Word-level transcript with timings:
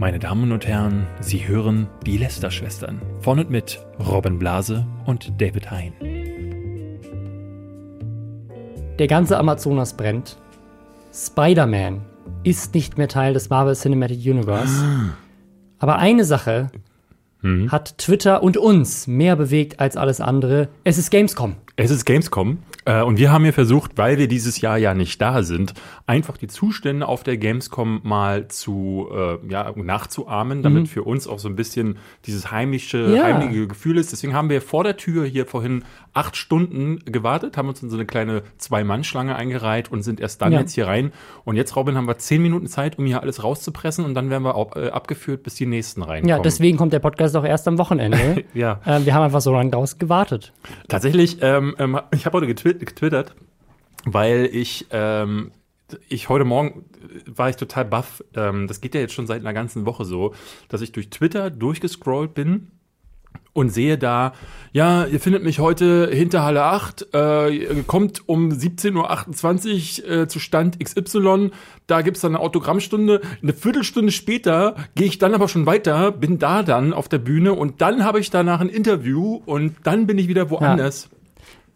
Meine 0.00 0.18
Damen 0.18 0.50
und 0.50 0.66
Herren, 0.66 1.06
Sie 1.20 1.46
hören 1.46 1.86
die 2.06 2.16
Lester-Schwestern. 2.16 3.02
Von 3.20 3.38
und 3.38 3.50
mit 3.50 3.84
Robin 3.98 4.38
Blase 4.38 4.86
und 5.04 5.38
David 5.38 5.70
Hein. 5.70 5.92
Der 8.98 9.06
ganze 9.08 9.36
Amazonas 9.36 9.94
brennt. 9.94 10.38
Spider-Man 11.12 12.00
ist 12.44 12.72
nicht 12.72 12.96
mehr 12.96 13.08
Teil 13.08 13.34
des 13.34 13.50
Marvel 13.50 13.74
Cinematic 13.74 14.20
Universe. 14.20 14.72
Aber 15.78 15.98
eine 15.98 16.24
Sache 16.24 16.70
hat 17.68 17.98
Twitter 17.98 18.42
und 18.42 18.56
uns 18.56 19.06
mehr 19.06 19.36
bewegt 19.36 19.80
als 19.80 19.98
alles 19.98 20.22
andere. 20.22 20.68
Es 20.82 20.96
ist 20.96 21.10
Gamescom. 21.10 21.56
Es 21.76 21.90
ist 21.90 22.06
Gamescom 22.06 22.56
äh, 22.90 23.02
und 23.02 23.18
wir 23.18 23.30
haben 23.30 23.44
hier 23.44 23.52
versucht, 23.52 23.92
weil 23.96 24.18
wir 24.18 24.26
dieses 24.28 24.60
Jahr 24.60 24.76
ja 24.78 24.94
nicht 24.94 25.20
da 25.22 25.42
sind, 25.42 25.74
einfach 26.06 26.36
die 26.36 26.48
Zustände 26.48 27.06
auf 27.06 27.22
der 27.22 27.36
Gamescom 27.36 28.00
mal 28.02 28.48
zu 28.48 29.08
äh, 29.14 29.38
ja, 29.48 29.72
nachzuahmen, 29.76 30.62
damit 30.62 30.88
für 30.88 31.02
uns 31.04 31.26
auch 31.28 31.38
so 31.38 31.48
ein 31.48 31.56
bisschen 31.56 31.98
dieses 32.26 32.50
heimische, 32.50 33.14
Ja. 33.14 33.24
heimliche 33.24 33.66
Gefühl 33.68 33.98
ist. 33.98 34.12
Deswegen 34.12 34.34
haben 34.34 34.50
wir 34.50 34.60
vor 34.62 34.84
der 34.84 34.96
Tür 34.96 35.24
hier 35.24 35.46
vorhin 35.46 35.84
acht 36.12 36.36
Stunden 36.36 36.98
gewartet, 37.04 37.56
haben 37.56 37.68
uns 37.68 37.82
in 37.82 37.90
so 37.90 37.96
eine 37.96 38.04
kleine 38.06 38.42
Zwei-Mann-Schlange 38.58 39.36
eingereiht 39.36 39.92
und 39.92 40.02
sind 40.02 40.18
erst 40.20 40.42
dann 40.42 40.52
Ja. 40.52 40.60
jetzt 40.60 40.72
hier 40.74 40.86
rein. 40.86 41.12
Und 41.44 41.56
jetzt, 41.56 41.76
Robin, 41.76 41.96
haben 41.96 42.08
wir 42.08 42.18
zehn 42.18 42.42
Minuten 42.42 42.66
Zeit, 42.66 42.98
um 42.98 43.06
hier 43.06 43.22
alles 43.22 43.44
rauszupressen 43.44 44.04
und 44.04 44.14
dann 44.14 44.28
werden 44.30 44.42
wir 44.42 44.54
auch, 44.56 44.74
äh, 44.76 44.88
abgeführt, 44.90 45.42
bis 45.44 45.54
die 45.54 45.66
nächsten 45.66 46.02
reinkommen. 46.02 46.28
Ja, 46.28 46.38
deswegen 46.40 46.76
kommt 46.76 46.92
der 46.92 46.98
Podcast 46.98 47.36
auch 47.36 47.44
erst 47.44 47.68
am 47.68 47.78
Wochenende. 47.78 48.44
Ja. 48.54 48.80
äh, 48.84 49.04
wir 49.04 49.14
haben 49.14 49.22
einfach 49.22 49.40
so 49.40 49.52
lange 49.52 49.70
draus 49.70 49.98
gewartet. 49.98 50.52
Tatsächlich, 50.88 51.38
ähm, 51.42 51.74
ähm, 51.78 52.00
ich 52.12 52.26
habe 52.26 52.38
heute 52.38 52.46
getwi- 52.52 52.78
getwittert, 52.78 53.34
weil 54.04 54.48
ich, 54.52 54.86
ähm, 54.90 55.52
ich 56.08 56.28
heute 56.28 56.44
Morgen 56.44 56.84
äh, 57.02 57.20
war 57.36 57.48
ich 57.50 57.56
total 57.56 57.84
baff. 57.84 58.24
Ähm, 58.34 58.66
das 58.66 58.80
geht 58.80 58.94
ja 58.94 59.00
jetzt 59.00 59.12
schon 59.14 59.26
seit 59.26 59.40
einer 59.40 59.52
ganzen 59.52 59.86
Woche 59.86 60.04
so, 60.04 60.34
dass 60.68 60.80
ich 60.80 60.92
durch 60.92 61.10
Twitter 61.10 61.50
durchgescrollt 61.50 62.34
bin 62.34 62.68
und 63.52 63.70
sehe 63.70 63.98
da, 63.98 64.32
ja, 64.72 65.04
ihr 65.06 65.20
findet 65.20 65.42
mich 65.42 65.58
heute 65.58 66.08
hinter 66.12 66.44
Halle 66.44 66.62
8, 66.62 67.12
äh, 67.12 67.82
kommt 67.86 68.28
um 68.28 68.50
17.28 68.50 70.04
Uhr 70.04 70.10
äh, 70.10 70.28
zu 70.28 70.38
Stand 70.38 70.78
XY, 70.78 71.50
da 71.86 72.02
gibt's 72.02 72.20
dann 72.20 72.36
eine 72.36 72.44
Autogrammstunde. 72.44 73.20
Eine 73.42 73.52
Viertelstunde 73.52 74.12
später 74.12 74.76
gehe 74.94 75.08
ich 75.08 75.18
dann 75.18 75.34
aber 75.34 75.48
schon 75.48 75.66
weiter, 75.66 76.12
bin 76.12 76.38
da 76.38 76.62
dann 76.62 76.92
auf 76.92 77.08
der 77.08 77.18
Bühne 77.18 77.52
und 77.54 77.80
dann 77.80 78.04
habe 78.04 78.20
ich 78.20 78.30
danach 78.30 78.60
ein 78.60 78.68
Interview 78.68 79.40
und 79.44 79.74
dann 79.82 80.06
bin 80.06 80.16
ich 80.18 80.28
wieder 80.28 80.50
woanders. 80.50 81.10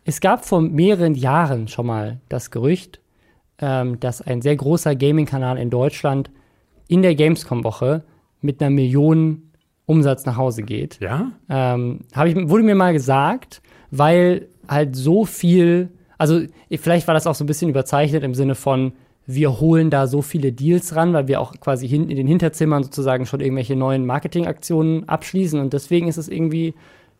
Es 0.04 0.20
gab 0.20 0.44
vor 0.44 0.60
mehreren 0.60 1.14
Jahren 1.14 1.66
schon 1.66 1.86
mal 1.86 2.20
das 2.28 2.50
Gerücht, 2.50 3.00
ähm, 3.58 3.98
dass 3.98 4.22
ein 4.22 4.42
sehr 4.42 4.54
großer 4.54 4.94
Gaming-Kanal 4.94 5.58
in 5.58 5.70
Deutschland 5.70 6.30
in 6.86 7.02
der 7.02 7.14
Gamescom-Woche 7.14 8.04
mit 8.40 8.60
einer 8.60 8.70
Million 8.70 9.50
Umsatz 9.86 10.24
nach 10.24 10.36
Hause 10.36 10.62
geht. 10.62 10.98
Ja? 11.00 11.32
ähm, 11.48 12.00
hab 12.14 12.26
ich, 12.26 12.36
wurde 12.48 12.64
mir 12.64 12.74
mal 12.74 12.92
gesagt, 12.92 13.62
weil 13.90 14.48
halt 14.68 14.96
so 14.96 15.24
viel, 15.24 15.90
also 16.18 16.40
vielleicht 16.70 17.06
war 17.06 17.14
das 17.14 17.26
auch 17.26 17.34
so 17.34 17.44
ein 17.44 17.46
bisschen 17.46 17.68
überzeichnet 17.68 18.22
im 18.24 18.34
Sinne 18.34 18.54
von, 18.54 18.92
wir 19.26 19.60
holen 19.60 19.90
da 19.90 20.06
so 20.06 20.22
viele 20.22 20.52
Deals 20.52 20.96
ran, 20.96 21.12
weil 21.12 21.28
wir 21.28 21.40
auch 21.40 21.58
quasi 21.60 21.88
hin, 21.88 22.10
in 22.10 22.16
den 22.16 22.26
Hinterzimmern 22.26 22.82
sozusagen 22.82 23.26
schon 23.26 23.40
irgendwelche 23.40 23.76
neuen 23.76 24.04
Marketingaktionen 24.04 25.08
abschließen 25.08 25.58
und 25.60 25.72
deswegen 25.72 26.08
ist 26.08 26.18
es 26.18 26.28
irgendwie 26.28 26.74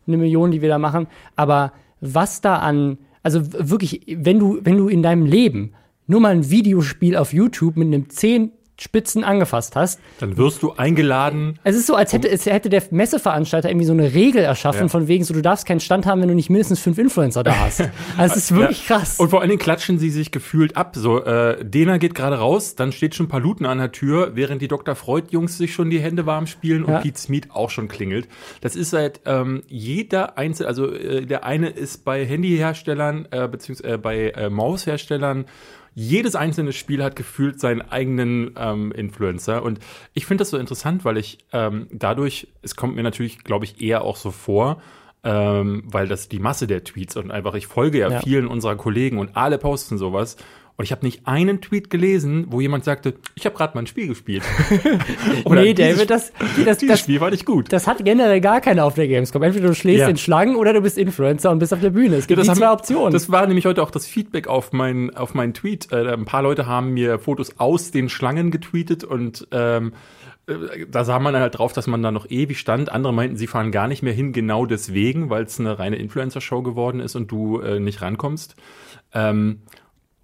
eine 0.07 0.17
Million, 0.17 0.51
die 0.51 0.61
wir 0.61 0.69
da 0.69 0.77
machen. 0.77 1.07
Aber 1.35 1.71
was 2.01 2.41
da 2.41 2.57
an, 2.57 2.99
also 3.23 3.41
wirklich, 3.43 4.01
wenn 4.07 4.39
du, 4.39 4.59
wenn 4.61 4.77
du 4.77 4.87
in 4.87 5.01
deinem 5.01 5.25
Leben 5.25 5.73
nur 6.07 6.19
mal 6.19 6.33
ein 6.33 6.49
Videospiel 6.49 7.17
auf 7.17 7.33
YouTube 7.33 7.75
mit 7.77 7.87
einem 7.87 8.09
10 8.09 8.51
Spitzen 8.77 9.23
angefasst 9.23 9.75
hast, 9.75 9.99
Dann 10.19 10.35
wirst 10.37 10.61
du 10.61 10.73
eingeladen. 10.73 11.59
es 11.63 11.75
ist 11.77 11.87
so, 11.87 11.95
als 11.95 12.11
hätte, 12.11 12.29
es 12.29 12.45
hätte 12.45 12.69
der 12.69 12.83
Messeveranstalter 12.91 13.69
irgendwie 13.69 13.85
so 13.85 13.93
eine 13.93 14.13
Regel 14.13 14.41
erschaffen, 14.43 14.81
Ja. 14.83 14.87
von 14.89 15.07
wegen 15.07 15.23
so, 15.23 15.33
du 15.33 15.41
darfst 15.41 15.65
keinen 15.65 15.79
Stand 15.79 16.05
haben, 16.05 16.21
wenn 16.21 16.27
du 16.27 16.35
nicht 16.35 16.49
mindestens 16.49 16.79
fünf 16.79 16.97
Influencer 16.97 17.43
da 17.43 17.57
hast. 17.57 17.81
Also 18.17 18.35
es 18.35 18.51
ist 18.51 18.55
wirklich 18.55 18.87
Ja. 18.89 18.97
krass. 18.97 19.19
Und 19.19 19.29
vor 19.29 19.39
allen 19.41 19.49
Dingen 19.49 19.61
klatschen 19.61 19.97
sie 19.97 20.09
sich 20.09 20.31
gefühlt 20.31 20.75
ab. 20.75 20.93
So, 20.95 21.23
äh, 21.23 21.63
Dena 21.63 21.97
geht 21.97 22.15
gerade 22.15 22.37
raus, 22.37 22.75
dann 22.75 22.91
steht 22.91 23.15
schon 23.15 23.27
Paluten 23.27 23.65
an 23.65 23.77
der 23.77 23.91
Tür, 23.91 24.31
während 24.35 24.61
die 24.61 24.67
Dr. 24.67 24.95
Freud-Jungs 24.95 25.57
sich 25.57 25.73
schon 25.73 25.89
die 25.89 25.99
Hände 25.99 26.25
warm 26.25 26.45
spielen 26.47 26.83
und 26.83 26.91
Ja. 26.93 26.99
Pete 26.99 27.17
Smith 27.19 27.43
auch 27.49 27.69
schon 27.69 27.87
klingelt. 27.87 28.27
Das 28.61 28.75
ist 28.75 28.89
seit 28.89 29.21
ähm, 29.25 29.63
jeder 29.67 30.37
einzelne, 30.37 30.67
also 30.67 30.91
äh, 30.91 31.25
der 31.25 31.45
eine 31.45 31.69
ist 31.69 32.03
bei 32.05 32.25
Handyherstellern, 32.25 33.27
äh, 33.31 33.47
beziehungsweise 33.47 33.93
äh, 33.93 33.97
bei 33.97 34.29
äh, 34.31 34.49
Mausherstellern. 34.49 35.45
Jedes 35.95 36.35
einzelne 36.35 36.73
Spiel 36.73 37.01
hat 37.01 37.15
gefühlt 37.15 37.59
seinen 37.59 37.81
eigenen 37.81 38.53
ähm, 38.57 38.91
Influencer. 38.91 39.63
Und 39.63 39.79
ich 40.13 40.25
finde 40.25 40.41
das 40.41 40.49
so 40.49 40.57
interessant, 40.57 41.05
weil 41.05 41.17
ich 41.17 41.37
ähm, 41.53 41.87
dadurch, 41.91 42.49
es 42.61 42.75
kommt 42.75 42.95
mir 42.95 43.03
natürlich, 43.03 43.43
glaube 43.45 43.63
ich, 43.63 43.81
eher 43.81 44.03
auch 44.03 44.17
so 44.17 44.31
vor, 44.31 44.81
ähm, 45.23 45.83
weil 45.85 46.07
das 46.07 46.27
die 46.27 46.39
Masse 46.39 46.67
der 46.67 46.83
Tweets 46.83 47.15
und 47.15 47.31
einfach, 47.31 47.55
ich 47.55 47.65
folge 47.67 47.99
ja, 47.99 48.09
Ja. 48.11 48.19
vielen 48.19 48.47
unserer 48.47 48.75
Kollegen 48.75 49.17
und 49.17 49.35
alle 49.37 49.57
posten 49.57 49.97
sowas. 49.97 50.35
Und 50.77 50.83
ich 50.83 50.91
habe 50.91 51.05
nicht 51.05 51.25
einen 51.25 51.61
Tweet 51.61 51.89
gelesen, 51.89 52.47
wo 52.49 52.59
jemand 52.59 52.83
sagte, 52.83 53.13
ich 53.35 53.45
habe 53.45 53.55
gerade 53.55 53.75
mal 53.75 53.83
ein 53.83 53.87
Spiel 53.87 54.07
gespielt. 54.09 54.43
Oder 55.45 55.61
nee, 55.61 55.73
David, 55.73 56.09
das, 56.09 56.33
das, 56.65 56.77
Dieses 56.79 56.79
das, 56.85 56.99
Spiel 56.99 57.21
war 57.21 57.29
nicht 57.31 57.45
gut. 57.45 57.71
das 57.71 57.87
hat 57.87 58.03
generell 58.03 58.41
gar 58.41 58.59
keiner 58.59 58.83
auf 58.83 58.93
der 58.95 59.07
Gamescom. 59.07 59.41
Entweder 59.43 59.67
du 59.69 59.73
schlägst 59.75 60.01
Ja. 60.01 60.09
in 60.09 60.17
Schlangen 60.17 60.55
oder 60.57 60.73
du 60.73 60.81
bist 60.81 60.97
Influencer 60.97 61.51
und 61.51 61.59
bist 61.59 61.73
auf 61.73 61.79
der 61.79 61.91
Bühne. 61.91 62.17
Es 62.17 62.27
gibt 62.27 62.45
haben- 62.45 62.55
zwei 62.57 62.71
Optionen. 62.71 63.13
Das 63.13 63.31
war 63.31 63.47
nämlich 63.47 63.65
heute 63.65 63.81
auch 63.83 63.91
das 63.91 64.05
Feedback 64.05 64.47
auf 64.47 64.73
meinen 64.73 65.15
auf 65.15 65.33
meinen 65.33 65.53
Tweet. 65.53 65.91
Äh, 65.93 66.11
ein 66.13 66.25
paar 66.25 66.41
Leute 66.43 66.65
haben 66.67 66.93
mir 66.93 67.19
Fotos 67.19 67.57
aus 67.57 67.91
den 67.91 68.09
Schlangen 68.09 68.51
getweetet 68.51 69.05
und 69.05 69.47
ähm, 69.51 69.93
äh, 70.47 70.85
da 70.91 71.05
sah 71.05 71.19
man 71.19 71.31
dann 71.33 71.41
halt 71.41 71.57
drauf, 71.57 71.71
dass 71.71 71.87
man 71.87 72.03
da 72.03 72.11
noch 72.11 72.29
ewig 72.29 72.59
stand. 72.59 72.91
Andere 72.91 73.13
meinten, 73.13 73.37
sie 73.37 73.47
fahren 73.47 73.71
gar 73.71 73.87
nicht 73.87 74.03
mehr 74.03 74.13
hin, 74.13 74.33
genau 74.33 74.65
deswegen, 74.65 75.29
weil 75.29 75.43
es 75.45 75.57
eine 75.57 75.79
reine 75.79 75.95
Influencer-Show 75.95 76.63
geworden 76.63 76.99
ist 76.99 77.15
und 77.15 77.31
du 77.31 77.61
äh, 77.61 77.79
nicht 77.79 78.01
rankommst. 78.01 78.55
Ähm, 79.13 79.61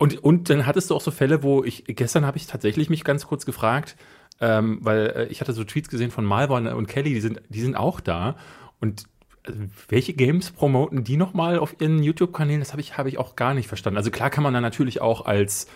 und, 0.02 0.24
und 0.24 0.50
dann 0.50 0.66
hattest 0.66 0.90
du 0.90 0.96
auch 0.96 1.02
so 1.02 1.12
Fälle, 1.12 1.44
wo 1.44 1.64
ich, 1.64 1.84
gestern 1.86 2.26
habe 2.26 2.36
ich 2.36 2.48
tatsächlich 2.48 2.90
mich 2.90 3.04
ganz 3.04 3.28
kurz 3.28 3.46
gefragt, 3.46 3.96
ähm, 4.40 4.80
weil 4.82 5.14
äh, 5.16 5.26
ich 5.28 5.42
hatte 5.42 5.54
so 5.54 5.64
Tweets 5.64 5.90
gesehen 5.90 6.10
von 6.10 6.26
Malva 6.26 6.58
und, 6.58 6.88
Kelly, 6.88 7.14
die 7.14 7.22
sind, 7.22 7.40
die 7.50 7.62
sind 7.62 7.76
auch 7.76 8.00
da. 8.00 8.36
Und 8.80 9.04
äh, 9.44 9.52
welche 9.90 10.14
Games 10.14 10.50
promoten 10.50 11.04
die 11.04 11.18
nochmal 11.18 11.60
auf 11.60 11.76
ihren 11.80 12.02
YouTube-Kanälen? 12.02 12.62
Das 12.62 12.72
habe 12.72 12.82
ich, 12.82 12.98
habe 12.98 13.10
ich 13.10 13.20
auch 13.20 13.36
gar 13.36 13.54
nicht 13.54 13.68
verstanden. 13.68 13.98
Also 13.98 14.10
klar 14.10 14.32
kann 14.32 14.44
man 14.44 14.56
da 14.56 14.60
natürlich 14.60 15.02
auch 15.02 15.28
als 15.28 15.68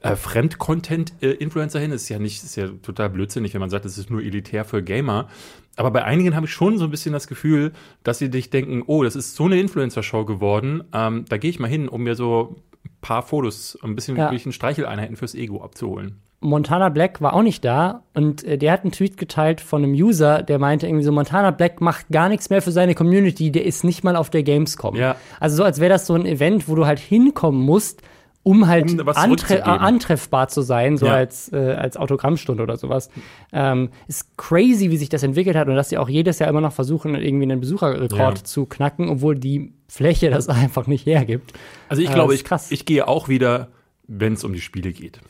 äh, 0.00 0.16
Fremd-Content-Influencer 0.16 1.78
hin. 1.78 1.92
Das 1.92 2.02
ist 2.02 2.08
ja 2.08 2.18
nicht, 2.18 2.42
ist 2.42 2.56
ja 2.56 2.70
total 2.82 3.08
blödsinnig, 3.10 3.54
wenn 3.54 3.60
man 3.60 3.70
sagt, 3.70 3.84
das 3.84 3.98
ist 3.98 4.10
nur 4.10 4.20
elitär 4.20 4.64
für 4.64 4.82
Gamer. 4.82 5.28
Aber 5.76 5.92
bei 5.92 6.02
einigen 6.02 6.34
habe 6.34 6.46
ich 6.46 6.52
schon 6.52 6.76
so 6.76 6.86
ein 6.86 6.90
bisschen 6.90 7.12
das 7.12 7.28
Gefühl, 7.28 7.70
dass 8.02 8.18
sie 8.18 8.30
dich 8.30 8.50
denken, 8.50 8.82
oh, 8.84 9.04
das 9.04 9.14
ist 9.14 9.36
so 9.36 9.44
eine 9.44 9.60
Influencer-Show 9.60 10.24
geworden. 10.24 10.82
Ähm, 10.92 11.24
da 11.28 11.36
gehe 11.36 11.50
ich 11.50 11.60
mal 11.60 11.68
hin, 11.68 11.88
um 11.88 12.02
mir 12.02 12.16
so 12.16 12.56
paar 13.00 13.22
Fotos, 13.22 13.78
ein 13.82 13.94
bisschen 13.94 14.16
Ja. 14.16 14.24
wirklich 14.24 14.46
ein 14.46 14.52
Streicheleinheiten 14.52 15.16
fürs 15.16 15.34
Ego 15.34 15.62
abzuholen. 15.62 16.20
Montana 16.42 16.88
Black 16.88 17.20
war 17.20 17.34
auch 17.34 17.42
nicht 17.42 17.64
da 17.66 18.02
und 18.14 18.44
äh, 18.44 18.56
der 18.56 18.72
hat 18.72 18.82
einen 18.82 18.92
Tweet 18.92 19.18
geteilt 19.18 19.60
von 19.60 19.84
einem 19.84 19.92
User, 19.92 20.42
der 20.42 20.58
meinte 20.58 20.86
irgendwie 20.86 21.04
so, 21.04 21.12
Montana 21.12 21.50
Black 21.50 21.82
macht 21.82 22.08
gar 22.08 22.30
nichts 22.30 22.48
mehr 22.48 22.62
für 22.62 22.72
seine 22.72 22.94
Community, 22.94 23.50
der 23.52 23.66
ist 23.66 23.84
nicht 23.84 24.04
mal 24.04 24.16
auf 24.16 24.30
der 24.30 24.42
Gamescom. 24.42 24.96
Ja. 24.96 25.16
Also 25.38 25.56
so, 25.58 25.64
als 25.64 25.80
wäre 25.80 25.90
das 25.90 26.06
so 26.06 26.14
ein 26.14 26.24
Event, 26.24 26.66
wo 26.66 26.74
du 26.76 26.86
halt 26.86 26.98
hinkommen 26.98 27.60
musst, 27.60 28.00
um 28.42 28.66
halt 28.68 28.90
Um 29.00 29.08
antre 29.08 29.58
äh, 29.58 29.62
antreffbar 29.62 30.48
zu 30.48 30.62
sein, 30.62 30.96
so 30.96 31.06
Ja. 31.06 31.14
als, 31.14 31.52
äh, 31.52 31.56
als 31.56 31.96
Autogrammstunde 31.96 32.62
oder 32.62 32.76
sowas. 32.78 33.10
Ähm, 33.52 33.90
ist 34.08 34.36
crazy, 34.38 34.90
wie 34.90 34.96
sich 34.96 35.08
das 35.10 35.22
entwickelt 35.22 35.56
hat 35.56 35.68
und 35.68 35.74
dass 35.76 35.90
sie 35.90 35.98
auch 35.98 36.08
jedes 36.08 36.38
Jahr 36.38 36.48
immer 36.48 36.60
noch 36.62 36.72
versuchen, 36.72 37.14
irgendwie 37.14 37.44
einen 37.44 37.60
Besucherrekord 37.60 38.38
Ja. 38.38 38.44
zu 38.44 38.66
knacken, 38.66 39.08
obwohl 39.08 39.34
die 39.38 39.72
Fläche 39.88 40.30
das 40.30 40.48
einfach 40.48 40.86
nicht 40.86 41.04
hergibt. 41.06 41.52
Also 41.88 42.02
ich 42.02 42.10
Äh, 42.10 42.14
glaube, 42.14 42.32
ist 42.34 42.40
ich, 42.40 42.44
krass. 42.46 42.70
ich 42.70 42.86
gehe 42.86 43.06
auch 43.08 43.28
wieder, 43.28 43.68
wenn 44.06 44.32
es 44.32 44.42
um 44.44 44.52
die 44.54 44.60
Spiele 44.60 44.92
geht. 44.92 45.20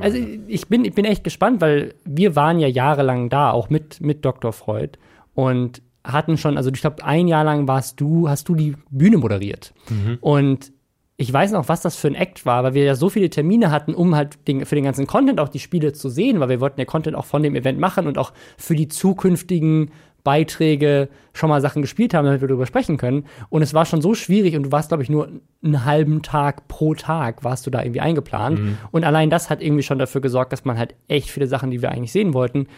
Also 0.00 0.18
ich 0.46 0.68
bin, 0.68 0.84
ich 0.84 0.92
bin 0.94 1.06
echt 1.06 1.24
gespannt, 1.24 1.62
weil 1.62 1.94
wir 2.04 2.36
waren 2.36 2.58
ja 2.60 2.68
jahrelang 2.68 3.30
da, 3.30 3.50
auch 3.52 3.70
mit, 3.70 4.02
mit 4.02 4.22
Dr. 4.26 4.52
Freud 4.52 4.98
und 5.34 5.80
hatten 6.04 6.36
schon, 6.36 6.58
also 6.58 6.70
ich 6.70 6.80
glaube, 6.82 7.02
ein 7.04 7.26
Jahr 7.28 7.44
lang 7.44 7.66
warst 7.66 7.98
du, 8.00 8.28
hast 8.28 8.48
du 8.50 8.54
die 8.54 8.74
Bühne 8.90 9.16
moderiert. 9.16 9.72
Und 10.20 10.72
ich 11.20 11.32
weiß 11.32 11.50
noch, 11.50 11.68
was 11.68 11.80
das 11.80 11.96
für 11.96 12.06
ein 12.06 12.14
Act 12.14 12.46
war, 12.46 12.62
weil 12.62 12.74
wir 12.74 12.84
ja 12.84 12.94
so 12.94 13.10
viele 13.10 13.28
Termine 13.28 13.72
hatten, 13.72 13.92
um 13.92 14.14
halt 14.14 14.46
den, 14.46 14.64
für 14.64 14.76
den 14.76 14.84
ganzen 14.84 15.08
Content 15.08 15.40
auch 15.40 15.48
die 15.48 15.58
Spiele 15.58 15.92
zu 15.92 16.08
sehen, 16.08 16.38
weil 16.38 16.48
wir 16.48 16.60
wollten 16.60 16.78
ja 16.78 16.86
Content 16.86 17.16
auch 17.16 17.24
von 17.24 17.42
dem 17.42 17.56
Event 17.56 17.80
machen 17.80 18.06
und 18.06 18.18
auch 18.18 18.32
für 18.56 18.76
die 18.76 18.86
zukünftigen 18.86 19.90
Beiträge 20.22 21.08
schon 21.32 21.48
mal 21.48 21.60
Sachen 21.60 21.82
gespielt 21.82 22.14
haben, 22.14 22.24
damit 22.24 22.40
wir 22.40 22.46
darüber 22.46 22.66
sprechen 22.66 22.98
können. 22.98 23.24
Und 23.48 23.62
es 23.62 23.74
war 23.74 23.84
schon 23.84 24.00
so 24.00 24.14
schwierig 24.14 24.54
und 24.54 24.64
du 24.64 24.72
warst, 24.72 24.88
glaube 24.88 25.02
ich, 25.02 25.10
nur 25.10 25.28
einen 25.64 25.84
halben 25.84 26.22
Tag 26.22 26.68
pro 26.68 26.94
Tag 26.94 27.42
warst 27.42 27.66
du 27.66 27.70
da 27.70 27.82
irgendwie 27.82 28.00
eingeplant. 28.00 28.60
Und 28.92 29.04
allein 29.04 29.28
das 29.28 29.50
hat 29.50 29.60
irgendwie 29.60 29.82
schon 29.82 29.98
dafür 29.98 30.20
gesorgt, 30.20 30.52
dass 30.52 30.64
man 30.64 30.78
halt 30.78 30.94
echt 31.08 31.30
viele 31.30 31.48
Sachen, 31.48 31.72
die 31.72 31.82
wir 31.82 31.90
eigentlich 31.90 32.12
sehen 32.12 32.32
wollten, 32.32 32.68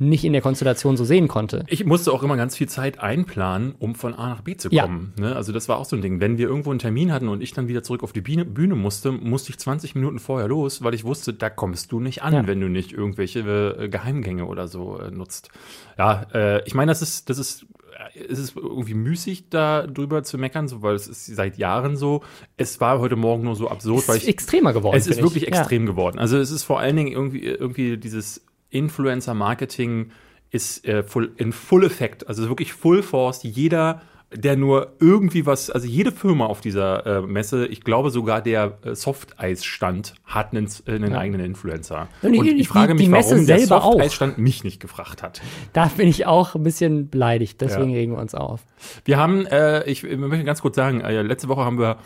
nicht 0.00 0.24
in 0.24 0.32
der 0.32 0.40
Konstellation 0.42 0.96
so 0.96 1.04
sehen 1.04 1.28
konnte. 1.28 1.64
Ich 1.68 1.84
musste 1.84 2.10
auch 2.10 2.22
immer 2.22 2.36
ganz 2.38 2.56
viel 2.56 2.68
Zeit 2.68 2.98
einplanen, 3.00 3.74
um 3.78 3.94
von 3.94 4.14
A 4.14 4.30
nach 4.30 4.40
B 4.40 4.56
zu 4.56 4.68
Ja. 4.70 4.84
kommen. 4.84 5.12
Ne? 5.18 5.36
Also 5.36 5.52
das 5.52 5.68
war 5.68 5.76
auch 5.76 5.84
so 5.84 5.94
ein 5.94 6.00
Ding. 6.02 6.20
Wenn 6.20 6.38
wir 6.38 6.48
irgendwo 6.48 6.70
einen 6.70 6.78
Termin 6.78 7.12
hatten 7.12 7.28
und 7.28 7.42
ich 7.42 7.52
dann 7.52 7.68
wieder 7.68 7.82
zurück 7.82 8.02
auf 8.02 8.12
die 8.12 8.22
Bühne, 8.22 8.44
Bühne 8.46 8.74
musste, 8.76 9.12
musste 9.12 9.50
ich 9.50 9.58
20 9.58 9.94
Minuten 9.94 10.18
vorher 10.18 10.48
los, 10.48 10.82
weil 10.82 10.94
ich 10.94 11.04
wusste, 11.04 11.34
da 11.34 11.50
kommst 11.50 11.92
du 11.92 12.00
nicht 12.00 12.22
an, 12.22 12.32
Ja. 12.32 12.46
wenn 12.46 12.60
du 12.60 12.68
nicht 12.68 12.92
irgendwelche 12.92 13.40
äh, 13.78 13.88
Geheimgänge 13.90 14.46
oder 14.46 14.68
so 14.68 14.98
äh, 14.98 15.10
nutzt. 15.10 15.50
Ja, 15.98 16.26
äh, 16.32 16.62
ich 16.66 16.74
meine, 16.74 16.90
das 16.90 17.02
ist, 17.02 17.28
das 17.28 17.36
ist, 17.38 17.66
äh, 18.14 18.24
es 18.24 18.38
ist 18.38 18.56
irgendwie 18.56 18.94
müßig, 18.94 19.50
da 19.50 19.86
drüber 19.86 20.22
zu 20.22 20.38
meckern, 20.38 20.66
so, 20.66 20.80
weil 20.80 20.94
es 20.94 21.08
ist 21.08 21.26
seit 21.26 21.58
Jahren 21.58 21.96
so. 21.96 22.22
Es 22.56 22.80
war 22.80 23.00
heute 23.00 23.16
Morgen 23.16 23.44
nur 23.44 23.54
so 23.54 23.68
absurd, 23.68 24.00
Es 24.00 24.08
weil 24.08 24.16
ist 24.16 24.22
ich 24.22 24.28
extremer 24.30 24.72
geworden. 24.72 24.96
es 24.96 25.06
ist 25.06 25.16
finde 25.16 25.28
ich. 25.28 25.34
wirklich 25.34 25.48
extrem 25.48 25.84
geworden. 25.84 26.18
Also 26.18 26.38
es 26.38 26.50
ist 26.50 26.62
vor 26.64 26.80
allen 26.80 26.96
Dingen 26.96 27.12
irgendwie, 27.12 27.44
irgendwie 27.44 27.98
dieses 27.98 28.46
Influencer-Marketing 28.70 30.10
ist 30.50 30.84
äh, 30.86 31.02
full, 31.02 31.32
in 31.36 31.52
Full 31.52 31.84
Effekt, 31.84 32.26
also 32.28 32.48
wirklich 32.48 32.72
Full 32.72 33.02
Force. 33.02 33.42
Jeder, 33.42 34.02
der 34.34 34.56
nur 34.56 34.92
irgendwie 35.00 35.46
was, 35.46 35.70
also 35.70 35.86
jede 35.86 36.10
Firma 36.12 36.46
auf 36.46 36.60
dieser 36.60 37.04
äh, 37.06 37.20
Messe, 37.22 37.66
ich 37.66 37.82
glaube 37.82 38.10
sogar 38.10 38.40
der 38.42 38.78
äh, 38.84 38.94
Softeis-Stand 38.96 40.14
hat 40.24 40.52
einen, 40.52 40.68
äh, 40.86 40.92
einen 40.92 41.12
Ja. 41.12 41.18
eigenen 41.18 41.40
Influencer. 41.44 42.08
Und 42.22 42.36
Und, 42.36 42.44
die- 42.44 42.60
ich 42.60 42.68
frage 42.68 42.94
die 42.94 43.02
mich, 43.04 43.08
Messe 43.10 43.32
warum 43.32 43.46
der 43.46 43.58
selber 43.58 43.84
auch. 43.84 43.92
Softeis-Stand 43.92 44.38
mich 44.38 44.64
nicht 44.64 44.80
gefragt 44.80 45.22
hat. 45.22 45.38
Ja, 45.38 45.44
da 45.72 45.86
bin 45.96 46.08
ich 46.08 46.26
auch 46.26 46.54
ein 46.54 46.62
bisschen 46.62 47.08
beleidigt, 47.10 47.60
deswegen 47.60 47.90
Ja. 47.90 47.96
regen 47.96 48.12
wir 48.12 48.18
uns 48.18 48.34
auf. 48.34 48.60
Wir 49.04 49.18
haben, 49.18 49.46
äh, 49.46 49.84
ich 49.88 50.02
wir 50.04 50.16
möchten 50.16 50.46
ganz 50.46 50.62
kurz 50.62 50.76
sagen, 50.76 51.00
äh, 51.00 51.22
letzte 51.22 51.48
Woche 51.48 51.64
haben 51.64 51.78
wir 51.78 51.98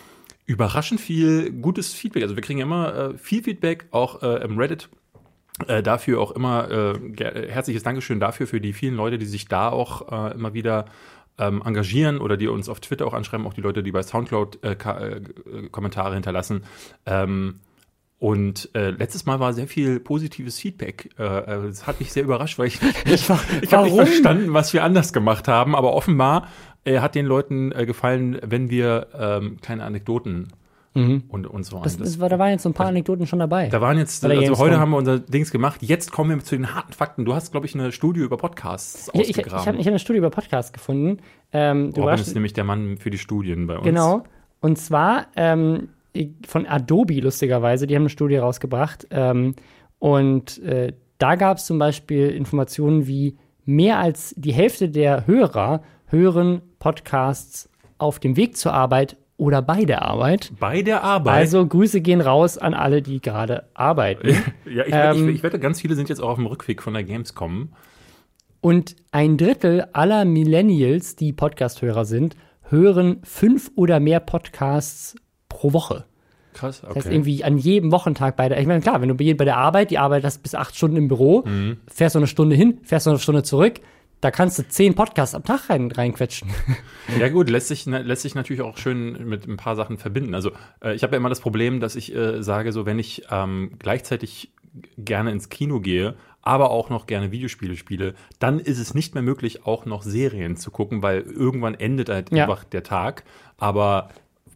überraschend 0.46 1.00
viel 1.00 1.50
gutes 1.50 1.94
Feedback. 1.94 2.22
Also 2.22 2.36
wir 2.36 2.42
kriegen 2.42 2.60
immer 2.60 2.94
äh, 3.14 3.18
viel 3.18 3.42
Feedback, 3.42 3.86
auch 3.90 4.22
im 4.22 4.58
Reddit. 4.58 4.88
Äh, 5.68 5.82
dafür 5.82 6.20
auch 6.20 6.32
immer 6.32 6.68
äh, 6.70 7.48
herzliches 7.48 7.84
Dankeschön 7.84 8.18
dafür 8.18 8.48
für 8.48 8.60
die 8.60 8.72
vielen 8.72 8.96
Leute, 8.96 9.18
die 9.18 9.26
sich 9.26 9.46
da 9.46 9.68
auch 9.68 10.10
äh, 10.10 10.34
immer 10.34 10.52
wieder 10.52 10.86
ähm, 11.38 11.62
engagieren 11.64 12.18
oder 12.18 12.36
die 12.36 12.48
uns 12.48 12.68
auf 12.68 12.80
Twitter 12.80 13.06
auch 13.06 13.14
anschreiben, 13.14 13.46
auch 13.46 13.54
die 13.54 13.60
Leute, 13.60 13.82
die 13.82 13.92
bei 13.92 14.02
Soundcloud 14.02 14.64
äh, 14.64 14.74
Ka 14.74 14.98
äh, 14.98 15.20
Kommentare 15.70 16.14
hinterlassen. 16.14 16.64
Ähm, 17.06 17.60
und 18.18 18.70
äh, 18.74 18.90
letztes 18.90 19.26
Mal 19.26 19.38
war 19.38 19.52
sehr 19.52 19.68
viel 19.68 20.00
positives 20.00 20.58
Feedback. 20.58 21.10
Äh, 21.18 21.22
äh, 21.22 21.66
das 21.66 21.86
hat 21.86 22.00
mich 22.00 22.12
sehr 22.12 22.24
überrascht, 22.24 22.58
weil 22.58 22.68
ich, 22.68 22.80
ich, 23.04 23.28
ich 23.62 23.72
habe 23.72 23.84
nicht 23.84 23.94
verstanden, 23.94 24.54
was 24.54 24.72
wir 24.72 24.82
anders 24.82 25.12
gemacht 25.12 25.46
haben. 25.46 25.76
Aber 25.76 25.92
offenbar 25.92 26.48
äh, 26.84 27.00
hat 27.00 27.14
den 27.14 27.26
Leuten 27.26 27.70
äh, 27.72 27.86
gefallen, 27.86 28.38
wenn 28.42 28.70
wir 28.70 29.08
ähm, 29.16 29.58
kleine 29.60 29.84
Anekdoten 29.84 30.48
und, 30.94 31.46
und 31.48 31.64
so. 31.64 31.80
Das, 31.82 31.96
das 31.96 32.20
war, 32.20 32.28
da 32.28 32.38
waren 32.38 32.50
jetzt 32.50 32.62
so 32.62 32.68
ein 32.68 32.72
paar 32.74 32.86
Anekdoten 32.86 33.26
schon 33.26 33.40
dabei. 33.40 33.68
da 33.68 33.80
waren 33.80 33.98
jetzt, 33.98 34.24
also 34.24 34.34
Gamescom. 34.40 34.58
heute 34.58 34.78
haben 34.78 34.90
wir 34.92 34.96
unser 34.98 35.18
Dings 35.18 35.50
gemacht. 35.50 35.82
Jetzt 35.82 36.12
kommen 36.12 36.30
wir 36.30 36.44
zu 36.44 36.54
den 36.54 36.72
harten 36.72 36.92
Fakten. 36.92 37.24
Du 37.24 37.34
hast, 37.34 37.50
glaube 37.50 37.66
ich, 37.66 37.74
eine 37.74 37.90
Studie 37.90 38.20
über 38.20 38.36
Podcasts 38.36 39.10
ich 39.12 39.20
ich, 39.22 39.30
ich 39.30 39.36
habe 39.38 39.46
ausgegraben. 39.56 39.80
ich 39.80 39.86
hab 39.86 39.92
eine 39.92 39.98
Studie 39.98 40.18
über 40.18 40.30
Podcast 40.30 40.72
gefunden. 40.72 41.18
Ähm, 41.52 41.92
du 41.92 42.00
Robin 42.02 42.10
warst- 42.12 42.28
ist 42.28 42.34
nämlich 42.34 42.52
der 42.52 42.62
Mann 42.64 42.96
für 42.98 43.10
die 43.10 43.18
Studien 43.18 43.66
bei 43.66 43.74
uns. 43.76 43.84
Genau. 43.84 44.22
Und 44.60 44.78
zwar 44.78 45.26
ähm, 45.34 45.88
von 46.46 46.66
Adobe, 46.66 47.18
lustigerweise. 47.20 47.88
Die 47.88 47.96
haben 47.96 48.02
eine 48.02 48.08
Studie 48.10 48.36
rausgebracht. 48.36 49.08
Ähm, 49.10 49.56
und 49.98 50.62
äh, 50.62 50.92
da 51.18 51.34
gab 51.34 51.56
es 51.58 51.66
zum 51.66 51.78
Beispiel 51.80 52.30
Informationen 52.30 53.08
wie 53.08 53.36
mehr 53.64 53.98
als 53.98 54.32
die 54.36 54.52
Hälfte 54.52 54.88
der 54.90 55.26
Hörer 55.26 55.82
hören 56.06 56.62
Podcasts 56.78 57.68
auf 57.98 58.20
dem 58.20 58.36
Weg 58.36 58.56
zur 58.56 58.72
Arbeit 58.74 59.16
oder 59.44 59.62
bei 59.62 59.84
der 59.84 60.02
Arbeit. 60.02 60.52
Bei 60.58 60.82
der 60.82 61.04
Arbeit. 61.04 61.34
Also 61.34 61.66
Grüße 61.66 62.00
gehen 62.00 62.20
raus 62.20 62.56
an 62.58 62.74
alle, 62.74 63.02
die 63.02 63.20
gerade 63.20 63.64
arbeiten. 63.74 64.28
ja, 64.64 64.84
ich, 64.86 64.92
ähm, 64.94 65.28
ich, 65.28 65.36
ich 65.36 65.42
wette, 65.42 65.58
ganz 65.58 65.80
viele 65.80 65.94
sind 65.94 66.08
jetzt 66.08 66.20
auch 66.20 66.30
auf 66.30 66.36
dem 66.38 66.46
Rückweg 66.46 66.82
von 66.82 66.94
der 66.94 67.04
Gamescom. 67.04 67.68
Und 68.60 68.96
ein 69.12 69.36
Drittel 69.36 69.86
aller 69.92 70.24
Millennials, 70.24 71.16
die 71.16 71.32
Podcast-Hörer 71.32 72.04
sind, 72.06 72.34
hören 72.70 73.20
fünf 73.22 73.70
oder 73.76 74.00
mehr 74.00 74.20
Podcasts 74.20 75.16
pro 75.50 75.72
Woche. 75.74 76.04
Krass, 76.54 76.80
Das 76.80 76.94
heißt, 76.96 77.06
okay. 77.06 77.14
irgendwie 77.14 77.44
an 77.44 77.58
jedem 77.58 77.92
Wochentag 77.92 78.36
bei 78.36 78.48
der, 78.48 78.58
ich 78.60 78.66
meine, 78.66 78.80
klar, 78.80 79.00
wenn 79.02 79.08
du 79.08 79.14
bei 79.16 79.34
bei 79.34 79.44
der 79.44 79.58
Arbeit, 79.58 79.90
die 79.90 79.98
Arbeit 79.98 80.24
hast 80.24 80.38
bis 80.42 80.54
acht 80.54 80.74
Stunden 80.76 80.96
im 80.96 81.08
Büro, 81.08 81.42
Mhm. 81.44 81.78
fährst 81.88 82.14
du 82.14 82.20
eine 82.20 82.26
Stunde 82.28 82.56
hin, 82.56 82.78
fährst 82.84 83.06
du 83.06 83.10
eine 83.10 83.18
Stunde 83.18 83.42
zurück, 83.42 83.80
da 84.20 84.30
kannst 84.30 84.58
du 84.58 84.66
zehn 84.68 84.94
Podcasts 84.94 85.34
am 85.34 85.44
Tag 85.44 85.68
rein, 85.70 85.90
reinquetschen. 85.90 86.48
Ja 87.20 87.28
gut, 87.28 87.50
lässt 87.50 87.68
sich, 87.68 87.84
lässt 87.84 88.22
sich 88.22 88.34
natürlich 88.34 88.62
auch 88.62 88.78
schön 88.78 89.28
mit 89.28 89.46
ein 89.46 89.58
paar 89.58 89.76
Sachen 89.76 89.98
verbinden. 89.98 90.34
Also 90.34 90.52
äh, 90.82 90.94
ich 90.94 91.02
habe 91.02 91.12
ja 91.12 91.18
immer 91.18 91.28
das 91.28 91.40
Problem, 91.40 91.78
dass 91.80 91.96
ich 91.96 92.14
äh, 92.14 92.42
sage, 92.42 92.72
so 92.72 92.86
wenn 92.86 92.98
ich 92.98 93.24
ähm, 93.30 93.72
gleichzeitig 93.78 94.52
gerne 94.96 95.30
ins 95.30 95.50
Kino 95.50 95.80
gehe, 95.80 96.14
aber 96.40 96.70
auch 96.70 96.88
noch 96.88 97.06
gerne 97.06 97.30
Videospiele 97.30 97.76
spiele, 97.76 98.14
dann 98.38 98.58
ist 98.58 98.78
es 98.78 98.94
nicht 98.94 99.12
mehr 99.14 99.22
möglich, 99.22 99.66
auch 99.66 99.84
noch 99.84 100.02
Serien 100.02 100.56
zu 100.56 100.70
gucken, 100.70 101.02
weil 101.02 101.20
irgendwann 101.20 101.74
endet 101.74 102.08
halt 102.08 102.32
Ja. 102.32 102.44
einfach 102.44 102.64
der 102.64 102.82
Tag. 102.82 103.24
Aber 103.58 104.08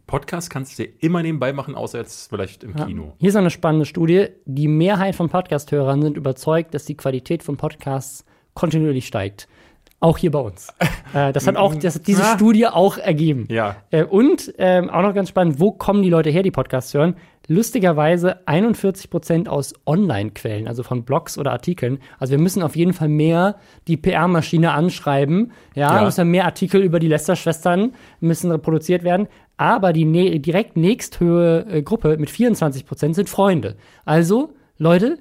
Podcast 0.07 0.49
kannst 0.49 0.77
du 0.79 0.83
dir 0.83 0.91
immer 1.01 1.21
nebenbei 1.21 1.53
machen, 1.53 1.75
außer 1.75 1.99
jetzt 1.99 2.29
vielleicht 2.31 2.63
im 2.63 2.75
Kino. 2.75 3.13
Hier 3.19 3.29
ist 3.29 3.35
noch 3.35 3.41
eine 3.41 3.51
spannende 3.51 3.85
Studie. 3.85 4.27
Die 4.45 4.67
Mehrheit 4.67 5.15
von 5.15 5.29
Podcast-Hörern 5.29 6.01
sind 6.01 6.17
überzeugt, 6.17 6.73
dass 6.73 6.85
die 6.85 6.97
Qualität 6.97 7.43
von 7.43 7.57
Podcasts 7.57 8.25
kontinuierlich 8.53 9.07
steigt. 9.07 9.47
Auch 10.01 10.17
hier 10.17 10.31
bei 10.31 10.39
uns. 10.39 10.69
äh, 11.13 11.33
das 11.33 11.45
hat 11.45 11.57
auch 11.57 11.75
das 11.75 11.95
hat 11.95 12.07
diese 12.07 12.23
Ah. 12.23 12.35
Studie 12.35 12.67
auch 12.67 12.97
ergeben. 12.97 13.47
Ja. 13.49 13.75
Äh, 13.91 14.05
und 14.05 14.53
ähm, 14.57 14.89
auch 14.89 15.01
noch 15.01 15.13
ganz 15.13 15.27
spannend, 15.29 15.59
wo 15.59 15.71
kommen 15.71 16.03
die 16.03 16.09
Leute 16.09 16.29
her, 16.29 16.41
die 16.41 16.51
Podcasts 16.51 16.93
hören? 16.93 17.15
Lustigerweise 17.47 18.47
41 18.47 19.09
Prozent 19.09 19.49
aus 19.49 19.73
Online-Quellen, 19.85 20.67
also 20.67 20.83
von 20.83 21.03
Blogs 21.03 21.37
oder 21.37 21.51
Artikeln. 21.51 21.99
Also 22.17 22.31
wir 22.31 22.39
müssen 22.39 22.61
auf 22.63 22.75
jeden 22.77 22.93
Fall 22.93 23.09
mehr 23.09 23.57
die 23.87 23.97
PR-Maschine 23.97 24.71
anschreiben. 24.71 25.51
Ja, 25.75 25.97
Ja. 25.97 26.03
müssen 26.05 26.29
mehr 26.31 26.45
Artikel 26.45 26.81
über 26.81 26.99
die 26.99 27.07
Lester-Schwestern 27.07 27.93
müssen 28.21 28.51
reproduziert 28.51 29.03
werden. 29.03 29.27
Aber 29.57 29.91
die 29.91 30.05
ne 30.05 30.39
direkt 30.39 30.77
nächsthöhe 30.77 31.65
äh, 31.69 31.81
Gruppe 31.81 32.15
mit 32.17 32.29
24 32.29 32.85
Prozent 32.85 33.15
sind 33.15 33.27
Freunde. 33.29 33.75
Also, 34.05 34.53
Leute, 34.77 35.17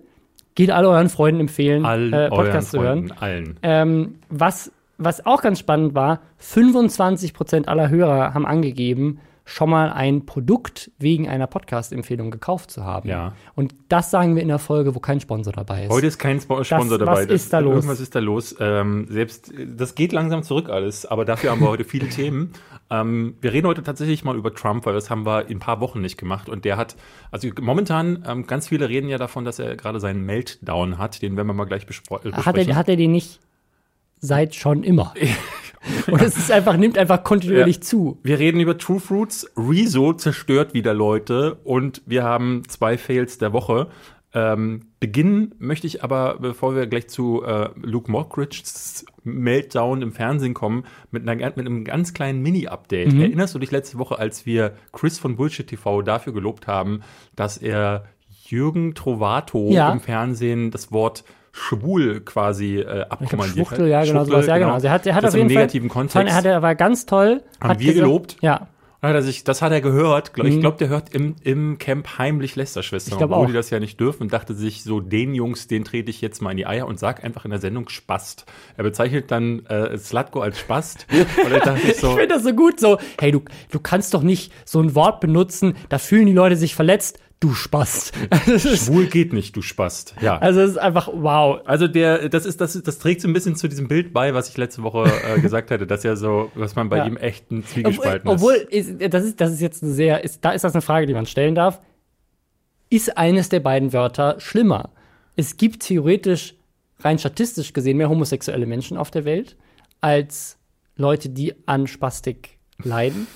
geht 0.59 0.73
alle 0.73 0.89
euren 0.89 1.09
Freunden 1.09 1.43
empfehlen, 1.43 1.85
All 1.85 2.13
äh, 2.13 2.17
euren 2.17 2.31
Podcasts 2.31 2.73
zu 2.73 2.83
hören. 2.83 3.13
Allen. 3.21 3.57
Ähm, 3.63 4.17
was, 4.29 4.73
was 4.99 5.25
auch 5.25 5.41
ganz 5.41 5.61
spannend 5.61 5.95
war, 5.95 6.19
25% 6.43 7.67
aller 7.67 7.91
Hörer 7.91 8.35
haben 8.35 8.45
angegeben, 8.45 9.21
schon 9.51 9.71
mal 9.71 9.91
ein 9.91 10.27
Produkt 10.27 10.91
wegen 10.99 11.27
einer 11.27 11.47
Podcast-Empfehlung 11.47 12.31
gekauft 12.31 12.71
zu 12.71 12.85
haben. 12.85 13.09
Ja. 13.09 13.33
Und 13.55 13.75
das 13.89 14.11
sagen 14.11 14.35
wir 14.37 14.43
in 14.43 14.49
der 14.49 14.59
Folge, 14.59 14.95
wo 14.95 15.01
kein 15.01 15.21
Sponsor 15.21 15.55
dabei 15.55 15.85
ist. 15.85 15.91
Heute 15.91 16.07
ist 16.07 16.19
kein 16.19 16.39
Spo- 16.39 16.63
Sponsor 16.65 17.01
was 17.01 17.07
dabei. 17.21 17.23
ist 17.25 17.51
da 17.51 17.59
los? 17.61 17.75
Irgendwas 17.77 18.01
ist 18.01 18.15
da 18.15 18.19
los. 18.19 18.55
Ähm, 18.61 19.07
selbst 19.09 19.51
das 19.77 19.95
geht 19.95 20.13
langsam 20.13 20.43
zurück 20.43 20.69
alles, 20.69 21.07
aber 21.07 21.25
dafür 21.25 21.51
haben 21.51 21.61
wir 21.63 21.69
heute 21.71 21.85
viele 21.85 22.09
Themen. 22.11 22.53
Ähm, 22.91 23.37
wir 23.41 23.55
reden 23.55 23.67
heute 23.67 23.83
tatsächlich 23.83 24.23
mal 24.23 24.37
über 24.37 24.55
Trump, 24.55 24.85
weil 24.85 24.93
das 24.93 25.09
haben 25.09 25.25
wir 25.25 25.47
in 25.49 25.57
ein 25.57 25.61
paar 25.61 25.81
Wochen 25.81 26.03
nicht 26.03 26.19
gemacht. 26.19 26.51
Und 26.51 26.67
der 26.67 26.77
hat, 26.77 26.97
also 27.31 27.49
momentan, 27.59 28.25
ähm, 28.29 28.47
ganz 28.47 28.69
viele 28.69 28.91
reden 28.91 29.09
ja 29.09 29.17
davon, 29.17 29.47
dass 29.47 29.59
er 29.59 29.77
gerade 29.77 29.99
seinen 29.99 30.27
Meltdown 30.27 30.99
hat. 30.99 31.23
Den 31.23 31.37
werden 31.37 31.47
wir 31.47 31.55
mal 31.55 31.65
gleich 31.65 31.85
äh, 31.85 31.87
besprechen. 31.87 32.37
hat, 32.45 32.57
er, 32.59 32.77
hat 32.77 32.89
er 32.91 32.97
den 32.97 33.13
nicht 33.13 33.41
seit 34.21 34.55
schon 34.55 34.83
immer? 34.85 35.15
Und 36.11 36.21
es 36.23 36.37
ist 36.37 36.51
einfach, 36.51 36.77
nimmt 36.77 36.99
einfach 36.99 37.23
kontinuierlich 37.25 37.77
Ja. 37.77 37.83
zu. 37.83 38.19
Wir 38.23 38.39
reden 38.39 38.61
über 38.61 38.77
True 38.79 39.01
Fruits. 39.01 39.51
Rezo 39.57 40.13
zerstört 40.13 40.75
wieder 40.75 40.95
Leute 40.95 41.59
und 41.65 42.03
wir 42.07 42.25
haben 42.25 42.63
zwei 42.69 42.99
Fails 42.99 43.39
der 43.39 43.53
Woche. 43.53 43.89
Ähm, 44.35 44.81
beginnen 45.01 45.55
möchte 45.59 45.87
ich 45.87 46.05
aber, 46.05 46.39
bevor 46.39 46.75
wir 46.77 46.87
gleich 46.87 47.09
zu 47.09 47.43
äh, 47.45 47.71
Luke 47.81 48.11
Mockridge's 48.11 49.07
Meltdown 49.25 50.03
im 50.03 50.13
Fernsehen 50.13 50.53
kommen, 50.53 50.85
mit, 51.11 51.27
einer, 51.27 51.37
mit 51.57 51.59
einem 51.61 51.85
ganz 51.85 52.13
kleinen 52.13 52.43
Mini-Update. 52.43 53.13
Mhm. 53.15 53.21
Erinnerst 53.23 53.55
du 53.55 53.59
dich 53.59 53.71
letzte 53.71 53.99
Woche, 53.99 54.19
als 54.19 54.45
wir 54.45 54.75
Chris 54.93 55.19
von 55.19 55.37
Bullshit 55.37 55.67
TV 55.67 56.03
dafür 56.03 56.35
gelobt 56.35 56.67
haben, 56.67 57.01
dass 57.37 57.57
er 57.57 58.05
Jürgen 58.45 58.95
Trovato 58.95 59.71
Ja. 59.71 59.91
im 59.93 60.01
Fernsehen 60.01 60.71
das 60.71 60.93
Wort 60.93 61.25
schwul 61.59 62.21
quasi 62.21 62.77
äh, 62.79 63.01
Ich 63.03 63.11
abkommandiert 63.13 63.67
Schwuchtel, 63.69 63.89
ja, 63.89 64.05
genau, 64.05 64.25
sowas, 64.25 64.47
ja, 64.47 64.59
genau. 64.59 64.73
Also 64.73 64.87
er 64.87 64.93
hat, 64.93 65.07
er 65.07 65.15
hat 65.15 65.25
das 65.25 65.35
auf 65.35 65.41
im 65.41 65.49
jeden 65.49 65.55
Fall, 65.55 65.63
negativen 65.65 65.91
fand, 65.91 66.13
Kontext. 66.13 66.33
er, 66.33 66.37
hat, 66.37 66.45
er 66.45 66.63
war 66.63 66.75
ganz 66.75 67.07
toll. 67.07 67.43
Haben 67.61 67.81
wir 67.81 67.95
gelobt? 67.95 68.37
Ja, 68.41 68.69
Hat 69.01 69.15
er 69.15 69.23
sich, 69.23 69.45
das 69.45 69.63
hat 69.63 69.71
er 69.71 69.81
gehört. 69.81 70.35
Glaub- 70.35 70.47
Mhm. 70.47 70.53
Ich 70.55 70.61
glaube, 70.61 70.77
der 70.79 70.89
hört 70.89 71.15
im, 71.15 71.37
im 71.45 71.79
Camp 71.79 72.19
heimlich 72.19 72.57
Lästerschwestern, 72.57 73.13
Ich 73.13 73.19
glaub 73.19 73.31
obwohl 73.31 73.45
auch. 73.45 73.47
die 73.49 73.53
das 73.55 73.71
ja 73.71 73.79
nicht 73.79 74.01
dürfen 74.01 74.25
und 74.25 74.33
dachte 74.33 74.55
sich, 74.55 74.83
so 74.83 74.99
den 75.01 75.35
Jungs, 75.35 75.69
den 75.69 75.85
trete 75.85 76.11
ich 76.11 76.21
jetzt 76.21 76.43
mal 76.43 76.51
in 76.51 76.57
die 76.57 76.67
Eier 76.67 76.87
und 76.89 76.99
sag 76.99 77.23
einfach 77.23 77.45
in 77.45 77.53
der 77.53 77.61
Sendung 77.61 77.89
Spast. 77.89 78.45
Er 78.77 78.83
bezeichnet 78.85 79.31
dann 79.31 79.65
äh, 79.67 79.97
Slatko 79.99 80.41
als 80.41 80.59
Spast. 80.59 81.07
und 81.45 81.51
da 81.53 81.59
dachte 81.61 81.81
ich 81.85 81.91
Ich 81.91 81.97
so, 81.99 82.11
finde 82.11 82.29
das 82.29 82.43
so 82.43 82.53
gut, 82.53 82.81
so, 82.81 82.99
hey, 83.21 83.31
du, 83.31 83.43
du 83.71 83.79
kannst 83.79 84.15
doch 84.15 84.23
nicht 84.23 84.53
so 84.65 84.81
ein 84.81 84.95
Wort 84.97 85.21
benutzen, 85.21 85.77
da 85.91 85.99
fühlen 85.99 86.27
die 86.27 86.33
Leute 86.33 86.57
sich 86.57 86.75
verletzt, 86.75 87.21
du 87.41 87.55
Spast. 87.55 88.13
Schwul 88.59 89.07
geht 89.07 89.33
nicht, 89.33 89.55
du 89.57 89.63
Spast. 89.63 90.15
Ja. 90.21 90.39
also 90.39 90.61
es 90.61 90.71
ist 90.73 90.77
einfach, 90.79 91.09
wow. 91.13 91.61
Also 91.65 91.87
der, 91.89 92.29
das 92.29 92.45
ist, 92.47 92.61
das, 92.61 92.81
das 92.83 92.99
trägt 92.99 93.21
so 93.21 93.29
ein 93.29 93.33
bisschen 93.33 93.55
zu 93.57 93.69
diesem 93.69 93.89
Bild 93.89 94.13
bei, 94.13 94.35
was 94.35 94.49
ich 94.49 94.57
letzte 94.57 94.83
Woche 94.83 95.11
äh, 95.29 95.41
gesagt 95.41 95.71
hatte, 95.71 95.87
dass 95.87 96.03
ja 96.03 96.17
so, 96.17 96.51
was 96.55 96.75
man 96.75 96.89
bei 96.89 96.99
Ja. 96.99 97.07
ihm 97.07 97.17
echt 97.17 97.51
ein 97.51 97.59
Obwohl, 97.59 97.73
Zwiegespalten 97.73 98.29
obwohl 98.31 98.55
ist. 98.55 99.01
ist, 99.01 99.15
das, 99.15 99.25
ist, 99.25 99.41
das 99.41 99.53
ist 99.53 99.61
jetzt 99.61 99.83
eine 99.83 99.93
sehr, 99.93 100.25
ist, 100.25 100.45
da 100.45 100.51
ist 100.51 100.65
das 100.65 100.75
eine 100.75 100.83
Frage, 100.83 101.07
die 101.07 101.15
man 101.15 101.27
stellen 101.27 101.55
darf. 101.55 101.81
Ist 102.91 103.17
eines 103.19 103.49
der 103.51 103.61
beiden 103.61 103.93
Wörter 103.93 104.37
schlimmer? 104.41 104.91
Es 105.37 105.57
gibt 105.57 105.83
theoretisch 105.83 106.55
rein 107.01 107.19
statistisch 107.19 107.73
gesehen 107.73 107.97
mehr 107.99 108.09
homosexuelle 108.09 108.67
Menschen 108.67 108.97
auf 108.97 109.11
der 109.11 109.25
Welt 109.25 109.57
als 110.01 110.59
Leute, 110.97 111.29
die 111.29 111.55
an 111.67 111.87
Spastik 111.87 112.59
leiden. 112.83 113.27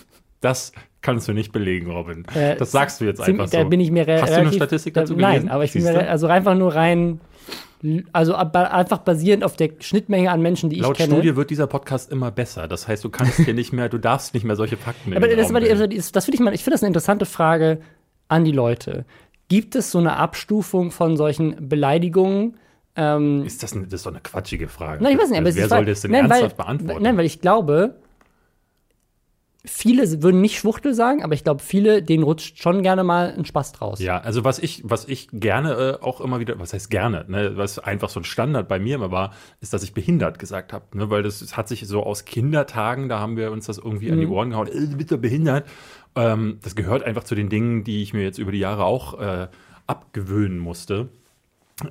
Das 0.41 0.73
kannst 1.03 1.29
du 1.29 1.33
nicht 1.33 1.53
belegen, 1.53 1.91
Robin. 1.91 2.25
Äh, 2.35 2.57
das 2.57 2.73
sagst 2.73 3.01
du 3.01 3.05
jetzt 3.05 3.21
einfach 3.21 3.49
so. 3.49 3.57
Da 3.59 3.65
bin 3.65 3.81
ich 3.81 3.91
mir 3.91 4.07
Hast 4.07 4.09
du 4.23 4.27
eine 4.27 4.37
relativ- 4.39 4.57
Statistik 4.57 4.95
dazu 4.95 5.15
da, 5.15 5.21
Nein, 5.21 5.33
gelesen? 5.33 5.51
aber 5.51 5.65
ich 5.65 5.73
bin 5.73 5.83
Siehst 5.83 5.95
mir 5.95 6.09
also 6.09 6.27
einfach 6.29 6.55
nur 6.55 6.75
rein, 6.75 7.21
also 8.13 8.35
ab- 8.37 8.55
einfach 8.57 8.99
basierend 8.99 9.43
auf 9.45 9.57
der 9.57 9.71
Schnittmenge 9.81 10.31
an 10.31 10.41
Menschen, 10.41 10.71
die 10.71 10.77
ich 10.77 10.83
Laut 10.83 10.97
kenne. 10.97 11.13
Studie 11.15 11.35
wird 11.37 11.51
dieser 11.51 11.67
Podcast 11.67 12.13
immer 12.13 12.31
besser. 12.31 12.69
Das 12.69 12.87
heißt, 12.87 13.03
du 13.03 13.11
kannst 13.11 13.39
hier 13.41 13.55
nicht 13.55 13.73
mehr, 13.73 13.89
du 13.89 13.99
darfst 13.99 14.35
nicht 14.35 14.45
mehr 14.45 14.55
solche 14.57 14.77
Fakten 14.77 15.15
Aber 15.17 15.27
das, 15.29 15.53
also 15.53 15.87
das, 15.87 16.13
das 16.13 16.25
finde 16.25 16.37
ich 16.37 16.41
mal, 16.41 16.55
ich 16.55 16.63
finde 16.63 16.75
das 16.75 16.83
eine 16.83 16.89
interessante 16.89 17.27
Frage 17.27 17.81
an 18.29 18.45
die 18.45 18.53
Leute. 18.53 19.05
Gibt 19.49 19.75
es 19.75 19.91
so 19.91 19.99
eine 19.99 20.17
Abstufung 20.17 20.91
von 20.93 21.17
solchen 21.17 21.69
Beleidigungen? 21.69 22.57
Ähm, 22.95 23.45
Ist 23.45 23.63
das, 23.63 23.75
ein- 23.75 23.85
das 23.85 23.95
ist 23.95 24.07
doch 24.07 24.13
eine 24.13 24.21
quatschige 24.21 24.69
Frage. 24.69 25.03
nein, 25.03 25.15
ich 25.15 25.19
weiß 25.23 25.31
nicht, 25.31 25.39
aber 25.41 25.49
es 25.49 25.57
Wer 25.57 25.69
soll 25.69 25.85
das 25.85 26.03
denn 26.03 26.11
nein, 26.13 26.31
ernsthaft 26.31 26.59
weil, 26.59 26.65
beantworten? 26.67 27.03
Nein, 27.03 27.17
weil 27.17 27.25
ich 27.25 27.41
glaube, 27.41 27.97
viele 29.65 30.23
würden 30.23 30.41
nicht 30.41 30.59
Schwuchtel 30.59 30.93
sagen, 30.93 31.23
aber 31.23 31.35
ich 31.35 31.45
glaube, 31.45 31.63
viele, 31.63 32.03
denen 32.03 32.25
rutscht 32.25 32.61
schon 32.61 32.83
gerne 32.83 33.05
mal 33.05 33.33
ein 33.37 33.45
Spaß 33.45 33.73
draus. 33.73 34.01
Ja, 34.01 34.19
also 34.19 34.45
was 34.45 34.59
ich, 34.59 34.83
was 34.85 35.07
ich 35.07 35.29
gerne 35.33 35.99
äh, 36.01 36.05
auch 36.05 36.21
immer 36.21 36.41
wieder, 36.41 36.59
was 36.59 36.73
heißt 36.73 36.91
gerne, 36.91 37.25
ne, 37.29 37.57
was 37.57 37.79
einfach 37.79 38.09
so 38.09 38.19
ein 38.21 38.25
Standard 38.25 38.69
bei 38.69 38.81
mir 38.81 38.97
immer 38.97 39.13
war, 39.13 39.33
ist, 39.61 39.73
dass 39.73 39.85
ich 39.85 39.95
behindert 39.95 40.39
gesagt 40.41 40.73
habe, 40.73 40.85
ne, 40.97 41.11
weil 41.11 41.23
das, 41.23 41.39
das 41.39 41.57
hat 41.57 41.69
sich 41.69 41.87
so 41.87 42.03
aus 42.03 42.25
Kindertagen, 42.25 43.09
da 43.09 43.21
haben 43.21 43.37
wir 43.37 43.53
uns 43.53 43.67
das 43.67 43.79
irgendwie 43.79 44.11
an 44.11 44.19
die 44.19 44.27
Mhm. 44.27 44.33
Ohren 44.33 44.51
gehauen, 44.51 44.69
äh, 44.69 45.05
doch 45.05 45.19
behindert. 45.19 45.69
Ähm, 46.17 46.59
das 46.63 46.75
gehört 46.75 47.05
einfach 47.05 47.25
zu 47.25 47.35
den 47.35 47.49
Dingen, 47.49 47.85
die 47.85 48.03
ich 48.03 48.13
mir 48.13 48.23
jetzt 48.23 48.39
über 48.39 48.51
die 48.51 48.59
Jahre 48.59 48.85
auch 48.85 49.21
äh, 49.21 49.49
abgewöhnen 49.87 50.59
musste. 50.59 51.09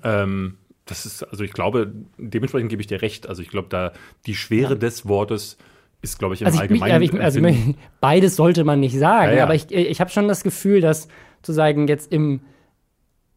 Ähm, 0.03 0.57
das 0.85 1.05
ist, 1.05 1.23
also 1.23 1.43
ich 1.43 1.53
glaube, 1.53 1.91
dementsprechend 2.17 2.69
gebe 2.69 2.81
ich 2.81 2.87
dir 2.87 3.01
recht. 3.01 3.27
Also 3.27 3.41
ich 3.41 3.49
glaube, 3.49 3.69
da 3.69 3.93
die 4.25 4.35
Schwere 4.35 4.77
des 4.77 5.07
Wortes 5.07 5.57
ist, 6.01 6.19
glaube 6.19 6.33
ich, 6.35 6.41
im 6.41 6.47
Also, 6.47 6.57
ich, 6.57 6.61
Allgemeinen. 6.81 7.21
also, 7.21 7.39
ich, 7.39 7.45
also 7.55 7.73
beides 8.01 8.35
sollte 8.35 8.63
man 8.63 8.79
nicht 8.79 8.97
sagen, 8.97 9.31
Ja, 9.31 9.37
ja. 9.39 9.43
aber 9.43 9.55
ich, 9.55 9.71
ich 9.71 9.99
habe 10.01 10.09
schon 10.09 10.27
das 10.27 10.43
Gefühl, 10.43 10.81
dass 10.81 11.07
zu 11.41 11.53
sagen, 11.53 11.87
jetzt 11.87 12.11
im, 12.11 12.41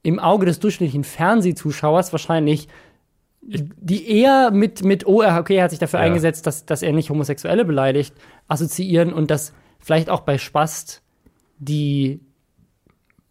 im 0.02 0.18
Auge 0.18 0.46
des 0.46 0.60
durchschnittlichen 0.60 1.04
Fernsehzuschauers 1.04 2.12
wahrscheinlich 2.12 2.68
die 3.46 4.08
eher 4.10 4.50
mit, 4.52 4.82
mit 4.84 5.06
oh, 5.06 5.22
okay, 5.22 5.56
er 5.56 5.64
hat 5.64 5.70
sich 5.70 5.78
dafür 5.78 6.00
Ja. 6.00 6.06
eingesetzt, 6.06 6.46
dass, 6.46 6.64
dass 6.64 6.82
er 6.82 6.92
nicht 6.92 7.10
Homosexuelle 7.10 7.66
beleidigt, 7.66 8.14
assoziieren 8.48 9.12
und 9.12 9.30
dass 9.30 9.52
vielleicht 9.78 10.08
auch 10.08 10.20
bei 10.20 10.38
Spast 10.38 11.02
die, 11.58 12.20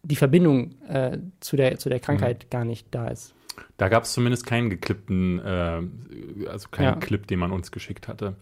die 0.04 0.14
Verbindung 0.14 0.76
äh, 0.88 1.18
zu, 1.40 1.56
der, 1.56 1.78
zu 1.78 1.88
der 1.88 1.98
Mhm. 1.98 2.02
Krankheit 2.02 2.48
gar 2.50 2.64
nicht 2.64 2.86
da 2.92 3.08
ist. 3.08 3.34
Da 3.76 3.88
gab 3.88 4.04
es 4.04 4.12
zumindest 4.12 4.46
keinen 4.46 4.70
geklippten, 4.70 5.40
äh, 5.40 5.80
also 6.48 6.68
keinen. 6.70 7.00
Clip, 7.00 7.26
den 7.26 7.40
man 7.40 7.50
uns 7.50 7.72
geschickt 7.72 8.06
hatte. 8.06 8.36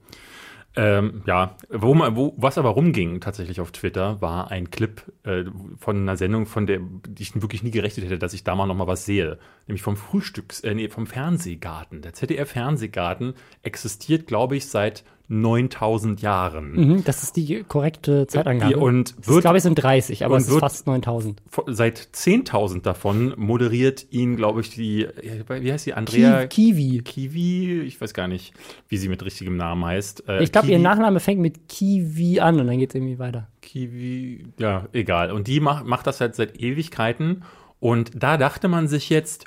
Ähm, 0.75 1.23
ja, 1.27 1.57
wo, 1.69 1.95
wo, 1.95 2.35
was 2.39 2.57
aber 2.57 2.71
rumging 2.71 3.21
tatsächlich 3.21 3.61
auf 3.61 3.73
Twitter, 3.73 4.23
war 4.23 4.51
ein 4.51 4.71
Clip 4.71 5.03
äh, 5.25 5.45
von 5.79 5.97
einer 5.99 6.17
Sendung, 6.17 6.47
von 6.47 6.67
der 6.67 6.81
die 6.81 7.23
ich 7.23 7.41
wirklich 7.41 7.63
nie 7.63 7.71
gerechnet 7.71 8.07
hätte, 8.07 8.19
dass 8.19 8.33
ich 8.33 8.43
da 8.43 8.55
mal 8.55 8.67
noch 8.67 8.75
mal 8.75 8.87
was 8.87 9.05
sehe. 9.05 9.39
Nämlich 9.67 9.83
vom 9.83 9.97
Frühstücks, 9.97 10.61
äh, 10.61 10.75
nee, 10.75 10.89
vom 10.89 11.07
Fernsehgarten. 11.07 12.01
Der 12.01 12.15
ZDF-Fernsehgarten 12.15 13.35
existiert, 13.63 14.27
glaube 14.27 14.57
ich, 14.57 14.67
seit 14.67 15.05
9000 15.41 16.21
Jahren. 16.21 16.73
Mhm, 16.73 17.05
das 17.05 17.23
ist 17.23 17.37
die 17.37 17.65
korrekte 17.67 18.27
Zeitangabe. 18.27 18.77
Und 18.77 19.17
wird- 19.27 19.37
ist, 19.39 19.41
glaube 19.43 19.57
ich, 19.57 19.63
sind 19.63 19.77
30, 19.77 20.25
aber 20.25 20.37
es 20.37 20.49
ist 20.49 20.59
fast 20.59 20.87
9000. 20.87 21.43
Seit 21.69 21.99
10.000 22.13 22.83
davon 22.83 23.33
moderiert 23.37 24.07
ihn, 24.11 24.37
glaube 24.37 24.61
ich, 24.61 24.71
die, 24.71 25.09
wie 25.49 25.73
heißt 25.73 25.87
die, 25.87 25.95
Andrea 25.95 26.47
Kiwi. 26.47 27.03
Kiwi, 27.03 27.81
ich 27.83 28.01
weiß 28.01 28.13
gar 28.15 28.29
nicht, 28.29 28.53
wie 28.89 28.97
sie 28.99 29.09
mit 29.09 29.25
richtigem 29.25 29.57
Namen 29.57 29.85
heißt. 29.85 30.29
Äh, 30.29 30.43
Ich 30.43 30.53
glaube, 30.53 30.69
ihr 30.69 30.79
Nachname 30.79 31.19
fängt 31.21 31.41
mit 31.41 31.69
Kiwi 31.69 32.41
an 32.41 32.61
und 32.61 32.67
dann 32.67 32.79
geht 32.79 32.91
es 32.91 32.95
irgendwie 32.95 33.19
weiter. 33.19 33.49
Kiwi, 33.63 34.45
ja, 34.59 34.87
egal. 34.93 35.33
Und 35.33 35.47
die 35.47 35.61
macht, 35.61 35.87
macht 35.87 36.07
das 36.07 36.21
halt 36.21 36.35
seit 36.35 36.61
Ewigkeiten. 36.61 37.43
Und 37.81 38.11
da 38.15 38.37
dachte 38.37 38.69
man 38.69 38.87
sich 38.87 39.09
jetzt, 39.11 39.45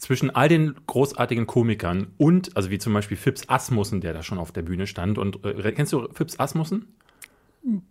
zwischen 0.00 0.30
all 0.30 0.48
den 0.48 0.74
großartigen 0.86 1.46
Komikern 1.46 2.08
und, 2.16 2.56
also 2.56 2.70
wie 2.70 2.78
zum 2.78 2.92
Beispiel 2.92 3.16
Fips 3.16 3.48
Asmussen, 3.48 4.00
der 4.00 4.14
da 4.14 4.22
schon 4.22 4.38
auf 4.38 4.50
der 4.50 4.62
Bühne 4.62 4.86
stand. 4.86 5.18
Und 5.18 5.44
äh, 5.44 5.72
kennst 5.72 5.92
du 5.92 6.08
Fips 6.12 6.40
Asmussen? 6.40 6.86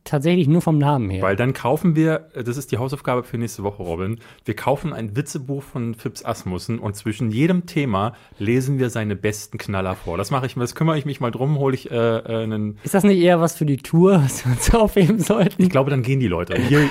Tatsächlich 0.03 0.47
nur 0.47 0.63
vom 0.63 0.79
Namen 0.79 1.11
her. 1.11 1.21
Weil 1.21 1.35
dann 1.35 1.53
kaufen 1.53 1.95
wir, 1.95 2.29
das 2.33 2.57
ist 2.57 2.71
die 2.71 2.79
Hausaufgabe 2.79 3.21
für 3.21 3.37
nächste 3.37 3.61
Woche, 3.61 3.83
Robin, 3.83 4.19
wir 4.43 4.55
kaufen 4.55 4.93
ein 4.93 5.15
Witzebuch 5.15 5.61
von 5.61 5.93
Fips 5.93 6.25
Asmussen 6.25 6.79
und 6.79 6.95
zwischen 6.95 7.29
jedem 7.29 7.67
Thema 7.67 8.13
lesen 8.39 8.79
wir 8.79 8.89
seine 8.89 9.15
besten 9.15 9.59
Knaller 9.59 9.95
vor. 9.95 10.17
Das 10.17 10.31
mache 10.31 10.47
ich, 10.47 10.55
das 10.55 10.73
kümmere 10.73 10.97
ich 10.97 11.05
mich 11.05 11.19
mal 11.19 11.29
drum, 11.29 11.59
hole 11.59 11.75
ich 11.75 11.91
äh, 11.91 11.95
äh, 11.95 12.43
einen 12.43 12.79
ist 12.81 12.95
das 12.95 13.03
nicht 13.03 13.19
eher 13.19 13.39
was 13.41 13.55
für 13.55 13.67
die 13.67 13.77
Tour, 13.77 14.23
was 14.23 14.43
wir 14.43 14.53
uns 14.53 14.73
aufheben 14.73 15.19
sollten? 15.19 15.61
Ich 15.61 15.69
glaube, 15.69 15.91
dann 15.91 16.01
gehen 16.01 16.19
die 16.19 16.27
Leute. 16.27 16.59
Hier, 16.67 16.89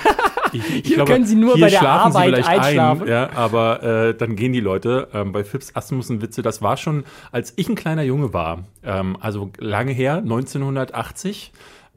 ich, 0.53 0.75
ich 0.75 0.87
Hier 0.87 0.95
glaube, 0.97 1.11
können 1.11 1.25
sie 1.25 1.35
nur 1.35 1.53
bei 1.53 1.69
der 1.69 1.79
schlafen 1.79 2.15
Arbeit 2.15 2.35
sie 2.35 2.43
vielleicht 2.43 2.49
einschlafen. 2.49 3.01
Ein, 3.03 3.07
ja, 3.09 3.29
aber 3.35 3.83
äh, 3.83 4.15
dann 4.15 4.35
gehen 4.35 4.53
die 4.53 4.59
Leute. 4.59 5.07
Ähm, 5.13 5.31
bei 5.31 5.43
Fips 5.43 5.75
Asmussen 5.75 6.21
Witze, 6.21 6.41
das 6.41 6.61
war 6.61 6.77
schon, 6.77 7.03
als 7.31 7.53
ich 7.55 7.69
ein 7.69 7.75
kleiner 7.75 8.03
Junge 8.03 8.33
war, 8.33 8.65
ähm, 8.83 9.17
also 9.19 9.51
lange 9.57 9.91
her, 9.91 10.17
1980, 10.17 11.51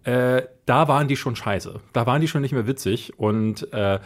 äh, 0.04 0.42
da 0.66 0.88
waren 0.88 1.08
die 1.08 1.16
schon 1.16 1.36
scheiße. 1.36 1.80
Da 1.92 2.06
waren 2.06 2.20
die 2.20 2.28
schon 2.28 2.42
nicht 2.42 2.52
mehr 2.52 2.66
witzig. 2.66 3.18
Und, 3.18 3.72
äh, 3.72 3.98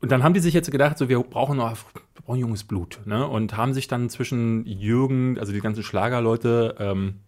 und 0.00 0.12
dann 0.12 0.22
haben 0.22 0.34
die 0.34 0.40
sich 0.40 0.54
jetzt 0.54 0.70
gedacht, 0.70 0.98
so 0.98 1.08
wir 1.08 1.20
brauchen 1.20 1.56
noch 1.56 1.76
wir 2.14 2.22
brauchen 2.24 2.40
junges 2.40 2.64
Blut. 2.64 3.00
Ne? 3.04 3.26
Und 3.26 3.56
haben 3.56 3.74
sich 3.74 3.88
dann 3.88 4.10
zwischen 4.10 4.66
Jürgen, 4.66 5.38
also 5.38 5.52
die 5.52 5.60
ganzen 5.60 5.82
Schlagerleute, 5.82 6.76
ähm, 6.78 7.20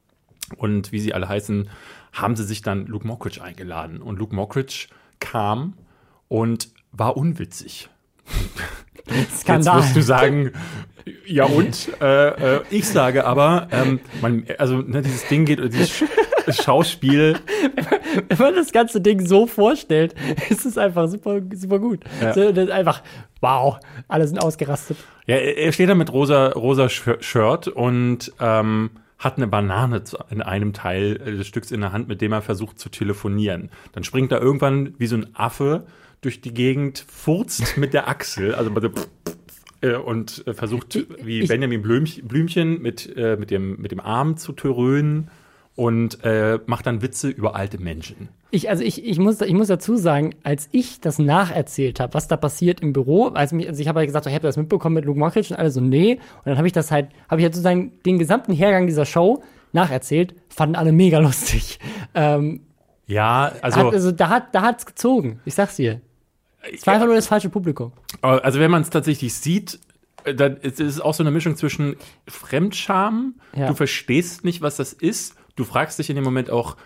und 0.57 0.93
wie 0.93 1.01
sie 1.01 1.15
alle 1.15 1.29
heißen, 1.29 1.69
haben 2.13 2.37
sie 2.37 2.45
sich 2.45 2.63
dann 2.63 2.87
Luke 2.87 3.07
Mockridge 3.07 3.43
eingeladen. 3.43 4.03
Und 4.03 4.19
Luke 4.19 4.35
Mockridge 4.35 4.89
kam 5.21 5.75
und 6.31 6.69
war 6.93 7.17
unwitzig. 7.19 7.91
Skandal. 9.37 9.77
Jetzt 9.79 9.87
wirst 9.89 9.97
du 9.97 10.03
sagen, 10.03 10.53
ja 11.27 11.45
und? 11.45 11.91
Äh, 12.01 12.57
äh, 12.57 12.61
ich 12.71 12.87
sage 12.89 13.27
aber, 13.27 13.69
ähm, 13.73 14.01
man, 14.23 14.45
also 14.59 14.79
ne, 14.79 15.03
dieses 15.03 15.27
Ding 15.29 15.45
geht, 15.45 15.59
dieses 15.63 15.91
Sch 15.91 16.05
Schauspiel, 16.49 17.39
Wenn 18.29 18.39
man 18.39 18.55
das 18.55 18.73
ganze 18.73 19.01
Ding 19.01 19.25
so 19.27 19.47
vorstellt, 19.47 20.15
ist 20.49 20.65
es 20.65 20.79
einfach 20.79 21.09
super, 21.09 21.41
super 21.55 21.79
gut. 21.79 22.01
Ja. 22.21 22.33
So, 22.33 22.51
das 22.53 22.65
ist 22.65 22.71
einfach, 22.71 23.03
wow, 23.41 23.79
alle 24.09 24.27
sind 24.27 24.39
ausgerastet. 24.39 24.97
ja, 25.27 25.37
er 25.37 25.73
steht 25.73 25.89
da 25.89 25.95
mit 25.95 26.13
rosa, 26.13 26.49
rosa 26.49 26.87
Sh- 26.87 27.23
Shirt 27.23 27.69
und 27.69 28.33
ähm, 28.41 28.91
hat 29.19 29.37
eine 29.37 29.47
Banane 29.49 30.03
in 30.31 30.41
einem 30.43 30.73
Teil 30.73 31.15
des 31.19 31.47
Stücks 31.47 31.71
in 31.71 31.83
der 31.83 31.93
Hand, 31.93 32.09
mit 32.09 32.21
dem 32.21 32.33
er 32.33 32.43
versucht 32.43 32.79
zu 32.79 32.89
telefonieren. 32.89 33.71
Dann 33.93 34.03
springt 34.03 34.33
er 34.33 34.41
irgendwann 34.41 34.95
wie 34.99 35.07
so 35.07 35.17
ein 35.17 35.27
Affe 35.35 35.85
durch 36.21 36.41
die 36.41 36.53
Gegend, 36.55 37.05
furzt 37.09 37.77
mit 37.77 37.95
der 37.95 38.09
Achsel, 38.09 38.55
also 38.55 38.71
dem 38.71 38.93
äh, 39.83 39.95
und 39.97 40.47
äh, 40.47 40.55
versucht 40.55 40.99
wie 41.25 41.41
ich- 41.41 41.49
Benjamin 41.49 41.81
Blümchen, 41.83 42.29
Blümchen 42.29 42.83
mit, 42.83 43.17
äh, 43.17 43.37
mit, 43.37 43.51
dem, 43.51 43.81
mit 43.81 43.91
dem 43.93 44.01
Arm 44.01 44.37
zu 44.37 44.53
törönen 44.53 45.31
und 45.77 46.23
äh, 46.25 46.59
macht 46.67 46.87
dann 46.87 47.01
Witze 47.01 47.31
über 47.31 47.55
alte 47.57 47.79
Menschen. 47.79 48.29
Ich, 48.51 48.69
also 48.69 48.83
ich, 48.83 49.03
ich, 49.07 49.19
muss, 49.19 49.41
ich 49.41 49.53
muss 49.55 49.69
dazu 49.69 49.97
sagen, 49.97 50.35
als 50.43 50.69
ich 50.73 51.01
das 51.01 51.19
nacherzählt 51.19 52.01
habe, 52.01 52.13
was 52.15 52.29
da 52.29 52.37
passiert 52.37 52.81
im 52.81 52.93
Büro, 52.93 53.29
als 53.29 53.53
mich, 53.53 53.69
also 53.69 53.81
ich 53.81 53.89
habe 53.89 54.01
halt 54.01 54.09
gesagt, 54.09 54.25
so, 54.25 54.29
ich 54.29 54.35
habe 54.35 54.47
das 54.47 54.57
mitbekommen 54.59 54.97
mit 54.97 55.05
Luke 55.07 55.19
Mockridge 55.19 55.55
und 55.55 55.59
alle 55.61 55.71
so, 55.71 55.81
nee. 55.81 56.15
Und 56.15 56.47
dann 56.47 56.59
habe 56.59 56.67
ich 56.67 56.73
das 56.75 56.91
halt, 56.91 57.09
habe 57.31 57.41
ich 57.41 57.45
halt 57.45 57.55
sozusagen 57.55 57.93
den 58.05 58.19
gesamten 58.19 58.53
Hergang 58.53 58.87
dieser 58.89 59.07
Show 59.07 59.43
nacherzählt, 59.73 60.35
fanden 60.49 60.75
alle 60.75 60.93
mega 60.93 61.19
lustig. 61.19 61.79
Ähm, 62.13 62.63
Ja, 63.07 63.53
also, 63.63 63.79
hat, 63.87 63.95
also 63.95 64.11
da 64.13 64.29
hat 64.29 64.53
da 64.55 64.63
hat's 64.63 64.85
gezogen. 64.85 65.39
Ich 65.45 65.55
sag's 65.55 65.77
dir. 65.77 66.01
Es 66.73 66.87
war 66.87 66.95
einfach 66.95 67.07
nur 67.07 67.15
das 67.17 67.27
falsche 67.27 67.49
Publikum. 67.49 67.93
also 68.23 68.61
wenn 68.61 68.71
man 68.71 68.83
es 68.83 68.91
tatsächlich 68.91 69.35
sieht, 69.35 69.79
äh, 70.25 70.35
dann 70.35 70.57
ist 70.59 70.81
es 70.81 71.01
auch 71.01 71.15
so 71.15 71.23
eine 71.23 71.31
Mischung 71.31 71.57
zwischen 71.57 71.97
Fremdscham, 72.29 73.35
Ja. 73.57 73.69
du 73.69 73.75
verstehst 73.75 74.45
nicht, 74.45 74.61
was 74.63 74.77
das 74.77 74.93
ist, 74.93 75.35
du 75.57 75.65
fragst 75.65 75.99
dich 75.99 76.11
in 76.11 76.17
dem 76.17 76.25
Moment 76.25 76.51
auch, 76.51 76.77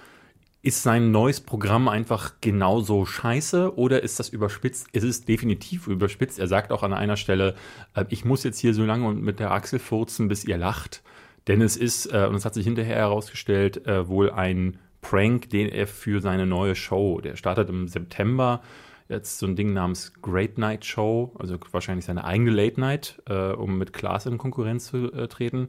ist 0.63 0.83
sein 0.83 1.11
neues 1.11 1.41
Programm 1.43 1.89
einfach 1.89 2.35
genauso 2.41 3.05
scheiße 3.05 3.77
oder 3.77 4.03
ist 4.03 4.19
das 4.19 4.31
überspitzt? 4.31 4.87
Es 4.93 5.03
ist 5.05 5.29
definitiv 5.29 5.89
überspitzt. 5.89 6.39
Er 6.39 6.49
sagt 6.49 6.73
auch 6.73 6.83
an 6.83 6.95
einer 6.95 7.17
Stelle, 7.17 7.55
äh, 7.95 8.05
ich 8.09 8.25
muss 8.25 8.45
jetzt 8.45 8.59
hier 8.59 8.73
so 8.75 8.85
lange 8.85 9.07
und 9.07 9.23
mit 9.23 9.41
der 9.41 9.51
Achsel 9.51 9.79
furzen, 9.79 10.29
bis 10.29 10.45
ihr 10.45 10.57
lacht. 10.57 11.03
Denn 11.49 11.61
es 11.61 11.77
ist, 11.77 12.07
äh, 12.07 12.27
und 12.29 12.35
es 12.37 12.45
hat 12.47 12.55
sich 12.55 12.65
hinterher 12.65 12.97
herausgestellt, 12.97 13.83
wohl 13.87 14.31
ein 14.31 14.79
Prank, 15.03 15.51
den 15.51 15.69
er 15.69 15.87
für 15.87 16.23
seine 16.23 16.47
neue 16.47 16.75
Show, 16.75 17.21
der 17.21 17.37
startet 17.37 17.69
im 17.69 17.89
September, 17.89 18.63
jetzt 19.09 19.39
so 19.39 19.47
ein 19.47 19.57
Ding 19.57 19.73
namens 19.73 20.13
Great 20.23 20.59
Night 20.59 20.85
Show, 20.85 21.35
also 21.39 21.57
wahrscheinlich 21.73 22.05
seine 22.05 22.25
eigene 22.25 22.51
Late 22.51 22.81
Night, 22.81 23.23
äh, 23.29 23.53
um 23.53 23.79
mit 23.79 23.93
Klaas 23.93 24.27
in 24.27 24.39
Konkurrenz 24.39 24.87
zu 24.87 25.13
äh, 25.13 25.29
treten. 25.29 25.69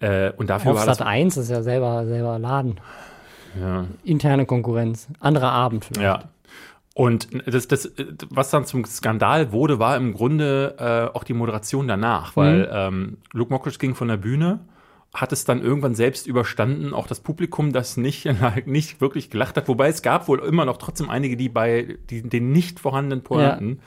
Äh, 0.00 0.32
und 0.32 0.50
dafür 0.50 0.72
Auf 0.72 0.78
war 0.78 0.86
das 0.86 0.98
Sat 0.98 1.06
1 1.06 1.36
ist 1.36 1.50
ja 1.50 1.62
selber, 1.62 2.06
selber 2.06 2.38
Laden. 2.38 2.80
ja, 3.58 3.86
Interne 4.04 4.46
Konkurrenz. 4.46 5.08
Anderer 5.20 5.52
Abend 5.52 5.84
vielleicht. 5.84 6.02
Ja. 6.02 6.28
Und 6.94 7.28
das, 7.46 7.68
das, 7.68 7.90
was 8.28 8.50
dann 8.50 8.66
zum 8.66 8.84
Skandal 8.84 9.50
wurde, 9.52 9.78
war 9.78 9.96
im 9.96 10.12
Grunde 10.12 10.76
äh, 10.78 11.16
auch 11.16 11.24
die 11.24 11.32
Moderation 11.32 11.88
danach, 11.88 12.36
weil 12.36 12.68
ähm, 12.70 13.16
Luke 13.32 13.50
Mockridge 13.50 13.78
ging 13.78 13.94
von 13.94 14.08
der 14.08 14.18
Bühne, 14.18 14.60
hat 15.14 15.32
es 15.32 15.44
dann 15.44 15.60
irgendwann 15.62 15.94
selbst 15.94 16.26
überstanden, 16.26 16.94
auch 16.94 17.06
das 17.06 17.20
Publikum, 17.20 17.72
das 17.72 17.96
nicht, 17.96 18.26
nicht 18.66 19.00
wirklich 19.00 19.28
gelacht 19.30 19.56
hat, 19.56 19.68
wobei 19.68 19.88
es 19.88 20.02
gab 20.02 20.28
wohl 20.28 20.38
immer 20.40 20.64
noch 20.64 20.78
trotzdem 20.78 21.10
einige, 21.10 21.36
die 21.36 21.48
bei 21.48 21.98
die, 22.10 22.22
den 22.22 22.50
nicht 22.52 22.80
vorhandenen 22.80 23.22
Pointen 23.22 23.80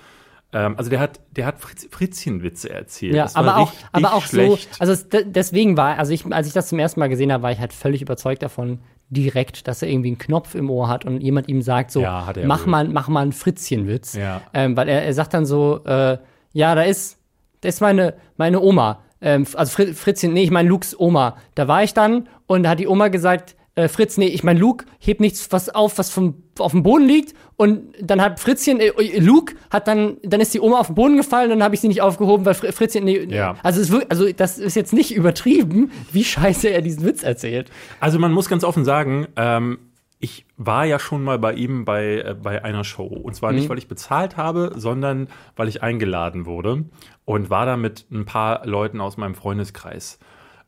ähm, 0.54 0.76
also 0.78 0.92
der 0.92 1.00
hat, 1.00 1.20
der 1.32 1.48
hat 1.48 1.60
Fritz, 1.60 1.88
Fritzchenwitze 1.90 2.70
erzählt. 2.70 3.16
Ja, 3.16 3.28
aber 3.34 3.58
auch, 3.58 3.74
aber 3.92 4.14
auch 4.14 4.22
schlecht. 4.24 4.76
so, 4.76 4.80
also 4.80 4.94
es, 4.94 5.10
de- 5.10 5.26
deswegen 5.28 5.76
war, 5.76 5.98
also 5.98 6.14
ich, 6.14 6.24
als 6.32 6.46
ich 6.48 6.54
das 6.54 6.70
zum 6.70 6.78
ersten 6.78 7.00
Mal 7.00 7.10
gesehen 7.10 7.34
habe, 7.34 7.42
war 7.44 7.52
ich 7.52 7.60
halt 7.60 7.74
völlig 7.74 8.04
überzeugt 8.04 8.44
davon, 8.44 8.80
direkt, 9.10 9.68
dass 9.68 9.82
er 9.82 9.90
irgendwie 9.90 10.10
einen 10.10 10.18
Knopf 10.20 10.54
im 10.56 10.70
Ohr 10.70 10.88
hat 10.88 11.04
und 11.04 11.20
jemand 11.22 11.50
ihm 11.50 11.62
sagt 11.64 11.90
so, 11.92 12.02
Ja, 12.02 12.32
mach 12.46 12.62
wohl. 12.66 12.70
mal, 12.72 12.88
mach 12.88 13.08
mal 13.08 13.22
einen 13.22 13.34
Fritzchenwitz. 13.34 14.14
Ja. 14.14 14.42
Ähm, 14.54 14.78
weil 14.78 14.88
er, 14.88 15.04
er 15.04 15.14
sagt 15.16 15.34
dann 15.34 15.46
so, 15.48 15.84
äh, 15.84 16.20
ja, 16.54 16.76
da 16.76 16.84
ist, 16.84 17.18
da 17.62 17.68
ist 17.70 17.82
meine, 17.82 18.14
meine 18.38 18.62
Oma. 18.62 19.02
Ähm, 19.22 19.46
also 19.56 19.72
Fri- 19.76 19.94
Fritzchen, 19.94 20.34
nee, 20.34 20.44
ich 20.44 20.52
meine 20.52 20.70
Lukes 20.70 21.00
Oma. 21.00 21.38
Da 21.56 21.68
war 21.68 21.84
ich 21.84 21.94
dann 21.94 22.28
und 22.48 22.64
da 22.64 22.70
hat 22.72 22.80
die 22.80 22.88
Oma 22.88 23.08
gesagt, 23.08 23.56
äh, 23.78 23.90
Fritz, 23.90 24.18
nee, 24.18 24.28
ich 24.28 24.42
meine 24.44 24.58
Luke, 24.60 24.86
heb 25.00 25.20
nichts 25.20 25.52
was 25.52 25.68
auf, 25.68 25.98
was 25.98 26.10
vom, 26.10 26.36
auf 26.60 26.72
dem 26.72 26.82
Boden 26.84 27.06
liegt. 27.08 27.34
Und 27.58 27.82
dann 28.02 28.22
hat 28.22 28.40
Fritzchen, 28.40 28.80
äh, 28.80 28.88
äh, 28.88 29.20
Luke 29.20 29.56
hat 29.70 29.90
dann, 29.90 30.16
dann 30.24 30.40
ist 30.40 30.54
die 30.54 30.62
Oma 30.62 30.80
auf 30.80 30.88
den 30.88 30.96
Boden 30.96 31.18
gefallen, 31.18 31.50
dann 31.50 31.62
habe 31.62 31.76
ich 31.76 31.82
sie 31.82 31.90
nicht 31.90 32.02
aufgehoben, 32.02 32.46
weil 32.46 32.54
Fr 32.54 32.72
Fritzchen, 32.72 33.04
nee, 33.04 33.26
Ja. 33.30 33.56
also, 33.64 33.82
es 33.82 34.10
also 34.10 34.32
das 34.32 34.60
ist 34.60 34.76
jetzt 34.76 34.94
nicht 34.94 35.14
übertrieben, 35.14 35.92
wie 36.14 36.24
scheiße 36.24 36.70
er 36.70 36.82
diesen 36.82 37.04
Witz 37.06 37.24
erzählt. 37.24 37.70
Also 38.00 38.18
man 38.18 38.32
muss 38.32 38.48
ganz 38.48 38.64
offen 38.64 38.86
sagen, 38.86 39.28
ähm, 39.36 39.80
ich 40.26 40.48
war 40.58 40.86
ja 40.86 40.98
schon 40.98 41.24
mal 41.24 41.38
bei 41.38 41.54
ihm 41.54 41.86
bei, 41.86 42.18
äh, 42.18 42.34
bei 42.34 42.64
einer 42.64 42.84
Show. 42.84 43.06
Und 43.06 43.36
zwar 43.36 43.52
nicht, 43.52 43.70
weil 43.70 43.78
ich 43.78 43.88
bezahlt 43.88 44.38
habe, 44.38 44.72
sondern 44.76 45.28
weil 45.56 45.68
ich 45.68 45.84
eingeladen 45.84 46.48
wurde 46.48 46.86
und 47.26 47.52
war 47.52 47.68
da 47.68 47.78
mit 47.78 48.08
ein 48.10 48.26
paar 48.26 48.66
Leuten 48.66 49.02
aus 49.02 49.18
meinem 49.18 49.36
Freundeskreis. 49.36 50.18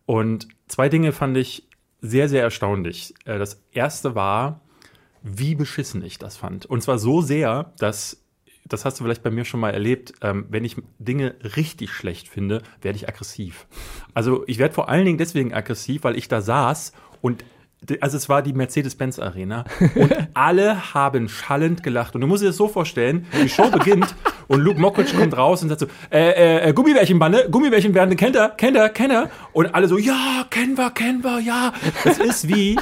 Und 0.05 0.47
zwei 0.67 0.89
Dinge 0.89 1.11
fand 1.11 1.37
ich 1.37 1.67
sehr, 2.01 2.29
sehr 2.29 2.43
erstaunlich. 2.43 3.15
Äh, 3.25 3.39
Das 3.39 3.63
erste 3.71 4.13
war, 4.13 4.61
wie 5.23 5.55
beschissen 5.55 6.03
ich 6.03 6.19
das 6.19 6.37
fand. 6.37 6.67
Und 6.67 6.83
zwar 6.83 6.99
so 6.99 7.21
sehr, 7.21 7.73
dass, 7.79 8.23
das 8.63 8.85
hast 8.85 8.99
du 8.99 9.03
vielleicht 9.05 9.23
bei 9.23 9.31
mir 9.31 9.43
schon 9.43 9.59
mal 9.59 9.71
erlebt, 9.71 10.13
ähm, 10.21 10.45
wenn 10.49 10.65
ich 10.65 10.75
Dinge 10.99 11.33
richtig 11.55 11.89
schlecht 11.91 12.29
finde, 12.29 12.61
werde 12.83 12.97
ich 12.97 13.09
aggressiv. 13.09 13.65
Also 14.13 14.43
ich 14.45 14.59
werde 14.59 14.75
vor 14.75 14.87
allen 14.87 15.05
Dingen 15.05 15.17
deswegen 15.17 15.51
aggressiv, 15.51 16.03
weil 16.03 16.15
ich 16.15 16.27
da 16.27 16.41
saß 16.41 16.93
und 17.21 17.43
also 18.01 18.17
es 18.17 18.29
war 18.29 18.41
die 18.41 18.53
Mercedes-Benz 18.53 19.19
Arena 19.19 19.65
und 19.95 20.13
alle 20.33 20.93
haben 20.93 21.29
schallend 21.29 21.83
gelacht. 21.83 22.15
Und 22.15 22.21
du 22.21 22.27
musst 22.27 22.43
dir 22.43 22.47
das 22.47 22.57
so 22.57 22.67
vorstellen, 22.67 23.25
die 23.41 23.49
Show 23.49 23.69
beginnt 23.69 24.15
und 24.47 24.61
Luke 24.61 24.79
Mockridge 24.79 25.15
kommt 25.17 25.35
raus 25.35 25.61
und 25.63 25.69
sagt 25.69 25.81
so, 25.81 25.87
äh, 26.11 26.31
äh, 26.31 26.69
äh, 26.69 26.73
Gummibärchenbande, 26.73 27.47
Gummibärchenbande, 27.49 28.15
kennt 28.15 28.35
er, 28.35 28.49
kennt 28.49 28.77
er, 28.77 28.89
kennt 28.89 29.11
er? 29.11 29.29
Und 29.53 29.73
alle 29.73 29.87
so, 29.87 29.97
ja, 29.97 30.45
kennen 30.49 30.77
wir, 30.77 30.89
kennen 30.91 31.23
wir, 31.23 31.39
ja. 31.39 31.73
Das 32.03 32.17
ist 32.17 32.47
wie, 32.47 32.77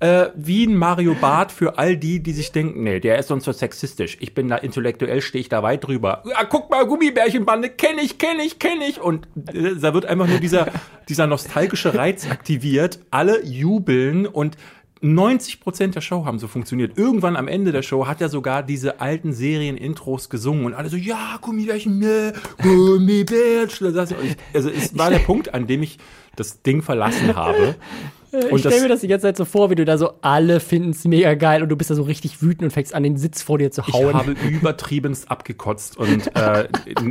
äh, 0.00 0.30
wie 0.34 0.66
ein 0.66 0.76
Mario 0.76 1.14
Barth 1.14 1.52
für 1.52 1.78
all 1.78 1.96
die, 1.96 2.20
die 2.20 2.32
sich 2.32 2.52
denken, 2.52 2.82
nee, 2.82 3.00
der 3.00 3.18
ist 3.18 3.28
sonst 3.28 3.44
so 3.44 3.52
sexistisch. 3.52 4.16
Ich 4.20 4.34
bin 4.34 4.48
da 4.48 4.56
intellektuell, 4.56 5.20
stehe 5.20 5.40
ich 5.40 5.48
da 5.48 5.62
weit 5.62 5.86
drüber. 5.86 6.22
Ja, 6.26 6.44
guck 6.44 6.70
mal, 6.70 6.86
Gummibärchenbande, 6.86 7.68
kenne 7.68 8.00
ich, 8.00 8.18
kenne 8.18 8.42
ich, 8.42 8.58
kenne 8.58 8.86
ich. 8.86 9.00
Und 9.00 9.28
äh, 9.52 9.76
da 9.76 9.94
wird 9.94 10.06
einfach 10.06 10.26
nur 10.26 10.38
dieser, 10.38 10.68
dieser 11.08 11.26
nostalgische 11.26 11.94
Reiz 11.94 12.28
aktiviert. 12.30 13.00
Alle 13.10 13.44
jubeln 13.44 14.26
und 14.26 14.56
90 15.02 15.60
Prozent 15.60 15.94
der 15.94 16.00
Show 16.00 16.24
haben 16.24 16.38
so 16.38 16.48
funktioniert. 16.48 16.96
Irgendwann 16.96 17.36
am 17.36 17.48
Ende 17.48 17.72
der 17.72 17.82
Show 17.82 18.06
hat 18.06 18.20
er 18.20 18.28
sogar 18.28 18.62
diese 18.62 19.00
alten 19.00 19.32
Serien-Intros 19.32 20.28
gesungen 20.28 20.64
und 20.64 20.74
alle 20.74 20.88
so, 20.88 20.96
ja, 20.96 21.38
Gummibärchen, 21.40 21.98
ne, 21.98 22.32
Gummibärchen. 22.62 23.98
Also 23.98 24.70
es 24.70 24.96
war 24.96 25.10
der 25.10 25.20
Punkt, 25.20 25.54
an 25.54 25.66
dem 25.66 25.82
ich 25.82 25.98
das 26.36 26.62
Ding 26.62 26.82
verlassen 26.82 27.34
habe. 27.34 27.76
ich 28.32 28.60
stelle 28.60 28.82
mir 28.82 28.88
das 28.88 29.00
die 29.00 29.08
ganze 29.08 29.26
Zeit 29.26 29.36
so 29.36 29.44
vor, 29.44 29.70
wie 29.70 29.74
du 29.74 29.84
da 29.84 29.98
so, 29.98 30.12
alle 30.22 30.60
finden 30.60 30.90
es 30.90 31.04
mega 31.04 31.34
geil 31.34 31.62
und 31.62 31.68
du 31.68 31.76
bist 31.76 31.90
da 31.90 31.94
so 31.94 32.02
richtig 32.02 32.42
wütend 32.42 32.62
und 32.64 32.70
fängst 32.70 32.94
an, 32.94 33.02
den 33.02 33.16
Sitz 33.16 33.42
vor 33.42 33.58
dir 33.58 33.70
zu 33.70 33.82
Ich 33.86 33.92
hauen. 33.94 34.14
habe 34.14 34.32
übertriebenst 34.48 35.30
abgekotzt 35.30 35.96
und 35.96 36.34
äh, 36.36 36.68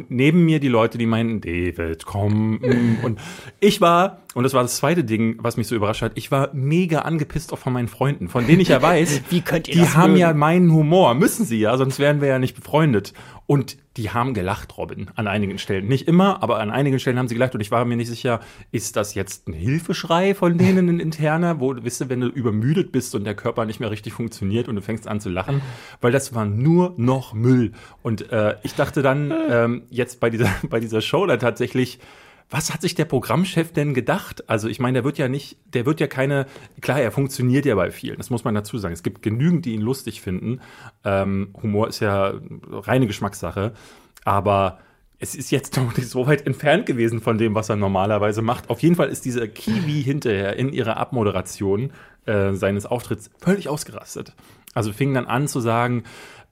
neben 0.09 0.45
mir 0.45 0.59
die 0.59 0.67
Leute, 0.67 0.97
die 0.97 1.05
meinten, 1.05 1.41
David, 1.41 2.05
komm. 2.05 2.59
mm. 2.61 2.99
Und 3.03 3.19
ich 3.59 3.81
war, 3.81 4.21
und 4.33 4.43
das 4.43 4.53
war 4.53 4.61
das 4.61 4.77
zweite 4.77 5.03
Ding, 5.03 5.37
was 5.41 5.57
mich 5.57 5.67
so 5.67 5.75
überrascht 5.75 6.01
hat, 6.01 6.13
ich 6.15 6.31
war 6.31 6.49
mega 6.53 6.99
angepisst 6.99 7.51
auch 7.53 7.57
von 7.59 7.73
meinen 7.73 7.87
Freunden, 7.87 8.29
von 8.29 8.45
denen 8.47 8.61
ich 8.61 8.69
ja 8.69 8.81
weiß, 8.81 9.21
Wie 9.29 9.41
könnt 9.41 9.67
ihr 9.67 9.75
die 9.75 9.81
haben 9.89 10.11
mögen? 10.11 10.21
ja 10.21 10.33
meinen 10.33 10.71
Humor, 10.71 11.13
müssen 11.15 11.45
sie 11.45 11.59
ja, 11.59 11.75
sonst 11.77 11.99
wären 11.99 12.21
wir 12.21 12.27
ja 12.29 12.39
nicht 12.39 12.55
befreundet. 12.55 13.13
Und 13.49 13.77
die 13.97 14.11
haben 14.11 14.35
gelacht, 14.35 14.77
Robin, 14.77 15.09
an 15.15 15.27
einigen 15.27 15.57
Stellen. 15.57 15.87
Nicht 15.87 16.07
immer, 16.07 16.43
aber 16.43 16.59
an 16.59 16.69
einigen 16.69 16.99
Stellen 16.99 17.17
haben 17.17 17.27
sie 17.27 17.33
gelacht 17.33 17.55
und 17.55 17.61
ich 17.61 17.71
war 17.71 17.83
mir 17.83 17.95
nicht 17.97 18.07
sicher, 18.07 18.41
ist 18.71 18.95
das 18.95 19.15
jetzt 19.15 19.47
ein 19.47 19.53
Hilfeschrei 19.53 20.35
von 20.35 20.59
denen 20.59 20.87
ein 20.87 20.99
interner, 20.99 21.59
wo, 21.59 21.73
wisst 21.81 21.99
ihr, 21.99 22.09
wenn 22.09 22.21
du 22.21 22.27
übermüdet 22.27 22.91
bist 22.91 23.15
und 23.15 23.23
der 23.23 23.33
Körper 23.33 23.65
nicht 23.65 23.79
mehr 23.79 23.89
richtig 23.89 24.13
funktioniert 24.13 24.67
und 24.67 24.75
du 24.75 24.83
fängst 24.83 25.07
an 25.07 25.19
zu 25.19 25.29
lachen, 25.29 25.63
weil 25.99 26.11
das 26.11 26.35
war 26.35 26.45
nur 26.45 26.93
noch 26.97 27.33
Müll. 27.33 27.71
Und 28.03 28.31
äh, 28.31 28.57
ich 28.61 28.75
dachte 28.75 29.01
dann 29.01 29.33
ähm, 29.49 29.81
jetzt 29.89 30.19
bei 30.19 30.29
dieser, 30.29 30.51
bei 30.69 30.79
dieser 30.79 31.01
Show 31.01 31.25
da 31.25 31.37
tatsächlich, 31.37 31.97
was 32.49 32.73
hat 32.73 32.81
sich 32.81 32.95
der 32.95 33.05
Programmchef 33.05 33.71
denn 33.71 33.93
gedacht? 33.93 34.49
Also 34.49 34.67
ich 34.67 34.79
meine, 34.79 34.95
der 34.95 35.03
wird 35.03 35.17
ja 35.17 35.27
nicht, 35.27 35.57
der 35.73 35.85
wird 35.85 35.99
ja 35.99 36.07
keine, 36.07 36.47
klar, 36.81 36.99
er 36.99 37.11
funktioniert 37.11 37.65
ja 37.65 37.75
bei 37.75 37.91
vielen, 37.91 38.17
das 38.17 38.29
muss 38.29 38.43
man 38.43 38.55
dazu 38.55 38.77
sagen. 38.77 38.93
Es 38.93 39.03
gibt 39.03 39.21
genügend, 39.21 39.65
die 39.65 39.73
ihn 39.73 39.81
lustig 39.81 40.21
finden. 40.21 40.61
Ähm, 41.03 41.53
Humor 41.61 41.87
ist 41.87 41.99
ja 41.99 42.33
reine 42.71 43.07
Geschmackssache, 43.07 43.73
aber 44.25 44.79
es 45.19 45.35
ist 45.35 45.51
jetzt 45.51 45.77
doch 45.77 45.95
nicht 45.95 46.09
so 46.09 46.25
weit 46.25 46.47
entfernt 46.47 46.85
gewesen 46.85 47.21
von 47.21 47.37
dem, 47.37 47.53
was 47.53 47.69
er 47.69 47.75
normalerweise 47.75 48.41
macht. 48.41 48.69
Auf 48.69 48.81
jeden 48.81 48.95
Fall 48.95 49.09
ist 49.09 49.25
dieser 49.25 49.47
Kiwi 49.47 50.01
hinterher 50.01 50.55
in 50.55 50.73
ihrer 50.73 50.97
Abmoderation 50.97 51.91
äh, 52.25 52.53
seines 52.53 52.85
Auftritts 52.85 53.29
völlig 53.39 53.69
ausgerastet. 53.69 54.33
Also 54.73 54.91
fing 54.91 55.13
dann 55.13 55.25
an 55.25 55.47
zu 55.47 55.59
sagen, 55.59 56.03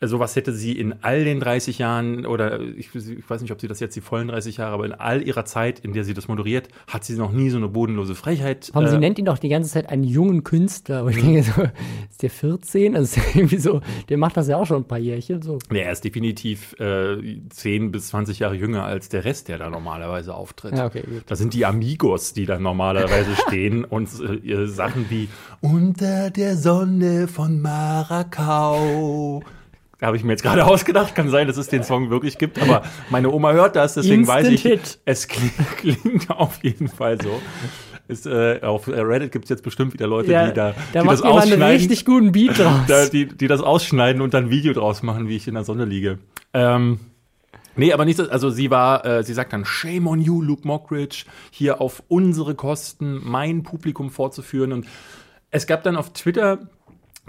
sowas 0.01 0.35
hätte 0.35 0.53
sie 0.53 0.73
in 0.73 0.95
all 1.01 1.23
den 1.23 1.39
30 1.39 1.79
Jahren 1.79 2.25
oder 2.25 2.59
ich, 2.59 2.93
ich 2.93 3.29
weiß 3.29 3.41
nicht, 3.41 3.51
ob 3.51 3.59
sie 3.59 3.67
das 3.67 3.79
jetzt 3.79 3.95
die 3.95 4.01
vollen 4.01 4.27
30 4.27 4.57
Jahre, 4.57 4.73
aber 4.73 4.85
in 4.85 4.93
all 4.93 5.23
ihrer 5.23 5.45
Zeit, 5.45 5.79
in 5.79 5.93
der 5.93 6.03
sie 6.03 6.13
das 6.13 6.27
moderiert, 6.27 6.67
hat 6.87 7.03
sie 7.03 7.15
noch 7.15 7.31
nie 7.31 7.49
so 7.49 7.57
eine 7.57 7.67
bodenlose 7.67 8.13
Frechheit. 8.13 8.65
Sie 8.65 8.79
äh, 8.79 8.97
nennt 8.99 9.17
ihn 9.17 9.25
doch 9.25 9.39
die 9.39 9.49
ganze 9.49 9.71
Zeit 9.71 9.89
einen 9.89 10.03
jungen 10.03 10.43
Künstler. 10.43 10.99
Aber 10.99 11.09
ich 11.09 11.19
denke 11.19 11.43
so, 11.43 11.63
ist 12.09 12.21
der 12.21 12.29
14? 12.29 12.95
Also 12.95 13.19
ist 13.19 13.35
irgendwie 13.35 13.57
so, 13.57 13.81
der 14.09 14.17
macht 14.17 14.37
das 14.37 14.47
ja 14.47 14.57
auch 14.57 14.67
schon 14.67 14.81
ein 14.83 14.87
paar 14.87 14.99
Jährchen. 14.99 15.41
So. 15.41 15.57
Nee, 15.71 15.81
er 15.81 15.91
ist 15.91 16.03
definitiv 16.03 16.79
äh, 16.79 17.39
10 17.49 17.91
bis 17.91 18.09
20 18.09 18.39
Jahre 18.39 18.55
jünger 18.55 18.83
als 18.83 19.09
der 19.09 19.25
Rest, 19.25 19.47
der 19.47 19.57
da 19.57 19.69
normalerweise 19.69 20.35
auftritt. 20.35 20.77
Ja, 20.77 20.85
okay, 20.85 21.01
gut. 21.01 21.23
Das 21.25 21.39
sind 21.39 21.53
die 21.53 21.65
Amigos, 21.65 22.33
die 22.33 22.45
da 22.45 22.59
normalerweise 22.59 23.35
stehen 23.47 23.83
und 23.83 24.09
äh, 24.45 24.67
Sachen 24.67 25.09
wie 25.09 25.27
Unter 25.61 26.29
der 26.29 26.55
Sonne 26.55 27.27
von 27.27 27.61
Marakau. 27.61 29.41
Habe 30.01 30.15
ich 30.17 30.23
mir 30.23 30.33
jetzt 30.33 30.43
gerade 30.43 30.65
ausgedacht. 30.67 31.15
Kann 31.15 31.29
sein, 31.29 31.47
dass 31.47 31.57
es 31.57 31.67
den 31.69 31.83
Song 31.83 32.09
wirklich 32.09 32.37
gibt, 32.37 32.61
aber 32.61 32.83
meine 33.09 33.31
Oma 33.31 33.51
hört 33.53 33.75
das, 33.75 33.95
deswegen 33.95 34.21
Instant 34.21 34.45
weiß 34.45 34.53
ich, 34.53 34.61
Hit. 34.61 34.99
es 35.05 35.27
klingt, 35.27 35.53
klingt 35.77 36.29
auf 36.29 36.63
jeden 36.63 36.87
Fall 36.87 37.19
so. 37.21 37.41
Ist, 38.07 38.25
äh, 38.25 38.61
auf 38.61 38.87
Reddit 38.87 39.33
gibt 39.33 39.45
es 39.45 39.49
jetzt 39.49 39.63
bestimmt 39.63 39.91
wieder 39.93 40.07
Leute, 40.07 40.31
Ja, 40.31 40.47
die 40.47 40.53
da 40.53 40.73
da 40.93 41.01
die 41.01 41.07
das 41.07 41.19
jemand 41.19 41.23
einen 41.23 41.33
ausschneiden 41.33 41.63
richtig 41.63 42.05
guten 42.05 42.31
Beat 42.31 42.57
draus. 42.59 42.79
da, 42.87 43.05
die, 43.07 43.25
die 43.27 43.47
das 43.47 43.59
ausschneiden 43.61 44.21
und 44.21 44.33
dann 44.33 44.45
ein 44.45 44.49
Video 44.49 44.71
draus 44.71 45.03
machen, 45.03 45.27
wie 45.27 45.35
ich 45.35 45.47
in 45.47 45.55
der 45.55 45.65
Sonne 45.65 45.83
liege. 45.83 46.17
Ähm, 46.53 46.99
nee, 47.75 47.91
aber 47.91 48.05
nicht, 48.05 48.19
also 48.21 48.49
sie 48.49 48.71
war, 48.71 49.03
äh, 49.05 49.23
sie 49.23 49.33
sagt 49.33 49.51
dann, 49.51 49.65
shame 49.65 50.07
on 50.07 50.21
you, 50.21 50.41
Luke 50.41 50.65
Mockridge, 50.65 51.25
hier 51.51 51.81
auf 51.81 52.01
unsere 52.07 52.55
Kosten 52.55 53.19
mein 53.25 53.63
Publikum 53.63 54.09
vorzuführen. 54.09 54.71
Und 54.71 54.87
es 55.51 55.67
gab 55.67 55.83
dann 55.83 55.97
auf 55.97 56.13
Twitter 56.13 56.59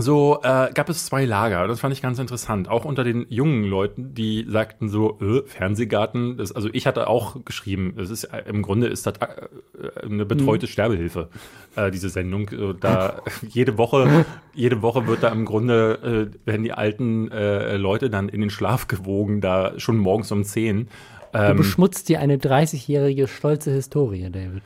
so, 0.01 0.39
äh, 0.43 0.71
gab 0.73 0.89
es 0.89 1.07
zwei 1.07 1.25
Lager. 1.25 1.67
Das 1.67 1.81
fand 1.81 1.93
ich 1.93 2.01
ganz 2.01 2.19
interessant. 2.21 2.69
Auch 2.69 2.85
unter 2.85 3.03
den 3.03 3.27
jungen 3.29 3.65
Leuten, 3.65 4.15
die 4.15 4.47
sagten 4.49 4.89
so, 4.89 5.19
äh, 5.21 5.43
Fernsehgarten. 5.45 6.37
Das, 6.37 6.53
also 6.53 6.69
ich 6.73 6.87
hatte 6.87 7.09
auch 7.09 7.45
geschrieben, 7.45 7.95
es 7.99 8.09
ist 8.09 8.25
äh, 8.25 8.45
im 8.49 8.63
Grunde 8.63 8.87
ist 8.87 9.07
das 9.07 9.15
äh, 9.17 10.05
eine 10.07 10.25
betreute 10.25 10.69
Sterbehilfe, 10.69 11.29
äh, 11.75 11.91
diese 11.91 12.09
Sendung. 12.11 12.49
Äh, 12.49 12.75
Da 12.79 13.23
jede 13.49 13.77
Woche, 13.77 14.25
jede 14.55 14.83
Woche 14.83 15.07
wird 15.09 15.25
da 15.25 15.29
im 15.29 15.45
Grunde, 15.45 16.31
äh, 16.45 16.47
werden 16.47 16.63
die 16.63 16.73
alten 16.73 17.31
äh, 17.33 17.77
Leute 17.77 18.09
dann 18.09 18.29
in 18.29 18.41
den 18.41 18.51
Schlaf 18.51 18.87
gewogen, 18.87 19.41
da 19.41 19.79
schon 19.79 19.97
morgens 19.99 20.31
um 20.31 20.45
10. 20.45 20.89
Du 21.33 21.39
Ähm, 21.39 21.57
beschmutzt 21.59 22.09
dir 22.09 22.21
eine 22.21 22.37
30-jährige 22.37 23.29
stolze 23.29 23.71
Historie, 23.73 24.31
David. 24.31 24.63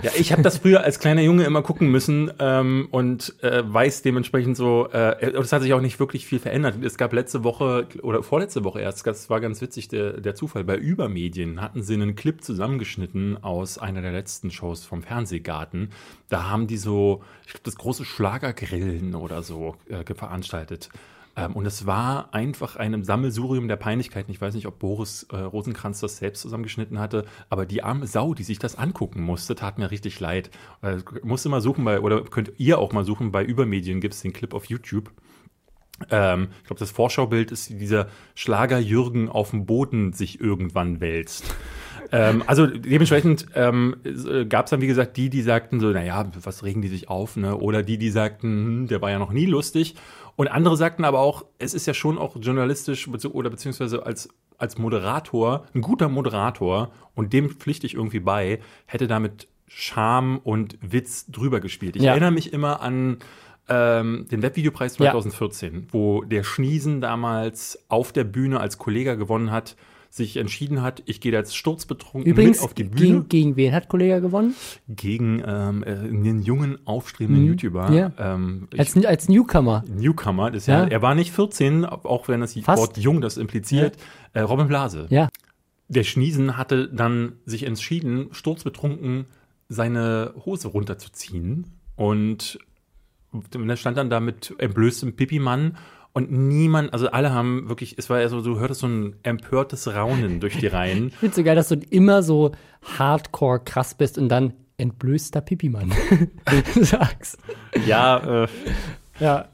Ja, 0.00 0.10
ich 0.16 0.32
habe 0.32 0.42
das 0.42 0.58
früher 0.58 0.82
als 0.82 0.98
kleiner 0.98 1.20
Junge 1.20 1.44
immer 1.44 1.62
gucken 1.62 1.90
müssen 1.90 2.32
ähm, 2.38 2.88
und 2.90 3.34
äh, 3.42 3.62
weiß 3.64 4.00
dementsprechend 4.00 4.56
so, 4.56 4.88
äh, 4.90 5.32
es 5.32 5.52
hat 5.52 5.62
sich 5.62 5.74
auch 5.74 5.82
nicht 5.82 6.00
wirklich 6.00 6.24
viel 6.26 6.38
verändert. 6.38 6.82
Es 6.82 6.96
gab 6.96 7.12
letzte 7.12 7.44
Woche 7.44 7.86
oder 8.02 8.22
vorletzte 8.22 8.64
Woche 8.64 8.80
erst, 8.80 9.06
das 9.06 9.28
war 9.28 9.40
ganz 9.40 9.60
witzig, 9.60 9.88
der, 9.88 10.20
der 10.20 10.34
Zufall, 10.34 10.64
bei 10.64 10.76
Übermedien 10.76 11.60
hatten 11.60 11.82
sie 11.82 11.94
einen 11.94 12.14
Clip 12.14 12.42
zusammengeschnitten 12.42 13.44
aus 13.44 13.76
einer 13.76 14.00
der 14.00 14.12
letzten 14.12 14.50
Shows 14.50 14.84
vom 14.84 15.02
Fernsehgarten. 15.02 15.90
Da 16.30 16.48
haben 16.48 16.66
die 16.66 16.78
so, 16.78 17.22
ich 17.44 17.52
glaube, 17.52 17.64
das 17.64 17.76
große 17.76 18.06
Schlagergrillen 18.06 19.14
oder 19.14 19.42
so 19.42 19.76
äh, 19.88 20.04
veranstaltet. 20.14 20.88
Ähm, 21.36 21.54
und 21.54 21.66
es 21.66 21.86
war 21.86 22.34
einfach 22.34 22.76
ein 22.76 23.04
Sammelsurium 23.04 23.68
der 23.68 23.76
Peinlichkeiten. 23.76 24.30
Ich 24.30 24.40
weiß 24.40 24.54
nicht, 24.54 24.66
ob 24.66 24.78
Boris 24.78 25.26
äh, 25.32 25.36
Rosenkranz 25.36 26.00
das 26.00 26.18
selbst 26.18 26.42
zusammengeschnitten 26.42 26.98
hatte, 26.98 27.24
aber 27.48 27.66
die 27.66 27.82
arme 27.82 28.06
Sau, 28.06 28.34
die 28.34 28.42
sich 28.42 28.58
das 28.58 28.76
angucken 28.76 29.22
musste, 29.22 29.54
tat 29.54 29.78
mir 29.78 29.90
richtig 29.90 30.20
leid. 30.20 30.50
Äh, 30.82 30.98
musste 31.22 31.48
mal 31.48 31.60
suchen 31.60 31.84
bei, 31.84 32.00
oder 32.00 32.22
könnt 32.22 32.52
ihr 32.58 32.78
auch 32.78 32.92
mal 32.92 33.04
suchen, 33.04 33.32
bei 33.32 33.44
Übermedien 33.44 34.00
gibt 34.00 34.14
es 34.14 34.22
den 34.22 34.32
Clip 34.32 34.52
auf 34.54 34.66
YouTube. 34.66 35.10
Ähm, 36.10 36.48
ich 36.60 36.66
glaube, 36.66 36.80
das 36.80 36.90
Vorschaubild 36.90 37.50
ist 37.50 37.70
dieser 37.70 38.08
Schlager 38.34 38.78
Jürgen 38.78 39.28
auf 39.28 39.50
dem 39.50 39.66
Boden 39.66 40.12
sich 40.12 40.40
irgendwann 40.40 41.00
wälzt. 41.00 41.54
Ähm, 42.12 42.44
also 42.46 42.66
dementsprechend 42.66 43.46
ähm, 43.54 43.96
gab 44.48 44.66
es 44.66 44.70
dann, 44.70 44.80
wie 44.80 44.86
gesagt, 44.86 45.16
die, 45.16 45.30
die 45.30 45.42
sagten 45.42 45.80
so, 45.80 45.88
naja, 45.88 46.26
was 46.42 46.62
regen 46.62 46.82
die 46.82 46.88
sich 46.88 47.08
auf, 47.08 47.36
ne? 47.36 47.56
Oder 47.56 47.82
die, 47.82 47.98
die 47.98 48.10
sagten, 48.10 48.48
hm, 48.48 48.86
der 48.88 49.00
war 49.02 49.10
ja 49.10 49.18
noch 49.18 49.32
nie 49.32 49.46
lustig. 49.46 49.94
Und 50.36 50.48
andere 50.48 50.76
sagten 50.76 51.04
aber 51.04 51.20
auch, 51.20 51.44
es 51.58 51.74
ist 51.74 51.86
ja 51.86 51.94
schon 51.94 52.18
auch 52.18 52.36
journalistisch 52.40 53.08
oder 53.08 53.50
beziehungsweise 53.50 54.04
als, 54.06 54.28
als 54.58 54.78
Moderator, 54.78 55.64
ein 55.74 55.80
guter 55.80 56.08
Moderator, 56.08 56.92
und 57.14 57.32
dem 57.32 57.50
pflichte 57.50 57.86
ich 57.86 57.94
irgendwie 57.94 58.20
bei, 58.20 58.60
hätte 58.86 59.06
damit 59.06 59.48
Charme 59.68 60.38
und 60.44 60.78
Witz 60.82 61.26
drüber 61.30 61.60
gespielt. 61.60 61.96
Ich 61.96 62.02
Ja. 62.02 62.10
erinnere 62.12 62.30
mich 62.30 62.52
immer 62.52 62.80
an 62.82 63.18
ähm, 63.68 64.26
den 64.30 64.42
Webvideopreis 64.42 64.98
Ja. 64.98 65.12
2014, 65.12 65.86
wo 65.92 66.22
der 66.24 66.42
Schniesen 66.42 67.00
damals 67.00 67.78
auf 67.88 68.12
der 68.12 68.24
Bühne 68.24 68.60
als 68.60 68.76
Kollege 68.76 69.16
gewonnen 69.16 69.50
hat, 69.50 69.76
sich 70.12 70.36
entschieden 70.36 70.82
hat, 70.82 71.02
ich 71.06 71.22
gehe 71.22 71.32
jetzt 71.32 71.56
sturzbetrunken 71.56 72.30
Übrigens, 72.30 72.58
mit 72.58 72.64
auf 72.66 72.74
die 72.74 72.84
Bühne 72.84 73.00
gegen, 73.00 73.28
gegen 73.28 73.56
wen 73.56 73.72
hat 73.72 73.88
Kollege 73.88 74.20
gewonnen? 74.20 74.54
gegen 74.86 75.42
ähm, 75.46 75.82
äh, 75.84 75.90
einen 75.92 76.42
jungen, 76.42 76.86
aufstrebenden 76.86 77.44
Mhm. 77.44 77.48
YouTuber. 77.52 77.90
Ja. 77.92 78.12
Ähm, 78.18 78.68
ich, 78.74 78.78
Als, 78.78 79.06
als 79.06 79.30
Newcomer. 79.30 79.84
Newcomer, 79.88 80.50
das 80.50 80.64
ist 80.64 80.66
ja. 80.66 80.82
Ja. 80.82 80.88
er 80.88 81.00
war 81.00 81.14
nicht 81.14 81.32
14, 81.32 81.86
auch 81.86 82.28
wenn 82.28 82.42
das 82.42 82.52
Fast. 82.52 82.78
Wort 82.78 82.98
jung 82.98 83.22
das 83.22 83.38
impliziert. 83.38 83.96
Äh, 84.34 84.40
Robin 84.40 84.68
Blase. 84.68 85.06
Ja. 85.08 85.30
Der 85.88 86.04
Schniesen 86.04 86.58
hatte 86.58 86.88
dann 86.88 87.36
sich 87.46 87.62
entschieden, 87.62 88.28
sturzbetrunken 88.32 89.24
seine 89.70 90.34
Hose 90.44 90.68
runterzuziehen 90.68 91.68
und 91.96 92.58
er 93.54 93.76
stand 93.76 93.96
dann 93.96 94.10
da 94.10 94.20
mit 94.20 94.54
entblößtem 94.58 95.16
Pipimann 95.16 95.78
und 96.14 96.30
niemand, 96.30 96.92
also 96.92 97.08
alle 97.10 97.32
haben 97.32 97.68
wirklich, 97.68 97.96
es 97.98 98.10
war 98.10 98.20
ja 98.20 98.28
so, 98.28 98.40
du 98.42 98.58
hörtest 98.58 98.80
so 98.80 98.86
ein 98.86 99.16
empörtes 99.22 99.94
Raunen 99.94 100.40
durch 100.40 100.58
die 100.58 100.66
Reihen. 100.66 101.08
Ich 101.08 101.16
find's 101.16 101.36
so 101.36 101.42
geil, 101.42 101.56
dass 101.56 101.68
du 101.68 101.76
immer 101.90 102.22
so 102.22 102.52
hardcore 102.98 103.60
krass 103.64 103.94
bist 103.94 104.18
und 104.18 104.28
dann 104.28 104.52
entblößter 104.76 105.40
Pipimann 105.40 105.92
sagst. 106.80 107.38
ja, 107.86 108.44
äh, 108.44 108.48
Ja. 109.20 109.46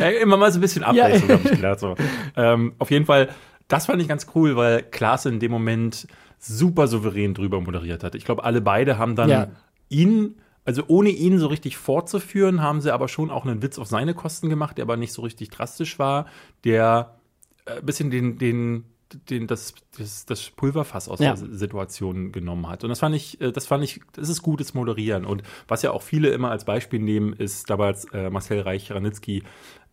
Ja, 0.00 0.08
immer 0.22 0.36
mal 0.36 0.50
so 0.52 0.58
ein 0.58 0.60
bisschen 0.60 0.82
Ja. 0.82 0.88
Abwechslung, 0.88 1.30
habe 1.30 1.42
ich 1.44 1.50
gedacht. 1.50 1.80
So. 1.80 1.94
Ähm, 2.36 2.74
auf 2.78 2.90
jeden 2.90 3.06
Fall, 3.06 3.28
das 3.68 3.86
fand 3.86 4.00
ich 4.02 4.08
ganz 4.08 4.26
cool, 4.34 4.56
weil 4.56 4.82
Klaas 4.82 5.26
in 5.26 5.40
dem 5.40 5.50
Moment 5.50 6.06
super 6.38 6.86
souverän 6.88 7.34
drüber 7.34 7.60
moderiert 7.60 8.04
hat. 8.04 8.14
Ich 8.14 8.24
glaube, 8.24 8.44
alle 8.44 8.60
beide 8.60 8.98
haben 8.98 9.16
dann 9.16 9.28
Ja. 9.28 9.46
ihn, 9.88 10.36
also 10.64 10.84
ohne 10.86 11.10
ihn 11.10 11.38
so 11.38 11.48
richtig 11.48 11.76
fortzuführen, 11.76 12.62
haben 12.62 12.80
sie 12.80 12.92
aber 12.92 13.08
schon 13.08 13.30
auch 13.30 13.44
einen 13.44 13.62
Witz 13.62 13.78
auf 13.78 13.88
seine 13.88 14.14
Kosten 14.14 14.48
gemacht, 14.48 14.78
der 14.78 14.84
aber 14.84 14.96
nicht 14.96 15.12
so 15.12 15.22
richtig 15.22 15.50
drastisch 15.50 15.98
war, 15.98 16.26
der 16.64 17.18
äh, 17.66 17.78
ein 17.78 17.86
bisschen 17.86 18.10
den, 18.10 18.38
den, 18.38 18.84
den, 19.30 19.46
das, 19.46 19.74
das, 19.98 20.26
das 20.26 20.50
Pulverfass 20.50 21.08
aus 21.08 21.20
Ja. 21.20 21.34
der 21.34 21.56
Situation 21.56 22.32
genommen 22.32 22.68
hat. 22.68 22.82
Und 22.84 22.90
das 22.90 22.98
fand 23.00 23.14
ich, 23.14 23.40
äh, 23.40 23.52
das 23.52 23.66
fand 23.66 23.84
ich, 23.84 24.00
das 24.12 24.28
ist 24.28 24.42
gutes 24.42 24.74
Moderieren. 24.74 25.24
Und 25.24 25.42
was 25.68 25.82
ja 25.82 25.90
auch 25.92 26.02
viele 26.02 26.28
immer 26.30 26.50
als 26.50 26.64
Beispiel 26.64 27.00
nehmen, 27.00 27.32
ist 27.32 27.70
damals 27.70 28.04
äh, 28.12 28.30
Marcel 28.30 28.60
Reich-Ranitzky, 28.60 29.42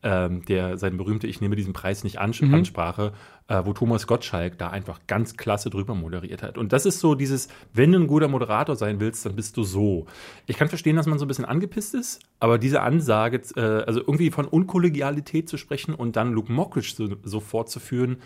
ähm, 0.01 0.45
der 0.45 0.77
seine 0.77 0.95
berühmte 0.95 1.27
Ich 1.27 1.41
nehme 1.41 1.57
diesen 1.57 1.73
Preis 1.73 2.05
nicht 2.05 2.19
an 2.19 2.31
Mhm. 2.39 2.53
Ansprache, 2.53 3.11
äh, 3.49 3.61
wo 3.65 3.73
Thomas 3.73 4.07
Gottschalk 4.07 4.57
da 4.57 4.69
einfach 4.69 5.01
ganz 5.07 5.35
klasse 5.35 5.69
drüber 5.69 5.93
moderiert 5.93 6.41
hat. 6.41 6.57
Und 6.57 6.71
das 6.71 6.85
ist 6.85 6.99
so 7.01 7.15
dieses, 7.15 7.49
wenn 7.73 7.91
du 7.91 7.99
ein 7.99 8.07
guter 8.07 8.29
Moderator 8.29 8.77
sein 8.77 9.01
willst, 9.01 9.25
dann 9.25 9.35
bist 9.35 9.57
du 9.57 9.63
so. 9.63 10.05
Ich 10.47 10.55
kann 10.55 10.69
verstehen, 10.69 10.95
dass 10.95 11.05
man 11.05 11.19
so 11.19 11.25
ein 11.25 11.27
bisschen 11.27 11.43
angepisst 11.43 11.95
ist, 11.95 12.21
aber 12.39 12.57
diese 12.57 12.79
Ansage, 12.81 13.41
äh, 13.57 13.83
also 13.83 13.99
irgendwie 13.99 14.31
von 14.31 14.45
Unkollegialität 14.45 15.49
zu 15.49 15.57
sprechen 15.57 15.93
und 15.93 16.15
dann 16.15 16.31
Luke 16.31 16.49
Mockridge 16.51 16.93
so, 16.95 17.09
so 17.23 17.41
fortzuführen, 17.41 18.17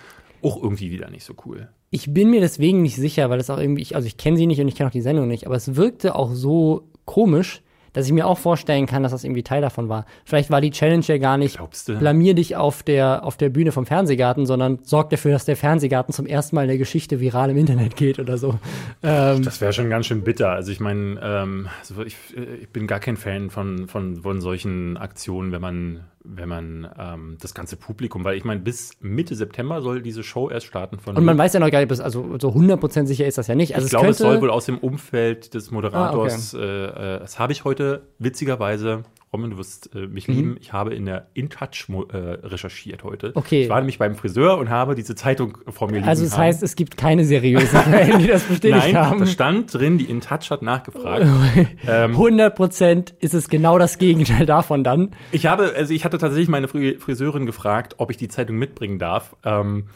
auch 0.44 0.62
irgendwie 0.62 0.92
wieder 0.92 1.10
nicht 1.10 1.24
so 1.24 1.34
cool. 1.46 1.70
Ich 1.90 2.14
bin 2.14 2.30
mir 2.30 2.42
deswegen 2.42 2.82
nicht 2.82 2.96
sicher, 2.96 3.30
weil 3.30 3.40
es 3.40 3.50
auch 3.50 3.60
irgendwie, 3.60 3.82
ich, 3.82 3.96
also 3.96 4.08
ich 4.08 4.18
kenne 4.18 4.38
sie 4.38 4.48
nicht 4.48 4.60
und 4.62 4.68
ich 4.68 4.76
kenne 4.76 4.88
auch 4.90 4.94
die 4.94 5.02
Sendung 5.02 5.28
nicht, 5.28 5.46
aber 5.46 5.56
es 5.56 5.76
wirkte 5.76 6.16
auch 6.16 6.32
so 6.34 6.88
komisch, 7.06 7.62
dass 7.92 8.08
ich 8.08 8.12
mir 8.12 8.26
auch 8.26 8.40
vorstellen 8.40 8.88
kann, 8.88 9.04
dass 9.04 9.12
das 9.12 9.24
irgendwie 9.24 9.44
Teil 9.44 9.62
davon 9.62 9.88
war. 9.88 10.08
Vielleicht 10.26 10.50
war 10.50 10.62
die 10.62 10.72
Challenge 10.72 11.04
ja 11.06 11.20
gar 11.20 11.38
nicht, 11.38 11.58
Glaubst 11.58 11.88
du? 11.88 12.00
blamier 12.00 12.34
dich 12.34 12.56
auf 12.56 12.82
der, 12.82 13.24
auf 13.24 13.38
der 13.38 13.50
Bühne 13.50 13.72
vom 13.72 13.86
Fernsehgarten, 13.86 14.48
sondern 14.48 14.80
sorg 14.82 15.12
dafür, 15.12 15.32
dass 15.32 15.46
der 15.46 15.56
Fernsehgarten 15.56 16.12
zum 16.12 16.26
ersten 16.26 16.56
Mal 16.56 16.64
in 16.64 16.70
der 16.70 16.80
Geschichte 16.80 17.20
viral 17.20 17.52
im 17.52 17.58
Internet 17.58 17.96
geht 17.96 18.18
oder 18.18 18.40
so. 18.40 18.56
Ähm, 19.04 19.44
Das 19.44 19.62
wäre 19.62 19.74
schon 19.74 19.92
ganz 19.92 20.08
schön 20.08 20.24
bitter. 20.24 20.50
Also 20.50 20.72
ich 20.72 20.80
meine, 20.80 21.20
ähm, 21.22 21.68
also 21.82 22.02
ich, 22.02 22.16
äh, 22.36 22.56
ich 22.64 22.70
bin 22.70 22.88
gar 22.88 23.00
kein 23.00 23.16
Fan 23.16 23.52
von, 23.52 23.88
von, 23.88 24.24
von 24.24 24.42
solchen 24.42 24.98
Aktionen, 24.98 25.52
wenn 25.52 25.62
man, 25.62 26.00
wenn 26.24 26.48
man 26.48 26.90
ähm, 26.98 27.38
das 27.42 27.54
ganze 27.54 27.76
Publikum, 27.76 28.24
weil 28.24 28.38
ich 28.38 28.46
meine, 28.46 28.62
bis 28.62 28.92
Mitte 29.02 29.36
September 29.36 29.82
soll 29.82 30.02
diese 30.02 30.24
Show 30.24 30.50
erst 30.50 30.66
starten 30.66 31.00
von 31.00 31.18
und 31.18 31.26
man 31.26 31.38
weiß 31.38 31.54
ja 31.54 31.60
noch 31.60 31.70
gar 31.70 31.80
nicht, 31.86 32.02
also 32.02 32.38
so 32.40 32.50
100% 32.50 33.06
sicher 33.06 33.26
ist 33.26 33.38
das 33.38 33.48
ja 33.48 33.56
nicht. 33.56 33.76
Also 33.76 33.86
ich 33.86 33.92
glaube, 33.92 34.10
es 34.10 34.18
soll 34.18 34.42
wohl 34.42 34.50
aus 34.50 34.66
dem 34.66 34.78
Umfeld 34.78 35.54
des 35.54 35.72
Moderators, 35.72 36.54
äh, 36.54 36.60
äh, 36.60 37.20
das 37.20 37.40
habe 37.40 37.52
ich 37.52 37.66
heute 37.66 38.08
witzigerweise, 38.20 39.04
Robin, 39.34 39.50
du 39.50 39.58
wirst 39.58 39.90
äh, 39.96 40.06
mich 40.08 40.28
lieben, 40.28 40.58
ich 40.62 40.72
habe 40.74 40.94
in 40.94 41.06
der 41.06 41.28
InTouch 41.34 41.90
äh, 41.90 42.16
recherchiert 42.18 43.04
heute. 43.04 43.28
Mhm. 43.30 43.34
Okay. 43.36 43.64
Ich 43.64 43.70
war 43.70 43.80
nämlich 43.80 43.98
beim 43.98 44.14
Friseur 44.16 44.58
und 44.60 44.70
habe 44.70 44.94
diese 44.96 45.16
Zeitung 45.16 45.58
vor 45.70 45.88
mir 45.90 45.98
liegen 45.98 46.08
also 46.08 46.24
es 46.24 46.34
haben. 46.34 46.44
heißt, 46.44 46.62
es 46.64 46.76
gibt 46.76 46.98
keine 46.98 47.26
seriösen 47.26 47.80
Quellen, 47.84 48.20
die 48.20 48.28
das 48.28 48.44
bestätigt 48.44 48.94
Nein, 48.94 48.96
haben. 48.98 49.20
da 49.20 49.26
stand 49.26 49.74
drin, 49.74 49.98
die 49.98 50.06
InTouch 50.06 50.52
hat 50.52 50.62
nachgefragt. 50.62 51.26
ähm, 51.88 52.16
100% 52.16 53.14
ist 53.20 53.34
es 53.34 53.50
genau 53.50 53.78
das 53.80 53.98
Gegenteil 53.98 54.46
davon 54.46 54.84
dann. 54.84 55.12
Ich 55.32 55.46
habe, 55.48 55.74
also 55.76 55.94
ich 55.94 56.06
hatte 56.06 56.18
tatsächlich 56.20 56.50
meine 56.50 56.68
Fri- 56.68 57.00
Friseurin 57.00 57.46
gefragt, 57.46 57.96
ob 57.98 58.12
ich 58.12 58.18
die 58.18 58.28
Zeitung 58.28 58.58
mitbringen 58.58 59.00
darf. 59.00 59.36
Ähm, 59.44 59.88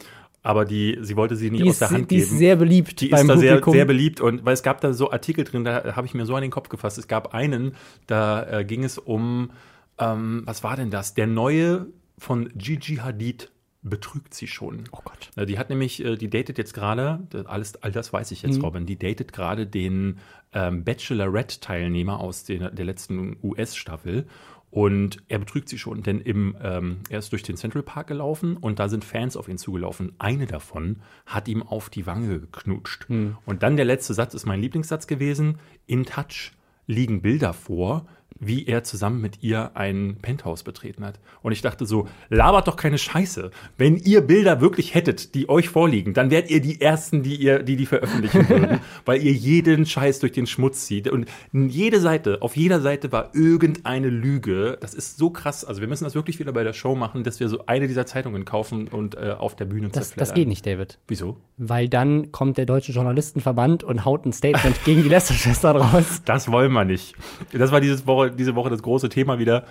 aber 0.48 0.64
die, 0.64 0.96
sie 1.02 1.14
wollte 1.14 1.36
sie 1.36 1.50
nicht 1.50 1.62
Die 1.62 1.68
aus 1.68 1.74
ist, 1.74 1.80
der 1.82 1.90
Hand 1.90 2.10
die 2.10 2.16
geben. 2.16 2.26
ist 2.32 2.38
sehr 2.38 2.56
beliebt 2.56 3.00
die 3.02 3.10
ist 3.10 3.28
da 3.28 3.36
sehr, 3.36 3.56
Publikum. 3.56 3.72
sehr 3.74 3.84
beliebt 3.84 4.20
und 4.22 4.46
weil 4.46 4.54
es 4.54 4.62
gab 4.62 4.80
da 4.80 4.94
so 4.94 5.10
Artikel 5.10 5.44
drin, 5.44 5.62
da 5.64 5.94
habe 5.94 6.06
ich 6.06 6.14
mir 6.14 6.24
so 6.24 6.34
an 6.34 6.40
den 6.40 6.50
Kopf 6.50 6.70
gefasst. 6.70 6.96
Es 6.96 7.06
gab 7.06 7.34
einen, 7.34 7.74
da 8.06 8.44
äh, 8.60 8.64
ging 8.64 8.82
es 8.82 8.96
um, 8.96 9.50
ähm, 9.98 10.42
was 10.46 10.64
war 10.64 10.74
denn 10.76 10.90
das? 10.90 11.12
Der 11.12 11.26
neue 11.26 11.88
von 12.16 12.48
Gigi 12.56 12.96
Hadid 12.96 13.50
betrügt 13.82 14.32
sie 14.32 14.46
schon. 14.46 14.84
oh 14.92 15.00
Gott. 15.04 15.30
Die 15.48 15.58
hat 15.58 15.68
nämlich, 15.68 16.02
äh, 16.04 16.16
die 16.16 16.30
datet 16.30 16.56
jetzt 16.56 16.72
gerade, 16.72 17.20
alles, 17.44 17.76
all 17.82 17.92
das 17.92 18.12
weiß 18.14 18.30
ich 18.32 18.40
jetzt, 18.42 18.56
Mhm. 18.56 18.64
Robin, 18.64 18.86
die 18.86 18.98
datet 18.98 19.34
gerade 19.34 19.66
den 19.66 20.18
ähm, 20.54 20.82
Bachelorette-Teilnehmer 20.82 22.20
aus 22.20 22.44
den, 22.44 22.74
der 22.74 22.84
letzten 22.84 23.36
US-Staffel. 23.42 24.26
Und 24.70 25.18
er 25.28 25.38
betrügt 25.38 25.68
sie 25.68 25.78
schon, 25.78 26.02
denn 26.02 26.20
im, 26.20 26.56
ähm, 26.62 26.98
er 27.08 27.20
ist 27.20 27.32
durch 27.32 27.42
den 27.42 27.56
Central 27.56 27.82
Park 27.82 28.08
gelaufen 28.08 28.56
und 28.56 28.78
da 28.78 28.88
sind 28.88 29.04
Fans 29.04 29.36
auf 29.36 29.48
ihn 29.48 29.56
zugelaufen. 29.56 30.12
Eine 30.18 30.46
davon 30.46 30.96
hat 31.24 31.48
ihm 31.48 31.62
auf 31.62 31.88
die 31.88 32.06
Wange 32.06 32.40
geknutscht. 32.40 33.06
Und 33.46 33.62
dann 33.62 33.76
der 33.76 33.86
letzte 33.86 34.12
Satz 34.12 34.34
ist 34.34 34.46
mein 34.46 34.60
Lieblingssatz 34.60 35.06
gewesen. 35.06 35.58
In 35.86 36.04
Touch 36.04 36.52
liegen 36.86 37.22
Bilder 37.22 37.54
vor, 37.54 38.06
wie 38.40 38.66
er 38.66 38.84
zusammen 38.84 39.20
mit 39.20 39.42
ihr 39.42 39.72
ein 39.74 40.16
Penthouse 40.20 40.62
betreten 40.62 41.04
hat. 41.04 41.18
Und 41.42 41.52
ich 41.52 41.62
dachte 41.62 41.86
so, 41.86 42.08
labert 42.28 42.68
doch 42.68 42.76
keine 42.76 42.98
Scheiße. 42.98 43.50
Wenn 43.76 43.96
ihr 43.96 44.20
Bilder 44.20 44.60
wirklich 44.60 44.94
hättet, 44.94 45.34
die 45.34 45.48
euch 45.48 45.68
vorliegen, 45.68 46.14
dann 46.14 46.30
wärt 46.30 46.50
ihr 46.50 46.60
die 46.60 46.80
Ersten, 46.80 47.22
die 47.22 47.36
ihr, 47.36 47.62
die 47.62 47.76
die 47.76 47.86
veröffentlichen 47.86 48.48
würden, 48.48 48.80
weil 49.04 49.22
ihr 49.22 49.32
jeden 49.32 49.86
Scheiß 49.86 50.20
durch 50.20 50.32
den 50.32 50.46
Schmutz 50.46 50.86
zieht. 50.86 51.08
Und 51.08 51.26
jede 51.52 52.00
Seite, 52.00 52.42
auf 52.42 52.56
jeder 52.56 52.80
Seite 52.80 53.12
war 53.12 53.34
irgendeine 53.34 54.08
Lüge. 54.08 54.78
Das 54.80 54.94
ist 54.94 55.18
so 55.18 55.30
krass. 55.30 55.64
Also 55.64 55.80
wir 55.80 55.88
müssen 55.88 56.04
das 56.04 56.14
wirklich 56.14 56.38
wieder 56.38 56.52
bei 56.52 56.64
der 56.64 56.72
Show 56.72 56.94
machen, 56.94 57.24
dass 57.24 57.40
wir 57.40 57.48
so 57.48 57.66
eine 57.66 57.88
dieser 57.88 58.06
Zeitungen 58.06 58.44
kaufen 58.44 58.88
und 58.88 59.16
äh, 59.16 59.34
auf 59.36 59.56
der 59.56 59.64
Bühne 59.64 59.88
Das, 59.88 60.14
das 60.14 60.34
geht 60.34 60.48
nicht, 60.48 60.66
David. 60.66 60.98
Wieso? 61.08 61.36
Weil 61.56 61.88
dann 61.88 62.30
kommt 62.32 62.56
der 62.56 62.66
Deutsche 62.66 62.92
Journalistenverband 62.92 63.82
und 63.82 64.04
haut 64.04 64.24
ein 64.26 64.32
Statement 64.32 64.84
gegen 64.84 65.02
die 65.02 65.08
Lester-Schwestern 65.08 65.76
raus. 65.76 66.22
Das 66.24 66.50
wollen 66.50 66.72
wir 66.72 66.84
nicht. 66.84 67.14
Das 67.52 67.72
war 67.72 67.80
dieses 67.80 68.06
Woche, 68.06 68.27
diese 68.30 68.54
Woche 68.54 68.70
das 68.70 68.82
große 68.82 69.08
Thema 69.08 69.38
wieder. 69.38 69.64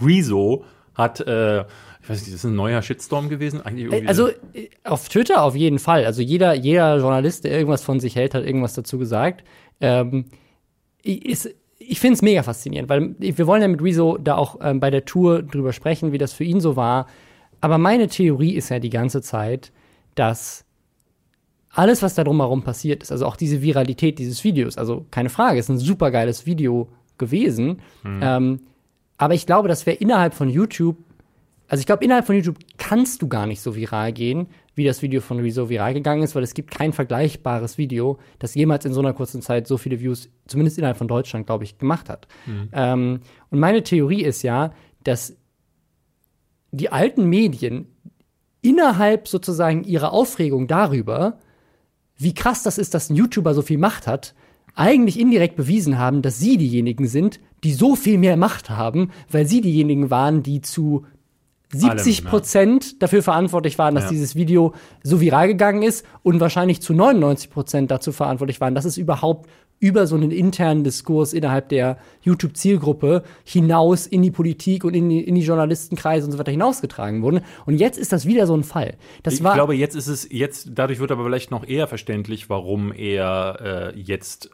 Rezo 0.00 0.64
hat, 0.94 1.20
äh, 1.20 1.60
ich 1.60 2.08
weiß 2.08 2.20
nicht, 2.20 2.32
das 2.32 2.40
ist 2.40 2.44
ein 2.44 2.56
neuer 2.56 2.82
Shitstorm 2.82 3.28
gewesen. 3.28 3.62
Also 4.06 4.28
äh, 4.28 4.68
auf 4.84 5.08
Twitter 5.08 5.42
auf 5.42 5.54
jeden 5.54 5.78
Fall. 5.78 6.04
Also 6.04 6.22
jeder, 6.22 6.54
jeder 6.54 6.98
Journalist, 6.98 7.44
der 7.44 7.52
irgendwas 7.52 7.82
von 7.82 8.00
sich 8.00 8.16
hält, 8.16 8.34
hat 8.34 8.44
irgendwas 8.44 8.74
dazu 8.74 8.98
gesagt. 8.98 9.44
Ähm, 9.80 10.26
ist, 11.02 11.54
ich 11.78 12.00
finde 12.00 12.14
es 12.14 12.22
mega 12.22 12.42
faszinierend, 12.42 12.88
weil 12.88 13.14
wir 13.18 13.46
wollen 13.46 13.62
ja 13.62 13.68
mit 13.68 13.82
Rezo 13.82 14.18
da 14.18 14.36
auch 14.36 14.58
ähm, 14.60 14.80
bei 14.80 14.90
der 14.90 15.04
Tour 15.04 15.42
drüber 15.42 15.72
sprechen, 15.72 16.12
wie 16.12 16.18
das 16.18 16.32
für 16.32 16.44
ihn 16.44 16.60
so 16.60 16.76
war. 16.76 17.06
Aber 17.60 17.78
meine 17.78 18.08
Theorie 18.08 18.54
ist 18.54 18.68
ja 18.68 18.78
die 18.78 18.90
ganze 18.90 19.22
Zeit, 19.22 19.72
dass 20.14 20.64
alles, 21.70 22.02
was 22.02 22.14
da 22.14 22.24
drumherum 22.24 22.62
passiert 22.62 23.02
ist, 23.02 23.12
also 23.12 23.26
auch 23.26 23.36
diese 23.36 23.62
Viralität 23.62 24.18
dieses 24.18 24.42
Videos, 24.42 24.78
also 24.78 25.06
keine 25.10 25.28
Frage, 25.28 25.58
ist 25.58 25.68
ein 25.68 25.78
super 25.78 26.10
geiles 26.10 26.46
Video 26.46 26.88
gewesen. 27.18 27.80
Ähm, 28.04 28.60
Aber 29.18 29.34
ich 29.34 29.46
glaube, 29.46 29.68
das 29.68 29.84
wäre 29.84 29.96
innerhalb 29.96 30.32
von 30.32 30.48
YouTube, 30.48 30.96
also 31.66 31.80
ich 31.80 31.86
glaube, 31.86 32.04
innerhalb 32.04 32.24
von 32.24 32.36
YouTube 32.36 32.56
kannst 32.78 33.20
du 33.20 33.28
gar 33.28 33.46
nicht 33.46 33.60
so 33.60 33.74
viral 33.74 34.12
gehen, 34.12 34.46
wie 34.74 34.84
das 34.84 35.02
Video 35.02 35.20
von 35.20 35.40
Rezo 35.40 35.68
viral 35.68 35.92
gegangen 35.92 36.22
ist, 36.22 36.36
weil 36.36 36.44
es 36.44 36.54
gibt 36.54 36.70
kein 36.70 36.92
vergleichbares 36.92 37.78
Video, 37.78 38.18
das 38.38 38.54
jemals 38.54 38.84
in 38.84 38.92
so 38.92 39.00
einer 39.00 39.12
kurzen 39.12 39.42
Zeit 39.42 39.66
so 39.66 39.76
viele 39.76 40.00
Views, 40.00 40.28
zumindest 40.46 40.78
innerhalb 40.78 40.96
von 40.96 41.08
Deutschland, 41.08 41.46
glaube 41.46 41.64
ich, 41.64 41.78
gemacht 41.78 42.08
hat. 42.08 42.28
Mhm. 42.46 42.68
Ähm, 42.72 43.20
und 43.50 43.58
meine 43.58 43.82
Theorie 43.82 44.22
ist 44.22 44.42
ja, 44.42 44.72
dass 45.02 45.36
die 46.70 46.90
alten 46.92 47.24
Medien 47.24 47.88
innerhalb 48.62 49.26
sozusagen 49.26 49.82
ihrer 49.82 50.12
Aufregung 50.12 50.68
darüber, 50.68 51.38
wie 52.16 52.34
krass 52.34 52.62
das 52.62 52.78
ist, 52.78 52.94
dass 52.94 53.10
ein 53.10 53.16
YouTuber 53.16 53.54
so 53.54 53.62
viel 53.62 53.78
Macht 53.78 54.06
hat, 54.06 54.34
eigentlich 54.78 55.18
indirekt 55.18 55.56
bewiesen 55.56 55.98
haben, 55.98 56.22
dass 56.22 56.38
sie 56.38 56.56
diejenigen 56.56 57.08
sind, 57.08 57.40
die 57.64 57.72
so 57.72 57.96
viel 57.96 58.16
mehr 58.16 58.36
Macht 58.36 58.70
haben, 58.70 59.10
weil 59.30 59.46
sie 59.46 59.60
diejenigen 59.60 60.10
waren, 60.10 60.42
die 60.42 60.60
zu 60.60 61.04
70 61.72 62.24
Prozent 62.24 63.02
dafür 63.02 63.22
verantwortlich 63.22 63.76
waren, 63.76 63.94
dass 63.94 64.04
ja. 64.04 64.10
dieses 64.10 64.36
Video 64.36 64.72
so 65.02 65.20
viral 65.20 65.48
gegangen 65.48 65.82
ist 65.82 66.06
und 66.22 66.40
wahrscheinlich 66.40 66.80
zu 66.80 66.94
99 66.94 67.50
Prozent 67.50 67.90
dazu 67.90 68.12
verantwortlich 68.12 68.60
waren, 68.60 68.74
dass 68.74 68.86
es 68.86 68.96
überhaupt 68.96 69.50
über 69.80 70.06
so 70.06 70.16
einen 70.16 70.30
internen 70.30 70.82
Diskurs 70.82 71.32
innerhalb 71.32 71.68
der 71.68 71.98
YouTube-Zielgruppe 72.22 73.22
hinaus 73.44 74.06
in 74.06 74.22
die 74.22 74.30
Politik 74.30 74.84
und 74.84 74.94
in 74.94 75.08
die, 75.08 75.20
in 75.20 75.34
die 75.34 75.42
Journalistenkreise 75.42 76.26
und 76.26 76.32
so 76.32 76.38
weiter 76.38 76.50
hinausgetragen 76.50 77.22
wurde. 77.22 77.42
Und 77.64 77.76
jetzt 77.76 77.98
ist 77.98 78.12
das 78.12 78.26
wieder 78.26 78.46
so 78.46 78.56
ein 78.56 78.64
Fall. 78.64 78.96
Das 79.22 79.34
ich 79.34 79.40
glaube, 79.40 79.74
jetzt 79.74 79.94
ist 79.94 80.08
es, 80.08 80.26
jetzt, 80.30 80.70
dadurch 80.74 80.98
wird 80.98 81.12
aber 81.12 81.24
vielleicht 81.24 81.50
noch 81.50 81.66
eher 81.66 81.86
verständlich, 81.86 82.50
warum 82.50 82.92
er 82.92 83.92
äh, 83.94 84.00
jetzt 84.00 84.50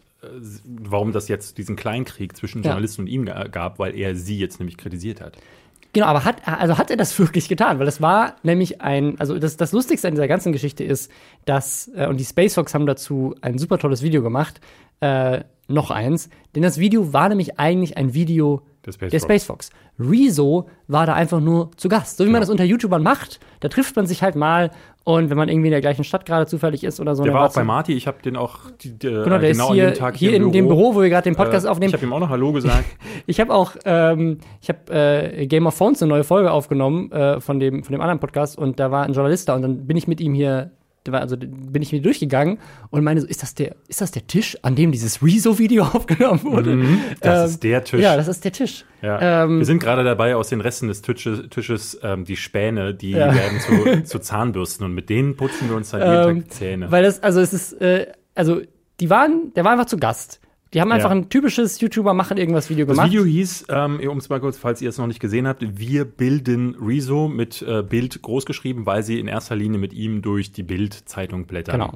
warum 0.64 1.12
das 1.12 1.28
jetzt 1.28 1.58
diesen 1.58 1.76
Kleinkrieg 1.76 2.36
zwischen 2.36 2.62
Journalisten 2.62 3.06
ja. 3.06 3.20
und 3.20 3.28
ihm 3.28 3.50
gab, 3.50 3.78
weil 3.78 3.94
er 3.94 4.16
sie 4.16 4.38
jetzt 4.38 4.58
nämlich 4.58 4.76
kritisiert 4.76 5.20
hat. 5.20 5.36
Genau, 5.94 6.06
aber 6.06 6.24
hat, 6.24 6.46
also 6.46 6.76
hat 6.76 6.90
er 6.90 6.96
das 6.96 7.18
wirklich 7.18 7.48
getan? 7.48 7.78
Weil 7.78 7.86
das 7.86 8.02
war 8.02 8.36
nämlich 8.42 8.82
ein, 8.82 9.18
also 9.18 9.38
das, 9.38 9.56
das 9.56 9.72
Lustigste 9.72 10.08
an 10.08 10.14
dieser 10.14 10.28
ganzen 10.28 10.52
Geschichte 10.52 10.84
ist, 10.84 11.10
dass, 11.44 11.90
äh, 11.94 12.06
und 12.06 12.18
die 12.18 12.24
Space 12.24 12.54
Fox 12.54 12.74
haben 12.74 12.86
dazu 12.86 13.34
ein 13.40 13.58
super 13.58 13.78
tolles 13.78 14.02
Video 14.02 14.22
gemacht, 14.22 14.60
äh, 15.00 15.44
noch 15.68 15.90
eins, 15.90 16.28
denn 16.54 16.62
das 16.62 16.78
Video 16.78 17.12
war 17.12 17.28
nämlich 17.28 17.58
eigentlich 17.58 17.96
ein 17.96 18.12
Video 18.12 18.62
der 18.86 18.92
Space, 18.92 19.10
der 19.10 19.20
Space 19.20 19.44
Fox. 19.44 19.70
Rezo 19.98 20.68
war 20.88 21.06
da 21.06 21.14
einfach 21.14 21.40
nur 21.40 21.70
zu 21.76 21.88
Gast. 21.88 22.16
So 22.16 22.24
wie 22.24 22.26
genau. 22.26 22.34
man 22.34 22.42
das 22.42 22.50
unter 22.50 22.64
YouTubern 22.64 23.02
macht, 23.02 23.40
da 23.60 23.68
trifft 23.68 23.96
man 23.96 24.06
sich 24.06 24.22
halt 24.22 24.36
mal 24.36 24.70
und 25.04 25.28
wenn 25.28 25.36
man 25.36 25.50
irgendwie 25.50 25.68
in 25.68 25.72
der 25.72 25.82
gleichen 25.82 26.02
Stadt 26.02 26.24
gerade 26.24 26.46
zufällig 26.46 26.82
ist 26.82 26.98
oder 26.98 27.14
so. 27.14 27.24
Der 27.24 27.34
war 27.34 27.46
auch 27.46 27.52
bei 27.52 27.62
Marty, 27.62 27.92
ich 27.92 28.06
habe 28.06 28.22
den 28.22 28.36
auch 28.36 28.70
die, 28.80 28.98
die, 28.98 29.08
genau, 29.08 29.38
der 29.38 29.52
genau 29.52 29.68
ist 29.68 29.74
hier, 29.74 29.94
Tag 29.94 30.16
hier, 30.16 30.30
hier 30.30 30.36
in 30.36 30.44
Büro. 30.44 30.52
dem 30.52 30.68
Büro, 30.68 30.94
wo 30.94 31.02
wir 31.02 31.10
gerade 31.10 31.24
den 31.24 31.36
Podcast 31.36 31.66
äh, 31.66 31.68
aufnehmen. 31.68 31.90
Ich 31.90 31.94
habe 31.94 32.06
ihm 32.06 32.12
auch 32.12 32.20
noch 32.20 32.30
Hallo 32.30 32.52
gesagt. 32.52 32.86
ich 33.26 33.38
habe 33.38 33.54
auch, 33.54 33.76
ähm, 33.84 34.38
ich 34.62 34.70
habe 34.70 34.92
äh, 34.92 35.46
Game 35.46 35.66
of 35.66 35.76
Thrones 35.76 36.02
eine 36.02 36.08
neue 36.08 36.24
Folge 36.24 36.50
aufgenommen 36.50 37.12
äh, 37.12 37.38
von 37.40 37.60
dem 37.60 37.84
von 37.84 37.92
dem 37.92 38.00
anderen 38.00 38.18
Podcast 38.18 38.56
und 38.56 38.80
da 38.80 38.90
war 38.90 39.04
ein 39.04 39.12
Journalist 39.12 39.48
da 39.48 39.54
und 39.54 39.62
dann 39.62 39.86
bin 39.86 39.96
ich 39.96 40.08
mit 40.08 40.20
ihm 40.20 40.32
hier 40.32 40.70
also 41.12 41.36
bin 41.36 41.82
ich 41.82 41.92
mir 41.92 42.00
durchgegangen 42.00 42.58
und 42.90 43.04
meine 43.04 43.20
so, 43.20 43.26
ist 43.26 43.42
das 43.42 43.54
der, 43.54 43.76
ist 43.88 44.00
das 44.00 44.10
der 44.10 44.26
Tisch, 44.26 44.56
an 44.62 44.74
dem 44.74 44.92
dieses 44.92 45.22
Rezo-Video 45.22 45.84
aufgenommen 45.92 46.42
wurde? 46.42 46.76
Mhm, 46.76 47.00
das 47.20 47.40
ähm, 47.40 47.46
ist 47.46 47.62
der 47.62 47.84
Tisch. 47.84 48.00
Ja, 48.00 48.16
das 48.16 48.28
ist 48.28 48.44
der 48.44 48.52
Tisch. 48.52 48.84
Ja. 49.02 49.44
Ähm, 49.44 49.58
Wir 49.58 49.66
sind 49.66 49.82
gerade 49.82 50.04
dabei, 50.04 50.36
aus 50.36 50.48
den 50.48 50.60
Resten 50.60 50.88
des 50.88 51.02
Tisches, 51.02 51.48
Tisches 51.50 51.98
ähm, 52.02 52.24
die 52.24 52.36
Späne, 52.36 52.94
die 52.94 53.10
ja. 53.10 53.34
werden 53.34 53.60
zu, 53.60 54.02
zu, 54.04 54.18
Zahnbürsten 54.18 54.86
und 54.86 54.94
mit 54.94 55.10
denen 55.10 55.36
putzen 55.36 55.68
wir 55.68 55.76
uns 55.76 55.90
dann 55.90 56.00
jeden 56.00 56.40
Tag 56.40 56.48
die 56.48 56.56
Zähne. 56.56 56.90
Weil 56.90 57.02
das, 57.02 57.22
also 57.22 57.40
es 57.40 57.52
ist, 57.52 57.80
äh, 57.80 58.12
also 58.34 58.62
die 59.00 59.10
waren, 59.10 59.52
der 59.54 59.64
war 59.64 59.72
einfach 59.72 59.86
zu 59.86 59.98
Gast. 59.98 60.40
Die 60.74 60.80
haben 60.80 60.90
einfach 60.90 61.10
ja. 61.10 61.16
ein 61.16 61.28
typisches 61.28 61.80
YouTuber 61.80 62.14
machen 62.14 62.36
irgendwas 62.36 62.68
Video 62.68 62.84
gemacht. 62.84 63.06
Das 63.06 63.12
Video 63.12 63.24
hieß, 63.24 63.66
ähm, 63.68 64.00
um 64.08 64.18
es 64.18 64.28
mal 64.28 64.40
kurz, 64.40 64.58
falls 64.58 64.82
ihr 64.82 64.88
es 64.88 64.98
noch 64.98 65.06
nicht 65.06 65.20
gesehen 65.20 65.46
habt, 65.46 65.78
wir 65.78 66.04
bilden 66.04 66.76
Rezo 66.80 67.28
mit 67.28 67.62
äh, 67.62 67.82
Bild 67.82 68.20
großgeschrieben, 68.20 68.84
weil 68.84 69.04
sie 69.04 69.20
in 69.20 69.28
erster 69.28 69.54
Linie 69.54 69.78
mit 69.78 69.92
ihm 69.92 70.20
durch 70.20 70.50
die 70.50 70.64
Bild-Zeitung 70.64 71.46
blättern. 71.46 71.80
Genau. 71.80 71.94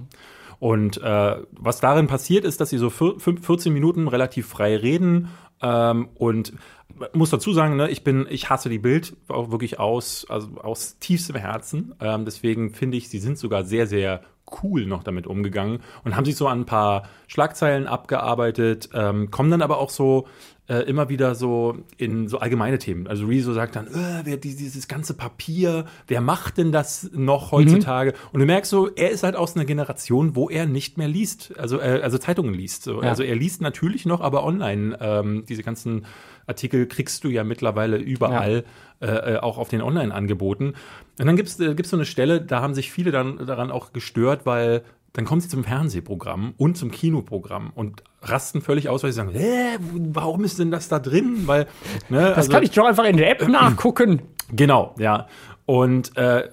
Und 0.60 1.02
äh, 1.02 1.36
was 1.50 1.80
darin 1.80 2.06
passiert, 2.06 2.44
ist, 2.44 2.60
dass 2.60 2.70
sie 2.70 2.78
so 2.78 2.90
14 2.90 3.72
Minuten 3.72 4.08
relativ 4.08 4.46
frei 4.46 4.76
reden 4.76 5.28
ähm, 5.60 6.08
und 6.14 6.52
muss 7.12 7.30
dazu 7.30 7.52
sagen, 7.52 7.76
ne, 7.76 7.90
ich 7.90 8.02
bin, 8.02 8.26
ich 8.30 8.48
hasse 8.48 8.68
die 8.68 8.78
Bild 8.78 9.16
auch 9.28 9.50
wirklich 9.50 9.78
aus, 9.78 10.26
also 10.28 10.48
aus 10.58 10.98
tiefstem 10.98 11.36
Herzen. 11.36 11.94
Ähm, 12.00 12.24
deswegen 12.24 12.70
finde 12.70 12.96
ich, 12.96 13.08
sie 13.08 13.18
sind 13.18 13.38
sogar 13.38 13.64
sehr, 13.64 13.86
sehr 13.86 14.22
cool 14.62 14.86
noch 14.86 15.02
damit 15.02 15.26
umgegangen 15.26 15.80
und 16.04 16.16
haben 16.16 16.24
sich 16.24 16.36
so 16.36 16.48
an 16.48 16.60
ein 16.60 16.66
paar 16.66 17.08
Schlagzeilen 17.26 17.86
abgearbeitet, 17.86 18.90
ähm, 18.94 19.30
kommen 19.30 19.50
dann 19.50 19.62
aber 19.62 19.78
auch 19.78 19.90
so 19.90 20.26
äh, 20.68 20.80
immer 20.82 21.08
wieder 21.08 21.34
so 21.34 21.78
in 21.96 22.28
so 22.28 22.38
allgemeine 22.38 22.78
Themen. 22.78 23.06
Also 23.06 23.26
Rezo 23.26 23.52
sagt 23.52 23.76
dann, 23.76 23.86
äh, 23.86 24.20
wer 24.24 24.36
dieses 24.36 24.86
ganze 24.86 25.14
Papier, 25.14 25.86
wer 26.06 26.20
macht 26.20 26.58
denn 26.58 26.72
das 26.72 27.10
noch 27.12 27.52
heutzutage? 27.52 28.10
Mhm. 28.10 28.16
Und 28.32 28.40
du 28.40 28.46
merkst 28.46 28.70
so, 28.70 28.88
er 28.88 29.10
ist 29.10 29.22
halt 29.22 29.34
aus 29.34 29.56
einer 29.56 29.64
Generation, 29.64 30.36
wo 30.36 30.50
er 30.50 30.66
nicht 30.66 30.98
mehr 30.98 31.08
liest, 31.08 31.58
also 31.58 31.80
äh, 31.80 32.00
also 32.02 32.18
Zeitungen 32.18 32.52
liest. 32.52 32.82
So. 32.82 33.02
Ja. 33.02 33.08
Also 33.08 33.22
er 33.22 33.34
liest 33.34 33.62
natürlich 33.62 34.04
noch, 34.04 34.20
aber 34.20 34.44
online 34.44 34.98
ähm, 35.00 35.44
diese 35.48 35.62
ganzen 35.62 36.04
Artikel 36.48 36.86
kriegst 36.86 37.24
du 37.24 37.28
ja 37.28 37.44
mittlerweile 37.44 37.96
überall, 37.96 38.64
ja. 39.00 39.08
äh, 39.08 39.34
äh 39.34 39.38
auch 39.38 39.58
auf 39.58 39.68
den 39.68 39.82
Online-Angeboten. 39.82 40.74
Und 41.18 41.26
dann 41.26 41.36
gibt's 41.36 41.60
äh, 41.60 41.74
gibt's 41.74 41.90
so 41.90 41.96
eine 41.96 42.06
Stelle, 42.06 42.40
da 42.40 42.60
haben 42.60 42.74
sich 42.74 42.90
viele 42.90 43.10
dann 43.10 43.46
daran 43.46 43.70
auch 43.70 43.92
gestört, 43.92 44.46
weil 44.46 44.82
dann 45.12 45.24
kommen 45.24 45.40
sie 45.40 45.48
zum 45.48 45.64
Fernsehprogramm 45.64 46.54
und 46.58 46.76
zum 46.76 46.90
Kinoprogramm 46.90 47.72
und 47.74 48.04
rasten 48.22 48.60
völlig 48.60 48.88
aus, 48.88 49.02
weil 49.02 49.12
sie 49.12 49.16
sagen, 49.16 49.32
Hä, 49.32 49.78
warum 49.80 50.44
ist 50.44 50.58
denn 50.58 50.70
das 50.70 50.88
da 50.88 50.98
drin? 50.98 51.46
Weil 51.46 51.66
ne, 52.08 52.20
das 52.20 52.36
also, 52.36 52.52
kann 52.52 52.62
ich 52.62 52.70
doch 52.70 52.86
einfach 52.86 53.04
in 53.04 53.16
der 53.16 53.30
App 53.30 53.48
nachgucken. 53.48 54.22
Genau, 54.52 54.94
ja. 54.98 55.26
Und 55.66 56.16
äh, 56.16 56.40
äh, 56.40 56.48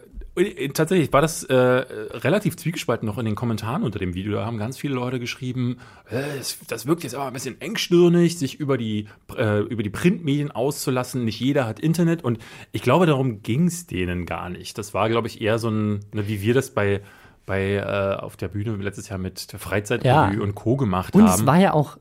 tatsächlich 0.74 1.14
war 1.14 1.22
das 1.22 1.44
äh, 1.44 1.56
relativ 1.56 2.58
zwiegespalten 2.58 3.06
noch 3.06 3.18
in 3.18 3.26
den 3.26 3.36
Kommentaren 3.36 3.84
unter 3.84 4.00
dem 4.00 4.14
Video. 4.14 4.34
Da 4.34 4.46
haben 4.46 4.58
ganz 4.58 4.78
viele 4.78 4.96
Leute 4.96 5.20
geschrieben, 5.20 5.78
äh, 6.10 6.22
das, 6.68 6.86
wirkt 6.86 7.04
jetzt 7.04 7.16
aber 7.16 7.28
ein 7.28 7.34
bisschen 7.34 7.60
engstirnig, 7.62 8.38
sich 8.38 8.60
über 8.60 8.78
die, 8.78 9.08
äh, 9.38 9.62
über 9.62 9.82
die 9.82 9.90
Printmedien 9.90 10.52
auszulassen. 10.52 11.24
Nicht 11.24 11.40
jeder 11.40 11.66
hat 11.66 11.80
Internet. 11.80 12.24
Und 12.24 12.40
ich 12.72 12.82
glaube, 12.82 13.06
darum 13.06 13.42
ging 13.44 13.68
es 13.68 13.88
denen 13.88 14.26
gar 14.26 14.50
nicht. 14.50 14.78
Das 14.78 14.94
war, 14.94 15.10
glaube 15.10 15.28
ich, 15.28 15.42
eher 15.42 15.58
so 15.58 15.70
ein, 15.70 16.00
ne, 16.14 16.28
wie 16.28 16.42
wir 16.42 16.54
das 16.54 16.72
bei 16.72 17.02
bei 17.46 17.76
äh, 17.76 18.16
auf 18.16 18.38
der 18.38 18.48
Bühne 18.48 18.76
letztes 18.78 19.10
Jahr 19.10 19.20
mit 19.20 19.52
der 19.54 19.60
Freizeitrevue 19.60 20.38
ja. 20.38 20.42
und 20.42 20.56
Co. 20.56 20.78
gemacht 20.78 21.14
und 21.14 21.22
haben. 21.22 21.32
Und 21.32 21.40
es 21.42 21.46
war 21.46 21.60
ja 21.60 21.74
auch 21.74 21.98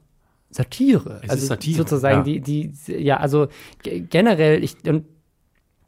Satire. 0.49 1.21
Es 1.23 1.31
also 1.31 1.43
ist 1.43 1.49
Satire. 1.49 1.77
Sozusagen 1.77 2.27
ja. 2.27 2.41
die, 2.41 2.41
die, 2.41 2.93
ja, 2.95 3.19
also 3.19 3.49
generell, 3.75 4.65
ich, 4.65 4.77
und 4.87 5.05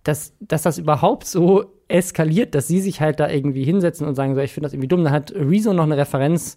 dass, 0.02 0.34
dass 0.40 0.62
das 0.62 0.76
überhaupt 0.78 1.26
so 1.26 1.75
eskaliert, 1.88 2.54
dass 2.54 2.66
sie 2.68 2.80
sich 2.80 3.00
halt 3.00 3.20
da 3.20 3.28
irgendwie 3.28 3.64
hinsetzen 3.64 4.06
und 4.06 4.14
sagen, 4.14 4.34
so, 4.34 4.40
ich 4.40 4.52
finde 4.52 4.66
das 4.66 4.72
irgendwie 4.72 4.88
dumm. 4.88 5.04
Dann 5.04 5.12
hat 5.12 5.32
Rezo 5.32 5.72
noch 5.72 5.84
eine 5.84 5.96
Referenz, 5.96 6.56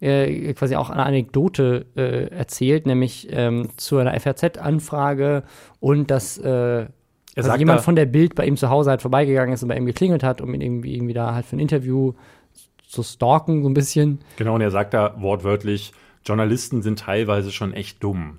äh, 0.00 0.54
quasi 0.54 0.76
auch 0.76 0.90
eine 0.90 1.04
Anekdote 1.04 1.86
äh, 1.96 2.28
erzählt, 2.28 2.86
nämlich 2.86 3.28
ähm, 3.30 3.68
zu 3.76 3.98
einer 3.98 4.18
FRZ-Anfrage 4.18 5.42
und 5.80 6.10
dass 6.10 6.38
äh, 6.38 6.86
also 7.36 7.54
jemand 7.54 7.82
von 7.82 7.96
der 7.96 8.06
Bild 8.06 8.34
bei 8.34 8.46
ihm 8.46 8.56
zu 8.56 8.70
Hause 8.70 8.90
halt 8.90 9.02
vorbeigegangen 9.02 9.54
ist 9.54 9.62
und 9.62 9.68
bei 9.68 9.76
ihm 9.76 9.86
geklingelt 9.86 10.22
hat, 10.22 10.40
um 10.40 10.52
ihn 10.54 10.60
irgendwie, 10.60 10.94
irgendwie 10.94 11.14
da 11.14 11.34
halt 11.34 11.46
für 11.46 11.56
ein 11.56 11.60
Interview 11.60 12.14
zu 12.86 13.02
stalken, 13.02 13.62
so 13.62 13.68
ein 13.68 13.74
bisschen. 13.74 14.20
Genau, 14.36 14.54
und 14.54 14.60
er 14.60 14.70
sagt 14.70 14.94
da 14.94 15.14
wortwörtlich, 15.18 15.92
Journalisten 16.24 16.82
sind 16.82 16.98
teilweise 16.98 17.52
schon 17.52 17.72
echt 17.72 18.02
dumm. 18.02 18.38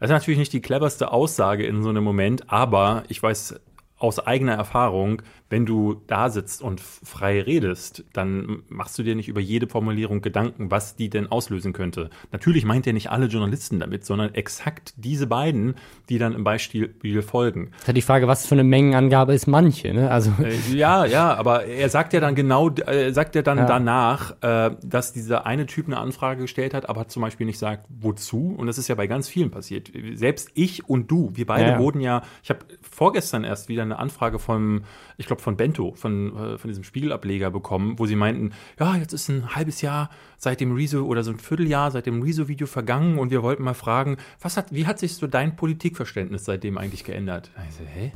Das 0.00 0.10
ist 0.10 0.14
natürlich 0.14 0.38
nicht 0.38 0.52
die 0.52 0.60
cleverste 0.60 1.12
Aussage 1.12 1.64
in 1.64 1.82
so 1.82 1.88
einem 1.88 2.04
Moment, 2.04 2.50
aber 2.52 3.04
ich 3.08 3.22
weiß 3.22 3.60
aus 3.98 4.18
eigener 4.18 4.54
Erfahrung, 4.54 5.22
wenn 5.54 5.66
du 5.66 6.02
da 6.08 6.30
sitzt 6.30 6.62
und 6.62 6.80
frei 6.80 7.40
redest, 7.40 8.02
dann 8.12 8.64
machst 8.68 8.98
du 8.98 9.04
dir 9.04 9.14
nicht 9.14 9.28
über 9.28 9.40
jede 9.40 9.68
Formulierung 9.68 10.20
Gedanken, 10.20 10.72
was 10.72 10.96
die 10.96 11.08
denn 11.08 11.30
auslösen 11.30 11.72
könnte. 11.72 12.10
Natürlich 12.32 12.64
meint 12.64 12.88
er 12.88 12.92
nicht 12.92 13.12
alle 13.12 13.26
Journalisten 13.26 13.78
damit, 13.78 14.04
sondern 14.04 14.34
exakt 14.34 14.94
diese 14.96 15.28
beiden, 15.28 15.76
die 16.08 16.18
dann 16.18 16.32
im 16.32 16.42
Beispiel 16.42 16.92
folgen. 17.22 17.68
Das 17.70 17.82
ist 17.82 17.86
ja 17.86 17.92
die 17.92 18.02
Frage, 18.02 18.26
was 18.26 18.48
für 18.48 18.56
eine 18.56 18.64
Mengenangabe 18.64 19.32
ist 19.32 19.46
manche, 19.46 19.94
ne? 19.94 20.10
Also 20.10 20.32
äh, 20.42 20.56
ja, 20.76 21.04
ja, 21.04 21.32
aber 21.32 21.66
er 21.66 21.88
sagt 21.88 22.14
ja 22.14 22.18
dann 22.18 22.34
genau, 22.34 22.70
äh, 22.70 23.12
sagt 23.12 23.36
ja 23.36 23.42
dann 23.42 23.58
ja. 23.58 23.66
danach, 23.66 24.34
äh, 24.42 24.72
dass 24.82 25.12
dieser 25.12 25.46
eine 25.46 25.66
Typ 25.66 25.86
eine 25.86 25.98
Anfrage 25.98 26.42
gestellt 26.42 26.74
hat, 26.74 26.88
aber 26.88 27.06
zum 27.06 27.22
Beispiel 27.22 27.46
nicht 27.46 27.60
sagt, 27.60 27.86
wozu. 27.88 28.56
Und 28.58 28.66
das 28.66 28.76
ist 28.76 28.88
ja 28.88 28.96
bei 28.96 29.06
ganz 29.06 29.28
vielen 29.28 29.52
passiert. 29.52 29.92
Selbst 30.14 30.50
ich 30.54 30.88
und 30.88 31.12
du, 31.12 31.30
wir 31.34 31.46
beide 31.46 31.62
ja, 31.62 31.70
ja. 31.74 31.78
wurden 31.78 32.00
ja, 32.00 32.22
ich 32.42 32.50
habe 32.50 32.58
vorgestern 32.82 33.44
erst 33.44 33.68
wieder 33.68 33.82
eine 33.82 34.00
Anfrage 34.00 34.40
vom, 34.40 34.82
ich 35.16 35.26
glaube 35.26 35.43
von 35.44 35.56
Bento, 35.56 35.92
von, 35.94 36.36
äh, 36.36 36.58
von 36.58 36.68
diesem 36.68 36.82
Spiegelableger 36.82 37.52
bekommen, 37.52 37.98
wo 37.98 38.06
sie 38.06 38.16
meinten, 38.16 38.50
ja, 38.80 38.96
jetzt 38.96 39.12
ist 39.12 39.28
ein 39.28 39.54
halbes 39.54 39.80
Jahr 39.80 40.10
seit 40.36 40.60
dem 40.60 40.74
Rezo 40.74 41.04
oder 41.04 41.22
so 41.22 41.30
ein 41.30 41.38
Vierteljahr 41.38 41.92
seit 41.92 42.06
dem 42.06 42.22
Rezo-Video 42.22 42.66
vergangen 42.66 43.18
und 43.18 43.30
wir 43.30 43.42
wollten 43.42 43.62
mal 43.62 43.74
fragen, 43.74 44.16
was 44.40 44.56
hat, 44.56 44.72
wie 44.72 44.86
hat 44.86 44.98
sich 44.98 45.14
so 45.14 45.28
dein 45.28 45.54
Politikverständnis 45.54 46.44
seitdem 46.44 46.76
eigentlich 46.78 47.04
geändert? 47.04 47.52
Ich 47.68 47.76
so, 47.76 47.84
hä? 47.84 48.12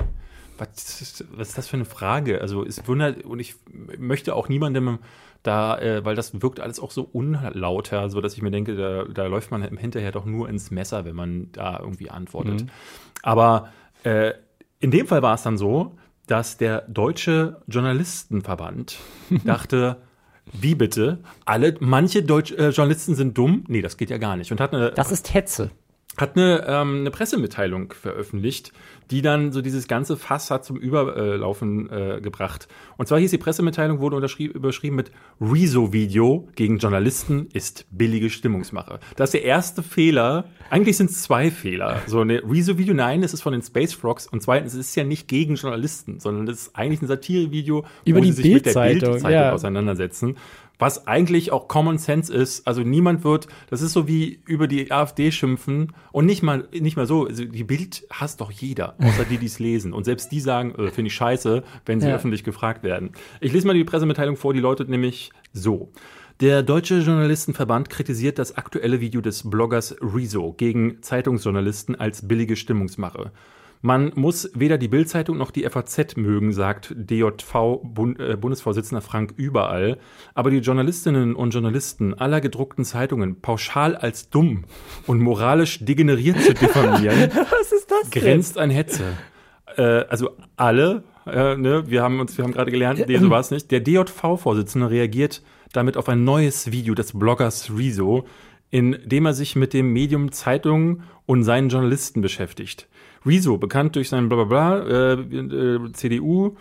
Was, 0.57 1.23
was 1.31 1.49
ist 1.49 1.57
das 1.57 1.69
für 1.69 1.77
eine 1.77 1.85
Frage? 1.85 2.41
Also 2.41 2.65
es 2.65 2.85
wundert, 2.85 3.23
und 3.23 3.39
ich 3.39 3.55
möchte 3.97 4.35
auch 4.35 4.49
niemandem 4.49 4.99
da, 5.41 5.79
äh, 5.79 6.03
weil 6.03 6.15
das 6.15 6.41
wirkt 6.41 6.59
alles 6.59 6.81
auch 6.81 6.91
so 6.91 7.07
unlauter, 7.13 8.09
so 8.09 8.19
dass 8.19 8.33
ich 8.33 8.41
mir 8.41 8.51
denke, 8.51 8.75
da, 8.75 9.05
da 9.05 9.27
läuft 9.27 9.51
man 9.51 9.61
hinterher 9.77 10.11
doch 10.11 10.25
nur 10.25 10.49
ins 10.49 10.69
Messer, 10.69 11.05
wenn 11.05 11.15
man 11.15 11.49
da 11.53 11.79
irgendwie 11.79 12.09
antwortet. 12.09 12.63
Mhm. 12.63 12.69
Aber 13.21 13.69
Äh, 14.03 14.33
in 14.79 14.91
dem 14.91 15.07
Fall 15.07 15.21
war 15.21 15.33
es 15.33 15.43
dann 15.43 15.57
so, 15.57 15.97
dass 16.29 16.57
der 16.57 16.81
Deutsche 16.87 17.61
Journalistenverband 17.67 18.97
dachte, 19.45 19.97
wie 20.53 20.75
bitte? 20.75 21.19
Alle, 21.45 21.75
manche 21.79 22.23
Deutsch, 22.23 22.51
äh, 22.51 22.69
Journalisten 22.69 23.15
sind 23.15 23.37
dumm? 23.37 23.63
Nee, 23.67 23.81
das 23.81 23.97
geht 23.97 24.09
ja 24.09 24.17
gar 24.17 24.35
nicht. 24.35 24.51
Und 24.51 24.59
hat 24.59 24.73
eine, 24.73 24.91
Das 24.91 25.11
ist 25.11 25.33
Hetze. 25.33 25.71
Hat 26.19 26.35
eine, 26.35 26.65
ähm, 26.67 26.99
eine 27.01 27.11
Pressemitteilung 27.11 27.93
veröffentlicht, 27.93 28.73
die 29.11 29.21
dann 29.21 29.51
so 29.51 29.61
dieses 29.61 29.87
ganze 29.87 30.17
Fass 30.17 30.51
hat 30.51 30.63
zum 30.65 30.77
Überlaufen 30.77 31.89
äh, 31.89 32.21
gebracht. 32.21 32.67
Und 32.97 33.07
zwar 33.07 33.19
hieß 33.19 33.31
die 33.31 33.37
Pressemitteilung, 33.37 33.99
wurde 33.99 34.15
unterschrieben, 34.15 34.53
überschrieben 34.53 34.95
mit 34.95 35.11
Rezo-Video 35.41 36.47
gegen 36.55 36.77
Journalisten 36.77 37.47
ist 37.53 37.85
billige 37.91 38.29
Stimmungsmache. 38.29 38.99
Das 39.15 39.29
ist 39.29 39.33
der 39.33 39.43
erste 39.43 39.81
Fehler. 39.81 40.45
Eigentlich 40.69 40.97
sind 40.97 41.09
es 41.09 41.23
zwei 41.23 41.49
Fehler. 41.49 42.01
So 42.05 42.21
eine 42.21 42.43
Rezo-Video, 42.43 42.93
nein, 42.93 43.23
es 43.23 43.33
ist 43.33 43.41
von 43.41 43.53
den 43.53 43.61
Space 43.61 43.93
Frogs. 43.93 44.27
Und 44.27 44.43
zweitens, 44.43 44.73
es 44.73 44.79
ist 44.79 44.95
ja 44.95 45.03
nicht 45.03 45.27
gegen 45.27 45.55
Journalisten, 45.55 46.19
sondern 46.19 46.47
es 46.47 46.63
ist 46.63 46.75
eigentlich 46.75 47.01
ein 47.01 47.07
Satirevideo, 47.07 47.85
Über 48.05 48.19
wo 48.19 48.23
die 48.23 48.31
sie 48.31 48.43
sich 48.43 48.53
mit 48.53 48.65
der 48.65 48.73
Bild-Zeitung, 48.73 49.11
Bild-Zeitung 49.11 49.31
ja. 49.31 49.51
auseinandersetzen. 49.53 50.35
Was 50.79 51.05
eigentlich 51.07 51.51
auch 51.51 51.67
Common 51.67 51.97
Sense 51.97 52.33
ist. 52.33 52.65
Also 52.65 52.81
niemand 52.81 53.23
wird, 53.23 53.47
das 53.69 53.81
ist 53.81 53.93
so 53.93 54.07
wie 54.07 54.39
über 54.47 54.67
die 54.67 54.91
AfD 54.91 55.29
schimpfen 55.31 55.93
und 56.13 56.25
nicht 56.25 56.41
mal, 56.41 56.67
nicht 56.71 56.95
mal 56.97 57.05
so. 57.05 57.27
Also 57.27 57.43
die 57.45 57.63
Bild 57.65 58.05
hasst 58.09 58.39
doch 58.41 58.49
jeder, 58.49 58.95
außer 58.99 59.25
die, 59.25 59.37
die 59.37 59.45
es 59.47 59.59
lesen. 59.59 59.91
Und 59.93 60.05
selbst 60.05 60.31
die 60.31 60.39
sagen, 60.39 60.73
äh, 60.75 60.89
finde 60.89 61.09
ich 61.09 61.15
scheiße, 61.15 61.63
wenn 61.85 61.99
sie 61.99 62.07
Ja. 62.07 62.15
öffentlich 62.15 62.43
gefragt 62.43 62.83
werden. 62.83 63.11
Ich 63.41 63.51
lese 63.51 63.67
mal 63.67 63.73
die 63.73 63.83
Pressemitteilung 63.83 64.37
vor, 64.37 64.53
die 64.53 64.61
lautet 64.61 64.89
nämlich 64.89 65.31
so. 65.51 65.91
Der 66.39 66.63
Deutsche 66.63 66.99
Journalistenverband 66.99 67.89
kritisiert 67.89 68.39
das 68.39 68.55
aktuelle 68.55 69.01
Video 69.01 69.19
des 69.19 69.49
Bloggers 69.49 69.97
Rezo 70.01 70.53
gegen 70.53 71.01
Zeitungsjournalisten 71.01 71.95
als 71.95 72.25
billige 72.25 72.55
Stimmungsmache. 72.55 73.33
Man 73.81 74.11
muss 74.15 74.51
weder 74.53 74.77
die 74.77 74.89
Bildzeitung 74.89 75.37
noch 75.37 75.51
die 75.51 75.63
FAZ 75.63 76.17
mögen, 76.17 76.51
sagt 76.51 76.93
DJV 76.97 77.79
Bund, 77.83 78.19
äh, 78.19 78.35
Bundesvorsitzender 78.35 79.01
Frank 79.01 79.33
Überall. 79.37 79.99
Aber 80.33 80.51
die 80.51 80.57
Journalistinnen 80.57 81.33
und 81.33 81.51
Journalisten 81.51 82.13
aller 82.13 82.41
gedruckten 82.41 82.83
Zeitungen 82.83 83.39
pauschal 83.39 83.95
als 83.95 84.29
dumm 84.29 84.65
und 85.07 85.19
moralisch 85.21 85.79
degeneriert 85.85 86.41
zu 86.41 86.53
diffamieren, 86.53 87.31
Was 87.51 87.71
ist 87.71 87.89
das 87.89 88.11
grenzt 88.11 88.57
an 88.57 88.69
Hetze. 88.69 89.03
Äh, 89.77 89.81
also 90.09 90.31
alle, 90.57 91.03
äh, 91.25 91.55
ne, 91.55 91.83
wir 91.87 92.03
haben 92.03 92.19
uns, 92.19 92.37
wir 92.37 92.43
haben 92.43 92.51
gerade 92.51 92.71
gelernt, 92.71 93.05
nee, 93.07 93.17
so 93.17 93.29
war 93.29 93.39
es 93.39 93.49
nicht. 93.49 93.71
Der 93.71 93.79
DJV-Vorsitzende 93.79 94.89
reagiert 94.89 95.41
damit 95.71 95.95
auf 95.95 96.09
ein 96.09 96.25
neues 96.25 96.71
Video 96.73 96.95
des 96.95 97.17
Bloggers 97.17 97.71
Rezo, 97.77 98.25
in 98.71 98.97
dem 99.05 99.25
er 99.25 99.33
sich 99.33 99.55
mit 99.55 99.73
dem 99.73 99.93
Medium 99.93 100.33
Zeitung 100.33 101.03
und 101.25 101.43
seinen 101.43 101.69
Journalisten 101.69 102.21
beschäftigt. 102.21 102.87
Rezo, 103.25 103.57
bekannt 103.57 103.95
durch 103.95 104.09
seinen 104.09 104.29
Blablabla, 104.29 104.79
äh, 104.87 105.13
äh, 105.13 105.91
CDU, 105.93 106.55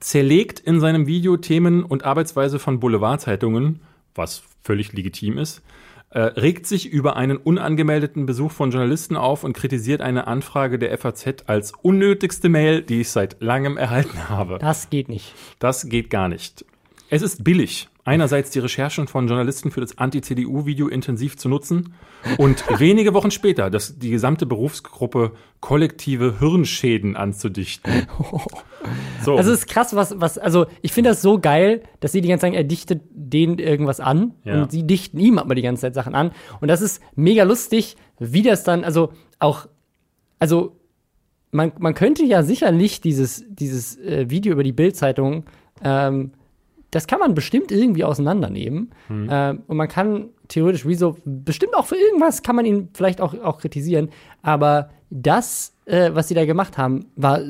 zerlegt 0.00 0.60
in 0.60 0.80
seinem 0.80 1.06
Video 1.06 1.36
Themen 1.36 1.84
und 1.84 2.04
Arbeitsweise 2.04 2.58
von 2.58 2.80
Boulevardzeitungen, 2.80 3.80
was 4.14 4.42
völlig 4.62 4.92
legitim 4.92 5.38
ist, 5.38 5.62
äh, 6.10 6.20
regt 6.20 6.66
sich 6.66 6.86
über 6.86 7.16
einen 7.16 7.36
unangemeldeten 7.36 8.24
Besuch 8.24 8.52
von 8.52 8.70
Journalisten 8.70 9.16
auf 9.16 9.42
und 9.42 9.52
kritisiert 9.52 10.00
eine 10.00 10.26
Anfrage 10.26 10.78
der 10.78 10.96
FAZ 10.96 11.44
als 11.46 11.72
unnötigste 11.82 12.48
Mail, 12.48 12.82
die 12.82 13.00
ich 13.00 13.10
seit 13.10 13.40
langem 13.40 13.76
erhalten 13.76 14.28
habe. 14.28 14.58
Das 14.60 14.90
geht 14.90 15.08
nicht. 15.08 15.34
Das 15.58 15.88
geht 15.88 16.10
gar 16.10 16.28
nicht. 16.28 16.64
Es 17.10 17.22
ist 17.22 17.42
billig, 17.42 17.88
einerseits 18.04 18.50
die 18.50 18.58
Recherchen 18.58 19.08
von 19.08 19.26
Journalisten 19.26 19.70
für 19.70 19.80
das 19.80 19.98
Anti-CDU-Video 19.98 20.88
intensiv 20.88 21.36
zu 21.36 21.48
nutzen 21.48 21.94
und 22.38 22.64
wenige 22.78 23.14
Wochen 23.14 23.30
später 23.30 23.70
das, 23.70 23.98
die 23.98 24.10
gesamte 24.10 24.46
Berufsgruppe 24.46 25.32
kollektive 25.60 26.38
Hirnschäden 26.38 27.16
anzudichten. 27.16 28.06
So. 29.22 29.38
Also 29.38 29.52
es 29.52 29.60
ist 29.60 29.66
krass, 29.68 29.96
was, 29.96 30.20
was, 30.20 30.36
also 30.36 30.66
ich 30.82 30.92
finde 30.92 31.08
das 31.08 31.22
so 31.22 31.38
geil, 31.38 31.84
dass 32.00 32.12
sie 32.12 32.20
die 32.20 32.28
ganze 32.28 32.42
Zeit 32.42 32.52
sagen, 32.52 32.56
er 32.58 32.64
dichtet 32.64 33.00
denen 33.10 33.58
irgendwas 33.58 33.98
an 33.98 34.34
Ja. 34.44 34.60
und 34.60 34.70
sie 34.72 34.86
dichten 34.86 35.18
ihm 35.18 35.38
aber 35.38 35.54
die 35.54 35.62
ganze 35.62 35.80
Zeit 35.80 35.94
Sachen 35.94 36.14
an. 36.14 36.32
Und 36.60 36.68
das 36.68 36.82
ist 36.82 37.00
mega 37.16 37.44
lustig, 37.44 37.96
wie 38.18 38.42
das 38.42 38.62
dann, 38.62 38.84
also 38.84 39.14
auch, 39.38 39.68
also 40.38 40.76
man, 41.50 41.72
man 41.78 41.94
könnte 41.94 42.24
ja 42.24 42.42
sicherlich 42.42 43.00
dieses, 43.00 43.44
dieses 43.48 43.96
äh, 44.00 44.28
Video 44.28 44.52
über 44.52 44.64
die 44.64 44.72
Bildzeitung, 44.72 45.44
ähm, 45.82 46.32
das 46.94 47.06
kann 47.06 47.18
man 47.18 47.34
bestimmt 47.34 47.72
irgendwie 47.72 48.04
auseinandernehmen. 48.04 48.90
Ähm, 49.10 49.62
und 49.66 49.76
man 49.76 49.88
kann 49.88 50.30
theoretisch, 50.48 50.86
wieso, 50.86 51.16
bestimmt 51.24 51.74
auch 51.74 51.86
für 51.86 51.96
irgendwas 51.96 52.42
kann 52.42 52.54
man 52.56 52.64
ihn 52.66 52.88
vielleicht 52.94 53.20
auch, 53.20 53.34
auch 53.42 53.58
kritisieren. 53.60 54.10
Aber 54.42 54.90
das, 55.10 55.74
äh, 55.86 56.10
was 56.14 56.28
sie 56.28 56.34
da 56.34 56.44
gemacht 56.44 56.78
haben, 56.78 57.06
war 57.16 57.40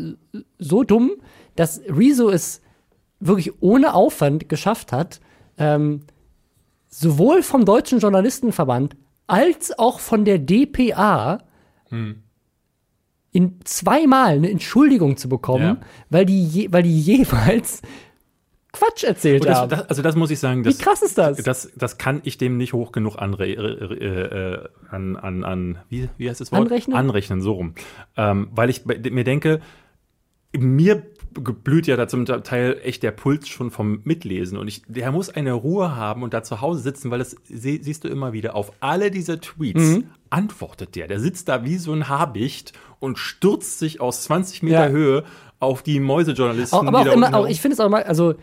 so 0.58 0.82
dumm, 0.84 1.12
dass 1.56 1.80
Rezo 1.88 2.30
es 2.30 2.62
wirklich 3.20 3.62
ohne 3.62 3.94
Aufwand 3.94 4.48
geschafft 4.48 4.92
hat, 4.92 5.20
ähm, 5.58 6.00
sowohl 6.88 7.42
vom 7.42 7.64
Deutschen 7.64 7.98
Journalistenverband 7.98 8.96
als 9.26 9.78
auch 9.78 10.00
von 10.00 10.24
der 10.24 10.38
DPA 10.38 11.38
in 13.32 13.58
zweimal 13.64 14.34
eine 14.36 14.50
Entschuldigung 14.50 15.16
zu 15.16 15.28
bekommen, 15.28 15.64
Ja. 15.64 15.80
weil, 16.10 16.24
die 16.26 16.44
je, 16.46 16.68
weil 16.72 16.82
die 16.84 17.00
jeweils 17.12 17.82
Quatsch 18.74 19.04
erzählt 19.04 19.44
das, 19.44 19.58
haben. 19.58 19.70
das, 19.70 19.88
also 19.88 20.02
das 20.02 20.16
muss 20.16 20.30
ich 20.30 20.38
sagen, 20.38 20.62
das, 20.62 20.78
Wie 20.78 20.82
krass 20.82 21.02
ist 21.02 21.16
das? 21.16 21.38
das, 21.38 21.70
das 21.76 21.98
kann 21.98 22.20
ich 22.24 22.36
dem 22.38 22.56
nicht 22.56 22.72
hoch 22.72 22.92
genug 22.92 23.16
anre 23.16 23.46
äh, 23.46 23.54
äh, 23.54 24.68
an, 24.90 25.16
an, 25.16 25.44
an 25.44 25.78
wie, 25.88 26.08
wie 26.18 26.28
heißt 26.28 26.40
das 26.40 26.52
Wort? 26.52 26.62
Anrechnen? 26.62 26.96
Anrechnen, 26.96 27.40
so 27.40 27.52
rum. 27.52 27.74
Ähm, 28.16 28.48
weil 28.52 28.70
ich 28.70 28.84
mir 28.84 29.24
denke, 29.24 29.60
mir 30.56 31.02
blüht 31.32 31.88
ja 31.88 31.96
da 31.96 32.06
zum 32.06 32.26
Teil 32.26 32.80
echt 32.84 33.02
der 33.02 33.10
Puls 33.10 33.48
schon 33.48 33.72
vom 33.72 34.00
Mitlesen 34.04 34.56
und 34.56 34.68
ich, 34.68 34.82
der 34.86 35.10
muss 35.10 35.28
eine 35.28 35.52
Ruhe 35.52 35.96
haben 35.96 36.22
und 36.22 36.32
da 36.32 36.44
zu 36.44 36.60
Hause 36.60 36.80
sitzen, 36.80 37.10
weil 37.10 37.18
das 37.18 37.34
sie, 37.44 37.80
siehst 37.82 38.04
du 38.04 38.08
immer 38.08 38.32
wieder 38.32 38.54
auf 38.54 38.72
alle 38.80 39.10
diese 39.10 39.40
Tweets 39.40 39.80
Mhm. 39.80 40.04
antwortet 40.30 40.94
der. 40.94 41.08
Der 41.08 41.18
sitzt 41.18 41.48
da 41.48 41.64
wie 41.64 41.76
so 41.76 41.92
ein 41.92 42.08
Habicht 42.08 42.72
und 43.00 43.18
stürzt 43.18 43.80
sich 43.80 44.00
aus 44.00 44.22
20 44.24 44.62
Meter 44.62 44.86
Ja. 44.86 44.88
Höhe 44.90 45.24
auf 45.58 45.82
die 45.82 45.98
Mäusejournalisten. 45.98 46.78
Auch, 46.78 46.84
aber 46.84 47.00
auch 47.00 47.06
immer, 47.06 47.34
auch, 47.34 47.48
ich 47.48 47.60
finde 47.60 47.74
es 47.74 47.80
auch 47.80 47.88
mal, 47.88 48.04
also 48.04 48.34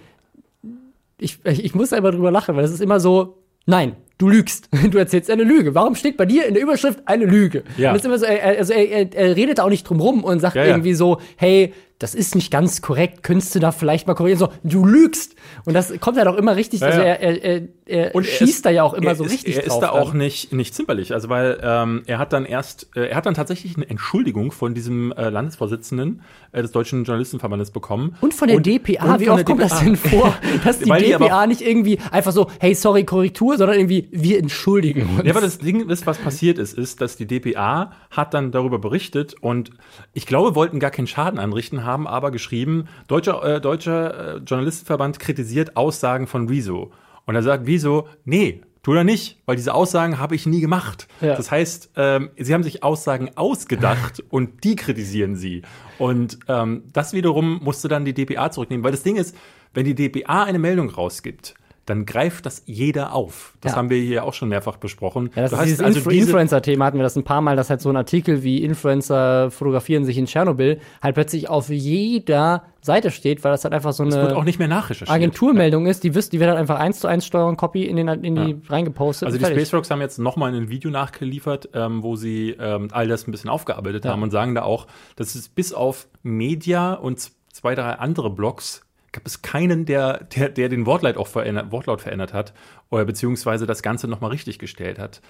ich, 1.21 1.45
ich, 1.45 1.75
muss 1.75 1.93
einfach 1.93 2.11
drüber 2.11 2.31
lachen, 2.31 2.55
weil 2.55 2.63
es 2.63 2.71
ist 2.71 2.81
immer 2.81 2.99
so, 2.99 3.37
nein, 3.67 3.95
du 4.21 4.29
lügst. 4.29 4.69
Du 4.91 4.97
erzählst 4.97 5.29
eine 5.31 5.43
Lüge. 5.43 5.73
Warum 5.75 5.95
steht 5.95 6.17
bei 6.17 6.25
dir 6.25 6.45
in 6.45 6.53
der 6.53 6.63
Überschrift 6.63 6.99
eine 7.05 7.25
Lüge? 7.25 7.63
Ja. 7.77 7.89
Und 7.91 7.95
das 7.95 8.01
ist 8.03 8.05
immer 8.05 8.17
so, 8.19 8.25
er, 8.25 8.57
also 8.59 8.73
er, 8.73 8.89
er, 8.89 9.13
er 9.15 9.35
redet 9.35 9.57
da 9.59 9.63
auch 9.63 9.69
nicht 9.69 9.83
drum 9.89 9.99
rum 9.99 10.23
und 10.23 10.39
sagt 10.39 10.55
Ja, 10.55 10.63
ja. 10.63 10.69
irgendwie 10.71 10.93
so, 10.93 11.19
hey, 11.37 11.73
das 11.99 12.15
ist 12.15 12.33
nicht 12.33 12.49
ganz 12.49 12.81
korrekt, 12.81 13.21
könntest 13.21 13.53
du 13.53 13.59
da 13.59 13.71
vielleicht 13.71 14.07
mal 14.07 14.15
korrigieren? 14.15 14.39
So, 14.39 14.49
du 14.63 14.83
lügst. 14.87 15.35
Und 15.65 15.75
das 15.75 15.93
kommt 15.99 16.17
halt 16.17 16.27
auch 16.27 16.35
immer 16.35 16.55
richtig, 16.55 16.81
Ja, 16.81 16.87
also 16.87 16.99
ja. 16.99 17.05
er, 17.05 17.19
er, 17.21 17.43
er, 17.43 17.61
er 17.85 18.15
Und 18.15 18.25
er 18.25 18.31
schießt 18.31 18.49
ist- 18.55 18.65
da 18.65 18.71
ja 18.71 18.81
auch 18.81 18.95
immer 18.95 19.09
er 19.11 19.15
so 19.15 19.23
ist, 19.23 19.31
richtig 19.31 19.57
Er 19.57 19.63
ist 19.65 19.69
drauf. 19.73 19.81
da 19.81 19.89
auch 19.91 20.11
nicht, 20.13 20.51
nicht 20.51 20.73
zimperlich, 20.73 21.13
also 21.13 21.29
weil 21.29 21.59
ähm, 21.61 22.01
er 22.07 22.17
hat 22.17 22.33
dann 22.33 22.45
erst, 22.45 22.87
äh, 22.95 23.05
er 23.09 23.15
hat 23.17 23.27
dann 23.27 23.35
tatsächlich 23.35 23.75
eine 23.75 23.87
Entschuldigung 23.87 24.51
von 24.51 24.73
diesem 24.73 25.11
äh, 25.11 25.29
Landesvorsitzenden 25.29 26.21
äh, 26.53 26.63
des 26.63 26.71
Deutschen 26.71 27.03
Journalistenverbandes 27.03 27.69
bekommen. 27.69 28.15
Und 28.21 28.33
von 28.33 28.47
der 28.47 28.59
DPA, 28.59 29.13
und 29.13 29.19
wie 29.19 29.29
oft 29.29 29.45
kommt 29.45 29.61
das 29.61 29.73
DPA. 29.73 29.83
denn 29.83 29.95
vor, 29.95 30.33
dass 30.63 30.79
die 30.79 30.85
DPA 30.89 31.45
nicht 31.45 31.61
irgendwie 31.61 31.99
einfach 32.09 32.31
so, 32.31 32.47
hey, 32.59 32.73
sorry, 32.73 33.03
Korrektur, 33.03 33.57
sondern 33.57 33.77
irgendwie, 33.77 34.09
wir 34.11 34.37
entschuldigen 34.39 35.03
uns. 35.03 35.23
Ja, 35.23 35.31
aber 35.31 35.41
das 35.41 35.57
Ding 35.57 35.89
ist, 35.89 36.05
was 36.05 36.17
passiert 36.17 36.57
ist, 36.57 36.77
ist, 36.77 37.01
dass 37.01 37.15
die 37.15 37.25
DPA 37.25 37.93
hat 38.09 38.33
dann 38.33 38.51
darüber 38.51 38.77
berichtet 38.77 39.35
und 39.41 39.71
ich 40.13 40.25
glaube, 40.25 40.55
wollten 40.55 40.79
gar 40.79 40.91
keinen 40.91 41.07
Schaden 41.07 41.39
anrichten, 41.39 41.85
haben 41.85 42.07
aber 42.07 42.31
geschrieben, 42.31 42.87
Deutscher, 43.07 43.43
äh, 43.43 43.61
Deutscher 43.61 44.35
äh, 44.35 44.37
Journalistenverband 44.39 45.19
kritisiert 45.19 45.77
Aussagen 45.77 46.27
von 46.27 46.47
Rezo. 46.49 46.91
Und 47.25 47.35
er 47.35 47.43
sagt 47.43 47.67
Rezo, 47.67 48.07
nee, 48.25 48.61
tu 48.83 48.93
er 48.93 49.03
nicht, 49.03 49.39
weil 49.45 49.55
diese 49.55 49.73
Aussagen 49.73 50.19
habe 50.19 50.35
ich 50.35 50.45
nie 50.45 50.59
gemacht. 50.59 51.07
Ja. 51.21 51.35
Das 51.35 51.51
heißt, 51.51 51.91
ähm, 51.95 52.31
sie 52.37 52.53
haben 52.53 52.63
sich 52.63 52.83
Aussagen 52.83 53.31
ausgedacht 53.35 54.23
und 54.29 54.63
die 54.63 54.75
kritisieren 54.75 55.35
sie. 55.35 55.61
Und 55.97 56.39
ähm, 56.47 56.83
das 56.91 57.13
wiederum 57.13 57.59
musste 57.63 57.87
dann 57.87 58.05
die 58.05 58.13
DPA 58.13 58.51
zurücknehmen, 58.51 58.83
weil 58.83 58.91
das 58.91 59.03
Ding 59.03 59.15
ist, 59.15 59.35
wenn 59.73 59.85
die 59.85 59.95
DPA 59.95 60.43
eine 60.43 60.59
Meldung 60.59 60.89
rausgibt, 60.89 61.55
dann 61.85 62.05
greift 62.05 62.45
das 62.45 62.63
jeder 62.67 63.13
auf. 63.13 63.55
Das 63.61 63.71
Ja. 63.71 63.77
haben 63.77 63.89
wir 63.89 63.97
hier 64.01 64.23
auch 64.23 64.33
schon 64.33 64.49
mehrfach 64.49 64.77
besprochen. 64.77 65.31
Ja, 65.35 65.41
das 65.43 65.51
Du 65.51 65.57
ist 65.57 65.63
dieses 65.65 65.79
also 65.81 65.97
Influ 65.99 66.11
Influencer-Thema, 66.11 66.85
hatten 66.85 66.97
wir 66.97 67.03
das 67.03 67.15
ein 67.15 67.23
paar 67.23 67.41
Mal, 67.41 67.55
dass 67.55 67.69
halt 67.69 67.81
so 67.81 67.89
ein 67.89 67.97
Artikel 67.97 68.43
wie 68.43 68.63
Influencer 68.63 69.49
fotografieren 69.51 70.05
sich 70.05 70.17
in 70.17 70.25
Tschernobyl 70.27 70.79
halt 71.01 71.15
plötzlich 71.15 71.49
auf 71.49 71.69
jeder 71.69 72.63
Seite 72.81 73.11
steht, 73.11 73.43
weil 73.43 73.51
das 73.51 73.63
halt 73.63 73.73
einfach 73.73 73.93
so 73.93 74.03
eine 74.03 74.43
nicht 74.43 74.59
mehr 74.59 74.67
nachrecherchiert. 74.67 75.15
Agenturmeldung 75.15 75.85
ist, 75.85 76.03
die 76.03 76.15
wisst, 76.15 76.33
die 76.33 76.39
wird 76.39 76.49
halt 76.49 76.59
einfach 76.59 76.79
eins 76.79 76.99
zu 76.99 77.07
eins 77.07 77.25
Steuerung 77.25 77.57
Copy 77.57 77.83
in, 77.85 77.95
den, 77.95 78.07
in 78.07 78.35
die 78.35 78.55
reingepostet. 78.69 79.27
Also 79.27 79.37
die. 79.37 79.45
Space 79.45 79.73
Rocks 79.73 79.91
haben 79.91 80.01
jetzt 80.01 80.17
nochmal 80.19 80.53
ein 80.53 80.69
Video 80.69 80.89
nachgeliefert, 80.91 81.69
ähm, 81.73 82.03
wo 82.03 82.15
sie 82.15 82.55
ähm, 82.59 82.87
all 82.91 83.07
das 83.07 83.27
ein 83.27 83.31
bisschen 83.31 83.49
aufgearbeitet 83.49 84.05
Ja. 84.05 84.11
haben 84.11 84.23
und 84.23 84.31
sagen 84.31 84.55
da 84.55 84.63
auch, 84.63 84.87
dass 85.15 85.35
es 85.35 85.49
bis 85.49 85.73
auf 85.73 86.07
Media 86.23 86.93
und 86.93 87.19
zwei, 87.53 87.75
drei 87.75 87.91
andere 87.93 88.29
Blogs 88.29 88.81
gab 89.11 89.25
es 89.25 89.41
keinen, 89.41 89.85
der, 89.85 90.23
der, 90.35 90.49
der 90.49 90.69
den 90.69 90.85
Wortlaut 90.85 91.17
auch 91.17 91.27
verändert, 91.27 91.71
Wortlaut 91.71 92.01
verändert 92.01 92.33
hat 92.33 92.53
oder 92.89 93.05
beziehungsweise 93.05 93.65
das 93.65 93.81
Ganze 93.83 94.07
nochmal 94.07 94.31
richtig 94.31 94.59
gestellt 94.59 94.99
hat. 94.99 95.21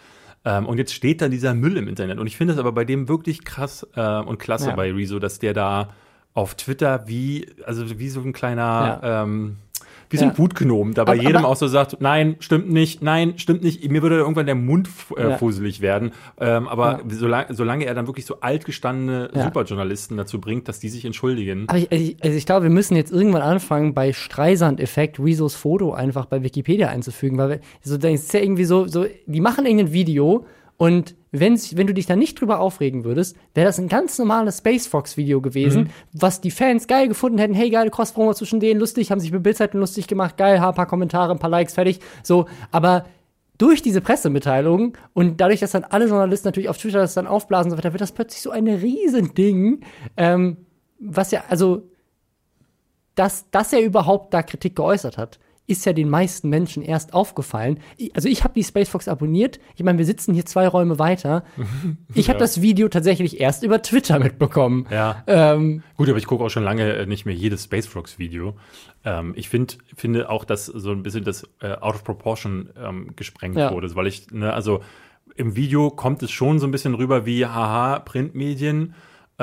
Ähm, 0.45 0.65
und 0.65 0.77
jetzt 0.77 0.93
steht 0.93 1.21
da 1.21 1.29
dieser 1.29 1.53
Müll 1.53 1.77
im 1.77 1.87
Internet. 1.87 2.19
Und 2.19 2.27
ich 2.27 2.37
finde 2.37 2.53
es 2.53 2.59
aber 2.59 2.71
bei 2.71 2.85
dem 2.85 3.07
wirklich 3.07 3.43
krass 3.43 3.87
äh, 3.95 4.19
und 4.19 4.39
klasse 4.39 4.69
Ja. 4.69 4.75
bei 4.75 4.91
Rezo, 4.91 5.19
dass 5.19 5.39
der 5.39 5.53
da 5.53 5.89
auf 6.33 6.55
Twitter 6.55 7.07
wie, 7.07 7.47
also 7.65 7.99
wie 7.99 8.09
so 8.09 8.21
ein 8.21 8.33
kleiner, 8.33 9.01
ähm, 9.03 9.57
wie 10.11 10.17
so 10.17 10.25
ein. 10.25 10.37
Wutgnom, 10.37 10.93
da 10.93 11.03
bei 11.03 11.13
Aber- 11.13 11.21
jedem 11.21 11.37
aber- 11.37 11.47
auch 11.47 11.55
so 11.55 11.67
sagt, 11.67 11.97
nein, 12.01 12.35
stimmt 12.39 12.69
nicht, 12.69 13.01
nein, 13.01 13.33
stimmt 13.37 13.63
nicht. 13.63 13.89
Mir 13.89 14.01
würde 14.01 14.17
irgendwann 14.17 14.45
der 14.45 14.55
Mund 14.55 14.89
äh, 15.15 15.37
fusselig 15.37 15.81
werden. 15.81 16.11
Ähm, 16.39 16.67
aber 16.67 17.01
solange, 17.09 17.53
solange 17.53 17.85
er 17.85 17.93
dann 17.93 18.07
wirklich 18.07 18.25
so 18.25 18.39
altgestandene. 18.41 19.29
Superjournalisten 19.33 20.17
dazu 20.17 20.39
bringt, 20.39 20.67
dass 20.67 20.79
die 20.79 20.89
sich 20.89 21.05
entschuldigen. 21.05 21.65
Aber 21.67 21.77
ich, 21.77 21.91
ich, 21.91 22.17
also 22.23 22.37
ich 22.37 22.45
glaube, 22.45 22.63
wir 22.63 22.69
müssen 22.69 22.95
jetzt 22.95 23.11
irgendwann 23.11 23.41
anfangen, 23.41 23.93
bei 23.93 24.13
Streisand-Effekt 24.13 25.19
Rezos 25.19 25.55
Foto 25.55 25.93
einfach 25.93 26.25
bei 26.25 26.43
Wikipedia 26.43 26.89
einzufügen, 26.89 27.37
weil 27.37 27.49
wir- 27.49 27.59
so, 27.81 27.97
das 27.97 28.11
ist 28.11 28.33
ja 28.33 28.39
irgendwie 28.41 28.65
so, 28.65 28.87
so, 28.87 29.05
die 29.25 29.41
machen 29.41 29.65
irgendein 29.65 29.93
Video 29.93 30.45
und 30.77 31.15
wenn, 31.31 31.57
wenn 31.57 31.87
du 31.87 31.93
dich 31.93 32.05
da 32.05 32.17
nicht 32.17 32.39
drüber 32.39 32.59
aufregen 32.59 33.05
würdest, 33.05 33.37
wäre 33.53 33.65
das 33.65 33.79
ein 33.79 33.87
ganz 33.87 34.19
normales 34.19 34.57
Space 34.57 34.87
Fox-Video 34.87 35.39
gewesen, 35.39 35.89
was 36.11 36.41
die 36.41 36.51
Fans 36.51 36.87
geil 36.87 37.07
gefunden 37.07 37.37
hätten. 37.37 37.53
Hey, 37.53 37.69
geile 37.69 37.89
Cross-Promo 37.89 38.33
zwischen 38.33 38.59
denen, 38.59 38.79
lustig, 38.81 39.11
haben 39.11 39.19
sich 39.21 39.31
mit 39.31 39.41
Bildzeiten 39.41 39.79
lustig 39.79 40.07
gemacht, 40.07 40.35
geil, 40.35 40.59
ha, 40.59 40.73
paar 40.73 40.87
Kommentare, 40.87 41.31
ein 41.31 41.39
paar 41.39 41.49
Likes, 41.49 41.75
fertig. 41.75 42.01
So, 42.21 42.47
aber 42.71 43.05
durch 43.57 43.81
diese 43.81 44.01
Pressemitteilung 44.01 44.97
und 45.13 45.39
dadurch, 45.39 45.61
dass 45.61 45.71
dann 45.71 45.85
alle 45.85 46.07
Journalisten 46.07 46.47
natürlich 46.47 46.67
auf 46.67 46.77
Twitter 46.77 46.99
das 46.99 47.13
dann 47.13 47.27
aufblasen 47.27 47.71
und 47.71 47.77
so 47.77 47.77
weiter, 47.77 47.93
wird 47.93 48.01
das 48.01 48.11
plötzlich 48.11 48.41
so 48.41 48.51
ein 48.51 48.67
Riesending, 48.67 49.81
ähm, 50.17 50.57
was 50.99 51.31
ja, 51.31 51.43
also, 51.47 51.83
dass, 53.15 53.49
dass 53.51 53.71
er 53.71 53.81
überhaupt 53.81 54.33
da 54.33 54.43
Kritik 54.43 54.75
geäußert 54.75 55.17
hat, 55.17 55.39
ist 55.71 55.85
ja 55.85 55.93
den 55.93 56.09
meisten 56.09 56.49
Menschen 56.49 56.83
erst 56.83 57.13
aufgefallen. 57.13 57.79
Also 58.13 58.27
ich 58.29 58.43
habe 58.43 58.53
die 58.53 58.63
Spacefox 58.63 59.07
abonniert. 59.07 59.59
Ich 59.75 59.83
meine, 59.83 59.97
wir 59.97 60.05
sitzen 60.05 60.33
hier 60.33 60.45
zwei 60.45 60.67
Räume 60.67 60.99
weiter. 60.99 61.43
Ich 62.13 62.27
habe 62.29 62.37
Ja. 62.37 62.41
das 62.41 62.61
Video 62.61 62.89
tatsächlich 62.89 63.39
erst 63.39 63.63
über 63.63 63.81
Twitter 63.81 64.19
mitbekommen. 64.19 64.85
Ja. 64.91 65.23
Ähm, 65.27 65.81
Gut, 65.97 66.09
aber 66.09 66.17
ich 66.17 66.27
gucke 66.27 66.43
auch 66.43 66.49
schon 66.49 66.63
lange 66.63 66.93
äh, 66.93 67.05
nicht 67.05 67.25
mehr 67.25 67.33
jedes 67.33 67.63
Space 67.63 67.87
Frogs 67.87 68.19
Video. 68.19 68.55
Ähm, 69.05 69.33
ich 69.35 69.47
find, 69.49 69.77
finde 69.95 70.29
auch, 70.29 70.43
dass 70.45 70.65
so 70.65 70.91
ein 70.91 71.01
bisschen 71.03 71.23
das 71.23 71.43
äh, 71.61 71.71
out 71.71 71.95
of 71.95 72.03
proportion 72.03 72.69
ähm, 72.77 73.11
gesprengt 73.15 73.57
Ja. 73.57 73.71
wurde, 73.71 73.95
weil 73.95 74.07
ich, 74.07 74.29
ne, 74.31 74.53
also 74.53 74.81
im 75.35 75.55
Video 75.55 75.89
kommt 75.89 76.21
es 76.23 76.31
schon 76.31 76.59
so 76.59 76.67
ein 76.67 76.71
bisschen 76.71 76.93
rüber 76.93 77.25
wie, 77.25 77.45
haha, 77.45 77.99
Printmedien. 77.99 78.93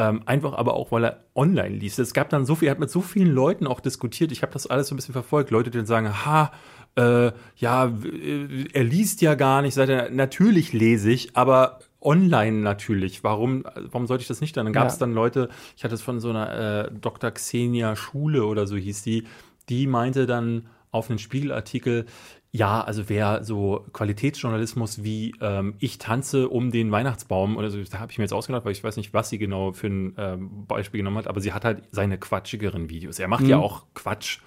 Ähm, 0.01 0.23
einfach 0.27 0.53
aber 0.53 0.75
auch, 0.75 0.93
weil 0.93 1.05
er 1.05 1.25
online 1.35 1.75
liest. 1.75 1.99
Es 1.99 2.15
gab 2.15 2.29
dann 2.29 2.47
so 2.47 2.55
viel, 2.55 2.69
er 2.69 2.73
hat 2.73 2.79
mit 2.79 2.89
so 2.91 3.01
vielen 3.01 3.33
Leuten 3.33 3.67
auch 3.67 3.81
diskutiert. 3.81 4.31
Ich 4.31 4.43
habe 4.43 4.53
das 4.53 4.69
alles 4.69 4.87
so 4.87 4.95
ein 4.95 4.97
bisschen 4.97 5.13
verfolgt. 5.13 5.51
Leute, 5.51 5.71
die 5.71 5.79
dann 5.79 5.87
sagen, 5.87 6.25
ha, 6.25 6.53
äh, 6.95 7.33
ja, 7.57 7.87
äh, 7.87 8.65
er 8.73 8.85
liest 8.85 9.23
ja 9.23 9.35
gar 9.35 9.61
nicht. 9.63 9.75
Sagt 9.75 9.89
er, 9.89 10.09
natürlich 10.11 10.73
lese 10.73 11.11
ich, 11.11 11.35
aber 11.37 11.81
online 12.01 12.59
natürlich. 12.59 13.25
Warum, 13.25 13.65
warum 13.75 14.07
sollte 14.07 14.23
ich 14.23 14.29
das 14.29 14.41
nicht 14.41 14.57
dann? 14.57 14.67
Dann 14.67 14.73
gab 14.73 14.87
es 14.87 14.95
Ja. 14.95 15.01
dann 15.01 15.15
Leute, 15.15 15.49
ich 15.77 15.83
hatte 15.83 15.97
es 15.97 16.03
von 16.03 16.21
so 16.21 16.31
einer 16.31 16.85
äh, 16.87 16.91
Dr. 16.93 17.33
Xenia 17.33 17.97
Schule 17.97 18.45
oder 18.47 18.69
so 18.69 18.77
hieß 18.77 19.03
die, 19.03 19.25
die 19.69 19.89
meinte 19.89 20.27
dann 20.27 20.69
auf 20.93 21.11
einen 21.11 21.19
Spiegelartikel, 21.19 22.07
ja, 22.51 22.81
also 22.81 23.09
wer 23.09 23.45
so 23.45 23.85
Qualitätsjournalismus 23.93 25.05
wie 25.05 25.35
ähm, 25.41 25.75
ich 25.81 25.99
tanze 25.99 26.49
um 26.49 26.71
den 26.71 26.91
Weihnachtsbaum 26.91 27.57
oder 27.57 27.71
so, 27.71 27.79
da 27.91 27.99
habe 27.99 28.11
ich 28.11 28.19
mir 28.19 28.25
jetzt 28.25 28.33
ausgedacht, 28.33 28.65
weil 28.65 28.73
ich 28.73 28.83
weiß 28.83 28.97
nicht, 28.97 29.13
was 29.13 29.29
sie 29.29 29.39
genau 29.39 29.73
für 29.73 29.89
ein 29.89 30.15
ähm, 30.17 30.67
Beispiel 30.67 30.99
genommen 30.99 31.19
hat, 31.19 31.27
aber 31.27 31.41
sie 31.41 31.53
hat 31.53 31.65
halt 31.65 31.83
seine 31.91 32.17
quatschigeren 32.17 32.89
Videos. 32.89 33.19
Er 33.19 33.29
macht 33.29 33.47
ja 33.47 33.59
auch 33.59 33.85
Quatsch 33.95 34.39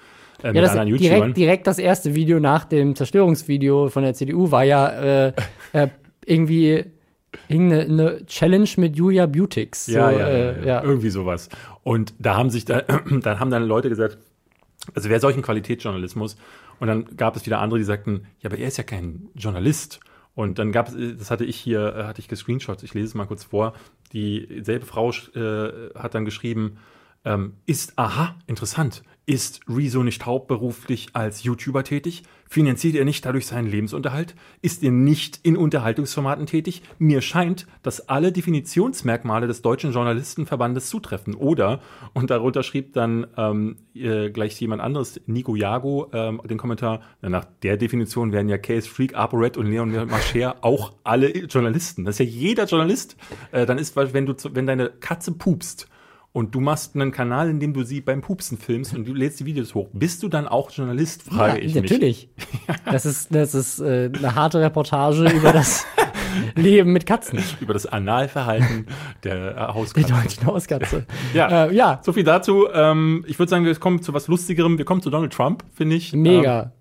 äh, 0.42 0.48
ja, 0.48 0.54
mit 0.54 0.64
das 0.64 0.72
anderen 0.72 0.88
YouTubern. 0.90 1.20
direkt, 1.20 1.38
direkt 1.38 1.68
das 1.68 1.78
erste 1.78 2.16
Video 2.16 2.40
nach 2.40 2.66
dem 2.66 2.96
Zerstörungsvideo 2.96 3.90
von 3.90 4.02
der 4.02 4.16
CDU 4.16 4.50
war 4.50 4.64
ja 4.64 5.28
äh, 5.28 5.34
äh, 5.74 5.88
irgendwie 6.26 6.86
irgendeine 7.48 7.84
eine 7.84 8.26
Challenge 8.26 8.70
mit 8.78 8.96
Julia 8.96 9.28
Beautix. 9.28 9.86
So, 9.86 9.94
Ja, 9.94 10.12
ja, 10.12 10.20
ja, 10.20 10.28
äh, 10.28 10.60
ja, 10.60 10.66
ja. 10.66 10.84
irgendwie 10.84 11.12
sowas. 11.12 11.50
Und 11.84 12.14
da 12.18 12.36
haben 12.36 12.50
sich 12.50 12.66
da, 12.66 12.82
dann 13.22 13.40
haben 13.40 13.52
dann 13.52 13.64
Leute 13.64 13.90
gesagt, 13.90 14.18
also 14.96 15.10
wer 15.10 15.20
solchen 15.20 15.44
Qualitätsjournalismus 15.44 16.36
und 16.82 16.88
dann 16.88 17.16
gab 17.16 17.36
es 17.36 17.46
wieder 17.46 17.60
andere, 17.60 17.78
die 17.78 17.86
sagten, 17.86 18.26
ja, 18.40 18.50
aber 18.50 18.58
er 18.58 18.68
ist 18.68 18.78
ja 18.78 18.84
kein 18.84 19.30
Journalist. 19.36 20.00
Und 20.34 20.58
dann 20.58 20.72
gab 20.72 20.88
es, 20.88 20.96
das 21.20 21.30
hatte 21.30 21.46
ich 21.46 21.56
hier, 21.56 21.96
äh, 21.96 22.04
hatte 22.06 22.22
ich 22.22 22.28
gescreenshots, 22.28 22.82
ich 22.82 22.96
lese 22.96 23.06
es 23.06 23.14
mal 23.14 23.28
kurz 23.28 23.44
vor. 23.44 23.74
Dieselbe 24.14 24.88
Frau 24.88 25.12
äh, 25.12 25.92
hat 25.94 26.16
dann 26.16 26.26
geschrieben, 26.26 26.80
ähm, 27.24 27.54
ist, 27.68 28.00
aha, 28.00 28.36
interessant, 28.48 29.04
ist 29.26 29.62
Rezo 29.68 30.04
nicht 30.04 30.26
hauptberuflich 30.26 31.10
als 31.14 31.44
YouTuber 31.44 31.84
tätig? 31.84 32.24
Finanziert 32.50 32.96
er 32.96 33.06
nicht 33.06 33.26
dadurch 33.26 33.48
seinen 33.48 33.68
Lebensunterhalt? 33.68 34.36
Ist 34.62 34.84
er 34.84 34.92
nicht 34.92 35.40
in 35.44 35.56
Unterhaltungsformaten 35.56 36.48
tätig? 36.48 36.82
Mir 36.98 37.22
scheint, 37.22 37.66
dass 37.82 38.10
alle 38.10 38.34
Definitionsmerkmale 38.34 39.48
des 39.48 39.62
Deutschen 39.62 39.94
Journalistenverbandes 39.94 40.90
zutreffen. 40.90 41.36
Oder, 41.36 41.80
und 42.14 42.30
darunter 42.30 42.64
schrieb 42.64 42.94
dann 42.94 43.28
ähm, 43.38 43.78
äh, 43.94 44.32
gleich 44.32 44.60
jemand 44.60 44.82
anderes, 44.82 45.22
Nico 45.28 45.56
Jago, 45.56 46.10
ähm, 46.12 46.42
den 46.44 46.58
Kommentar, 46.58 47.02
na, 47.22 47.30
nach 47.30 47.46
der 47.64 47.78
Definition 47.78 48.34
wären 48.34 48.50
ja 48.50 48.58
Case 48.58 48.90
Freak, 48.90 49.16
ApoRed 49.16 49.56
und 49.56 49.68
Leon 49.68 49.92
Mascher 50.10 50.58
auch 50.62 50.94
alle 51.04 51.30
Journalisten. 51.30 52.04
Das 52.04 52.20
ist 52.20 52.20
ja 52.20 52.26
jeder 52.26 52.66
Journalist. 52.66 53.16
Äh, 53.52 53.66
dann 53.66 53.78
ist, 53.78 53.96
wenn 53.96 54.26
du, 54.26 54.34
wenn 54.52 54.68
deine 54.68 54.90
Katze 54.90 55.32
pupst, 55.32 55.88
und 56.34 56.56
du 56.56 56.60
machst 56.62 56.96
einen 56.96 57.12
Kanal, 57.12 57.50
in 57.50 57.60
dem 57.60 57.74
du 57.74 57.84
sie 57.84 58.00
beim 58.02 58.22
Pupsen 58.22 58.58
filmst 58.58 58.96
und 58.96 59.06
du 59.08 59.14
lädst 59.14 59.40
die 59.42 59.46
Videos 59.46 59.76
hoch. 59.76 59.90
Bist 59.94 60.24
du 60.24 60.30
dann 60.30 60.48
auch 60.48 60.72
Journalist, 60.72 61.24
frage 61.24 61.60
ja, 61.60 61.66
ich 61.66 61.74
mich. 61.76 61.84
natürlich. 61.84 62.30
Das 62.86 63.06
ist, 63.06 63.34
das 63.36 63.54
ist 63.54 63.80
äh, 63.80 64.10
eine 64.18 64.36
harte 64.36 64.60
Reportage 64.62 65.30
über 65.30 65.52
das 65.52 65.86
Leben 66.56 66.94
mit 66.94 67.06
Katzen. 67.06 67.40
Über 67.60 67.74
das 67.74 67.86
Analverhalten 67.86 68.88
der 69.24 69.36
äh, 69.52 69.54
Die 69.56 69.60
Hauskatze. 69.74 70.14
deutschen 70.14 70.46
Hauskatze. 70.46 71.06
Ja. 71.34 71.66
Äh, 71.66 71.76
ja, 71.76 72.00
So 72.04 72.14
viel 72.14 72.24
dazu. 72.24 72.68
Ähm, 72.74 73.26
ich 73.28 73.38
würde 73.40 73.50
sagen, 73.50 73.66
wir 73.66 73.76
kommen 73.76 74.02
zu 74.02 74.14
was 74.14 74.28
Lustigerem. 74.28 74.78
Wir 74.78 74.86
kommen 74.86 75.02
zu 75.02 75.10
Donald 75.10 75.34
Trump, 75.34 75.64
finde 75.74 75.96
ich. 75.98 76.14
Ähm, 76.14 76.22
mega. 76.22 76.72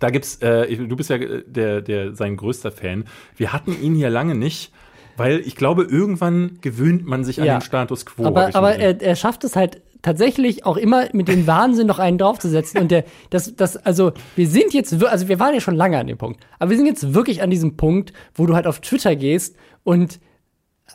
da 0.00 0.10
gibt's, 0.10 0.36
äh, 0.42 0.76
du 0.76 0.96
bist 0.96 1.10
ja 1.10 1.16
äh, 1.16 1.44
der, 1.46 1.82
der 1.82 2.14
sein 2.14 2.36
größter 2.36 2.72
Fan. 2.72 3.04
Wir 3.36 3.52
hatten 3.52 3.80
ihn 3.80 3.94
hier 3.94 4.10
lange 4.10 4.34
nicht, 4.34 4.72
weil 5.18 5.40
ich 5.40 5.56
glaube, 5.56 5.84
irgendwann 5.84 6.58
gewöhnt 6.60 7.04
man 7.06 7.24
sich 7.24 7.40
an 7.40 7.46
Ja. 7.46 7.58
den 7.58 7.62
Status 7.62 8.06
quo. 8.06 8.24
aber 8.24 8.54
aber 8.54 8.76
er, 8.76 9.00
er 9.00 9.16
schafft 9.16 9.44
es 9.44 9.56
halt 9.56 9.82
tatsächlich 10.00 10.64
auch 10.64 10.76
immer 10.76 11.06
mit 11.12 11.26
dem 11.28 11.46
Wahnsinn 11.48 11.88
noch 11.88 11.98
einen 11.98 12.18
draufzusetzen. 12.18 12.80
Und 12.80 12.90
der, 12.92 13.04
das, 13.30 13.56
das, 13.56 13.76
also 13.76 14.12
wir 14.36 14.46
sind 14.46 14.72
jetzt, 14.72 15.02
also 15.04 15.28
wir 15.28 15.40
waren 15.40 15.54
ja 15.54 15.60
schon 15.60 15.74
lange 15.74 15.98
an 15.98 16.06
dem 16.06 16.16
Punkt, 16.18 16.40
aber 16.60 16.70
wir 16.70 16.76
sind 16.76 16.86
jetzt 16.86 17.14
wirklich 17.14 17.42
an 17.42 17.50
diesem 17.50 17.76
Punkt, 17.76 18.12
wo 18.34 18.46
du 18.46 18.54
halt 18.54 18.66
auf 18.68 18.80
Twitter 18.80 19.16
gehst 19.16 19.56
und 19.82 20.20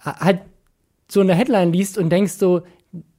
halt 0.04 0.40
so 1.10 1.20
eine 1.20 1.36
Headline 1.36 1.72
liest 1.74 1.98
und 1.98 2.10
denkst 2.10 2.34
so, 2.34 2.62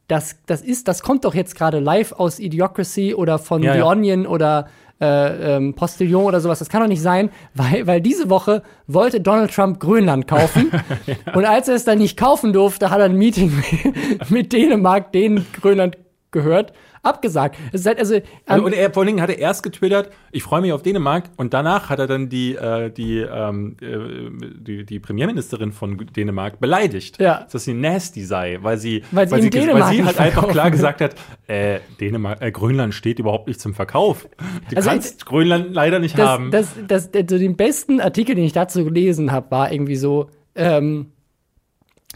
das, 0.09 0.37
das 0.47 0.61
ist, 0.63 0.89
das 0.89 1.03
kommt 1.03 1.25
doch 1.25 1.35
jetzt 1.35 1.55
gerade 1.55 1.79
live 1.81 2.13
aus 2.13 2.39
Idiocracy 2.39 3.15
oder 3.15 3.39
von 3.39 3.63
Ja, 3.63 3.73
The 3.73 3.79
ja. 3.79 3.87
Onion 3.87 4.27
oder 4.27 4.69
äh, 5.01 5.57
ähm, 5.57 5.75
Postillon 5.75 6.25
oder 6.25 6.41
sowas. 6.41 6.59
Das 6.59 6.69
kann 6.69 6.81
doch 6.81 6.89
nicht 6.89 7.03
sein, 7.03 7.31
weil, 7.55 7.87
weil 7.87 8.01
diese 8.01 8.31
Woche 8.31 8.63
wollte 8.87 9.21
Donald 9.21 9.53
Trump 9.53 9.81
Grönland 9.81 10.29
kaufen. 10.29 10.71
Und 11.35 11.45
als 11.45 11.69
er 11.69 11.75
es 11.75 11.85
dann 11.85 11.99
nicht 11.99 12.17
kaufen 12.17 12.53
durfte, 12.53 12.91
hat 12.91 12.99
er 12.99 13.07
ein 13.07 13.17
Meeting 13.17 13.53
mit 14.29 14.53
Dänemark, 14.53 15.13
denen 15.13 15.47
Grönland 15.61 15.99
gehört, 16.35 16.75
abgesagt. 17.03 17.57
Es 17.73 17.81
ist 17.81 17.87
halt 17.87 17.99
also, 17.99 18.21
Also, 18.45 18.65
und 18.67 18.75
er, 18.75 18.91
vor 18.93 19.01
allen 19.03 19.07
Dingen 19.07 19.21
hat 19.23 19.31
er 19.31 19.39
erst 19.39 19.63
getwittert, 19.63 20.11
ich 20.33 20.43
freue 20.43 20.61
mich 20.61 20.73
auf 20.73 20.83
Dänemark 20.83 21.31
und 21.39 21.55
danach 21.55 21.89
hat 21.89 21.99
er 21.99 22.07
dann 22.07 22.29
die, 22.29 22.55
äh, 22.57 22.91
die, 22.91 23.21
ähm, 23.21 23.77
äh, 23.81 24.59
die, 24.61 24.85
die 24.85 25.01
Premierministerin 25.01 25.73
von 25.73 25.97
Dänemark 25.97 26.61
beleidigt, 26.61 27.19
Ja. 27.21 27.47
dass 27.51 27.65
sie 27.65 27.73
nasty 27.75 28.23
sei, 28.25 28.59
weil 28.61 28.77
sie, 28.79 29.03
Weil 29.13 29.29
sie 29.29 29.35
ges- 29.49 29.51
Dänemark 29.51 29.85
weil 29.91 29.97
sie 29.97 30.05
halt 30.05 30.19
einfach 30.21 30.49
klar 30.49 30.71
gesagt 30.71 31.01
hat, 31.01 31.15
äh, 31.47 31.81
Dänemark, 32.01 32.43
äh, 32.43 32.51
Grönland 32.53 32.93
steht 32.95 33.19
überhaupt 33.19 33.49
nicht 33.49 33.61
zum 33.61 33.73
Verkauf. 33.75 34.29
Du 34.71 34.77
Also, 34.77 34.91
kannst 34.91 35.25
Grönland 35.25 35.73
leider 35.73 35.99
nicht 36.01 36.19
das, 36.19 36.29
haben. 36.29 36.51
das, 36.51 36.75
das, 36.89 37.11
das, 37.11 37.25
so 37.31 37.39
den 37.39 37.57
besten 37.57 38.01
Artikel, 38.01 38.35
den 38.35 38.45
ich 38.45 38.53
dazu 38.53 38.85
gelesen 38.85 39.31
habe, 39.33 39.51
war 39.51 39.73
irgendwie 39.73 39.97
so, 39.97 40.29
ähm, 40.57 41.13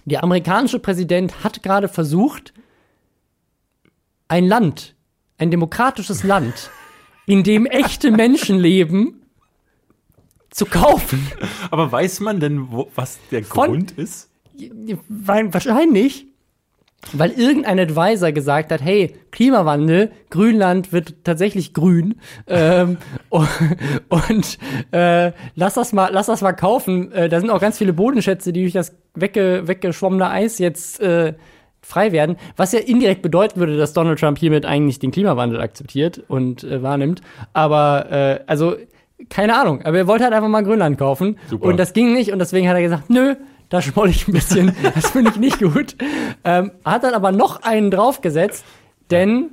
der 0.05 0.25
amerikanische 0.25 0.79
Präsident 0.79 1.45
hat 1.45 1.63
gerade 1.63 1.89
versucht, 1.89 2.55
ein 4.29 4.47
Land, 4.47 4.95
ein 5.39 5.51
demokratisches 5.51 6.23
Land, 6.23 6.71
in 7.27 7.43
dem 7.43 7.67
echte 7.67 8.11
Menschen 8.11 8.59
leben, 8.59 9.23
zu 10.51 10.67
kaufen. 10.67 11.27
Aber 11.71 11.91
weiß 11.93 12.21
man 12.21 12.41
denn, 12.41 12.71
wo, 12.71 12.89
was 12.95 13.19
der 13.31 13.45
Von- 13.45 13.67
Grund 13.71 13.91
ist? 13.93 14.31
Wahrscheinlich, 15.09 16.27
weil 17.13 17.31
irgendein 17.31 17.79
Advisor 17.79 18.33
gesagt 18.33 18.73
hat, 18.73 18.81
hey, 18.83 19.15
Klimawandel, 19.31 20.11
Grünland 20.31 20.93
wird 20.93 21.23
tatsächlich 21.23 21.75
grün 21.75 22.17
ähm, 22.49 22.97
und, 23.29 23.49
und 24.09 24.59
äh, 24.91 25.33
lass 25.55 25.75
das 25.75 25.93
mal, 25.93 26.11
lass 26.13 26.27
das 26.27 26.41
mal 26.41 26.55
kaufen. 26.55 27.13
Äh, 27.13 27.29
da 27.29 27.41
sind 27.41 27.51
auch 27.51 27.61
ganz 27.61 27.79
viele 27.79 27.93
Bodenschätze, 27.93 28.53
die 28.53 28.63
durch 28.63 28.73
das 28.73 28.97
wegge, 29.15 29.69
weggeschwommene 29.69 30.29
Eis 30.29 30.59
jetzt 30.59 30.99
äh, 31.01 31.35
frei 31.89 32.13
werden, 32.13 32.37
was 32.57 32.73
ja 32.73 32.81
indirekt 32.81 33.23
bedeuten 33.23 33.59
würde, 33.59 33.77
dass 33.79 33.95
Donald 33.95 34.21
Trump 34.21 34.39
hiermit 34.39 34.67
eigentlich 34.67 34.99
den 34.99 35.11
Klimawandel 35.11 35.61
akzeptiert 35.61 36.23
und 36.29 36.63
äh, 36.63 36.83
wahrnimmt. 36.83 37.23
Aber 37.55 38.11
äh, 38.11 38.41
also 38.47 38.77
keine 39.31 39.59
Ahnung, 39.59 39.83
aber 39.83 39.97
er 39.97 40.07
wollte 40.07 40.25
halt 40.25 40.35
einfach 40.35 40.49
mal 40.49 40.63
Grönland 40.63 40.99
kaufen 40.99 41.39
Super. 41.49 41.67
und 41.67 41.79
das 41.79 41.95
ging 41.95 42.13
nicht 42.13 42.31
und 42.31 42.39
deswegen 42.39 42.69
hat 42.69 42.77
er 42.77 42.83
gesagt, 42.83 43.09
nö, 43.09 43.35
da 43.71 43.81
schmoll 43.83 44.11
ich 44.11 44.29
ein 44.29 44.33
bisschen, 44.33 44.77
das 44.95 45.11
finde 45.11 45.31
ich 45.31 45.39
nicht 45.39 45.59
gut. 45.61 45.97
Ähm, 46.45 46.73
hat 46.85 47.05
dann 47.05 47.15
aber 47.15 47.33
noch 47.33 47.63
einen 47.63 47.91
draufgesetzt, 47.91 48.65
denn 49.11 49.51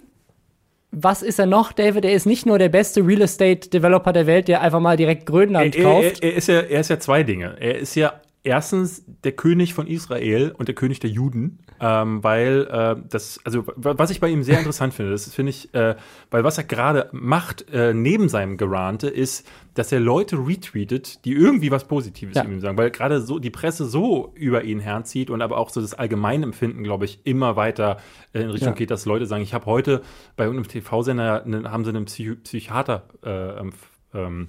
was 0.92 1.24
ist 1.24 1.40
er 1.40 1.46
noch, 1.46 1.72
David? 1.72 2.06
Er 2.06 2.14
ist 2.14 2.26
nicht 2.26 2.46
nur 2.46 2.58
der 2.60 2.70
beste 2.70 3.06
Real 3.06 3.22
Estate 3.22 3.70
Developer 3.70 4.14
der 4.14 4.28
Welt, 4.28 4.48
der 4.48 4.62
einfach 4.62 4.80
mal 4.80 4.98
direkt 4.98 5.26
Grönland 5.26 5.76
er, 5.76 5.84
kauft. 5.84 6.24
er, 6.24 6.32
er, 6.32 6.36
ist 6.36 6.48
ja, 6.48 6.60
er 6.62 6.80
ist 6.82 6.90
ja 6.90 7.00
zwei 7.00 7.24
Dinge. 7.24 7.56
Er 7.60 7.78
ist 7.78 7.96
ja 7.96 8.14
erstens 8.46 9.04
der 9.24 9.34
König 9.34 9.74
von 9.74 9.88
Israel 9.88 10.54
und 10.58 10.68
der 10.68 10.76
König 10.76 11.00
der 11.00 11.10
Juden, 11.10 11.60
ähm, 11.80 12.24
weil 12.24 12.68
äh, 12.72 12.96
das, 13.10 13.40
also 13.44 13.64
was 13.76 14.10
ich 14.12 14.20
bei 14.22 14.30
ihm 14.30 14.44
sehr 14.44 14.58
interessant 14.60 14.94
finde, 14.94 15.12
das 15.12 15.32
finde 15.34 15.50
ich, 15.50 15.74
äh, 15.74 15.96
weil 16.32 16.44
was 16.44 16.58
er 16.58 16.64
gerade 16.64 17.10
macht 17.12 17.70
äh, 17.72 17.94
neben 17.94 18.30
seinem 18.30 18.58
Gerante 18.58 19.08
ist, 19.10 19.46
dass 19.74 19.92
er 19.92 20.00
Leute 20.00 20.38
retweetet, 20.38 21.26
die 21.26 21.34
irgendwie 21.34 21.70
was 21.72 21.86
Positives 21.86 22.36
Ja. 22.36 22.46
ihm 22.46 22.62
sagen, 22.62 22.78
weil 22.78 22.92
gerade 22.92 23.20
so 23.22 23.40
die 23.40 23.50
Presse 23.50 23.86
so 23.86 24.32
über 24.36 24.64
ihn 24.64 24.80
herzieht 24.80 25.30
und 25.30 25.42
aber 25.42 25.58
auch 25.58 25.70
so 25.70 25.82
das 25.82 25.94
Allgemeinempfinden, 25.94 26.84
glaube 26.84 27.06
ich, 27.06 27.20
immer 27.26 27.56
weiter 27.58 27.98
äh, 28.34 28.42
in 28.42 28.50
Richtung 28.52 28.70
Ja. 28.70 28.76
geht, 28.76 28.92
dass 28.92 29.06
Leute 29.06 29.26
sagen, 29.26 29.44
ich 29.44 29.54
habe 29.54 29.66
heute 29.66 30.02
bei 30.38 30.46
einem 30.46 30.68
TV-Sender 30.68 31.44
ne, 31.46 31.70
haben 31.72 31.84
sie 31.84 31.90
einen 31.90 32.06
Psych 32.06 32.42
Psychiater 32.44 33.04
äh, 33.24 33.60
ähm, 33.60 33.74
ähm, 34.14 34.48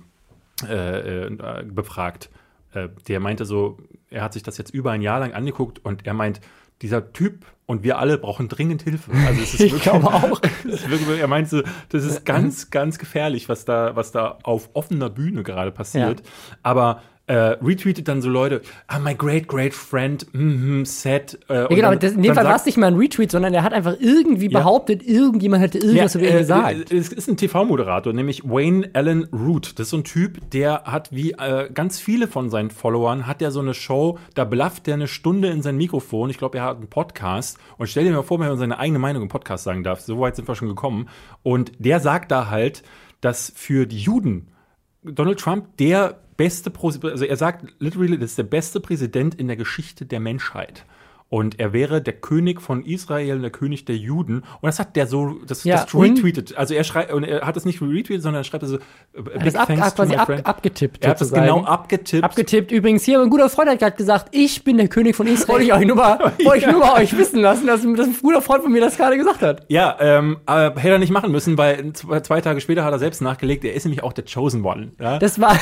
äh, 0.69 1.27
äh, 1.27 1.65
befragt. 1.65 2.31
Äh, 2.77 2.89
der 3.09 3.21
meinte 3.21 3.45
so, 3.45 3.79
er 4.11 4.23
hat 4.23 4.35
sich 4.35 4.43
das 4.43 4.59
jetzt 4.59 4.73
über 4.73 4.93
ein 4.93 5.03
Jahr 5.03 5.21
lang 5.21 5.33
angeguckt 5.33 5.85
und 5.85 6.07
er 6.07 6.15
meint, 6.15 6.41
dieser 6.83 7.13
Typ 7.15 7.47
und 7.65 7.83
wir 7.83 7.99
alle 7.99 8.19
brauchen 8.19 8.49
dringend 8.49 8.83
Hilfe. 8.83 9.11
Also 9.27 9.41
es 9.43 9.55
ist 9.55 9.61
Ich 9.61 9.73
wirklich, 9.73 9.83
glaube 9.83 10.09
auch. 10.09 10.43
wirklich, 10.65 11.19
er 11.19 11.27
meinte 11.27 11.51
so, 11.51 11.63
das 11.89 12.05
ist 12.05 12.27
ganz, 12.27 12.71
ganz 12.71 12.99
gefährlich, 12.99 13.49
was 13.49 13.65
da, 13.65 13.97
was 13.97 14.13
da 14.13 14.39
auf 14.43 14.71
offener 14.75 15.09
Bühne 15.09 15.43
gerade 15.43 15.73
passiert. 15.73 16.23
Aber 16.63 17.03
äh, 17.29 17.35
retweetet 17.35 18.07
dann 18.09 18.23
so 18.23 18.29
Leute, 18.29 18.63
ah, 18.87 18.99
my 18.99 19.15
great, 19.15 19.49
great 19.49 19.75
friend, 19.75 20.27
mhm, 20.33 20.85
sad. 20.85 21.39
Äh, 21.49 21.55
Ja, 21.55 21.67
genau, 21.67 21.89
aber 21.89 21.97
das, 21.97 22.13
in 22.13 22.23
dem 22.23 22.35
Fall 22.35 22.45
war 22.45 22.57
es 22.57 22.65
nicht 22.67 22.79
mal 22.79 22.87
ein 22.87 22.95
Retweet, 22.97 23.31
sondern 23.33 23.53
er 23.53 23.63
hat 23.65 23.73
einfach 23.73 23.97
irgendwie 23.99 24.49
behauptet, 24.49 25.03
irgendjemand 25.03 25.63
hätte 25.63 25.79
irgendwas 25.79 26.15
über 26.15 26.27
ihn 26.27 26.37
äh, 26.37 26.39
gesagt. 26.39 26.93
äh, 26.93 26.97
Es 26.97 27.13
ist 27.13 27.29
ein 27.29 27.37
TV-Moderator, 27.37 28.13
nämlich 28.13 28.45
Wayne 28.45 28.91
Allen 28.93 29.25
Root. 29.33 29.79
Das 29.79 29.87
ist 29.87 29.91
so 29.91 29.97
ein 29.97 30.05
Typ, 30.05 30.51
der 30.53 30.85
hat 30.85 31.11
wie 31.13 31.33
äh, 31.33 31.69
ganz 31.73 31.99
viele 31.99 32.29
von 32.29 32.49
seinen 32.49 32.71
Followern, 32.71 33.27
hat 33.27 33.43
er 33.43 33.51
so 33.51 33.61
eine 33.61 33.75
Show, 33.75 34.19
da 34.35 34.45
blafft 34.45 34.87
er 34.87 34.95
eine 34.95 35.09
Stunde 35.09 35.49
in 35.49 35.63
sein 35.63 35.77
Mikrofon. 35.77 36.31
Ich 36.31 36.39
glaube, 36.39 36.59
er 36.59 36.65
hat 36.65 36.77
einen 36.77 36.89
Podcast. 36.89 37.59
Und 37.77 37.89
stell 37.89 38.05
dir 38.05 38.13
mal 38.13 38.23
vor, 38.23 38.39
wenn 38.39 38.49
man 38.49 38.59
seine 38.59 38.79
eigene 38.79 38.99
Meinung 38.99 39.23
im 39.23 39.29
Podcast 39.29 39.65
sagen 39.65 39.83
darf. 39.83 40.01
So 40.01 40.21
weit 40.21 40.37
sind 40.37 40.47
wir 40.47 40.55
schon 40.55 40.69
gekommen. 40.69 41.09
Und 41.43 41.73
der 41.79 41.99
sagt 42.01 42.31
da 42.31 42.51
halt, 42.51 42.83
dass 43.21 43.53
für 43.57 43.87
die 43.87 43.99
Juden 43.99 44.49
Donald 45.03 45.39
Trump 45.41 45.77
der 45.79 46.21
beste, 46.37 46.73
also 47.03 47.25
er 47.25 47.37
sagt 47.37 47.75
literally, 47.79 48.19
das 48.19 48.31
ist 48.31 48.39
der 48.39 48.45
beste 48.45 48.81
Präsident 48.81 49.35
in 49.35 49.47
der 49.47 49.57
Geschichte 49.57 50.07
der 50.07 50.21
Menschheit. 50.21 50.85
Und 51.29 51.59
er 51.59 51.73
wäre 51.73 52.01
der 52.01 52.13
König 52.13 52.63
von 52.63 52.85
Israel 52.85 53.37
und 53.37 53.43
der 53.43 53.51
König 53.51 53.85
der 53.85 53.97
Juden. 53.97 54.45
Und 54.61 54.63
das 54.63 54.79
hat 54.79 54.95
der 54.95 55.09
so, 55.09 55.41
das, 55.45 55.65
Ja, 55.65 55.83
das 55.83 55.93
retweetet. 55.93 56.57
Also 56.57 56.75
er 56.75 56.85
schreibt, 56.85 57.13
und 57.13 57.25
er 57.25 57.45
hat 57.45 57.57
es 57.57 57.65
nicht 57.65 57.83
retweetet, 57.83 58.23
sondern 58.23 58.43
er 58.43 58.45
schreibt 58.45 58.63
also, 58.63 58.79
das 59.43 59.57
ab, 59.57 59.67
thanks 59.67 59.83
ab, 59.83 59.97
to 59.97 60.03
quasi 60.03 60.13
my 60.13 60.19
ab, 60.19 60.41
abgetippt. 60.45 61.03
Er 61.03 61.11
hat 61.11 61.21
es 61.21 61.29
sozusagen. 61.29 61.47
genau 61.47 61.67
abgetippt. 61.67 62.23
Abgetippt. 62.23 62.71
Übrigens, 62.71 63.03
hier, 63.03 63.21
ein 63.21 63.29
guter 63.29 63.51
Freund 63.51 63.69
hat 63.71 63.81
gerade 63.81 63.97
gesagt, 63.97 64.29
ich 64.31 64.63
bin 64.63 64.77
der 64.77 64.87
König 64.87 65.17
von 65.17 65.27
Israel. 65.27 65.49
Wollte 65.49 65.65
ich 65.65 65.73
euch 65.81 65.87
nur 65.87 65.97
mal, 65.97 66.33
wollte 66.45 66.59
ich 66.59 66.67
nur 66.71 66.79
mal 66.79 67.03
euch 67.03 67.19
wissen 67.19 67.41
lassen, 67.41 67.67
dass, 67.67 67.83
dass 67.83 68.07
ein 68.07 68.17
guter 68.23 68.41
Freund 68.41 68.63
von 68.63 68.71
mir 68.71 68.81
das 68.81 68.97
gerade 68.97 69.17
gesagt 69.17 69.43
hat. 69.43 69.65
Ja, 69.67 69.97
ähm, 69.99 70.37
aber 70.47 70.81
hätte 70.81 70.95
er 70.95 70.99
nicht 71.01 71.11
machen 71.11 71.33
müssen, 71.33 71.59
weil 71.59 71.93
zwei, 71.95 72.21
zwei 72.21 72.41
Tage 72.41 72.61
später 72.61 72.85
hat 72.85 72.93
er 72.93 73.01
selbst 73.01 73.21
nachgelegt, 73.21 73.65
er 73.65 73.75
ist 73.75 73.85
nämlich 73.85 74.05
auch 74.05 74.13
der 74.13 74.27
Chosen 74.33 74.65
One. 74.65 74.93
Ja? 75.01 75.19
Das 75.19 75.41
war 75.41 75.59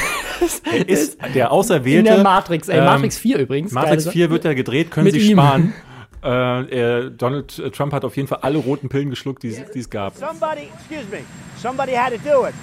er 0.72 0.89
ist 0.89 1.18
der 1.35 1.53
Auserwählte. 1.53 1.99
in 2.11 2.14
der 2.16 2.22
Matrix, 2.22 2.68
ey, 2.68 2.78
ähm, 2.78 2.85
Matrix 2.85 3.18
4 3.18 3.39
übrigens. 3.39 3.72
Matrix 3.72 4.05
Geile 4.05 4.12
4 4.12 4.30
wird 4.30 4.45
ja 4.45 4.55
gedreht, 4.55 4.91
können 4.91 5.11
Sie 5.11 5.18
ihm. 5.18 5.39
sparen. 5.39 5.74
Äh, 6.22 7.11
Donald 7.11 7.74
Trump 7.74 7.93
hat 7.93 8.05
auf 8.05 8.16
jeden 8.16 8.28
Fall 8.28 8.39
alle 8.41 8.57
roten 8.57 8.89
Pillen 8.89 9.11
geschluckt, 9.11 9.43
die, 9.43 9.55
es- 9.74 9.91
gab. 9.91 10.16
Somebody, 10.16 10.68
excuse 10.74 11.05
me, 11.11 11.18
somebody 11.61 11.93
had 11.93 12.12
to 12.14 12.18
do 12.24 12.47
it. 12.47 12.55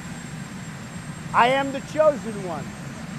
I 1.34 1.56
am 1.60 1.68
the 1.72 1.80
chosen 1.96 2.34
one. 2.48 2.64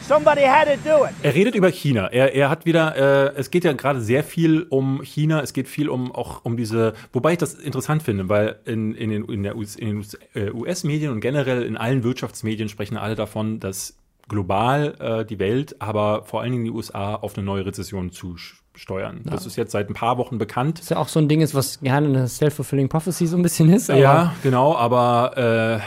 Somebody 0.06 0.42
had 0.42 0.66
to 0.66 0.76
do 0.84 1.04
it. 1.04 1.12
Er 1.22 1.32
redet 1.32 1.54
über 1.54 1.70
China. 1.70 2.08
Er, 2.08 2.34
er 2.34 2.50
hat 2.50 2.66
wieder, 2.66 2.96
äh, 2.96 3.38
es 3.38 3.52
geht 3.52 3.62
ja 3.62 3.72
gerade 3.72 4.00
sehr 4.00 4.24
viel 4.24 4.66
um 4.68 5.00
China, 5.04 5.40
es 5.42 5.52
geht 5.52 5.68
viel 5.68 5.88
um 5.88 6.10
auch 6.10 6.44
um 6.44 6.56
diese, 6.56 6.94
wobei 7.12 7.32
ich 7.32 7.38
das 7.38 7.54
interessant 7.54 8.02
finde, 8.02 8.28
weil 8.28 8.56
in, 8.64 8.94
in 8.96 9.10
den, 9.10 9.24
in 9.26 9.44
der 9.44 9.56
US, 9.56 9.76
in 9.76 9.86
den 9.86 9.96
US, 9.98 10.18
äh, 10.34 10.50
US-Medien 10.50 11.12
und 11.12 11.20
generell 11.20 11.62
in 11.62 11.76
allen 11.76 12.02
Wirtschaftsmedien 12.02 12.68
sprechen 12.68 12.96
alle 12.96 13.14
davon, 13.14 13.60
dass 13.60 13.96
global 14.28 14.94
äh, 15.00 15.24
die 15.24 15.38
Welt, 15.38 15.76
aber 15.80 16.24
vor 16.24 16.40
allen 16.40 16.52
Dingen 16.52 16.64
die 16.64 16.70
USA 16.70 17.14
auf 17.16 17.36
eine 17.36 17.44
neue 17.44 17.66
Rezession 17.66 18.10
zu 18.12 18.36
steuern. 18.74 19.20
Das 19.24 19.44
ist 19.44 19.56
jetzt 19.56 19.72
seit 19.72 19.90
ein 19.90 19.94
paar 19.94 20.16
Wochen 20.18 20.38
bekannt. 20.38 20.80
Was 20.80 20.88
ja 20.88 20.96
auch 20.96 21.08
so 21.08 21.20
ein 21.20 21.28
Ding 21.28 21.40
ist, 21.42 21.54
was 21.54 21.80
gerne 21.80 22.06
eine 22.08 22.28
self-fulfilling 22.28 22.88
prophecy 22.88 23.26
so 23.26 23.36
ein 23.36 23.42
bisschen 23.42 23.68
ist. 23.70 23.88
Ja, 23.88 24.34
genau, 24.42 24.74
aber 24.74 25.82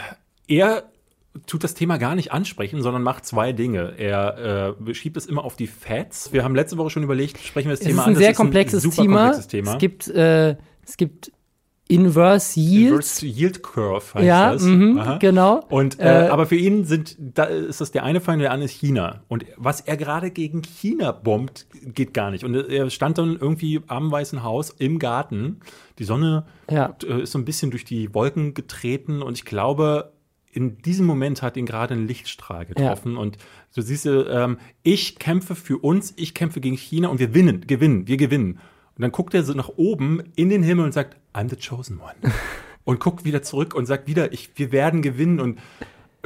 äh, 0.48 0.54
er 0.54 0.84
tut 1.46 1.64
das 1.64 1.74
Thema 1.74 1.98
gar 1.98 2.14
nicht 2.14 2.32
ansprechen, 2.32 2.80
sondern 2.82 3.02
macht 3.02 3.26
zwei 3.26 3.52
Dinge. 3.52 3.94
Er 3.98 4.74
äh, 4.88 4.94
schiebt 4.94 5.16
es 5.16 5.26
immer 5.26 5.44
auf 5.44 5.56
die 5.56 5.66
Feds. 5.66 6.32
Wir 6.32 6.44
haben 6.44 6.54
letzte 6.54 6.78
Woche 6.78 6.90
schon 6.90 7.02
überlegt, 7.02 7.38
sprechen 7.38 7.68
wir 7.68 7.72
das 7.72 7.80
Es 7.80 7.86
Thema 7.88 8.02
ist 8.02 8.06
ein 8.08 8.14
an. 8.14 8.18
sehr 8.18 8.28
Das 8.28 8.36
komplexes, 8.36 8.82
super 8.84 9.02
Thema. 9.02 9.16
komplexes 9.24 9.48
Thema. 9.48 9.72
Es 9.72 9.78
gibt, 9.78 10.08
äh, 10.08 10.56
es 10.86 10.96
gibt 10.96 11.32
Inverse 11.88 12.58
Yields. 12.58 13.22
Inverse 13.22 13.26
Yield 13.26 13.62
Curve 13.62 14.14
heißt 14.14 14.24
Ja, 14.26 14.52
das. 14.52 14.62
mhm, 14.62 15.00
genau. 15.20 15.64
Und 15.68 16.00
äh, 16.00 16.26
Äh, 16.26 16.28
aber 16.30 16.46
für 16.46 16.56
ihn 16.56 16.84
sind 16.84 17.16
da 17.18 17.44
ist 17.44 17.80
das 17.80 17.92
der 17.92 18.02
eine 18.02 18.20
Feind, 18.20 18.42
der 18.42 18.50
andere 18.50 18.64
ist 18.66 18.72
China. 18.72 19.22
Und 19.28 19.44
was 19.56 19.80
er 19.82 19.96
gerade 19.96 20.30
gegen 20.32 20.62
China 20.62 21.12
bombt, 21.12 21.66
geht 21.94 22.12
gar 22.12 22.30
nicht. 22.32 22.42
Und 22.42 22.54
er 22.54 22.90
stand 22.90 23.18
dann 23.18 23.36
irgendwie 23.40 23.80
am 23.86 24.10
Weißen 24.10 24.42
Haus 24.42 24.70
im 24.70 24.98
Garten. 24.98 25.60
Die 26.00 26.04
Sonne 26.04 26.46
Ja. 26.70 26.96
äh, 27.06 27.22
ist 27.22 27.32
so 27.32 27.38
ein 27.38 27.44
bisschen 27.44 27.70
durch 27.70 27.84
die 27.84 28.12
Wolken 28.14 28.54
getreten 28.54 29.22
und 29.22 29.36
ich 29.38 29.44
glaube, 29.44 30.12
in 30.50 30.78
diesem 30.78 31.04
Moment 31.06 31.42
hat 31.42 31.56
ihn 31.58 31.66
gerade 31.66 31.94
ein 31.94 32.08
Lichtstrahl 32.08 32.64
getroffen. 32.66 33.16
Und 33.18 33.36
du 33.74 33.82
siehst, 33.82 34.06
ähm, 34.06 34.56
ich 34.82 35.18
kämpfe 35.18 35.54
für 35.54 35.76
uns, 35.78 36.14
ich 36.16 36.32
kämpfe 36.32 36.60
gegen 36.60 36.76
China 36.78 37.08
und 37.08 37.18
wir 37.20 37.28
gewinnen, 37.28 37.60
gewinnen, 37.66 38.08
wir 38.08 38.16
gewinnen. 38.16 38.58
Und 38.96 39.02
dann 39.02 39.12
guckt 39.12 39.34
er 39.34 39.42
so 39.44 39.52
nach 39.52 39.68
oben 39.76 40.22
in 40.34 40.48
den 40.48 40.62
Himmel 40.62 40.86
und 40.86 40.92
sagt, 40.92 41.18
I'm 41.36 41.50
the 41.50 41.56
chosen 41.56 42.00
one. 42.00 42.32
und 42.84 43.00
guckt 43.00 43.24
wieder 43.24 43.42
zurück 43.42 43.74
und 43.74 43.86
sagt 43.86 44.06
wieder, 44.06 44.32
ich, 44.32 44.50
wir 44.54 44.72
werden 44.72 45.02
gewinnen. 45.02 45.40
Und 45.40 45.58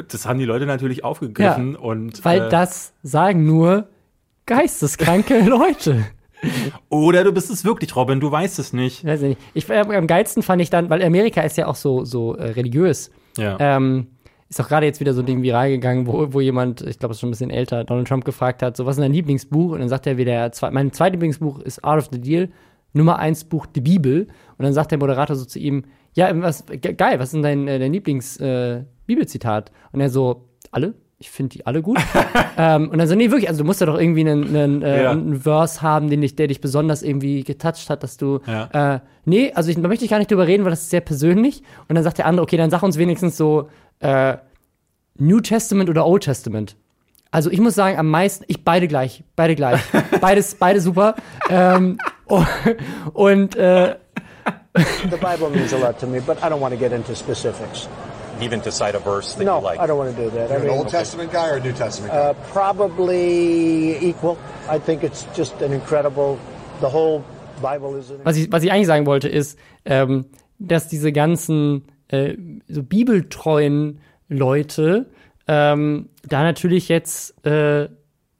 das 0.09 0.27
haben 0.27 0.39
die 0.39 0.45
Leute 0.45 0.67
natürlich 0.67 1.05
aufgegriffen. 1.05 1.75
und, 1.75 2.25
Weil 2.25 2.43
äh, 2.43 2.49
das 2.49 2.93
sagen 3.03 3.45
nur 3.45 3.89
geisteskranke 4.47 5.41
Leute. 5.47 6.07
Oder 6.89 7.25
du 7.25 7.33
bist 7.33 7.51
es 7.51 7.65
wirklich, 7.65 7.95
Robin, 7.97 8.21
du 8.21 8.31
weißt 8.31 8.59
es 8.59 8.73
nicht. 8.73 9.01
Ich 9.01 9.07
weiß 9.07 9.21
nicht. 9.23 9.41
Ich, 9.53 9.69
äh, 9.69 9.81
am 9.81 10.07
geilsten 10.07 10.43
fand 10.43 10.63
ich 10.63 10.71
dann, 10.71 10.89
weil 10.89 11.03
Amerika 11.03 11.43
ist 11.43 11.57
ja 11.57 11.67
auch 11.67 11.75
so, 11.75 12.05
so 12.05 12.35
äh, 12.35 12.51
religiös. 12.51 13.11
Ja. 13.37 13.57
Ähm, 13.59 14.07
ist 14.49 14.61
auch 14.61 14.69
gerade 14.69 14.87
jetzt 14.87 15.01
wieder 15.01 15.15
so 15.15 15.21
ein 15.21 15.27
Ding 15.27 15.43
viral 15.43 15.71
gegangen, 15.71 16.07
wo, 16.07 16.33
wo 16.33 16.41
jemand, 16.41 16.83
ich 16.83 16.99
glaube, 16.99 17.13
es 17.13 17.19
ist 17.19 17.21
schon 17.21 17.29
ein 17.29 17.33
bisschen 17.33 17.51
älter, 17.51 17.85
Donald 17.85 18.09
Trump 18.09 18.25
gefragt 18.25 18.63
hat, 18.63 18.77
so, 18.77 18.85
was 18.85 18.97
ist 18.97 19.03
dein 19.03 19.13
Lieblingsbuch? 19.13 19.73
Und 19.73 19.81
dann 19.81 19.89
sagt 19.89 20.07
er 20.07 20.17
wieder, 20.17 20.51
mein 20.73 20.93
zweites 20.93 21.13
Lieblingsbuch 21.13 21.61
ist 21.61 21.85
Art 21.85 22.01
of 22.01 22.09
the 22.11 22.21
Deal, 22.21 22.49
Nummer 22.93 23.18
eins 23.18 23.45
Buch 23.45 23.66
die 23.66 23.80
Bibel. 23.80 24.26
Und 24.59 24.64
dann 24.64 24.72
sagt 24.72 24.91
der 24.91 24.99
Moderator 24.99 25.36
so 25.36 25.45
zu 25.45 25.59
ihm, 25.59 25.84
ja, 26.14 26.28
was, 26.43 26.64
ge 26.66 26.93
geil, 26.95 27.18
was 27.18 27.28
ist 27.28 27.34
denn 27.34 27.43
dein, 27.43 27.68
äh, 27.68 27.78
dein 27.78 27.93
Lieblings-Bibelzitat? 27.93 29.70
und 29.93 30.01
er 30.01 30.11
so, 30.11 30.49
alle? 30.70 30.95
Ich 31.18 31.30
finde 31.30 31.51
die 31.57 31.66
alle 31.66 31.82
gut. 31.82 31.99
ähm, 32.57 32.88
und 32.88 32.97
dann 32.99 33.07
so, 33.07 33.14
nee, 33.14 33.30
wirklich, 33.30 33.49
also 33.49 33.59
du 33.62 33.66
musst 33.66 33.80
ja 33.80 33.86
doch 33.86 33.99
irgendwie 34.01 34.20
einen, 34.20 34.57
einen, 34.57 34.82
äh, 34.82 35.03
Ja. 35.03 35.11
einen 35.11 35.38
Verse 35.41 35.82
haben, 35.82 36.09
den 36.09 36.22
dich, 36.22 36.34
der 36.34 36.47
dich 36.47 36.61
besonders 36.62 37.03
irgendwie 37.03 37.45
getoucht 37.45 37.91
hat, 37.91 38.03
dass 38.03 38.16
du, 38.16 38.41
Ja. 38.47 38.95
äh, 38.95 39.01
nee, 39.26 39.53
also 39.53 39.70
ich, 39.70 39.76
da 39.80 39.86
möchte 39.86 40.05
ich 40.05 40.11
gar 40.11 40.18
nicht 40.18 40.30
drüber 40.30 40.47
reden, 40.47 40.64
weil 40.64 40.70
das 40.70 40.82
ist 40.82 40.91
sehr 40.91 41.03
persönlich. 41.03 41.62
Und 41.88 41.97
dann 41.97 42.05
sagt 42.05 42.18
der 42.18 42.26
andere, 42.26 42.43
okay, 42.45 42.57
dann 42.57 42.70
sag 42.70 42.82
uns 42.82 42.97
wenigstens 42.97 43.36
so, 43.36 43.68
äh, 43.99 44.38
New 45.18 45.41
Testament 45.41 45.91
oder 45.91 46.07
Old 46.07 46.22
Testament. 46.24 46.76
Also 47.30 47.51
ich 47.51 47.61
muss 47.61 47.74
sagen, 47.74 47.99
am 47.99 48.09
meisten, 48.09 48.45
ich 48.49 48.64
beide 48.64 48.88
gleich, 48.88 49.22
beide 49.36 49.55
gleich. 49.55 49.80
Beides, 50.20 50.55
beide 50.55 50.80
super. 50.80 51.14
ähm, 51.51 51.99
und 53.12 53.57
äh, 53.57 53.97
The 54.74 55.16
Bible 55.16 55.51
means 55.51 55.72
a 55.72 55.78
lot 55.78 55.99
to 56.01 56.07
me, 56.07 56.20
but 56.20 56.39
I 56.43 56.49
don't 56.49 56.61
want 56.61 56.72
to 56.72 56.78
get 56.78 56.93
into 56.93 57.14
specifics. 57.14 57.89
even 58.41 58.61
to 58.62 58.70
cite 58.72 58.95
a 58.95 58.99
verse 58.99 59.35
that 59.35 59.45
No, 59.45 59.59
you 59.59 59.64
like. 59.64 59.81
I 59.81 59.87
don't 59.87 59.99
want 59.99 60.16
to 60.16 60.22
do 60.24 60.31
that. 60.31 60.51
I 60.51 60.55
You're 60.55 60.62
an 60.62 60.68
mean, 60.68 60.78
Old 60.78 60.89
Testament 60.89 61.31
guy 61.33 61.49
or 61.51 61.57
a 61.57 61.61
New 61.61 61.72
Testament 61.72 62.12
uh, 62.12 62.33
guy? 62.33 62.39
probably 62.53 63.99
equal. 64.01 64.39
I 64.68 64.78
think 64.78 65.03
it's 65.03 65.26
just 65.37 65.61
an 65.62 65.72
incredible. 65.72 66.39
The 66.81 66.89
whole 66.89 67.22
Bible 67.61 67.97
is 67.97 68.11
an 68.11 68.20
was 68.24 68.37
ich, 68.37 68.51
was 68.51 68.62
ich 68.62 68.72
eigentlich 68.72 68.87
sagen 68.87 69.05
wollte, 69.07 69.28
ist, 69.28 69.59
ähm, 69.85 70.26
dass 70.59 70.89
diese 70.89 71.12
ganzen 71.12 71.85
äh, 72.09 72.35
so 72.68 72.83
bibeltreuen 72.83 74.01
Leute 74.28 75.07
ähm, 75.49 76.09
da 76.26 76.43
natürlich 76.43 76.89
jetzt 76.89 77.45
äh, 77.45 77.89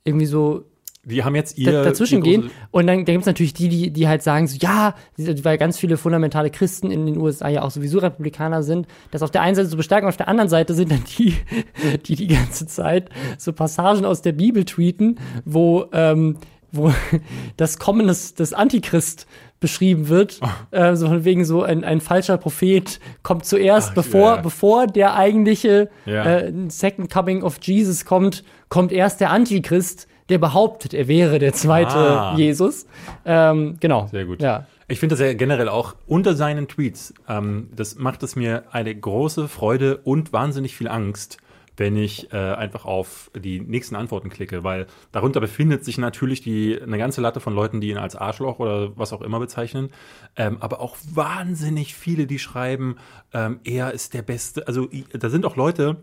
irgendwie 0.05 0.27
so 0.27 0.65
Die 1.11 1.25
haben 1.25 1.35
jetzt 1.35 1.59
ihr 1.59 1.73
da, 1.73 1.85
dazwischen 1.85 2.23
gehen. 2.23 2.51
Und 2.71 2.87
dann, 2.87 3.05
dann 3.05 3.15
gibt 3.15 3.21
es 3.23 3.27
natürlich 3.27 3.55
die, 3.55 3.69
die, 3.69 3.91
die 3.91 4.09
halt 4.09 4.23
sagen, 4.23 4.47
so, 4.47 4.57
ja, 4.61 4.95
weil 5.17 5.59
ganz 5.59 5.79
viele 5.79 5.97
fundamentale 5.97 6.51
Christen 6.51 6.91
in 6.91 7.07
den 7.07 7.19
USA 7.19 7.49
ja 7.49 7.63
auch 7.63 7.71
sowieso 7.71 7.99
Republikaner 7.99 8.63
sind, 8.63 8.87
das 9.11 9.23
auf 9.23 9.31
der 9.31 9.43
einen 9.43 9.55
Seite 9.57 9.69
so 9.69 9.77
bestärken, 9.77 10.09
auf 10.09 10.17
der 10.17 10.29
anderen 10.29 10.49
Seite 10.49 10.75
sind 10.75 10.91
dann 10.91 11.05
die, 11.19 11.35
die 12.07 12.15
die 12.17 12.29
ganze 12.29 12.67
Zeit 12.67 13.11
so 13.39 13.53
Passagen 13.53 14.05
aus 14.05 14.23
der 14.23 14.33
Bibel 14.33 14.65
tweeten, 14.65 15.19
wo, 15.45 15.87
ähm, 15.93 16.37
wo 16.73 16.93
das 17.57 17.79
Kommen 17.79 18.07
des, 18.07 18.35
des 18.35 18.53
Antichrist 18.53 19.27
beschrieben 19.61 20.09
wird, 20.09 20.41
äh, 20.71 20.97
so 20.97 21.07
von 21.07 21.25
wegen 21.25 21.45
so 21.45 21.63
ein, 21.63 21.85
ein 21.85 22.01
falscher 22.01 22.39
Prophet 22.39 22.99
kommt 23.23 23.45
zuerst, 23.45 23.91
Ach, 23.91 23.95
bevor, 23.95 24.37
ja. 24.37 24.41
bevor 24.41 24.87
der 24.87 25.17
eigentliche 25.17 25.91
Ja. 26.07 26.25
äh, 26.25 26.53
Second 26.69 27.13
Coming 27.13 27.43
of 27.43 27.59
Jesus 27.61 28.07
kommt, 28.07 28.43
kommt 28.71 28.91
erst 28.91 29.21
der 29.21 29.31
Antichrist, 29.31 30.07
der 30.31 30.39
behauptet, 30.39 30.95
er 30.95 31.09
wäre 31.09 31.39
der 31.39 31.53
zweite 31.53 31.97
Ah. 31.97 32.35
Jesus. 32.37 32.87
Ähm, 33.25 33.77
genau. 33.81 34.09
Sehr 34.11 34.25
gut. 34.25 34.41
Ja. 34.41 34.67
Ich 34.89 34.99
finde 34.99 35.15
das 35.15 35.21
ja 35.21 35.33
generell 35.35 35.69
auch 35.69 35.95
unter 36.07 36.35
seinen 36.35 36.67
Tweets, 36.67 37.15
ähm, 37.29 37.69
das 37.75 37.97
macht 37.97 38.23
es 38.23 38.35
mir 38.35 38.65
eine 38.73 38.95
große 38.95 39.47
Freude 39.47 39.99
und 39.99 40.33
wahnsinnig 40.33 40.75
viel 40.77 40.89
Angst, 40.89 41.37
wenn 41.77 41.97
ich 41.97 42.33
äh, 42.33 42.37
einfach 42.37 42.85
auf 42.85 43.31
die 43.35 43.61
nächsten 43.61 43.95
Antworten 43.95 44.29
klicke, 44.29 44.65
weil 44.65 44.87
darunter 45.13 45.41
befindet 45.41 45.85
sich 45.85 45.97
natürlich 45.97 46.43
die, 46.43 46.79
eine 46.81 46.99
ganze 46.99 47.21
Latte 47.21 47.41
von 47.41 47.55
Leuten, 47.55 47.81
die 47.81 47.91
ihn 47.91 47.99
als 47.99 48.17
Arschloch 48.17 48.59
oder 48.59 48.97
was 48.99 49.13
auch 49.13 49.23
immer 49.23 49.39
bezeichnen, 49.39 49.91
ähm, 50.37 50.59
aber 50.61 50.81
auch 50.81 50.97
wahnsinnig 51.15 51.95
viele, 51.95 52.27
die 52.27 52.39
schreiben, 52.39 52.97
ähm, 53.33 53.61
er 53.65 53.93
ist 53.93 54.13
der 54.13 54.23
Beste. 54.23 54.67
Also 54.67 54.89
da 55.13 55.31
sind 55.31 55.47
auch 55.47 55.57
Leute, 55.57 55.97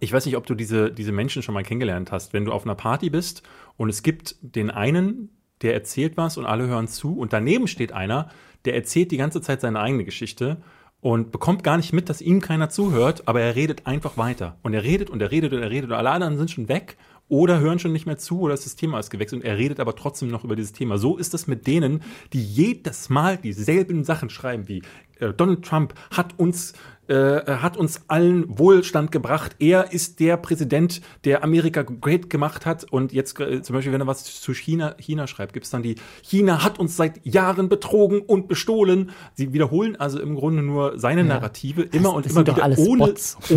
ich 0.00 0.12
weiß 0.12 0.26
nicht, 0.26 0.36
ob 0.36 0.46
du 0.46 0.54
diese, 0.54 0.90
diese 0.90 1.12
Menschen 1.12 1.42
schon 1.42 1.54
mal 1.54 1.62
kennengelernt 1.62 2.12
hast, 2.12 2.32
wenn 2.32 2.44
du 2.44 2.52
auf 2.52 2.64
einer 2.64 2.74
Party 2.74 3.10
bist 3.10 3.42
und 3.76 3.88
es 3.88 4.02
gibt 4.02 4.36
den 4.42 4.70
einen, 4.70 5.30
der 5.62 5.74
erzählt 5.74 6.16
was 6.16 6.36
und 6.36 6.46
alle 6.46 6.66
hören 6.66 6.88
zu 6.88 7.16
und 7.18 7.32
daneben 7.32 7.66
steht 7.66 7.92
einer, 7.92 8.30
der 8.64 8.74
erzählt 8.74 9.10
die 9.10 9.16
ganze 9.16 9.40
Zeit 9.40 9.60
seine 9.60 9.80
eigene 9.80 10.04
Geschichte 10.04 10.58
und 11.00 11.30
bekommt 11.30 11.62
gar 11.62 11.76
nicht 11.76 11.92
mit, 11.92 12.08
dass 12.08 12.20
ihm 12.20 12.40
keiner 12.40 12.70
zuhört, 12.70 13.22
aber 13.26 13.40
er 13.40 13.54
redet 13.54 13.86
einfach 13.86 14.16
weiter. 14.16 14.56
Und 14.62 14.74
er 14.74 14.82
redet 14.82 15.10
und 15.10 15.22
er 15.22 15.30
redet 15.30 15.52
und 15.52 15.62
er 15.62 15.70
redet 15.70 15.90
und 15.90 15.96
alle 15.96 16.10
anderen 16.10 16.36
sind 16.38 16.50
schon 16.50 16.68
weg 16.68 16.96
oder 17.28 17.60
hören 17.60 17.78
schon 17.78 17.92
nicht 17.92 18.06
mehr 18.06 18.18
zu 18.18 18.40
oder 18.40 18.54
das 18.54 18.76
Thema 18.76 18.98
ist 18.98 19.10
gewechselt 19.10 19.42
und 19.42 19.48
er 19.48 19.58
redet 19.58 19.80
aber 19.80 19.94
trotzdem 19.94 20.28
noch 20.28 20.44
über 20.44 20.56
dieses 20.56 20.72
Thema. 20.72 20.98
So 20.98 21.16
ist 21.16 21.34
es 21.34 21.46
mit 21.46 21.66
denen, 21.66 22.02
die 22.32 22.42
jedes 22.42 23.08
Mal 23.08 23.36
dieselben 23.36 24.04
Sachen 24.04 24.30
schreiben 24.30 24.68
wie 24.68 24.82
äh, 25.20 25.32
Donald 25.32 25.64
Trump 25.64 25.94
hat 26.10 26.38
uns 26.38 26.74
äh, 27.08 27.40
hat 27.46 27.78
uns 27.78 28.02
allen 28.08 28.58
Wohlstand 28.58 29.10
gebracht. 29.10 29.56
Er 29.58 29.92
ist 29.94 30.20
der 30.20 30.36
Präsident, 30.36 31.00
der 31.24 31.42
Amerika 31.42 31.82
great 31.82 32.28
gemacht 32.28 32.66
hat. 32.66 32.84
Und 32.84 33.14
jetzt 33.14 33.40
äh, 33.40 33.62
zum 33.62 33.74
Beispiel, 33.74 33.94
wenn 33.94 34.02
er 34.02 34.06
was 34.06 34.24
zu 34.24 34.52
China, 34.52 34.94
China 34.98 35.26
schreibt, 35.26 35.54
gibt 35.54 35.64
es 35.64 35.70
dann 35.70 35.82
die 35.82 35.94
China 36.22 36.62
hat 36.62 36.78
uns 36.78 36.96
seit 36.96 37.24
Jahren 37.24 37.70
betrogen 37.70 38.20
und 38.20 38.46
bestohlen. 38.46 39.10
Sie 39.34 39.54
wiederholen 39.54 39.96
also 39.96 40.20
im 40.20 40.34
Grunde 40.34 40.62
nur 40.62 40.98
seine 40.98 41.24
Narrative 41.24 41.80
immer 41.82 42.12
und 42.12 42.26
das 42.26 42.32
immer 42.32 42.44
sind 42.44 42.48
doch 42.48 42.56
wieder, 42.56 42.78
ohne, 42.78 43.14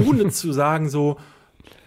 ohne 0.07 0.29
zu 0.29 0.53
sagen 0.53 0.89
so, 0.89 1.17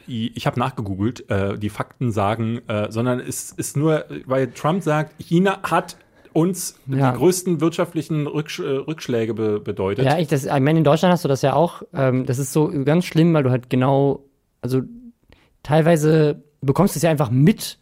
ich 0.06 0.46
habe 0.46 0.58
nachgegoogelt, 0.60 1.28
äh, 1.30 1.58
die 1.58 1.70
Fakten 1.70 2.12
sagen, 2.12 2.60
äh, 2.68 2.90
sondern 2.90 3.20
es 3.20 3.50
ist 3.52 3.76
nur, 3.76 4.04
weil 4.26 4.48
Trump 4.52 4.82
sagt, 4.82 5.14
China 5.22 5.60
hat 5.62 5.96
uns 6.32 6.78
Ja. 6.86 7.12
die 7.12 7.18
größten 7.18 7.60
wirtschaftlichen 7.60 8.26
Rücksch 8.26 8.58
äh, 8.58 8.62
Rückschläge 8.64 9.34
be 9.34 9.60
bedeutet. 9.60 10.04
Ja, 10.04 10.18
ich, 10.18 10.26
das, 10.28 10.44
ich 10.44 10.50
meine, 10.50 10.78
in 10.78 10.84
Deutschland 10.84 11.12
hast 11.12 11.24
du 11.24 11.28
das 11.28 11.42
ja 11.42 11.54
auch. 11.54 11.82
Ähm, 11.94 12.26
das 12.26 12.38
ist 12.38 12.52
so 12.52 12.68
ganz 12.84 13.04
schlimm, 13.04 13.32
weil 13.34 13.44
du 13.44 13.50
halt 13.50 13.70
genau, 13.70 14.24
also 14.60 14.82
teilweise 15.62 16.42
bekommst 16.60 16.94
du 16.94 16.98
es 16.98 17.02
ja 17.02 17.10
einfach 17.10 17.30
mit, 17.30 17.78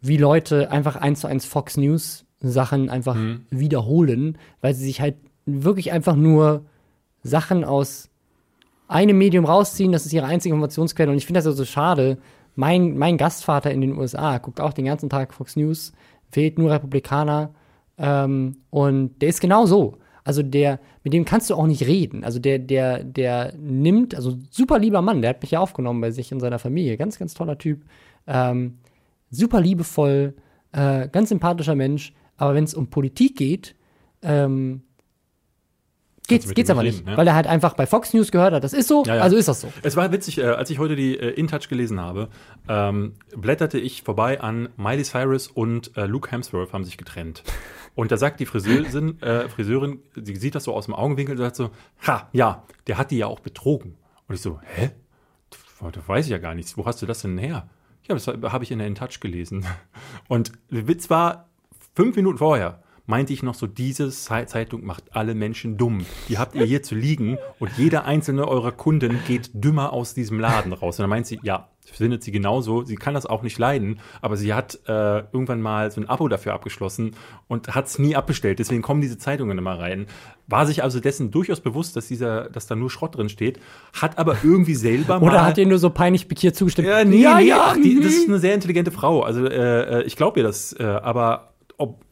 wie 0.00 0.16
Leute 0.16 0.70
einfach 0.70 0.96
eins 0.96 1.20
zu 1.20 1.26
eins 1.26 1.44
Fox 1.44 1.76
News 1.76 2.24
Sachen 2.40 2.88
einfach 2.88 3.16
Mhm. 3.16 3.40
wiederholen, 3.50 4.38
weil 4.60 4.74
sie 4.74 4.84
sich 4.84 5.00
halt 5.00 5.16
wirklich 5.46 5.90
einfach 5.92 6.14
nur 6.14 6.66
Sachen 7.22 7.64
aus 7.64 8.10
einem 8.88 9.18
Medium 9.18 9.44
rausziehen, 9.44 9.92
das 9.92 10.06
ist 10.06 10.12
ihre 10.12 10.26
einzige 10.26 10.54
Informationsquelle. 10.54 11.10
Und 11.10 11.18
ich 11.18 11.26
finde 11.26 11.38
das 11.38 11.46
also 11.46 11.58
so 11.58 11.64
schade. 11.64 12.18
Mein, 12.56 12.98
mein 12.98 13.18
Gastvater 13.18 13.70
in 13.70 13.80
den 13.80 13.96
USA 13.96 14.38
guckt 14.38 14.60
auch 14.60 14.72
den 14.72 14.86
ganzen 14.86 15.08
Tag 15.08 15.32
Fox 15.32 15.54
News, 15.54 15.92
wählt 16.32 16.58
nur 16.58 16.70
Republikaner 16.70 17.54
ähm, 17.98 18.56
und 18.70 19.20
der 19.20 19.28
ist 19.28 19.40
genau 19.40 19.66
so. 19.66 19.98
Also 20.24 20.42
der, 20.42 20.80
mit 21.04 21.12
dem 21.12 21.24
kannst 21.24 21.48
du 21.48 21.54
auch 21.54 21.66
nicht 21.66 21.86
reden. 21.86 22.24
Also 22.24 22.38
der, 22.38 22.58
der, 22.58 23.02
der 23.02 23.54
nimmt, 23.56 24.14
also 24.14 24.36
super 24.50 24.78
lieber 24.78 25.00
Mann, 25.00 25.22
der 25.22 25.30
hat 25.30 25.42
mich 25.42 25.52
ja 25.52 25.60
aufgenommen 25.60 26.00
bei 26.00 26.10
sich 26.10 26.32
in 26.32 26.40
seiner 26.40 26.58
Familie. 26.58 26.96
Ganz, 26.96 27.18
ganz 27.18 27.32
toller 27.34 27.56
Typ. 27.56 27.84
Ähm, 28.26 28.78
super 29.30 29.60
liebevoll, 29.60 30.34
äh, 30.72 31.08
ganz 31.08 31.30
sympathischer 31.30 31.74
Mensch. 31.74 32.12
Aber 32.36 32.54
wenn 32.54 32.64
es 32.64 32.74
um 32.74 32.88
Politik 32.88 33.36
geht, 33.36 33.74
ähm, 34.22 34.82
geht's, 36.28 36.54
geht's 36.54 36.70
aber 36.70 36.82
nicht 36.82 36.92
nicht. 36.92 37.00
reden, 37.00 37.10
ja. 37.10 37.16
Weil 37.16 37.26
er 37.26 37.34
halt 37.34 37.46
einfach 37.46 37.74
bei 37.74 37.86
Fox 37.86 38.12
News 38.14 38.30
gehört 38.30 38.52
hat. 38.52 38.64
Das 38.64 38.72
ist 38.72 38.88
so, 38.88 39.04
Ja, 39.04 39.16
ja. 39.16 39.22
also 39.22 39.36
ist 39.36 39.48
das 39.48 39.60
so. 39.60 39.72
Es 39.82 39.96
war 39.96 40.12
witzig, 40.12 40.38
äh, 40.38 40.44
als 40.44 40.70
ich 40.70 40.78
heute 40.78 40.96
die 40.96 41.18
äh, 41.18 41.30
InTouch 41.30 41.68
gelesen 41.68 42.00
habe, 42.00 42.28
ähm, 42.68 43.14
blätterte 43.36 43.78
ich 43.78 44.02
vorbei 44.02 44.40
an 44.40 44.68
Miley 44.76 45.04
Cyrus 45.04 45.48
und 45.48 45.96
äh, 45.96 46.06
Luke 46.06 46.30
Hemsworth 46.30 46.72
haben 46.72 46.84
sich 46.84 46.96
getrennt. 46.96 47.42
Und 47.94 48.12
da 48.12 48.16
sagt 48.16 48.40
die 48.40 48.46
Friseurin, 48.46 49.20
äh, 49.22 49.48
Friseurin, 49.48 50.00
sie 50.14 50.36
sieht 50.36 50.54
das 50.54 50.64
so 50.64 50.74
aus 50.74 50.84
dem 50.84 50.94
Augenwinkel 50.94 51.32
und 51.36 51.42
sagt 51.42 51.56
so, 51.56 51.70
ha, 52.06 52.28
ja, 52.32 52.62
der 52.86 52.98
hat 52.98 53.10
die 53.10 53.18
ja 53.18 53.26
auch 53.26 53.40
betrogen. 53.40 53.96
Und 54.28 54.34
ich 54.34 54.40
so, 54.40 54.60
hä? 54.62 54.90
Das, 55.50 56.08
weiß 56.08 56.26
ich 56.26 56.30
ja 56.30 56.38
gar 56.38 56.54
nicht. 56.54 56.76
Wo 56.76 56.86
hast 56.86 57.00
du 57.02 57.06
das 57.06 57.22
denn 57.22 57.38
her? 57.38 57.68
Ja, 58.06 58.14
das 58.14 58.26
habe 58.26 58.64
ich 58.64 58.70
in 58.70 58.78
der 58.78 58.88
InTouch 58.88 59.20
gelesen. 59.20 59.66
Und 60.28 60.52
der 60.70 60.88
Witz 60.88 61.10
war, 61.10 61.48
fünf 61.94 62.16
Minuten 62.16 62.38
vorher 62.38 62.82
meinte 63.08 63.32
ich 63.32 63.42
noch 63.42 63.54
so, 63.54 63.66
diese 63.66 64.10
Zei- 64.10 64.44
Zeitung 64.44 64.84
macht 64.84 65.02
alle 65.10 65.34
Menschen 65.34 65.76
dumm. 65.78 66.04
Die 66.28 66.36
habt 66.38 66.54
ihr 66.54 66.64
hier 66.66 66.82
zu 66.82 66.94
liegen 66.94 67.38
und 67.58 67.70
jeder 67.78 68.04
einzelne 68.04 68.46
eurer 68.46 68.70
Kunden 68.70 69.18
geht 69.26 69.50
dümmer 69.54 69.92
aus 69.94 70.12
diesem 70.14 70.38
Laden 70.38 70.72
raus. 70.74 70.98
Und 70.98 71.04
dann 71.04 71.10
meint 71.10 71.26
sie, 71.26 71.40
ja, 71.42 71.68
findet 71.90 72.22
sie 72.22 72.32
genauso. 72.32 72.84
Sie 72.84 72.96
kann 72.96 73.14
das 73.14 73.24
auch 73.24 73.42
nicht 73.42 73.58
leiden, 73.58 74.00
aber 74.20 74.36
sie 74.36 74.52
hat 74.52 74.78
äh, 74.86 75.20
irgendwann 75.32 75.62
mal 75.62 75.90
so 75.90 76.02
ein 76.02 76.08
Abo 76.08 76.28
dafür 76.28 76.52
abgeschlossen 76.52 77.12
und 77.48 77.74
hat 77.74 77.86
es 77.86 77.98
nie 77.98 78.14
abbestellt. 78.14 78.58
Deswegen 78.58 78.82
kommen 78.82 79.00
diese 79.00 79.16
Zeitungen 79.16 79.56
immer 79.56 79.78
rein. 79.78 80.06
War 80.46 80.66
sich 80.66 80.82
also 80.82 81.00
dessen 81.00 81.30
durchaus 81.30 81.60
bewusst, 81.60 81.96
dass 81.96 82.06
dieser, 82.08 82.50
dass 82.50 82.66
da 82.66 82.74
nur 82.76 82.90
Schrott 82.90 83.16
drin 83.16 83.30
steht, 83.30 83.58
hat 83.94 84.18
aber 84.18 84.36
irgendwie 84.44 84.74
selber 84.74 85.18
mal 85.18 85.26
Oder 85.26 85.46
hat 85.46 85.56
ihr 85.56 85.66
nur 85.66 85.78
so 85.78 85.88
peinlich 85.88 86.28
pikiert 86.28 86.56
zugestimmt? 86.56 86.88
ja, 86.88 87.02
nee, 87.04 87.22
ja, 87.22 87.38
nee, 87.38 87.46
ja, 87.48 87.68
ach, 87.70 87.76
die, 87.82 87.98
das 88.00 88.12
ist 88.12 88.28
eine 88.28 88.38
sehr 88.38 88.52
intelligente 88.52 88.90
Frau. 88.90 89.22
Also 89.22 89.46
äh, 89.46 90.00
äh, 90.00 90.02
ich 90.02 90.14
glaube 90.16 90.40
ihr 90.40 90.44
das, 90.44 90.74
äh, 90.78 90.84
aber 90.84 91.54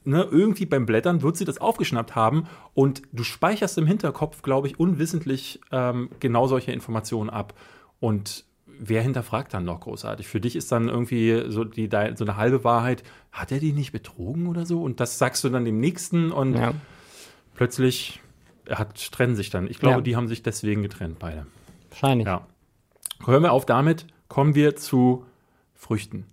ne, 0.07 0.27
irgendwie 0.31 0.67
beim 0.67 0.87
Blättern 0.87 1.23
wird 1.23 1.37
sie 1.37 1.45
das 1.45 1.59
aufgeschnappt 1.59 2.15
haben 2.15 2.47
und 2.75 3.03
du 3.13 3.25
speicherst 3.25 3.77
im 3.79 3.87
Hinterkopf, 3.87 4.43
glaube 4.43 4.69
ich, 4.69 4.79
unwissentlich 4.79 5.61
ähm, 5.73 6.11
genau 6.21 6.47
solche 6.47 6.73
Informationen 6.73 7.29
ab. 7.29 7.55
Und 8.01 8.45
wer 8.67 9.03
hinterfragt 9.03 9.53
dann 9.55 9.65
noch 9.65 9.81
großartig? 9.81 10.29
Für 10.29 10.41
dich 10.41 10.57
ist 10.57 10.71
dann 10.71 10.89
irgendwie 10.89 11.45
so, 11.49 11.65
die, 11.65 11.89
so 12.15 12.25
eine 12.25 12.37
halbe 12.37 12.63
Wahrheit, 12.65 13.03
hat 13.33 13.53
er 13.53 13.59
die 13.59 13.73
nicht 13.73 13.93
betrogen 13.93 14.47
oder 14.47 14.65
so? 14.65 14.83
Und 14.83 15.01
das 15.01 15.19
sagst 15.19 15.43
du 15.45 15.49
dann 15.49 15.65
dem 15.65 15.81
Nächsten 15.81 16.31
und 16.31 16.55
ja. 16.55 16.73
plötzlich 17.55 18.21
hat, 18.71 19.13
trennen 19.13 19.37
sich 19.37 19.51
dann. 19.51 19.69
Ich 19.69 19.79
glaube, 19.79 19.97
Ja. 19.97 20.01
die 20.03 20.17
haben 20.17 20.29
sich 20.29 20.43
deswegen 20.43 20.83
getrennt, 20.83 21.19
beide. 21.19 21.47
Wahrscheinlich. 21.91 22.27
Ja. 22.27 22.47
Hören 23.25 23.43
wir 23.43 23.53
auf 23.53 23.65
damit, 23.67 24.07
kommen 24.29 24.55
wir 24.55 24.77
zu 24.77 25.25
Früchten. 25.75 26.27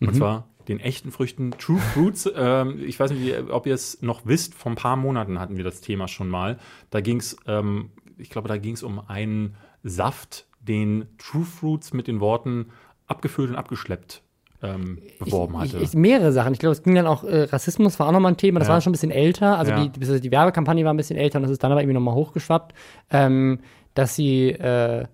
Und 0.00 0.14
zwar 0.14 0.48
den 0.68 0.80
echten 0.80 1.10
Früchten, 1.12 1.52
True 1.52 1.78
Fruits. 1.78 2.30
ähm, 2.36 2.80
ich 2.84 2.98
weiß 2.98 3.10
nicht, 3.12 3.34
ob 3.50 3.66
ihr 3.66 3.74
es 3.74 4.02
noch 4.02 4.22
wisst, 4.24 4.54
vor 4.54 4.72
ein 4.72 4.76
paar 4.76 4.96
Monaten 4.96 5.38
hatten 5.38 5.56
wir 5.56 5.64
das 5.64 5.80
Thema 5.80 6.08
schon 6.08 6.28
mal. 6.28 6.58
Da 6.90 7.00
ging 7.00 7.18
es, 7.18 7.36
ähm, 7.46 7.90
ich 8.18 8.30
glaube, 8.30 8.48
da 8.48 8.56
ging 8.56 8.74
es 8.74 8.82
um 8.82 9.00
einen 9.08 9.54
Saft, 9.82 10.46
den 10.60 11.06
True 11.18 11.44
Fruits 11.44 11.92
mit 11.92 12.06
den 12.08 12.20
Worten 12.20 12.66
abgefüllt 13.06 13.50
und 13.50 13.56
abgeschleppt 13.56 14.22
ähm, 14.62 14.98
beworben 15.18 15.54
ich, 15.62 15.72
hatte. 15.74 15.82
ich, 15.82 15.94
mehrere 15.94 16.32
Sachen. 16.32 16.52
Ich 16.52 16.58
glaube, 16.58 16.72
es 16.72 16.82
ging 16.82 16.94
dann 16.94 17.06
auch, 17.06 17.24
äh, 17.24 17.42
Rassismus 17.44 17.98
war 18.00 18.08
auch 18.08 18.12
nochmal 18.12 18.32
ein 18.32 18.36
Thema, 18.36 18.58
das 18.58 18.68
Ja. 18.68 18.74
war 18.74 18.80
schon 18.80 18.90
ein 18.90 18.92
bisschen 18.92 19.10
älter. 19.10 19.58
Also 19.58 19.72
Ja. 19.72 19.84
die, 19.86 19.90
die, 20.00 20.20
die 20.20 20.30
Werbekampagne 20.30 20.84
war 20.84 20.92
ein 20.92 20.96
bisschen 20.96 21.16
älter 21.16 21.38
und 21.38 21.42
das 21.42 21.52
ist 21.52 21.62
dann 21.62 21.72
aber 21.72 21.82
irgendwie 21.82 21.94
nochmal 21.94 22.14
hochgeschwappt, 22.14 22.74
ähm, 23.10 23.60
dass 23.94 24.16
sie 24.16 24.48
äh, 24.50 25.06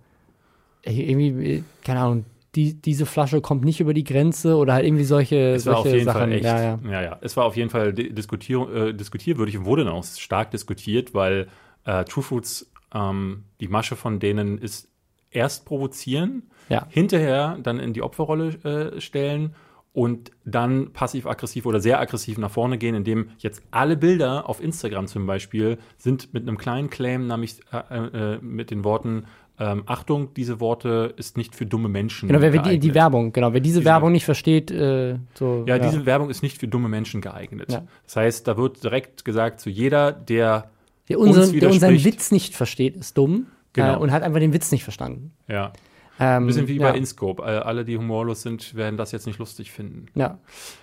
irgendwie, 0.85 1.57
äh, 1.57 1.63
keine 1.85 2.01
Ahnung, 2.01 2.25
die, 2.55 2.75
diese 2.81 3.07
Flasche 3.07 3.41
kommt 3.41 3.65
nicht 3.65 3.81
über 3.81 3.95
die 3.95 4.05
Grenze 4.05 4.57
oder 4.57 4.75
halt 4.75 4.85
irgendwie 4.85 5.05
solche, 5.05 5.37
Es 5.55 5.65
war 5.67 5.77
auf 5.79 5.83
solche 5.85 5.97
jeden 5.99 6.07
Sachen. 6.07 6.21
Fall 6.21 6.33
echt. 6.33 6.45
Ja, 6.45 6.63
ja. 6.63 6.79
ja, 6.91 7.03
ja. 7.03 7.19
Es 7.23 7.37
war 7.37 7.45
auf 7.45 7.57
jeden 7.57 7.71
Fall 7.71 7.93
di- 7.93 8.13
diskutier 8.13 8.69
äh, 8.75 8.93
diskutierwürdig 8.95 9.57
und 9.59 9.65
wurde 9.65 9.85
dann 9.85 9.95
auch 9.95 10.05
stark 10.05 10.51
diskutiert, 10.51 11.15
weil 11.15 11.49
äh, 11.85 12.05
True 12.05 12.23
Foods, 12.23 12.71
ähm, 12.95 13.45
die 13.61 13.69
Masche 13.69 13.97
von 13.97 14.21
denen 14.21 14.59
ist 14.59 14.89
erst 15.31 15.65
provozieren, 15.65 16.43
Ja. 16.69 16.87
hinterher 16.91 17.59
dann 17.63 17.81
in 17.81 17.95
die 17.95 18.03
Opferrolle 18.03 18.49
äh, 18.97 19.01
stellen 19.01 19.55
und 19.95 20.31
dann 20.45 20.93
passiv-aggressiv 20.95 21.67
oder 21.67 21.81
sehr 21.81 22.01
aggressiv 22.01 22.39
nach 22.39 22.51
vorne 22.51 22.79
gehen, 22.79 22.95
indem 22.95 23.29
jetzt 23.39 23.63
alle 23.71 23.97
Bilder 23.97 24.49
auf 24.49 24.63
Instagram 24.63 25.07
zum 25.07 25.27
Beispiel 25.27 25.79
sind 25.99 26.33
mit 26.33 26.43
einem 26.49 26.57
kleinen 26.57 26.89
Claim, 26.89 27.27
nämlich 27.27 27.57
äh, 27.73 27.97
äh, 27.97 28.39
mit 28.41 28.71
den 28.71 28.85
Worten 28.85 29.25
ähm, 29.63 29.83
Achtung, 29.87 30.35
diese 30.35 30.59
Worte 30.61 31.15
ist 31.17 31.37
nicht 31.37 31.55
für 31.55 31.67
dumme 31.67 31.89
Menschen. 31.89 32.27
Genau, 32.29 32.41
wer, 32.41 32.51
die, 32.51 32.59
geeignet. 32.59 32.83
die 32.83 32.95
Werbung, 32.95 33.33
genau, 33.33 33.53
wer 33.53 33.61
diese, 33.61 33.81
Diese- 33.81 33.91
Werbung 33.91 34.11
nicht 34.13 34.25
versteht, 34.25 34.71
äh, 34.71 35.19
so. 35.35 35.65
Ja, 35.69 35.79
diese 35.79 36.05
Werbung 36.05 36.31
ist 36.31 36.43
nicht 36.43 36.59
für 36.59 36.67
dumme 36.69 36.89
Menschen 36.89 37.21
geeignet. 37.21 37.71
Ja. 37.73 37.83
Das 38.05 38.17
heißt, 38.17 38.49
da 38.49 38.57
wird 38.57 38.83
direkt 38.83 39.25
gesagt, 39.25 39.61
zu 39.61 39.71
jeder, 39.71 40.11
der 40.13 40.71
der, 41.09 41.19
unseren, 41.19 41.51
uns 41.51 41.59
der 41.61 41.71
unseren. 41.71 42.05
Witz 42.05 42.33
nicht 42.33 42.55
versteht, 42.57 42.97
ist 42.97 43.17
dumm 43.17 43.47
Genau. 43.75 43.95
äh, 43.95 43.97
und 43.99 44.11
hat 44.13 44.23
einfach 44.23 44.41
den 44.41 44.53
Witz 44.53 44.73
nicht 44.73 44.85
verstanden. 44.85 45.33
ja, 45.49 45.73
Ähm, 46.21 46.45
ein 46.45 46.47
bisschen 46.47 46.69
wie 46.69 46.77
ja, 46.77 46.91
bei 46.91 46.97
InScope. 46.97 47.43
Äh, 47.43 47.47
alle, 47.47 47.85
die 47.85 47.97
humorlos 47.97 48.43
sind, 48.43 48.75
werden 48.75 48.97
das 48.97 49.13
jetzt 49.13 49.27
nicht 49.27 49.39
lustig 49.39 49.73
finden. 49.73 50.07
Ja, 50.15 50.39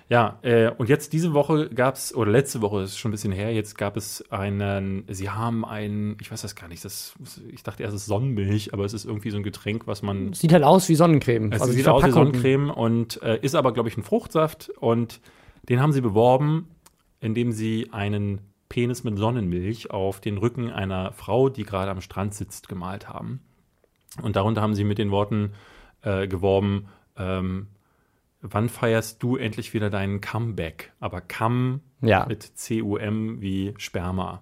Ja, 0.10 0.40
äh, 0.42 0.72
und 0.72 0.90
jetzt 0.90 1.14
diese 1.14 1.34
Woche 1.34 1.70
gab 1.70 1.96
es, 1.96 2.14
oder 2.16 2.32
letzte 2.32 2.62
Woche, 2.62 2.82
das 2.82 2.92
ist 2.92 2.98
schon 2.98 3.10
ein 3.10 3.14
bisschen 3.14 3.32
her, 3.32 3.54
jetzt 3.54 3.78
gab 3.78 3.96
es 3.96 4.24
einen, 4.32 5.04
sie 5.08 5.30
haben 5.30 5.66
einen, 5.66 6.18
ich 6.20 6.32
weiß 6.32 6.42
das 6.42 6.56
gar 6.56 6.68
nicht, 6.68 6.84
das, 6.84 7.14
ich 7.52 7.64
dachte 7.64 7.84
erst, 7.84 7.96
es 7.96 8.02
ist 8.02 8.08
Sonnenmilch, 8.08 8.74
aber 8.74 8.86
es 8.86 8.94
ist 8.94 9.06
irgendwie 9.06 9.30
so 9.30 9.38
ein 9.38 9.44
Getränk, 9.44 9.86
was 9.86 10.02
man 10.02 10.34
sieht 10.34 10.52
halt 10.52 10.64
aus 10.64 10.90
wie 10.90 10.96
Sonnencreme. 10.96 11.52
Es 11.52 11.62
Also 11.62 11.74
sieht 11.74 11.88
aus 11.88 12.04
wie 12.06 12.12
Sonnencreme 12.12 12.72
und 12.72 13.22
äh, 13.22 13.40
ist 13.42 13.56
aber, 13.56 13.72
glaube 13.74 13.90
ich, 13.90 13.98
ein 13.98 14.04
Fruchtsaft. 14.04 14.70
Und 14.80 15.22
den 15.68 15.82
haben 15.82 15.92
sie 15.92 16.02
beworben, 16.02 16.68
indem 17.20 17.52
sie 17.52 17.90
einen 17.92 18.42
Penis 18.70 19.04
mit 19.04 19.18
Sonnenmilch 19.18 19.92
auf 19.92 20.22
den 20.22 20.38
Rücken 20.38 20.70
einer 20.72 21.12
Frau, 21.14 21.50
die 21.50 21.64
gerade 21.64 21.92
am 21.92 22.02
Strand 22.02 22.34
sitzt, 22.34 22.70
gemalt 22.70 23.10
haben. 23.10 23.42
Und 24.22 24.36
darunter 24.36 24.62
haben 24.62 24.74
sie 24.76 24.84
mit 24.84 24.98
den 24.98 25.12
Worten 25.12 25.52
äh, 26.02 26.28
geworben, 26.28 26.88
ähm, 27.18 27.68
wann 28.42 28.70
feierst 28.70 29.22
du 29.22 29.36
endlich 29.36 29.74
wieder 29.74 29.90
deinen 29.90 30.22
Comeback? 30.22 30.92
Aber 31.00 31.22
Come 31.22 31.82
Ja. 32.02 32.26
mit 32.28 32.44
C-U-M 32.44 33.42
wie 33.42 33.74
Sperma. 33.78 34.42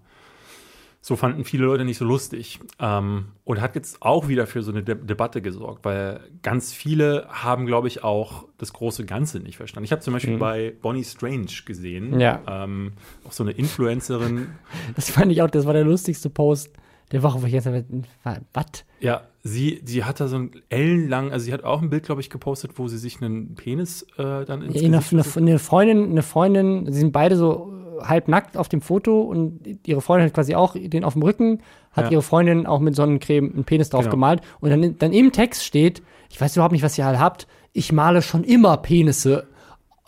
So 1.02 1.16
fanden 1.16 1.46
viele 1.46 1.66
Leute 1.66 1.86
nicht 1.86 1.98
so 1.98 2.06
lustig. 2.06 2.60
Ähm, 2.80 3.28
und 3.46 3.62
hat 3.62 3.76
jetzt 3.76 4.02
auch 4.02 4.28
wieder 4.28 4.46
für 4.46 4.62
so 4.62 4.72
eine 4.72 4.84
De 4.84 4.96
Debatte 4.96 5.42
gesorgt, 5.42 5.86
weil 5.86 6.20
ganz 6.44 6.74
viele 6.74 7.28
haben, 7.30 7.66
glaube 7.66 7.88
ich, 7.88 8.04
auch 8.04 8.46
das 8.58 8.74
große 8.74 9.06
Ganze 9.06 9.40
nicht 9.40 9.58
verstanden. 9.58 9.86
Ich 9.86 9.92
habe 9.92 10.02
zum 10.02 10.14
Beispiel 10.14 10.38
bei 10.38 10.74
Bonnie 10.82 11.04
Strange 11.06 11.48
gesehen, 11.66 12.12
Mhm. 12.12 12.20
Ja. 12.20 12.42
ähm, 12.48 12.92
auch 13.26 13.32
so 13.32 13.44
eine 13.44 13.52
Influencerin. 13.52 14.50
Das 14.96 15.10
fand 15.10 15.32
ich 15.32 15.42
auch, 15.42 15.50
das 15.50 15.66
war 15.66 15.74
der 15.74 15.86
lustigste 15.86 16.30
Post 16.30 16.72
der 17.14 17.24
Woche, 17.24 17.42
wo 17.42 17.46
ich 17.46 17.54
jetzt 17.54 17.68
was? 17.68 18.66
Ja, 19.00 19.22
sie, 19.48 19.82
sie 19.86 20.04
hat 20.04 20.20
da 20.20 20.28
so 20.28 20.38
ein 20.38 20.52
ellenlang, 20.70 21.32
also 21.32 21.46
sie 21.46 21.54
hat 21.54 21.64
auch 21.64 21.82
ein 21.82 21.90
Bild, 21.90 22.04
glaube 22.04 22.22
ich, 22.22 22.30
gepostet, 22.30 22.72
wo 22.76 22.88
sie 22.88 22.98
sich 22.98 23.22
einen 23.22 23.56
Penis 23.56 24.04
äh, 24.18 24.46
dann 24.46 24.62
ins 24.62 24.76
Eine, 24.82 24.98
Gesicht 25.00 25.38
eine, 25.38 25.48
eine 25.50 25.60
Freundin, 25.60 26.12
eine 26.12 26.22
Freundin, 26.24 26.92
sie 26.92 27.00
sind 27.00 27.12
beide 27.12 27.36
so 27.36 27.74
halb 28.02 28.28
nackt 28.28 28.58
auf 28.58 28.70
dem 28.70 28.82
Foto 28.82 29.22
und 29.22 29.62
ihre 29.88 30.02
Freundin 30.02 30.28
hat 30.28 30.34
quasi 30.36 30.54
auch 30.54 30.76
den 30.80 31.04
auf 31.04 31.14
dem 31.14 31.24
Rücken, 31.24 31.62
hat 31.92 32.06
Ja. 32.06 32.12
ihre 32.12 32.22
Freundin 32.22 32.68
auch 32.68 32.80
mit 32.80 32.96
Sonnencreme 32.96 33.52
einen 33.54 33.64
Penis 33.64 33.90
drauf 33.90 34.02
Genau. 34.04 34.12
gemalt 34.12 34.42
und 34.60 34.70
dann, 34.70 34.98
dann 35.00 35.14
im 35.14 35.32
Text 35.32 35.64
steht, 35.66 36.04
ich 36.30 36.40
weiß 36.40 36.56
überhaupt 36.56 36.74
nicht, 36.74 36.84
was 36.84 36.96
ihr 36.98 37.06
halt 37.06 37.20
habt, 37.20 37.48
ich 37.74 37.92
male 37.92 38.22
schon 38.22 38.44
immer 38.44 38.78
Penisse 38.78 39.48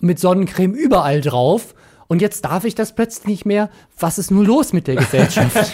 mit 0.02 0.20
Sonnencreme 0.20 0.74
überall 0.76 1.22
drauf 1.22 1.74
und 2.08 2.22
jetzt 2.22 2.46
darf 2.46 2.64
ich 2.64 2.76
das 2.76 2.94
plötzlich 2.94 3.26
nicht 3.28 3.46
mehr. 3.46 3.70
Was 4.00 4.18
ist 4.20 4.30
nun 4.32 4.46
los 4.46 4.72
mit 4.72 4.86
der 4.88 4.96
Gesellschaft? 5.04 5.74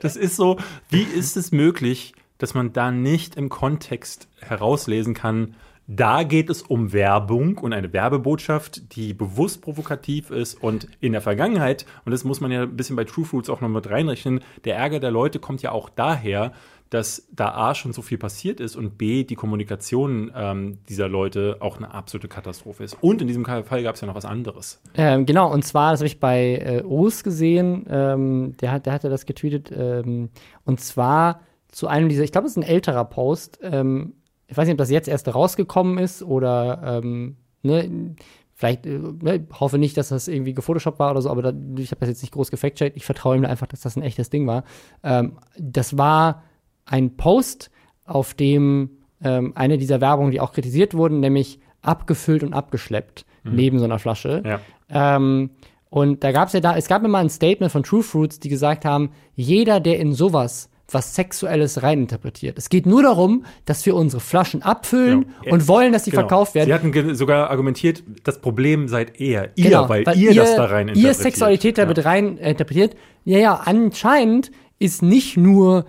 Das 0.00 0.16
ist 0.16 0.36
so, 0.36 0.56
wie 0.90 1.02
ist 1.02 1.36
es 1.36 1.52
möglich, 1.52 2.14
dass 2.42 2.54
man 2.54 2.72
da 2.72 2.90
nicht 2.90 3.36
im 3.36 3.48
Kontext 3.48 4.26
herauslesen 4.40 5.14
kann, 5.14 5.54
da 5.86 6.24
geht 6.24 6.50
es 6.50 6.62
um 6.62 6.92
Werbung 6.92 7.56
und 7.58 7.72
eine 7.72 7.92
Werbebotschaft, 7.92 8.96
die 8.96 9.14
bewusst 9.14 9.62
provokativ 9.62 10.30
ist 10.30 10.60
und 10.60 10.88
in 11.00 11.12
der 11.12 11.20
Vergangenheit, 11.20 11.86
und 12.04 12.10
das 12.10 12.24
muss 12.24 12.40
man 12.40 12.50
ja 12.50 12.62
ein 12.62 12.76
bisschen 12.76 12.96
bei 12.96 13.04
True 13.04 13.24
Fruits 13.24 13.48
auch 13.48 13.60
noch 13.60 13.68
mit 13.68 13.88
reinrechnen, 13.88 14.40
der 14.64 14.76
Ärger 14.76 14.98
der 14.98 15.12
Leute 15.12 15.38
kommt 15.38 15.62
ja 15.62 15.70
auch 15.70 15.88
daher, 15.88 16.52
dass 16.90 17.28
da 17.30 17.54
A 17.54 17.76
schon 17.76 17.92
so 17.92 18.02
viel 18.02 18.18
passiert 18.18 18.58
ist 18.58 18.74
und 18.74 18.98
B 18.98 19.22
die 19.22 19.36
Kommunikation 19.36 20.32
ähm, 20.34 20.78
dieser 20.88 21.08
Leute 21.08 21.58
auch 21.60 21.76
eine 21.76 21.94
absolute 21.94 22.26
Katastrophe 22.28 22.82
ist. 22.82 22.98
Und 23.00 23.22
in 23.22 23.28
diesem 23.28 23.44
Fall 23.44 23.82
gab 23.84 23.94
es 23.94 24.00
ja 24.00 24.08
noch 24.08 24.16
was 24.16 24.24
anderes. 24.26 24.82
Ähm, 24.94 25.26
genau, 25.26 25.50
und 25.50 25.64
zwar, 25.64 25.92
das 25.92 26.00
habe 26.00 26.08
ich 26.08 26.18
bei 26.18 26.56
äh, 26.56 26.82
Urs 26.82 27.22
gesehen, 27.22 27.86
ähm, 27.88 28.56
der, 28.60 28.72
hat, 28.72 28.86
der 28.86 28.92
hatte 28.94 29.08
das 29.08 29.26
getweetet, 29.26 29.72
ähm, 29.74 30.28
und 30.64 30.80
zwar 30.80 31.40
zu 31.72 31.88
einem 31.88 32.08
dieser, 32.08 32.22
ich 32.22 32.32
glaube, 32.32 32.46
es 32.46 32.52
ist 32.52 32.62
ein 32.62 32.68
älterer 32.68 33.04
Post, 33.04 33.58
ähm, 33.62 34.14
ich 34.46 34.56
weiß 34.56 34.66
nicht, 34.66 34.74
ob 34.74 34.78
das 34.78 34.90
jetzt 34.90 35.08
erst 35.08 35.34
rausgekommen 35.34 35.98
ist 35.98 36.22
oder, 36.22 37.00
ähm, 37.02 37.36
ne, 37.62 38.14
vielleicht, 38.54 38.86
äh, 38.86 38.98
ne, 38.98 39.46
hoffe 39.58 39.78
nicht, 39.78 39.96
dass 39.96 40.10
das 40.10 40.28
irgendwie 40.28 40.54
gefotoshoppt 40.54 40.98
war 40.98 41.10
oder 41.10 41.22
so, 41.22 41.30
aber 41.30 41.42
da, 41.42 41.52
ich 41.78 41.90
habe 41.90 42.00
das 42.00 42.10
jetzt 42.10 42.22
nicht 42.22 42.32
groß 42.32 42.50
gefact-checkt, 42.50 42.96
ich 42.96 43.04
vertraue 43.04 43.36
ihm 43.36 43.42
da 43.42 43.48
einfach, 43.48 43.66
dass 43.66 43.80
das 43.80 43.96
ein 43.96 44.02
echtes 44.02 44.30
Ding 44.30 44.46
war. 44.46 44.64
Ähm, 45.02 45.38
das 45.58 45.98
war 45.98 46.44
ein 46.84 47.16
Post, 47.16 47.70
auf 48.04 48.34
dem 48.34 48.90
ähm, 49.22 49.52
eine 49.54 49.78
dieser 49.78 50.00
Werbungen, 50.00 50.32
die 50.32 50.40
auch 50.40 50.52
kritisiert 50.52 50.94
wurden, 50.94 51.20
nämlich 51.20 51.60
abgefüllt 51.80 52.42
und 52.42 52.52
abgeschleppt 52.52 53.24
neben 53.44 53.78
so 53.78 53.84
einer 53.84 53.98
Flasche. 53.98 54.42
Ja. 54.44 54.60
Ähm, 54.88 55.50
und 55.90 56.24
da 56.24 56.32
gab 56.32 56.48
es 56.48 56.54
ja 56.54 56.60
da, 56.60 56.76
es 56.76 56.88
gab 56.88 57.04
immer 57.04 57.18
ein 57.18 57.28
Statement 57.28 57.72
von 57.72 57.82
True 57.82 58.02
Fruits, 58.02 58.38
die 58.38 58.48
gesagt 58.48 58.84
haben, 58.84 59.10
jeder, 59.34 59.80
der 59.80 59.98
in 59.98 60.12
sowas 60.12 60.70
was 60.94 61.14
Sexuelles 61.14 61.82
reininterpretiert. 61.82 62.58
Es 62.58 62.68
geht 62.68 62.86
nur 62.86 63.02
darum, 63.02 63.44
dass 63.64 63.84
wir 63.86 63.94
unsere 63.96 64.20
Flaschen 64.20 64.62
abfüllen 64.62 65.26
Genau. 65.42 65.54
und 65.54 65.68
wollen, 65.68 65.92
dass 65.92 66.04
die 66.04 66.10
Genau. 66.10 66.22
verkauft 66.22 66.54
werden. 66.54 66.66
Sie 66.66 66.74
hatten 66.74 67.14
sogar 67.14 67.50
argumentiert, 67.50 68.02
das 68.24 68.40
Problem 68.40 68.88
seid 68.88 69.18
ihr, 69.20 69.50
ihr, 69.56 69.64
Genau, 69.70 69.88
weil, 69.88 70.04
ihr, 70.16 70.34
das 70.34 70.56
da 70.56 70.64
rein 70.66 70.88
Ihr. 70.94 71.14
Sexualität 71.14 71.78
Ja. 71.78 71.84
damit 71.84 72.04
rein 72.04 72.38
äh, 72.38 72.50
interpretiert. 72.50 72.94
Ja, 73.24 73.38
ja, 73.38 73.54
anscheinend 73.64 74.50
ist 74.78 75.02
nicht 75.02 75.36
nur 75.36 75.84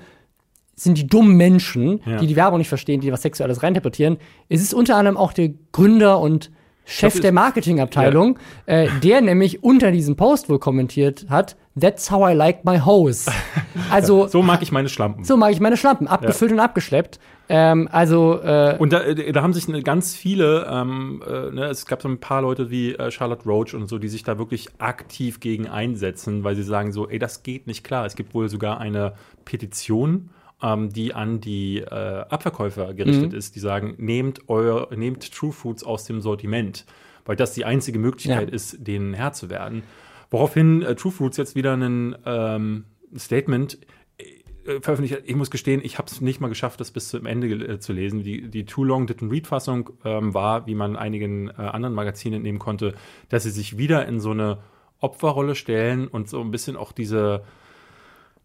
sind 0.76 0.98
die 0.98 1.08
dummen 1.08 1.38
Menschen, 1.38 2.02
Ja. 2.06 2.18
die 2.18 2.28
die 2.28 2.36
Werbung 2.36 2.58
nicht 2.58 2.68
verstehen, 2.68 3.00
die 3.00 3.12
was 3.12 3.22
Sexuelles 3.22 3.62
reininterpretieren. 3.64 4.18
Es 4.50 4.62
ist 4.62 4.74
unter 4.74 4.96
anderem 4.98 5.18
auch 5.18 5.32
der 5.32 5.52
Gründer 5.72 6.20
und 6.20 6.52
Chef 6.86 7.20
der 7.20 7.32
Marketingabteilung, 7.32 8.38
äh, 8.66 8.88
der 9.02 9.22
nämlich 9.22 9.64
unter 9.64 9.92
diesem 9.92 10.16
Post 10.16 10.50
wohl 10.50 10.60
kommentiert 10.60 11.26
hat, 11.30 11.56
That's 11.80 12.12
how 12.12 12.30
I 12.30 12.34
like 12.34 12.66
my 12.66 12.80
hose. 12.80 13.32
Also, 13.90 14.28
So 14.28 14.44
mag 14.44 14.62
ich 14.62 14.72
meine 14.72 14.90
Schlampen. 14.90 15.24
so 15.24 15.36
mag 15.38 15.52
ich 15.52 15.60
meine 15.60 15.78
Schlampen, 15.78 16.08
abgefüllt 16.08 16.52
und 16.52 16.60
abgeschleppt. 16.60 17.20
Ähm, 17.50 17.90
also, 17.92 18.40
äh, 18.42 18.76
Und 18.78 18.94
da, 18.94 19.02
da 19.14 19.42
haben 19.42 19.54
sich 19.54 19.68
ganz 19.84 20.16
viele, 20.16 20.68
ähm, 20.70 21.24
äh, 21.28 21.52
ne, 21.52 21.66
es 21.66 21.86
gab 21.88 22.02
so 22.02 22.08
ein 22.08 22.20
paar 22.20 22.44
Leute 22.44 22.70
wie 22.70 22.94
äh, 22.94 23.10
Charlotte 23.10 23.44
Roach 23.46 23.74
und 23.74 23.88
so, 23.88 23.98
die 23.98 24.08
sich 24.08 24.24
da 24.24 24.38
wirklich 24.38 24.70
aktiv 24.78 25.40
gegen 25.40 25.68
einsetzen, 25.68 26.44
weil 26.44 26.56
sie 26.56 26.64
sagen 26.64 26.92
so, 26.92 27.10
ey, 27.10 27.18
das 27.18 27.42
geht 27.44 27.66
nicht 27.66 27.84
klar. 27.84 28.06
Es 28.06 28.16
gibt 28.16 28.34
wohl 28.36 28.48
sogar 28.50 28.80
eine 28.80 29.14
Petition, 29.44 30.30
die 30.90 31.14
an 31.14 31.42
die 31.42 31.80
äh, 31.80 31.86
Abverkäufer 32.30 32.94
gerichtet 32.94 33.32
Mhm. 33.34 33.38
ist, 33.38 33.56
die 33.56 33.60
sagen, 33.60 33.96
nehmt 33.98 34.48
euer, 34.50 34.88
nehmt 34.96 35.32
True 35.34 35.52
Foods 35.52 35.84
aus 35.84 36.06
dem 36.06 36.22
Sortiment, 36.22 36.86
weil 37.26 37.36
das 37.36 37.54
die 37.54 37.66
einzige 37.66 38.00
Möglichkeit 38.00 38.50
Ja. 38.50 38.56
ist, 38.56 38.88
denen 38.88 39.14
Herr 39.14 39.34
zu 39.34 39.50
werden. 39.50 39.84
Woraufhin 40.32 40.82
äh, 40.82 40.96
True 40.96 41.12
Foods 41.12 41.38
jetzt 41.38 41.56
wieder 41.56 41.76
ein 41.76 42.16
ähm, 42.26 42.86
Statement 43.16 43.78
äh, 44.18 44.80
veröffentlicht 44.80 45.16
hat. 45.16 45.24
Ich 45.30 45.36
muss 45.36 45.52
gestehen, 45.52 45.82
ich 45.84 45.98
habe 45.98 46.08
es 46.10 46.22
nicht 46.22 46.40
mal 46.40 46.48
geschafft, 46.48 46.80
das 46.80 46.92
bis 46.92 47.10
zum 47.10 47.26
Ende 47.26 47.48
äh, 47.50 47.80
zu 47.80 47.92
lesen. 47.94 48.24
Die, 48.24 48.50
die 48.50 48.66
Too 48.66 48.84
Long 48.86 49.06
Didn't 49.06 49.30
Read 49.32 49.46
Fassung 49.48 49.90
ähm, 50.06 50.34
war, 50.34 50.66
wie 50.66 50.76
man 50.76 50.96
einigen 50.96 51.50
äh, 51.50 51.54
anderen 51.58 51.94
Magazinen 51.94 52.36
entnehmen 52.38 52.60
konnte, 52.60 52.94
dass 53.30 53.44
sie 53.44 53.52
sich 53.52 53.78
wieder 53.78 54.08
in 54.08 54.20
so 54.20 54.32
eine 54.32 54.60
Opferrolle 55.00 55.56
stellen 55.56 56.08
und 56.08 56.30
so 56.30 56.40
ein 56.40 56.50
bisschen 56.52 56.78
auch 56.78 56.94
diese 56.94 57.44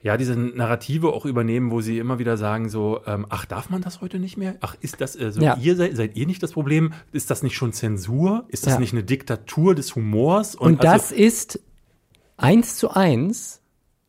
ja, 0.00 0.16
diese 0.16 0.36
Narrative 0.36 1.12
auch 1.12 1.24
übernehmen, 1.26 1.70
wo 1.72 1.80
sie 1.80 1.98
immer 1.98 2.18
wieder 2.20 2.36
sagen 2.36 2.68
so, 2.68 3.00
ähm, 3.06 3.26
ach, 3.30 3.46
darf 3.46 3.68
man 3.68 3.82
das 3.82 4.00
heute 4.00 4.18
nicht 4.20 4.36
mehr? 4.36 4.54
Ach, 4.60 4.76
ist 4.80 5.00
das, 5.00 5.16
also 5.16 5.40
Ja. 5.40 5.56
ihr 5.60 5.74
seid, 5.76 5.96
seid 5.96 6.16
ihr 6.16 6.26
nicht 6.26 6.42
das 6.42 6.52
Problem? 6.52 6.92
Ist 7.12 7.30
das 7.30 7.42
nicht 7.42 7.56
schon 7.56 7.72
Zensur? 7.72 8.44
Ist 8.48 8.66
das 8.66 8.74
Ja. 8.74 8.80
nicht 8.80 8.92
eine 8.92 9.02
Diktatur 9.02 9.74
des 9.74 9.94
Humors? 9.96 10.54
und 10.54 10.80
also- 10.86 10.92
das 10.92 11.12
ist 11.12 11.60
eins 12.36 12.76
zu 12.76 12.90
eins 12.90 13.60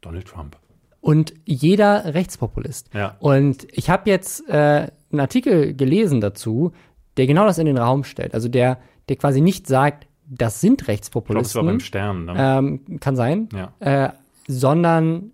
Donald 0.01 0.27
Trump. 0.27 0.57
und 1.01 1.33
jeder 1.45 2.13
Rechtspopulist. 2.13 2.89
Ja. 2.93 3.15
Und 3.19 3.67
ich 3.71 3.89
habe 3.89 4.09
jetzt 4.09 4.47
äh, 4.47 4.91
einen 5.11 5.19
Artikel 5.19 5.73
gelesen 5.73 6.21
dazu, 6.21 6.71
der 7.17 7.25
genau 7.25 7.45
das 7.45 7.57
in 7.57 7.65
den 7.65 7.77
Raum 7.79 8.03
stellt. 8.03 8.33
Also 8.35 8.47
der, 8.47 8.77
der 9.09 9.15
quasi 9.15 9.41
nicht 9.41 9.65
sagt, 9.65 10.05
das 10.27 10.61
sind 10.61 10.81
Ich 10.81 10.85
glaube, 10.85 10.99
es 11.01 11.15
war 11.15 11.23
Rechtspopulisten. 11.23 11.65
beim 11.65 11.79
Stern. 11.79 12.25
Ne? 12.25 12.33
ähm, 12.37 12.99
kann 12.99 13.15
sein. 13.15 13.49
Ja. 13.53 13.73
Äh, 13.79 14.11
sondern 14.47 15.31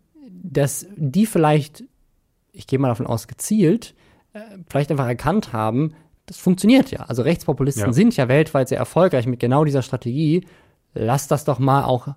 dass 0.52 0.88
die 0.96 1.26
vielleicht, 1.26 1.84
ich 2.52 2.68
gehe 2.68 2.80
mal 2.80 2.90
davon 2.90 3.08
aus, 3.08 3.28
gezielt, 3.28 3.96
äh, 4.34 4.40
vielleicht 4.70 4.92
einfach 4.92 5.08
erkannt 5.08 5.54
haben, 5.54 5.94
das 6.26 6.38
funktioniert 6.38 6.92
ja. 6.92 7.02
Also 7.02 7.22
Rechtspopulisten 7.22 7.86
Ja. 7.86 7.94
sind 7.94 8.16
ja 8.18 8.28
weltweit 8.28 8.70
sehr 8.70 8.80
erfolgreich 8.80 9.28
mit 9.28 9.40
genau 9.40 9.64
dieser 9.64 9.82
Strategie. 9.82 10.46
Lass 10.94 11.28
das 11.28 11.46
doch 11.46 11.60
mal 11.60 11.84
auch 11.84 12.08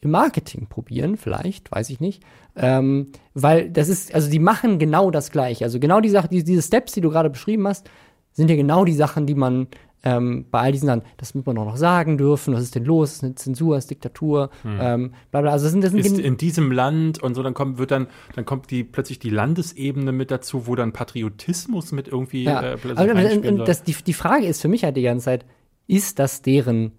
im 0.00 0.10
Marketing 0.10 0.66
probieren, 0.68 1.16
vielleicht, 1.16 1.70
weiß 1.72 1.90
ich 1.90 2.00
nicht. 2.00 2.22
Ähm, 2.56 3.08
weil 3.34 3.70
das 3.70 3.88
ist, 3.88 4.14
also 4.14 4.30
die 4.30 4.38
machen 4.38 4.78
genau 4.78 5.10
das 5.10 5.30
gleiche. 5.30 5.64
Also 5.64 5.80
genau 5.80 6.00
die 6.00 6.10
Sache, 6.10 6.28
die, 6.28 6.44
diese 6.44 6.62
Steps, 6.62 6.92
die 6.92 7.00
du 7.00 7.10
gerade 7.10 7.30
beschrieben 7.30 7.66
hast, 7.66 7.88
sind 8.32 8.50
ja 8.50 8.56
genau 8.56 8.84
die 8.84 8.94
Sachen, 8.94 9.26
die 9.26 9.34
man 9.34 9.68
ähm, 10.04 10.46
bei 10.50 10.60
all 10.60 10.72
diesen 10.72 10.86
Sachen, 10.86 11.02
das 11.16 11.34
muss 11.34 11.46
man 11.46 11.56
auch 11.58 11.64
noch 11.64 11.76
sagen 11.76 12.18
dürfen, 12.18 12.54
was 12.54 12.62
ist 12.62 12.74
denn 12.74 12.84
los, 12.84 13.12
ist 13.12 13.24
eine 13.24 13.34
Zensur, 13.36 13.76
ist 13.76 13.90
Diktatur, 13.90 14.50
ähm, 14.64 15.12
bla 15.30 15.42
bla. 15.42 15.52
Also 15.52 15.64
das 15.66 15.72
sind, 15.72 15.84
das 15.84 15.92
sind 15.92 16.00
ist 16.00 16.18
in 16.18 16.36
diesem 16.36 16.72
Land 16.72 17.22
und 17.22 17.34
so, 17.34 17.42
dann 17.42 17.54
kommt, 17.54 17.78
wird 17.78 17.92
dann, 17.92 18.08
dann 18.34 18.44
kommt 18.44 18.70
die 18.70 18.82
plötzlich 18.82 19.20
die 19.20 19.30
Landesebene 19.30 20.10
mit 20.10 20.30
dazu, 20.30 20.66
wo 20.66 20.74
dann 20.74 20.92
Patriotismus 20.92 21.92
mit 21.92 22.08
irgendwie 22.08 22.44
Ja. 22.44 22.62
äh, 22.62 22.76
plötzlich 22.76 23.10
Aber, 23.10 23.48
und, 23.48 23.68
das, 23.68 23.84
die, 23.84 23.94
die 23.94 24.12
Frage 24.12 24.46
ist 24.46 24.60
für 24.60 24.68
mich 24.68 24.82
halt 24.84 24.96
die 24.96 25.02
ganze 25.02 25.26
Zeit, 25.26 25.46
ist 25.86 26.18
das 26.18 26.42
deren 26.42 26.92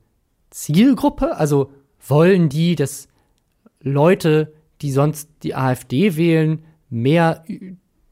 Zielgruppe? 0.49 1.36
Also 1.36 1.72
wollen 2.08 2.47
die, 2.47 2.76
dass 2.76 3.10
Leute, 3.82 4.54
die 4.82 4.91
sonst 4.91 5.30
die 5.43 5.56
AfD 5.56 6.16
wählen, 6.16 6.64
mehr 6.89 7.43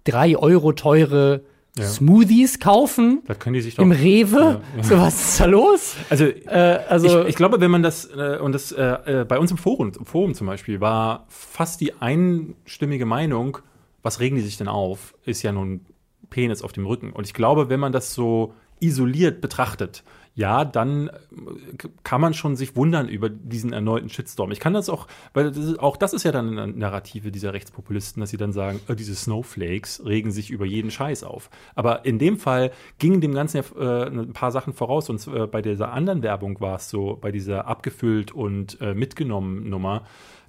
drei 0.03 0.35
Euro 0.35 0.73
teure 0.73 1.43
Ja. 1.77 1.85
Smoothies 1.85 2.59
kaufen 2.59 3.21
das 3.27 3.39
können 3.39 3.53
die 3.53 3.61
sich 3.61 3.75
doch. 3.75 3.83
im 3.83 3.93
Rewe? 3.93 4.39
Ja, 4.39 4.61
ja. 4.75 4.83
So, 4.83 4.97
was 4.97 5.29
ist 5.29 5.39
da 5.39 5.45
los? 5.45 5.95
Also, 6.09 6.25
Äh, 6.25 6.79
also, 6.89 7.21
ich, 7.21 7.29
ich 7.29 7.35
glaube, 7.35 7.61
wenn 7.61 7.71
man 7.71 7.81
das, 7.81 8.05
äh, 8.13 8.39
und 8.41 8.51
das 8.51 8.73
äh, 8.73 9.21
äh, 9.21 9.25
bei 9.25 9.39
uns 9.39 9.51
im 9.51 9.57
Forum, 9.57 9.93
im 9.97 10.05
Forum 10.05 10.33
zum 10.33 10.47
Beispiel, 10.47 10.81
war 10.81 11.25
fast 11.29 11.79
die 11.79 11.93
einstimmige 12.01 13.05
Meinung, 13.05 13.59
was 14.03 14.19
regen 14.19 14.35
die 14.35 14.41
sich 14.41 14.57
denn 14.57 14.67
auf, 14.67 15.13
ist 15.25 15.43
ja 15.43 15.53
nun 15.53 15.85
Penis 16.29 16.61
auf 16.61 16.73
dem 16.73 16.85
Rücken. 16.85 17.13
Und 17.13 17.25
ich 17.25 17.33
glaube, 17.33 17.69
wenn 17.69 17.79
man 17.79 17.93
das 17.93 18.13
so 18.13 18.53
isoliert 18.81 19.39
betrachtet, 19.39 20.03
ja, 20.33 20.63
dann 20.63 21.07
äh, 21.07 21.87
kann 22.03 22.21
man 22.21 22.33
schon 22.33 22.55
sich 22.55 22.75
wundern 22.75 23.09
über 23.09 23.29
diesen 23.29 23.73
erneuten 23.73 24.09
Shitstorm. 24.09 24.51
Ich 24.51 24.59
kann 24.59 24.73
das 24.73 24.89
auch, 24.89 25.07
weil 25.33 25.51
das 25.51 25.57
ist, 25.57 25.79
auch 25.79 25.97
das 25.97 26.13
ist 26.13 26.23
ja 26.23 26.31
dann 26.31 26.57
eine 26.57 26.71
Narrative 26.71 27.31
dieser 27.31 27.53
Rechtspopulisten, 27.53 28.21
dass 28.21 28.29
sie 28.29 28.37
dann 28.37 28.53
sagen, 28.53 28.79
äh, 28.87 28.95
diese 28.95 29.15
Snowflakes 29.15 30.03
regen 30.05 30.31
sich 30.31 30.49
über 30.49 30.65
jeden 30.65 30.91
Scheiß 30.91 31.23
auf. 31.23 31.49
Aber 31.75 32.05
in 32.05 32.17
dem 32.17 32.37
Fall 32.37 32.71
gingen 32.97 33.19
dem 33.19 33.33
Ganzen 33.33 33.57
ja 33.57 33.63
äh, 33.77 34.07
ein 34.07 34.33
paar 34.33 34.51
Sachen 34.51 34.73
voraus. 34.73 35.09
Und 35.09 35.27
äh, 35.27 35.47
bei 35.47 35.61
dieser 35.61 35.91
anderen 35.91 36.23
Werbung 36.23 36.59
war 36.61 36.77
es 36.77 36.89
so, 36.89 37.17
bei 37.19 37.31
dieser 37.31 37.67
abgefüllt 37.67 38.31
und 38.31 38.79
äh, 38.79 38.93
mitgenommen 38.93 39.69
Nummer, 39.69 40.05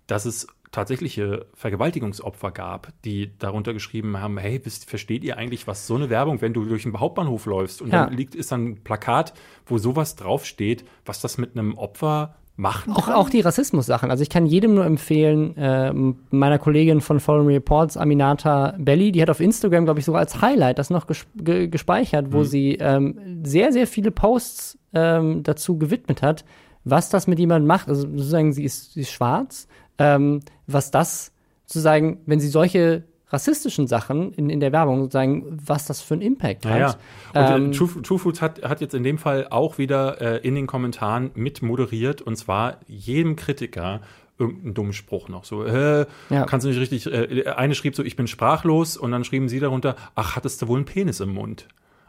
dass 0.07 0.27
es 0.27 0.47
tatsächliche 0.73 1.47
Vergewaltigungsopfer 1.55 2.51
gab, 2.51 2.89
die 3.05 3.31
darunter 3.39 3.73
geschrieben 3.73 4.19
haben, 4.19 4.39
hey, 4.39 4.61
wisst, 4.65 4.89
versteht 4.89 5.23
ihr 5.23 5.37
eigentlich, 5.37 5.67
was 5.67 5.87
so 5.87 5.95
eine 5.95 6.11
Werbung, 6.11 6.41
wenn 6.41 6.53
du 6.55 6.65
durch 6.65 6.83
den 6.85 6.99
Hauptbahnhof 6.99 7.47
läufst 7.47 7.83
und 7.83 7.93
Ja. 7.93 8.07
dann 8.07 8.17
liegt, 8.17 8.35
ist 8.35 8.51
dann 8.53 8.65
ein 8.69 8.77
Plakat, 8.83 9.35
wo 9.67 9.79
sowas 9.79 10.17
draufsteht, 10.17 10.85
was 11.05 11.21
das 11.21 11.39
mit 11.39 11.57
einem 11.57 11.77
Opfer 11.79 12.35
machen 12.57 12.93
auch, 12.93 13.07
kann? 13.07 13.15
auch 13.15 13.31
die 13.31 13.41
Rassismus-Sachen. 13.41 14.11
Also 14.11 14.23
ich 14.23 14.29
kann 14.31 14.45
jedem 14.47 14.75
nur 14.75 14.85
empfehlen, 14.85 15.55
ähm, 15.57 16.19
meiner 16.31 16.59
Kollegin 16.59 17.01
von 17.01 17.19
Foreign 17.21 17.47
Reports, 17.47 17.97
Aminata 17.97 18.75
Belli, 18.79 19.11
die 19.13 19.23
hat 19.23 19.31
auf 19.31 19.41
Instagram, 19.41 19.85
glaube 19.85 20.01
ich, 20.01 20.05
sogar 20.07 20.21
als 20.21 20.41
Highlight 20.43 20.79
das 20.79 20.91
noch 20.91 21.07
ges 21.07 21.27
ge 21.37 21.69
gespeichert, 21.69 22.29
Mhm. 22.29 22.33
wo 22.33 22.45
sie 22.45 22.77
ähm, 22.81 23.41
sehr, 23.45 23.73
sehr 23.73 23.87
viele 23.87 24.11
Posts 24.11 24.79
ähm, 24.95 25.43
dazu 25.43 25.79
gewidmet 25.79 26.21
hat, 26.23 26.45
was 26.85 27.09
das 27.09 27.27
mit 27.27 27.39
jemandem 27.39 27.67
macht. 27.69 27.89
Also 27.89 28.03
sozusagen, 28.03 28.53
sie 28.53 28.65
ist, 28.65 28.93
sie 28.95 29.01
ist 29.03 29.13
schwarz, 29.13 29.67
ähm, 29.99 30.41
was 30.67 30.91
das 30.91 31.33
sozusagen, 31.67 32.19
wenn 32.27 32.41
sie 32.41 32.49
solche 32.49 33.05
rassistischen 33.29 33.87
Sachen 33.87 34.33
in, 34.35 34.51
in 34.51 34.61
der 34.61 34.73
Werbung 34.73 35.01
sozusagen, 35.01 35.59
was 35.65 35.87
das 35.87 36.03
für 36.03 36.15
einen 36.15 36.23
Impact 36.23 36.67
Ja, 36.67 36.77
ja. 36.77 36.87
hat. 37.35 37.55
Und 37.55 37.65
Ähm, 37.65 37.71
äh, 37.71 37.75
True, 37.75 38.03
True 38.03 38.19
Foods 38.19 38.43
hat, 38.43 38.63
hat 38.63 38.81
jetzt 38.83 38.95
in 38.95 39.03
dem 39.03 39.17
Fall 39.17 39.47
auch 39.49 39.79
wieder 39.79 40.21
äh, 40.21 40.47
in 40.47 40.55
den 40.55 40.67
Kommentaren 40.67 41.31
mit 41.35 41.63
moderiert 41.63 42.21
und 42.21 42.37
zwar 42.37 42.79
jedem 42.87 43.37
Kritiker 43.37 44.03
irgendeinen 44.39 44.75
dummen 44.75 44.93
Spruch 44.93 45.29
noch 45.29 45.45
so. 45.45 45.65
Äh, 45.65 46.07
Ja. 46.29 46.45
Kannst 46.45 46.65
du 46.65 46.69
nicht 46.71 46.81
richtig. 46.81 47.07
Äh, 47.07 47.49
eine 47.49 47.75
schrieb 47.75 47.95
so, 47.97 48.03
ich 48.03 48.17
bin 48.17 48.27
sprachlos 48.27 48.97
und 48.99 49.13
dann 49.13 49.25
schrieben 49.25 49.49
sie 49.49 49.61
darunter, 49.61 49.97
ach, 50.15 50.37
hattest 50.37 50.61
du 50.61 50.69
wohl 50.69 50.77
einen 50.79 50.85
Penis 50.85 51.21
im 51.21 51.31
Mund? 51.33 51.69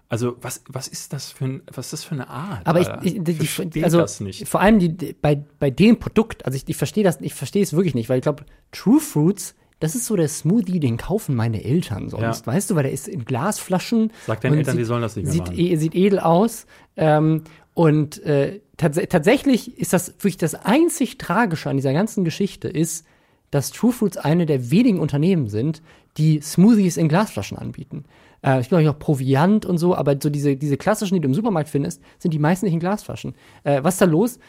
Also 0.09 0.35
was, 0.41 0.61
was 0.69 0.87
ist 0.87 1.11
das 1.13 1.31
für 1.31 1.45
ein, 1.45 1.61
was 1.73 1.87
ist 1.87 1.93
das 1.93 2.03
für 2.03 2.13
eine 2.15 2.27
Art? 2.29 2.67
Aber 2.67 2.79
ich, 2.81 2.87
ich 3.03 3.23
die, 3.23 3.33
verstehe 3.33 3.65
die, 3.67 3.83
also 3.83 3.97
das 3.99 4.19
nicht. 4.19 4.47
vor 4.47 4.61
allem 4.61 4.77
die, 4.79 4.89
die, 4.95 5.13
bei, 5.19 5.43
bei 5.59 5.71
dem 5.71 5.97
Produkt, 5.97 6.45
also 6.45 6.55
ich, 6.55 6.63
ich 6.67 6.77
verstehe 6.77 7.03
das, 7.03 7.19
ich 7.21 7.33
verstehe 7.33 7.63
es 7.63 7.73
wirklich 7.73 7.95
nicht, 7.95 8.09
weil 8.09 8.17
ich 8.17 8.23
glaube, 8.23 8.45
True 8.71 8.99
Fruits, 8.99 9.55
das 9.79 9.95
ist 9.95 10.05
so 10.05 10.15
der 10.15 10.27
Smoothie, 10.27 10.79
den 10.79 10.97
kaufen 10.97 11.35
meine 11.35 11.63
Eltern 11.63 12.09
sonst, 12.09 12.45
Ja. 12.45 12.53
weißt 12.53 12.69
du, 12.69 12.75
weil 12.75 12.83
der 12.83 12.91
ist 12.91 13.07
in 13.07 13.25
Glasflaschen. 13.25 14.11
Sag 14.27 14.41
deinen 14.41 14.57
Eltern, 14.59 14.73
sieht- 14.75 14.81
die 14.81 14.85
sollen 14.85 15.01
das 15.01 15.15
nicht 15.15 15.25
mehr 15.25 15.33
sieht, 15.33 15.41
machen. 15.47 15.57
e- 15.59 15.75
sieht 15.77 15.95
edel 15.95 16.19
aus. 16.19 16.67
Ähm, 16.95 17.43
und 17.73 18.21
äh, 18.23 18.59
tats 18.77 18.99
tatsächlich 19.09 19.79
ist 19.79 19.93
das 19.93 20.09
wirklich 20.19 20.37
das 20.37 20.53
einzig 20.53 21.17
Tragische 21.17 21.69
an 21.71 21.75
dieser 21.77 21.91
ganzen 21.93 22.23
Geschichte 22.23 22.67
ist, 22.67 23.05
dass 23.49 23.71
True 23.71 23.91
Fruits 23.91 24.17
eine 24.17 24.45
der 24.45 24.69
wenigen 24.69 24.99
Unternehmen 24.99 25.47
sind, 25.49 25.81
die 26.17 26.39
Smoothies 26.39 26.97
in 26.97 27.07
Glasflaschen 27.07 27.57
anbieten. 27.57 28.05
Äh, 28.43 28.59
ich 28.61 28.69
glaube 28.69 28.89
auch 28.89 28.99
Proviant 28.99 29.65
und 29.65 29.77
so, 29.77 29.95
aber 29.95 30.15
so 30.21 30.29
diese, 30.29 30.55
diese 30.55 30.77
klassischen, 30.77 31.15
die 31.15 31.21
du 31.21 31.27
im 31.27 31.33
Supermarkt 31.33 31.69
findest, 31.69 32.01
sind 32.19 32.33
die 32.33 32.39
meisten 32.39 32.65
nicht 32.65 32.73
in 32.73 32.79
Glasflaschen. 32.79 33.35
Äh, 33.63 33.83
was 33.83 33.95
ist 33.95 34.01
da 34.01 34.05
los? 34.05 34.39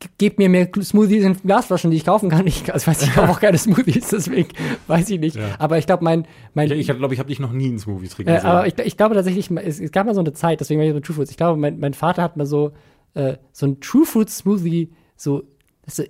Ge- 0.00 0.10
Gebt 0.18 0.38
mir 0.38 0.48
mehr 0.48 0.68
Smoothies 0.80 1.24
in 1.24 1.34
Glasflaschen, 1.42 1.90
die 1.90 1.96
ich 1.96 2.04
kaufen 2.04 2.30
kann. 2.30 2.46
Ich, 2.46 2.72
also, 2.72 2.86
weiß, 2.86 3.02
ich 3.02 3.12
kaufe 3.14 3.30
auch 3.32 3.40
keine 3.40 3.58
Smoothies, 3.58 4.08
deswegen 4.12 4.48
weiß 4.86 5.10
ich 5.10 5.18
nicht. 5.18 5.34
Ja. 5.36 5.56
Aber 5.58 5.76
ich 5.78 5.86
glaube, 5.86 6.04
mein, 6.04 6.26
mein 6.54 6.70
Ich, 6.70 6.86
glaube, 6.86 7.12
ich 7.14 7.18
habe 7.18 7.28
dich 7.28 7.40
noch 7.40 7.52
nie 7.52 7.66
einen 7.66 7.78
Smoothie 7.80 8.08
trinken 8.08 8.32
äh, 8.32 8.38
aber 8.38 8.66
ich, 8.68 8.78
ich 8.78 8.96
glaube 8.96 9.16
tatsächlich, 9.16 9.50
es, 9.50 9.80
es 9.80 9.90
gab 9.90 10.06
mal 10.06 10.14
so 10.14 10.20
eine 10.20 10.32
Zeit, 10.32 10.60
deswegen 10.60 10.80
war 10.80 10.86
ich 10.86 10.92
so 10.94 11.00
True 11.00 11.16
Foods. 11.16 11.30
Ich 11.32 11.36
glaube, 11.36 11.58
mein, 11.58 11.80
mein 11.80 11.94
Vater 11.94 12.22
hat 12.22 12.36
mal 12.36 12.46
so, 12.46 12.72
äh, 13.14 13.38
so 13.52 13.66
ein 13.66 13.80
True 13.80 14.04
Fruit 14.06 14.30
Smoothie 14.30 14.92
so 15.16 15.42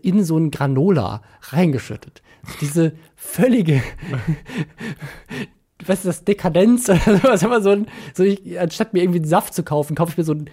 in 0.02 0.24
so 0.24 0.36
ein 0.36 0.50
Granola 0.50 1.22
reingeschüttet. 1.40 2.20
Diese 2.60 2.92
völlige, 3.14 3.80
was 5.86 5.98
ist 6.00 6.06
das, 6.06 6.24
Dekadenz 6.24 6.88
oder 6.88 6.98
sowas, 7.18 7.44
aber 7.44 7.60
so 7.62 7.70
ein, 7.70 7.86
so 8.14 8.22
ich, 8.24 8.58
anstatt 8.60 8.92
mir 8.92 9.02
irgendwie 9.02 9.18
einen 9.20 9.28
Saft 9.28 9.54
zu 9.54 9.62
kaufen, 9.62 9.94
kaufe 9.94 10.12
ich 10.12 10.18
mir 10.18 10.24
so 10.24 10.32
ein 10.34 10.50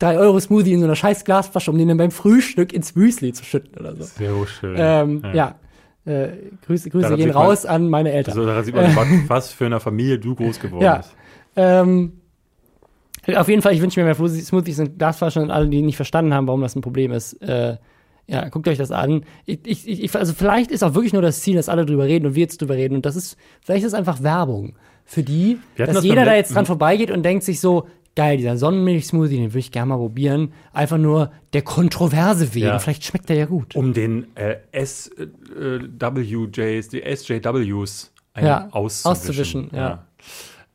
3-Euro-Smoothie 0.00 0.72
in 0.72 0.80
so 0.80 0.86
einer 0.86 0.96
scheiß 0.96 1.24
Glasflasche, 1.24 1.70
um 1.70 1.78
den 1.78 1.88
dann 1.88 1.96
beim 1.96 2.10
Frühstück 2.10 2.72
ins 2.72 2.94
Müsli 2.94 3.32
zu 3.32 3.44
schütten 3.44 3.78
oder 3.78 3.94
so. 3.96 4.02
Sehr 4.04 4.32
schön. 4.46 4.74
Ähm, 4.78 5.22
ja. 5.32 5.54
Äh, 6.04 6.28
Grüße, 6.66 6.90
Grüße 6.90 7.08
gehen 7.10 7.16
sieht 7.18 7.34
man- 7.34 7.36
raus 7.44 7.64
an 7.64 7.88
meine 7.88 8.10
Eltern. 8.10 8.32
Also 8.36 8.44
da 8.46 8.62
sieht 8.64 8.74
man, 8.74 8.96
was, 8.96 9.06
was 9.28 9.52
für 9.52 9.66
eine 9.66 9.78
Familie 9.78 10.18
du 10.18 10.34
groß 10.34 10.58
geworden 10.58 10.82
Ja. 10.82 10.96
bist. 10.98 11.14
Ähm, 11.54 12.14
auf 13.36 13.48
jeden 13.48 13.62
Fall, 13.62 13.72
ich 13.74 13.80
wünsche 13.80 14.00
mir 14.00 14.06
mehr 14.06 14.16
Smoothies 14.16 14.48
Smoothies 14.48 14.80
und 14.80 14.98
Glasflaschen 14.98 15.42
und 15.44 15.50
alle, 15.52 15.68
die 15.68 15.80
nicht 15.82 15.94
verstanden 15.96 16.34
haben, 16.34 16.48
warum 16.48 16.60
das 16.62 16.74
ein 16.74 16.80
Problem 16.82 17.12
ist. 17.12 17.34
Äh, 17.40 17.76
ja, 18.26 18.48
guckt 18.48 18.68
euch 18.68 18.78
das 18.78 18.90
an. 18.90 19.24
Ich, 19.46 19.60
ich, 19.64 20.04
ich, 20.04 20.14
also 20.14 20.32
vielleicht 20.32 20.70
ist 20.70 20.82
auch 20.82 20.94
wirklich 20.94 21.12
nur 21.12 21.22
das 21.22 21.40
Ziel, 21.40 21.56
dass 21.56 21.68
alle 21.68 21.84
drüber 21.84 22.04
reden 22.04 22.26
und 22.26 22.34
wir 22.34 22.42
jetzt 22.42 22.60
drüber 22.60 22.74
reden. 22.74 22.94
Und 22.94 23.06
das 23.06 23.16
ist, 23.16 23.36
vielleicht 23.62 23.84
ist 23.84 23.92
es 23.92 23.98
einfach 23.98 24.22
Werbung 24.22 24.74
für 25.04 25.22
die, 25.22 25.58
dass 25.76 25.94
das 25.94 26.04
jeder 26.04 26.24
da 26.24 26.34
jetzt 26.34 26.54
dran 26.54 26.66
vorbeigeht 26.66 27.10
und 27.10 27.22
denkt 27.24 27.44
sich 27.44 27.60
so, 27.60 27.88
geil, 28.14 28.36
dieser 28.36 28.56
Sonnenmilch-Smoothie, 28.56 29.36
den 29.36 29.50
würde 29.50 29.58
ich 29.58 29.72
gerne 29.72 29.88
mal 29.88 29.96
probieren. 29.96 30.52
Einfach 30.72 30.98
nur 30.98 31.32
der 31.52 31.62
Kontroverse 31.62 32.54
wegen. 32.54 32.66
Ja. 32.66 32.78
Vielleicht 32.78 33.04
schmeckt 33.04 33.28
der 33.28 33.36
ja 33.36 33.46
gut. 33.46 33.74
Um 33.74 33.92
den 33.92 34.26
äh, 34.36 34.56
SWJs, 34.84 36.88
die 36.88 37.02
SJWs 37.02 38.12
Ja, 38.40 38.68
auszuwischen. 38.70 39.10
auszuwischen, 39.10 39.70
ja. 39.74 40.06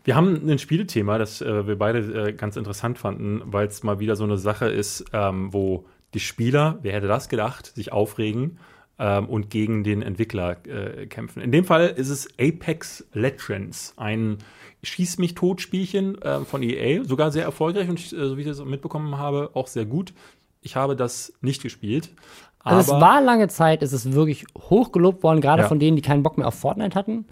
Wir 0.04 0.16
haben 0.16 0.50
ein 0.50 0.58
Spielthema, 0.58 1.18
das 1.18 1.42
äh, 1.42 1.68
wir 1.68 1.78
beide 1.78 2.30
äh, 2.30 2.34
ganz 2.34 2.56
interessant 2.56 2.98
fanden, 2.98 3.42
weil 3.46 3.68
es 3.68 3.84
mal 3.84 4.00
wieder 4.00 4.16
so 4.16 4.24
eine 4.24 4.38
Sache 4.38 4.68
ist, 4.68 5.04
ähm, 5.12 5.52
wo 5.52 5.86
die 6.14 6.20
Spieler, 6.20 6.80
wer 6.82 6.94
hätte 6.94 7.08
das 7.08 7.30
gedacht, 7.30 7.68
sich 7.76 7.92
aufregen 7.92 8.60
ähm, 9.00 9.28
und 9.28 9.50
gegen 9.50 9.84
den 9.84 10.02
Entwickler 10.02 10.58
äh, 10.66 11.06
kämpfen. 11.08 11.42
In 11.42 11.52
dem 11.52 11.66
Fall 11.66 11.88
ist 11.90 12.10
es 12.10 12.28
Apex 12.40 13.06
Legends, 13.14 13.94
ein 13.98 14.38
Schieß 14.84 15.18
mich 15.18 15.34
tot 15.36 15.60
Spielchen 15.62 16.22
äh, 16.22 16.40
von 16.42 16.62
EA, 16.64 17.04
sogar 17.04 17.32
sehr 17.32 17.44
erfolgreich 17.44 17.90
und 17.90 18.00
äh, 18.00 18.28
so 18.28 18.38
wie 18.38 18.42
ich 18.42 18.48
das 18.48 18.64
mitbekommen 18.64 19.18
habe, 19.18 19.50
auch 19.54 19.68
sehr 19.68 19.86
gut. 19.86 20.14
Ich 20.62 20.76
habe 20.76 20.96
das 20.96 21.34
nicht 21.42 21.62
gespielt. 21.62 22.12
Also 22.60 22.94
es 22.96 23.02
war 23.02 23.22
lange 23.22 23.48
Zeit, 23.48 23.82
es 23.82 23.94
ist 23.94 24.12
wirklich 24.14 24.46
hochgelobt 24.58 25.24
worden, 25.24 25.42
gerade 25.42 25.64
Ja. 25.64 25.68
von 25.68 25.80
denen, 25.80 25.96
die 25.96 26.02
keinen 26.02 26.22
Bock 26.24 26.38
mehr 26.38 26.48
auf 26.48 26.56
Fortnite 26.56 26.96
hatten, 26.96 27.26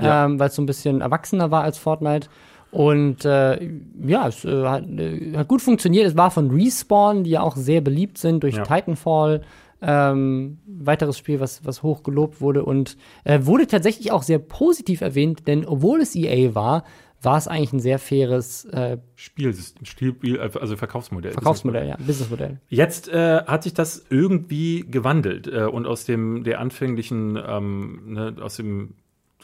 Ja. 0.00 0.26
ähm, 0.26 0.38
weil 0.38 0.48
es 0.48 0.54
so 0.54 0.62
ein 0.62 0.66
bisschen 0.66 1.00
erwachsener 1.00 1.50
war 1.50 1.62
als 1.62 1.78
Fortnite. 1.78 2.28
Und 2.72 3.26
äh, 3.26 3.70
ja, 4.04 4.28
es 4.28 4.46
äh, 4.46 4.64
hat, 4.64 4.88
äh, 4.88 5.36
hat 5.36 5.46
gut 5.46 5.60
funktioniert. 5.60 6.06
Es 6.06 6.16
war 6.16 6.30
von 6.30 6.50
Respawn, 6.50 7.22
die 7.22 7.30
ja 7.30 7.42
auch 7.42 7.54
sehr 7.54 7.82
beliebt 7.82 8.16
sind 8.18 8.42
durch 8.42 8.56
Ja. 8.56 8.62
Titanfall. 8.64 9.42
Ähm, 9.84 10.58
weiteres 10.64 11.18
Spiel, 11.18 11.38
was, 11.40 11.64
was 11.66 11.82
hoch 11.82 12.02
gelobt 12.04 12.40
wurde 12.40 12.64
und 12.64 12.96
äh, 13.24 13.40
wurde 13.42 13.66
tatsächlich 13.66 14.12
auch 14.12 14.22
sehr 14.22 14.38
positiv 14.38 15.00
erwähnt, 15.00 15.48
denn 15.48 15.66
obwohl 15.66 16.00
es 16.00 16.14
EA 16.14 16.54
war, 16.54 16.84
war 17.20 17.36
es 17.36 17.48
eigentlich 17.48 17.72
ein 17.72 17.80
sehr 17.80 17.98
faires 17.98 18.64
äh, 18.66 18.98
Spielsystem, 19.16 19.84
Spiel, 19.84 20.38
also 20.40 20.76
Verkaufsmodell. 20.76 21.32
Verkaufsmodell, 21.32 21.88
ja, 21.88 21.96
Businessmodell. 21.96 22.60
Jetzt 22.68 23.08
äh, 23.08 23.42
hat 23.44 23.64
sich 23.64 23.74
das 23.74 24.04
irgendwie 24.08 24.84
gewandelt 24.88 25.48
äh, 25.48 25.64
und 25.64 25.86
aus 25.86 26.04
dem 26.04 26.44
der 26.44 26.60
anfänglichen, 26.60 27.36
ähm, 27.44 28.02
ne, 28.06 28.36
aus 28.40 28.56
dem 28.56 28.94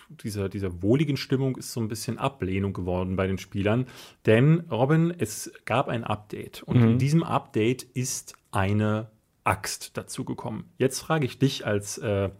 dieser, 0.09 0.49
dieser 0.49 0.83
wohligen 0.83 1.17
Stimmung 1.17 1.57
ist 1.57 1.73
so 1.73 1.81
ein 1.81 1.89
bisschen 1.89 2.19
Ablehnung 2.19 2.73
geworden 2.73 3.17
bei 3.17 3.27
den 3.27 3.39
Spielern. 3.39 3.87
Denn, 4.27 4.61
Robin, 4.71 5.13
es 5.17 5.53
gab 5.65 5.89
ein 5.89 6.05
Update 6.05 6.63
und 6.63 6.77
in 6.83 6.99
diesem 6.99 7.23
Update 7.23 7.83
ist 7.83 8.35
eine 8.51 9.11
Axt 9.45 9.97
dazugekommen. 9.97 10.65
Jetzt 10.79 11.01
frage 11.01 11.25
ich 11.27 11.39
dich 11.39 11.67
als, 11.67 11.99
äh, 11.99 12.31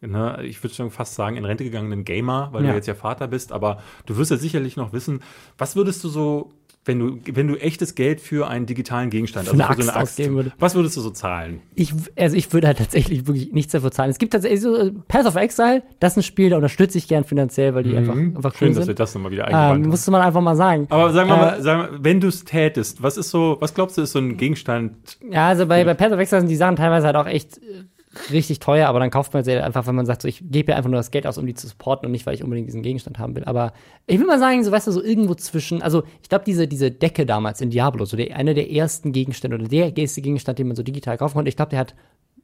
ne, 0.00 0.40
ich 0.44 0.62
würde 0.62 0.74
schon 0.74 0.90
fast 0.90 1.14
sagen, 1.14 1.36
in 1.36 1.44
Rente 1.44 1.64
gegangenen 1.64 2.04
Gamer, 2.04 2.50
weil 2.52 2.64
Ja. 2.64 2.70
du 2.70 2.76
jetzt 2.76 2.86
ja 2.86 2.94
Vater 2.94 3.28
bist, 3.28 3.52
aber 3.52 3.82
du 4.06 4.16
wirst 4.16 4.30
ja 4.30 4.36
sicherlich 4.36 4.76
noch 4.76 4.92
wissen, 4.92 5.22
was 5.58 5.76
würdest 5.76 6.02
du 6.04 6.08
so 6.08 6.52
wenn 6.86 6.98
du, 6.98 7.18
wenn 7.34 7.48
du 7.48 7.56
echtes 7.56 7.94
Geld 7.94 8.20
für 8.20 8.48
einen 8.48 8.64
digitalen 8.66 9.10
Gegenstand, 9.10 9.48
Für 9.48 9.54
eine 9.54 9.68
also 9.68 9.90
Axt 9.90 10.18
würde. 10.18 10.52
was 10.58 10.74
würdest 10.74 10.96
du 10.96 11.00
so 11.00 11.10
zahlen? 11.10 11.60
Ich, 11.74 11.92
also 12.16 12.36
ich 12.36 12.52
würde 12.52 12.68
halt 12.68 12.78
tatsächlich 12.78 13.26
wirklich 13.26 13.52
nichts 13.52 13.72
dafür 13.72 13.90
zahlen. 13.90 14.10
Es 14.10 14.18
gibt 14.18 14.32
tatsächlich 14.32 14.60
so 14.60 14.74
äh, 14.76 14.92
Path 15.08 15.26
of 15.26 15.34
Exile, 15.36 15.82
das 16.00 16.12
ist 16.12 16.18
ein 16.18 16.22
Spiel, 16.22 16.50
da 16.50 16.56
unterstütze 16.56 16.96
ich 16.98 17.08
gern 17.08 17.24
finanziell, 17.24 17.74
weil 17.74 17.82
die 17.82 17.96
einfach, 17.96 18.14
einfach 18.16 18.54
Schön, 18.54 18.68
cool 18.70 18.74
dass 18.76 18.86
wir 18.86 18.94
das 18.94 19.14
nochmal 19.14 19.32
wieder 19.32 19.48
Ähm, 19.48 19.54
eingebaut 19.54 19.74
haben. 19.82 19.88
musste 19.90 20.10
man 20.12 20.22
einfach 20.22 20.40
mal 20.40 20.56
sagen. 20.56 20.86
Aber 20.88 21.12
sagen 21.12 21.28
wir 21.28 21.34
Äh, 21.34 21.38
mal, 21.38 21.62
sagen 21.62 21.80
wir, 21.92 21.98
wenn 22.04 22.20
du 22.20 22.28
es 22.28 22.44
tätest, 22.44 23.02
was 23.02 23.16
ist 23.16 23.30
so, 23.30 23.56
was 23.60 23.74
glaubst 23.74 23.98
du, 23.98 24.02
ist 24.02 24.12
so 24.12 24.18
ein 24.20 24.36
Gegenstand? 24.36 24.94
Ja, 25.30 25.48
also 25.48 25.66
bei, 25.66 25.84
bei 25.84 25.94
Path 25.94 26.12
of 26.12 26.18
Exile 26.20 26.40
sind 26.40 26.48
die 26.50 26.56
Sachen 26.56 26.76
teilweise 26.76 27.06
halt 27.06 27.16
auch 27.16 27.26
echt 27.26 27.58
äh, 27.58 27.82
richtig 28.30 28.60
teuer, 28.60 28.88
aber 28.88 28.98
dann 29.00 29.10
kauft 29.10 29.34
man 29.34 29.44
sie 29.44 29.52
einfach, 29.52 29.86
wenn 29.86 29.94
man 29.94 30.06
sagt, 30.06 30.22
so, 30.22 30.28
ich 30.28 30.42
gebe 30.50 30.72
ja 30.72 30.76
einfach 30.78 30.90
nur 30.90 30.98
das 30.98 31.10
Geld 31.10 31.26
aus, 31.26 31.38
um 31.38 31.46
die 31.46 31.54
zu 31.54 31.66
supporten 31.66 32.06
und 32.06 32.12
nicht, 32.12 32.26
weil 32.26 32.34
ich 32.34 32.42
unbedingt 32.42 32.68
diesen 32.68 32.82
Gegenstand 32.82 33.18
haben 33.18 33.34
will. 33.36 33.44
Aber 33.44 33.72
ich 34.06 34.18
will 34.18 34.26
mal 34.26 34.38
sagen, 34.38 34.62
so 34.64 34.70
weißt 34.72 34.86
du, 34.86 34.92
so 34.92 35.02
irgendwo 35.02 35.34
zwischen, 35.34 35.82
also 35.82 36.02
ich 36.22 36.28
glaube, 36.28 36.44
diese, 36.44 36.66
diese 36.68 36.90
Decke 36.90 37.26
damals 37.26 37.60
in 37.60 37.70
Diablo, 37.70 38.04
so 38.04 38.16
der, 38.16 38.36
einer 38.36 38.54
der 38.54 38.70
ersten 38.70 39.12
Gegenstände 39.12 39.56
oder 39.56 39.68
der 39.68 39.96
erste 39.96 40.20
Gegenstand, 40.22 40.58
den 40.58 40.68
man 40.68 40.76
so 40.76 40.82
digital 40.82 41.16
kaufen 41.18 41.34
konnte, 41.34 41.48
ich 41.48 41.56
glaube, 41.56 41.70
der 41.70 41.80
hat 41.80 41.94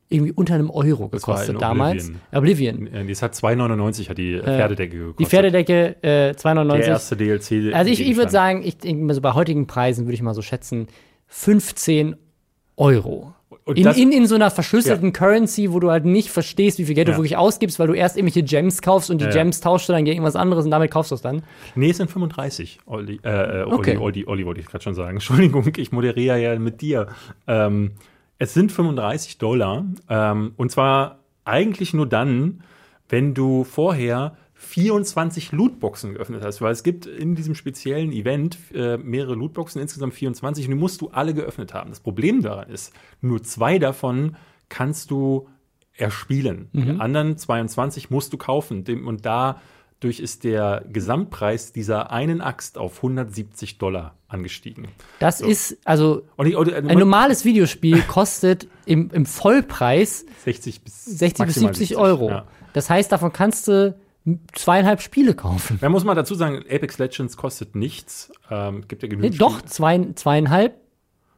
irgendwie 0.09 0.33
unter 0.33 0.55
einem 0.55 0.69
Euro 0.71 1.09
Das 1.11 1.23
gekostet 1.23 1.61
damals. 1.61 2.13
Oblivion. 2.33 2.87
Äh, 2.89 3.05
Die 3.07 3.15
hat 3.15 3.33
2,99 3.35 4.09
hat 4.11 4.19
die 4.19 4.39
Pferdedecke 4.39 4.97
gekostet. 4.99 5.21
Die 5.21 5.25
Pferdedecke 5.25 5.97
äh, 6.03 6.33
Der 6.33 6.37
2,99. 6.37 6.79
erste 6.81 7.17
DLC. 7.17 7.75
Also 7.75 7.91
ich, 7.91 8.07
ich 8.07 8.17
würde 8.17 8.31
sagen, 8.31 8.63
ich 8.63 8.77
denke 8.77 9.03
mal 9.05 9.15
so 9.15 9.23
bei 9.23 9.33
heutigen 9.33 9.67
Preisen 9.67 10.05
würde 10.05 10.15
ich 10.15 10.23
mal 10.23 10.35
so 10.35 10.43
schätzen, 10.43 10.87
15 11.29 12.17
Euro. 12.77 13.33
In, 13.67 13.87
in, 13.87 14.11
in 14.13 14.27
so 14.27 14.35
einer 14.35 14.51
verschlüsselten 14.51 15.13
Currency, 15.13 15.73
wo 15.73 15.79
du 15.79 15.91
halt 15.91 16.05
nicht 16.05 16.31
verstehst, 16.31 16.79
wie 16.79 16.85
viel 16.85 16.97
Geld 16.97 17.07
Ja. 17.09 17.15
du 17.15 17.19
wirklich 17.21 17.37
ausgibst, 17.37 17.79
weil 17.79 17.87
du 17.87 17.95
erst 17.95 18.17
irgendwelche 18.17 18.43
Gems 18.43 18.83
kaufst 18.83 19.09
und 19.11 19.21
die 19.21 19.25
Ja, 19.27 19.31
ja. 19.31 19.37
Gems 19.37 19.61
tauschst 19.61 19.89
du 19.89 19.93
dann 19.93 20.05
gegen 20.05 20.17
irgendwas 20.17 20.35
anderes 20.35 20.65
und 20.65 20.73
damit 20.73 20.91
kaufst 20.91 21.13
du 21.13 21.15
es 21.15 21.23
dann. 21.23 21.43
Nee, 21.77 21.91
es 21.91 21.99
sind 21.99 22.11
35. 22.11 22.81
Olli, 22.87 23.21
äh, 23.23 23.29
äh, 23.31 23.63
Olli, 23.63 23.73
Okay. 23.75 23.97
Olli, 23.99 24.25
Olli 24.27 24.45
wollte 24.47 24.61
ich 24.61 24.67
gerade 24.67 24.83
schon 24.83 24.95
sagen. 24.95 25.13
Entschuldigung, 25.19 25.65
ich 25.77 25.93
moderiere 25.93 26.41
ja 26.41 26.59
mit 26.59 26.81
dir. 26.81 27.07
Ähm, 27.47 27.93
es 28.39 28.53
sind 28.55 28.73
35 28.73 29.39
Dollar. 29.39 29.85
Ähm, 30.09 30.53
und 30.57 30.73
zwar 30.73 31.21
eigentlich 31.45 31.95
nur 31.95 32.07
dann, 32.07 32.63
wenn 33.09 33.33
du 33.35 33.63
vorher 33.63 34.37
24 34.63 35.53
Lootboxen 35.53 36.15
geöffnet 36.15 36.43
hast, 36.43 36.61
weil 36.63 36.73
es 36.73 36.83
gibt 36.83 37.07
in 37.07 37.35
diesem 37.35 37.55
speziellen 37.55 38.13
Event 38.13 38.57
äh, 38.73 38.97
mehrere 38.97 39.35
Lootboxen, 39.35 39.83
insgesamt 39.83 40.15
24, 40.15 40.67
und 40.67 40.71
die 40.71 40.79
musst 40.79 41.01
du 41.01 41.09
alle 41.09 41.35
geöffnet 41.35 41.75
haben. 41.75 41.91
Das 41.91 42.01
Problem 42.01 42.43
daran 42.43 42.71
ist, 42.71 42.93
nur 43.21 43.43
zwei 43.43 43.79
davon 43.79 44.37
kannst 44.69 45.11
du 45.11 45.49
erspielen. 45.95 46.71
Die 46.73 47.01
anderen 47.01 47.37
22 47.37 48.11
musst 48.11 48.33
du 48.33 48.39
kaufen. 48.39 48.85
Und 49.05 49.27
dadurch 49.27 50.21
ist 50.21 50.45
der 50.45 50.85
Gesamtpreis 50.91 51.73
dieser 51.73 52.11
einen 52.11 52.41
Axt 52.41 52.79
auf 52.79 52.97
170 52.97 53.79
Dollar 53.79 54.17
angestiegen. 54.29 54.89
Das 55.19 55.41
ist, 55.41 55.77
also 55.85 56.23
ich, 56.43 56.57
und, 56.57 56.73
ein 56.73 56.99
normales 56.99 57.45
Videospiel 57.45 58.01
kostet 58.09 58.69
im, 58.87 59.11
im 59.11 59.27
Vollpreis 59.27 60.25
60 60.45 60.83
bis 60.83 61.05
60 61.05 61.21
bis 61.21 61.39
maximal 61.39 61.75
70 61.75 61.97
Euro. 61.99 62.31
Ja. 62.31 62.47
Das 62.73 62.89
heißt, 62.89 63.13
davon 63.13 63.33
kannst 63.33 63.69
du 63.69 63.95
zweieinhalb 64.53 65.01
Spiele 65.01 65.35
kaufen. 65.35 65.79
Da 65.81 65.89
muss 65.89 66.05
man 66.05 66.17
dazu 66.17 66.35
sagen, 66.35 66.59
Apex 66.71 66.99
Legends 66.99 67.37
kostet 67.37 67.75
nichts. 67.75 68.33
Ähm, 68.51 68.87
gibt 68.87 69.03
ja 69.03 69.09
Nee, 69.09 69.17
genügend 69.17 69.41
doch, 69.41 69.63
zwei, 69.63 70.13
zweieinhalb 70.15 70.82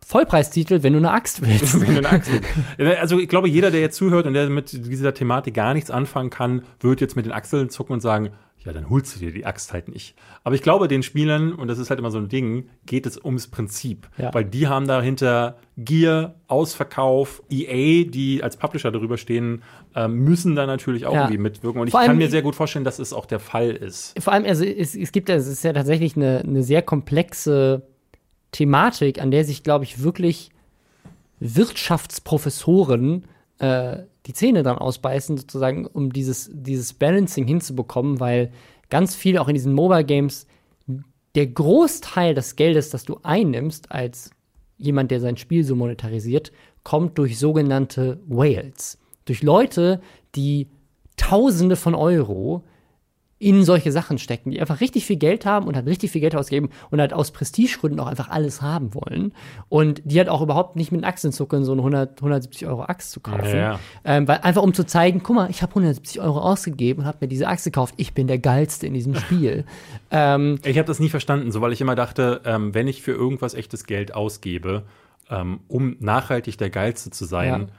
Vollpreistitel, 0.06 0.82
wenn 0.82 0.92
du 0.92 0.98
eine 0.98 1.10
Axt 1.12 1.42
willst. 1.46 1.80
Wenn 1.80 1.94
du 1.94 1.98
eine 1.98 2.10
Axt 2.10 2.30
willst. 2.78 2.98
Also 3.00 3.18
ich 3.18 3.28
glaube, 3.28 3.48
jeder, 3.48 3.70
der 3.70 3.80
jetzt 3.80 3.96
zuhört 3.96 4.26
und 4.26 4.34
der 4.34 4.48
mit 4.50 4.72
dieser 4.72 5.14
Thematik 5.14 5.54
gar 5.54 5.74
nichts 5.74 5.90
anfangen 5.90 6.30
kann, 6.30 6.62
wird 6.80 7.00
jetzt 7.00 7.16
mit 7.16 7.24
den 7.26 7.32
Achseln 7.32 7.70
zucken 7.70 7.94
und 7.94 8.00
sagen, 8.00 8.30
ja, 8.64 8.72
dann 8.72 8.88
holst 8.88 9.14
du 9.14 9.20
dir 9.20 9.30
die 9.30 9.44
Axt 9.44 9.74
halt 9.74 9.88
nicht. 9.88 10.14
Aber 10.42 10.54
ich 10.54 10.62
glaube, 10.62 10.88
den 10.88 11.02
Spielern, 11.02 11.52
und 11.52 11.68
das 11.68 11.78
ist 11.78 11.90
halt 11.90 12.00
immer 12.00 12.10
so 12.10 12.16
ein 12.16 12.30
Ding, 12.30 12.70
geht 12.86 13.04
es 13.04 13.22
ums 13.22 13.46
Prinzip. 13.48 14.08
Ja. 14.16 14.32
Weil 14.32 14.46
die 14.46 14.68
haben 14.68 14.86
dahinter 14.86 15.58
Gear, 15.76 16.36
Ausverkauf, 16.46 17.42
EA, 17.50 18.04
die 18.08 18.42
als 18.42 18.56
Publisher 18.56 18.90
darüber 18.90 19.18
stehen, 19.18 19.62
ähm, 19.94 20.14
müssen 20.24 20.56
da 20.56 20.64
natürlich 20.64 21.04
auch 21.04 21.12
Ja. 21.12 21.22
irgendwie 21.24 21.36
mitwirken. 21.42 21.78
Und 21.82 21.88
ich 21.88 21.90
Vor 21.90 22.00
allem- 22.00 22.08
kann 22.08 22.16
mir 22.16 22.30
sehr 22.30 22.40
gut 22.40 22.54
vorstellen, 22.54 22.86
dass 22.86 22.98
es 22.98 23.12
auch 23.12 23.26
der 23.26 23.38
Fall 23.40 23.70
ist. 23.70 24.18
Vor 24.22 24.32
allem, 24.32 24.46
also 24.46 24.64
es, 24.64 24.94
es 24.94 25.12
gibt 25.12 25.28
ja, 25.28 25.34
es 25.34 25.46
ist 25.46 25.62
ja 25.62 25.74
tatsächlich 25.74 26.16
eine, 26.16 26.38
eine 26.40 26.62
sehr 26.62 26.80
komplexe 26.80 27.82
Thematik, 28.54 29.20
an 29.20 29.32
der 29.32 29.44
sich, 29.44 29.64
glaube 29.64 29.84
ich, 29.84 30.02
wirklich 30.02 30.50
Wirtschaftsprofessoren 31.40 33.24
äh, 33.58 33.98
die 34.26 34.32
Zähne 34.32 34.62
dran 34.62 34.78
ausbeißen, 34.78 35.36
sozusagen, 35.36 35.86
um 35.86 36.12
dieses, 36.12 36.50
dieses 36.54 36.94
Balancing 36.94 37.46
hinzubekommen, 37.46 38.20
weil 38.20 38.52
ganz 38.90 39.16
viel 39.16 39.38
auch 39.38 39.48
in 39.48 39.54
diesen 39.54 39.72
Mobile 39.72 40.04
Games 40.04 40.46
der 41.34 41.48
Großteil 41.48 42.34
des 42.34 42.54
Geldes, 42.54 42.90
das 42.90 43.04
du 43.04 43.18
einnimmst 43.24 43.90
als 43.90 44.30
jemand, 44.78 45.10
der 45.10 45.20
sein 45.20 45.36
Spiel 45.36 45.64
so 45.64 45.74
monetarisiert, 45.74 46.52
kommt 46.84 47.18
durch 47.18 47.38
sogenannte 47.38 48.20
Whales. 48.28 48.98
Durch 49.24 49.42
Leute, 49.42 50.00
die 50.36 50.68
Tausende 51.16 51.74
von 51.74 51.94
Euro 51.94 52.62
in 53.44 53.62
solche 53.62 53.92
Sachen 53.92 54.16
stecken, 54.16 54.52
die 54.52 54.60
einfach 54.60 54.80
richtig 54.80 55.04
viel 55.04 55.16
Geld 55.16 55.44
haben 55.44 55.66
und 55.66 55.76
halt 55.76 55.86
richtig 55.86 56.10
viel 56.10 56.22
Geld 56.22 56.34
ausgeben 56.34 56.70
und 56.90 56.98
halt 56.98 57.12
aus 57.12 57.30
Prestigegründen 57.30 58.00
auch 58.00 58.06
einfach 58.06 58.30
alles 58.30 58.62
haben 58.62 58.94
wollen. 58.94 59.34
Und 59.68 60.00
die 60.06 60.16
halt 60.16 60.30
auch 60.30 60.40
überhaupt 60.40 60.76
nicht 60.76 60.92
mit 60.92 61.02
den 61.02 61.04
Achseln 61.04 61.30
zuckeln, 61.30 61.62
so 61.62 61.72
eine 61.72 61.82
100, 61.82 62.16
170 62.16 62.66
Euro 62.66 62.84
Axt 62.84 63.10
zu 63.10 63.20
kaufen. 63.20 63.44
Ja, 63.44 63.56
ja. 63.56 63.80
Ähm, 64.02 64.26
weil 64.26 64.38
einfach 64.38 64.62
um 64.62 64.72
zu 64.72 64.86
zeigen, 64.86 65.22
guck 65.22 65.36
mal, 65.36 65.50
ich 65.50 65.60
habe 65.60 65.72
170 65.72 66.22
Euro 66.22 66.40
ausgegeben 66.40 67.02
und 67.02 67.06
habe 67.06 67.18
mir 67.20 67.28
diese 67.28 67.46
Axt 67.46 67.66
gekauft. 67.66 67.92
Ich 67.98 68.14
bin 68.14 68.28
der 68.28 68.38
Geilste 68.38 68.86
in 68.86 68.94
diesem 68.94 69.14
Spiel. 69.14 69.66
ähm, 70.10 70.58
Ich 70.64 70.78
habe 70.78 70.86
das 70.86 70.98
nie 70.98 71.10
verstanden, 71.10 71.52
so 71.52 71.60
weil 71.60 71.74
ich 71.74 71.82
immer 71.82 71.96
dachte, 71.96 72.40
ähm, 72.46 72.72
wenn 72.72 72.88
ich 72.88 73.02
für 73.02 73.12
irgendwas 73.12 73.52
echtes 73.52 73.84
Geld 73.84 74.14
ausgebe, 74.14 74.84
ähm, 75.28 75.60
um 75.68 75.96
nachhaltig 76.00 76.56
der 76.56 76.70
Geilste 76.70 77.10
zu 77.10 77.26
sein, 77.26 77.70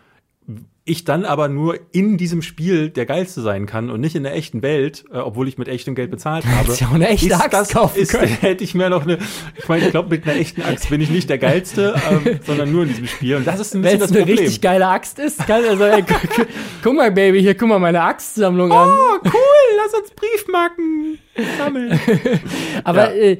ich 0.87 1.03
dann 1.03 1.25
aber 1.25 1.47
nur 1.47 1.79
in 1.93 2.15
diesem 2.17 2.43
Spiel 2.43 2.89
der 2.91 3.07
Geilste 3.07 3.41
sein 3.41 3.65
kann 3.65 3.89
und 3.89 4.01
nicht 4.01 4.15
in 4.15 4.21
der 4.21 4.35
echten 4.35 4.61
Welt, 4.61 5.03
äh, 5.11 5.17
obwohl 5.17 5.47
ich 5.47 5.57
mit 5.57 5.67
echtem 5.67 5.95
Geld 5.95 6.11
bezahlt 6.11 6.45
habe. 6.45 6.57
Hättest 6.59 6.81
ja 6.81 6.87
auch 6.89 6.93
eine 6.93 7.07
echte 7.09 7.25
ist 7.25 7.33
Axt 7.33 7.53
das, 7.53 7.69
kaufen 7.69 7.99
ist, 7.99 8.11
können. 8.11 8.27
Hätte 8.41 8.63
ich 8.63 8.75
mir 8.75 8.91
noch 8.91 9.01
eine, 9.01 9.17
ich 9.57 9.67
meine, 9.67 9.85
ich 9.85 9.89
glaube, 9.91 10.09
mit 10.09 10.27
einer 10.27 10.35
echten 10.39 10.61
Axt 10.61 10.89
bin 10.89 11.01
ich 11.01 11.09
nicht 11.09 11.27
der 11.29 11.39
Geilste, 11.39 11.95
ähm, 12.11 12.39
sondern 12.45 12.71
nur 12.71 12.83
in 12.83 12.89
diesem 12.89 13.07
Spiel. 13.07 13.35
Und 13.37 13.47
das 13.47 13.59
ist 13.59 13.73
ein 13.73 13.81
bisschen 13.81 13.93
Wenn 13.93 13.99
das 13.99 14.11
es 14.11 14.15
eine 14.15 14.25
Problem. 14.25 14.37
richtig 14.45 14.61
geile 14.61 14.87
Axt 14.87 15.17
ist, 15.17 15.39
kann, 15.47 15.63
also, 15.67 15.83
ey, 15.85 16.03
gu- 16.03 16.13
gu- 16.35 16.45
guck 16.83 16.95
mal, 16.95 17.11
Baby, 17.11 17.41
hier, 17.41 17.55
guck 17.55 17.67
mal 17.67 17.79
meine 17.79 18.01
Axtsammlung 18.01 18.71
an. 18.71 18.87
Oh, 18.87 19.19
cool, 19.25 19.77
lass 19.83 19.93
uns 19.99 20.11
Briefmarken 20.11 21.17
sammeln. 21.57 21.99
Aber 22.83 23.15
Ja. 23.15 23.21
äh, 23.31 23.37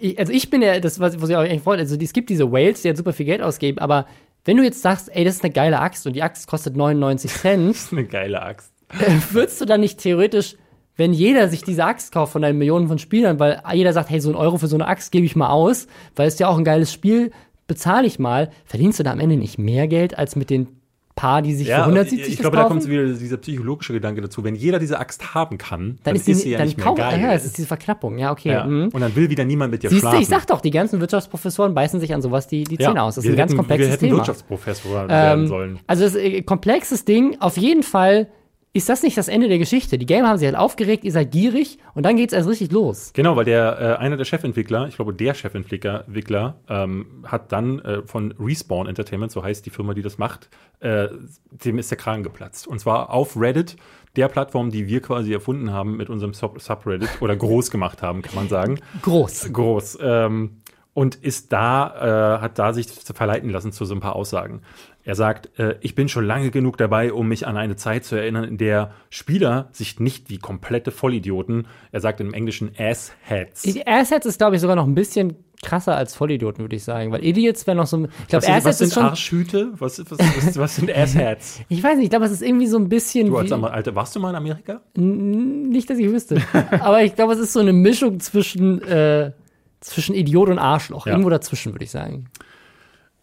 ich- 0.00 0.18
also 0.18 0.32
ich 0.32 0.48
bin 0.48 0.62
ja, 0.62 0.80
das, 0.80 0.98
was, 0.98 1.20
was 1.20 1.28
ich 1.28 1.36
auch 1.36 1.40
eigentlich 1.40 1.66
wollte, 1.66 1.82
also 1.82 1.96
es 2.00 2.12
gibt 2.14 2.30
diese 2.30 2.50
Whales, 2.50 2.80
die 2.80 2.88
halt 2.88 2.96
super 2.96 3.12
viel 3.12 3.26
Geld 3.26 3.42
ausgeben, 3.42 3.78
aber 3.80 4.06
wenn 4.46 4.56
du 4.56 4.62
jetzt 4.62 4.80
sagst, 4.80 5.14
ey, 5.14 5.24
das 5.24 5.36
ist 5.36 5.44
eine 5.44 5.52
geile 5.52 5.80
Axt 5.80 6.06
und 6.06 6.14
die 6.14 6.22
Axt 6.22 6.46
kostet 6.46 6.76
99 6.76 7.30
Cent, 7.30 7.70
Das 7.70 7.82
ist 7.82 7.92
eine 7.92 8.04
geile 8.06 8.42
Axt. 8.42 8.72
würdest 9.32 9.60
du 9.60 9.64
dann 9.64 9.80
nicht 9.80 9.98
theoretisch, 9.98 10.56
wenn 10.96 11.12
jeder 11.12 11.48
sich 11.48 11.62
diese 11.62 11.84
Axt 11.84 12.12
kauft 12.12 12.32
von 12.32 12.42
deinen 12.42 12.56
Millionen 12.58 12.88
von 12.88 12.98
Spielern, 12.98 13.38
weil 13.38 13.60
jeder 13.74 13.92
sagt, 13.92 14.08
hey, 14.08 14.20
so 14.20 14.30
ein 14.30 14.36
Euro 14.36 14.56
für 14.56 14.68
so 14.68 14.76
eine 14.76 14.86
Axt 14.86 15.12
gebe 15.12 15.26
ich 15.26 15.36
mal 15.36 15.50
aus, 15.50 15.88
weil 16.14 16.28
es 16.28 16.38
ja 16.38 16.48
auch 16.48 16.56
ein 16.56 16.64
geiles 16.64 16.92
Spiel, 16.92 17.32
bezahle 17.66 18.06
ich 18.06 18.18
mal, 18.18 18.50
verdienst 18.64 18.98
du 18.98 19.02
da 19.02 19.12
am 19.12 19.20
Ende 19.20 19.36
nicht 19.36 19.58
mehr 19.58 19.88
Geld 19.88 20.16
als 20.16 20.36
mit 20.36 20.48
den 20.48 20.68
paar, 21.16 21.42
die 21.42 21.54
sich 21.54 21.68
für 21.68 21.76
170 21.76 22.20
ich 22.20 22.34
das 22.36 22.40
glaube, 22.42 22.58
da 22.58 22.64
kommt 22.64 22.86
wieder 22.86 23.04
dieser 23.06 23.38
psychologische 23.38 23.92
Gedanke 23.94 24.20
dazu. 24.20 24.44
Wenn 24.44 24.54
jeder 24.54 24.78
diese 24.78 25.00
Axt 25.00 25.34
haben 25.34 25.58
kann, 25.58 25.98
dann 26.04 26.14
ist, 26.14 26.28
die, 26.28 26.34
sie 26.34 26.50
ja 26.50 26.58
dann 26.58 26.68
nicht 26.68 26.76
mehr 26.76 26.94
geil. 26.94 27.20
ja, 27.20 27.32
es 27.32 27.44
ist 27.44 27.56
diese 27.56 27.66
Verknappung, 27.66 28.18
ja, 28.18 28.30
okay. 28.30 28.50
Ja. 28.50 28.64
mhm. 28.64 28.90
Und 28.92 29.00
dann 29.00 29.16
will 29.16 29.28
wieder 29.30 29.44
niemand 29.44 29.72
mit 29.72 29.82
dir 29.82 29.88
Siehst 29.90 30.02
du, 30.02 30.08
schlafen. 30.08 30.22
ich 30.22 30.28
sag 30.28 30.46
doch, 30.46 30.60
die 30.60 30.70
ganzen 30.70 31.00
Wirtschaftsprofessoren 31.00 31.74
beißen 31.74 31.98
sich 31.98 32.14
an 32.14 32.22
sowas 32.22 32.46
die, 32.46 32.64
die 32.64 32.76
ja, 32.76 32.90
Zähne 32.90 33.02
aus. 33.02 33.16
Das 33.16 33.24
ist 33.24 33.28
wir 33.30 33.34
ein 33.34 33.38
ganz 33.38 33.50
hätten, 33.50 33.56
komplexes 33.58 33.86
Wir 33.88 33.92
hätten 33.94 34.04
Thema. 34.04 34.18
Wirtschaftsprofessor 34.18 35.08
werden 35.08 35.40
Ähm, 35.42 35.46
sollen. 35.48 35.78
also 35.86 36.04
es 36.04 36.14
ist 36.14 36.22
ein 36.22 36.46
komplexes 36.46 37.04
Ding. 37.04 37.36
Auf 37.40 37.56
jeden 37.56 37.82
Fall 37.82 38.28
ist 38.76 38.88
das 38.88 39.02
nicht 39.02 39.16
das 39.16 39.28
Ende 39.28 39.48
der 39.48 39.58
Geschichte. 39.58 39.98
Die 39.98 40.06
Gamer 40.06 40.28
haben 40.28 40.38
sich 40.38 40.46
halt 40.46 40.56
aufgeregt, 40.56 41.04
ihr 41.04 41.12
seid 41.12 41.30
gierig 41.32 41.78
und 41.94 42.04
dann 42.04 42.16
geht's 42.16 42.32
erst 42.32 42.48
richtig 42.48 42.72
los. 42.72 43.12
Genau, 43.14 43.36
weil 43.36 43.44
der 43.44 43.80
äh, 43.80 44.02
einer 44.02 44.16
der 44.16 44.24
Chefentwickler, 44.24 44.86
ich 44.88 44.96
glaube 44.96 45.14
der 45.14 45.34
Chefentwickler 45.34 46.04
Entwickler, 46.06 46.56
ähm, 46.68 47.24
hat 47.24 47.52
dann 47.52 47.78
äh, 47.80 48.02
von 48.02 48.34
Respawn 48.38 48.86
Entertainment, 48.86 49.32
so 49.32 49.42
heißt 49.42 49.64
die 49.66 49.70
Firma, 49.70 49.94
die 49.94 50.02
das 50.02 50.18
macht, 50.18 50.48
äh, 50.80 51.08
dem 51.50 51.78
ist 51.78 51.90
der 51.90 51.98
Kragen 51.98 52.22
geplatzt. 52.22 52.66
Und 52.66 52.78
zwar 52.78 53.10
auf 53.10 53.36
Reddit, 53.38 53.76
der 54.16 54.28
Plattform, 54.28 54.70
die 54.70 54.86
wir 54.86 55.00
quasi 55.02 55.32
erfunden 55.32 55.72
haben 55.72 55.96
mit 55.96 56.08
unserem 56.08 56.34
Sub 56.34 56.60
Subreddit 56.60 57.08
oder 57.20 57.36
groß 57.36 57.70
gemacht 57.70 58.02
haben, 58.02 58.22
kann 58.22 58.34
man 58.34 58.48
sagen. 58.48 58.80
Groß. 59.02 59.52
groß. 59.52 59.98
Ähm, 60.00 60.58
und 60.94 61.16
ist 61.16 61.52
da, 61.52 62.36
äh, 62.38 62.40
hat 62.40 62.58
da 62.58 62.72
sich 62.72 62.86
verleiten 62.86 63.50
lassen 63.50 63.70
zu 63.70 63.84
so 63.84 63.94
ein 63.94 64.00
paar 64.00 64.16
Aussagen. 64.16 64.62
Er 65.06 65.14
sagt, 65.14 65.56
äh, 65.58 65.76
ich 65.82 65.94
bin 65.94 66.08
schon 66.08 66.26
lange 66.26 66.50
genug 66.50 66.76
dabei, 66.76 67.12
um 67.12 67.28
mich 67.28 67.46
an 67.46 67.56
eine 67.56 67.76
Zeit 67.76 68.04
zu 68.04 68.16
erinnern, 68.16 68.42
in 68.42 68.58
der 68.58 68.90
Spieler 69.08 69.68
sich 69.70 70.00
nicht 70.00 70.30
wie 70.30 70.38
komplette 70.38 70.90
Vollidioten, 70.90 71.68
er 71.92 72.00
sagt 72.00 72.20
im 72.20 72.34
Englischen 72.34 72.72
Assheads. 72.76 73.64
Assets 73.86 74.26
ist, 74.26 74.38
glaube 74.38 74.56
ich, 74.56 74.60
sogar 74.60 74.74
noch 74.74 74.84
ein 74.86 74.96
bisschen 74.96 75.36
krasser 75.62 75.96
als 75.96 76.16
Vollidioten, 76.16 76.64
würde 76.64 76.74
ich 76.74 76.82
sagen. 76.82 77.12
Weil 77.12 77.24
Idiots 77.24 77.68
wäre 77.68 77.76
noch 77.76 77.86
so 77.86 77.98
ein. 77.98 78.08
Ich 78.22 78.26
glaube, 78.26 78.44
sind, 78.44 78.64
was 78.64 78.78
sind 78.78 78.88
ist 78.88 78.94
schon. 78.94 79.04
Arschhüte? 79.04 79.72
Was, 79.78 79.98
was, 80.10 80.18
was, 80.18 80.58
was 80.58 80.76
sind 80.76 80.90
Assheads? 80.90 81.60
Ich 81.68 81.82
weiß 81.82 81.96
nicht, 81.96 82.06
ich 82.06 82.10
glaube, 82.10 82.24
es 82.24 82.32
ist 82.32 82.42
irgendwie 82.42 82.66
so 82.66 82.76
ein 82.76 82.88
bisschen. 82.88 83.28
Du 83.28 83.36
als 83.36 83.52
Alter, 83.52 83.94
warst 83.94 84.14
du 84.16 84.20
mal 84.20 84.30
in 84.30 84.36
Amerika? 84.36 84.82
nicht, 84.96 85.88
dass 85.88 85.98
ich 85.98 86.10
wüsste. 86.10 86.42
Aber 86.80 87.04
ich 87.04 87.14
glaube, 87.14 87.32
es 87.32 87.38
ist 87.38 87.52
so 87.52 87.60
eine 87.60 87.72
Mischung 87.72 88.18
zwischen. 88.18 88.82
Äh, 88.82 89.32
zwischen 89.80 90.16
Idiot 90.16 90.48
und 90.48 90.58
Arschloch. 90.58 91.06
Ja. 91.06 91.12
Irgendwo 91.12 91.30
dazwischen, 91.30 91.72
würde 91.72 91.84
ich 91.84 91.90
sagen. 91.92 92.24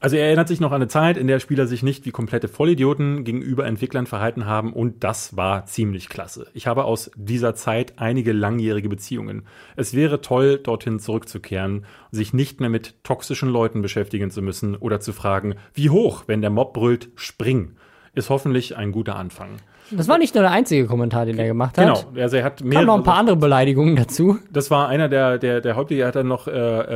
Also 0.04 0.18
er 0.18 0.26
erinnert 0.26 0.50
sich 0.50 0.60
noch 0.60 0.74
an 0.74 0.82
eine 0.82 0.90
Zeit, 0.90 1.16
in 1.16 1.28
der 1.28 1.40
Spieler 1.40 1.66
sich 1.66 1.82
nicht 1.82 2.06
wie 2.06 2.12
komplette 2.12 2.50
Vollidioten 2.50 3.24
gegenüber 3.24 3.66
Entwicklern 3.66 4.06
verhalten 4.06 4.46
haben 4.46 4.74
und 4.74 5.06
das 5.06 5.38
war 5.38 5.66
ziemlich 5.66 6.10
klasse. 6.10 6.48
Ich 6.54 6.68
habe 6.68 6.84
aus 6.84 7.10
dieser 7.16 7.56
Zeit 7.56 7.94
einige 7.96 8.34
langjährige 8.34 8.90
Beziehungen. 8.90 9.44
Es 9.78 9.94
wäre 9.94 10.20
toll, 10.20 10.60
dorthin 10.62 11.00
zurückzukehren, 11.00 11.86
sich 12.12 12.34
nicht 12.34 12.60
mehr 12.60 12.70
mit 12.70 13.02
toxischen 13.06 13.48
Leuten 13.48 13.82
beschäftigen 13.82 14.30
zu 14.30 14.42
müssen 14.42 14.76
oder 14.76 15.00
zu 15.00 15.14
fragen, 15.14 15.56
wie 15.74 15.90
hoch, 15.90 16.26
wenn 16.28 16.42
der 16.42 16.50
Mob 16.50 16.74
brüllt, 16.74 17.08
spring. 17.16 17.78
Ist 18.14 18.30
hoffentlich 18.30 18.76
ein 18.76 18.92
guter 18.92 19.16
Anfang. 19.16 19.52
Das 19.92 20.08
war 20.08 20.18
nicht 20.18 20.36
nur 20.36 20.44
der 20.44 20.52
einzige 20.52 20.86
Kommentar, 20.86 21.26
den 21.26 21.38
er 21.38 21.48
gemacht 21.48 21.78
hat. 21.78 21.86
Genau, 21.86 22.22
also 22.22 22.38
er 22.38 22.44
hat 22.44 22.58
Kamen 22.58 22.70
mehrere, 22.70 22.86
noch 22.86 22.98
ein 22.98 23.04
paar 23.04 23.18
andere 23.18 23.36
Beleidigungen 23.36 23.96
dazu. 23.96 24.38
das 24.52 24.72
war 24.72 24.88
einer 24.88 25.10
der, 25.10 25.38
der, 25.38 25.62
der 25.62 25.76
Hauptlinge, 25.76 26.04
er 26.04 26.08
hat 26.08 26.16
dann 26.16 26.28
noch 26.28 26.48
äh, 26.48 26.52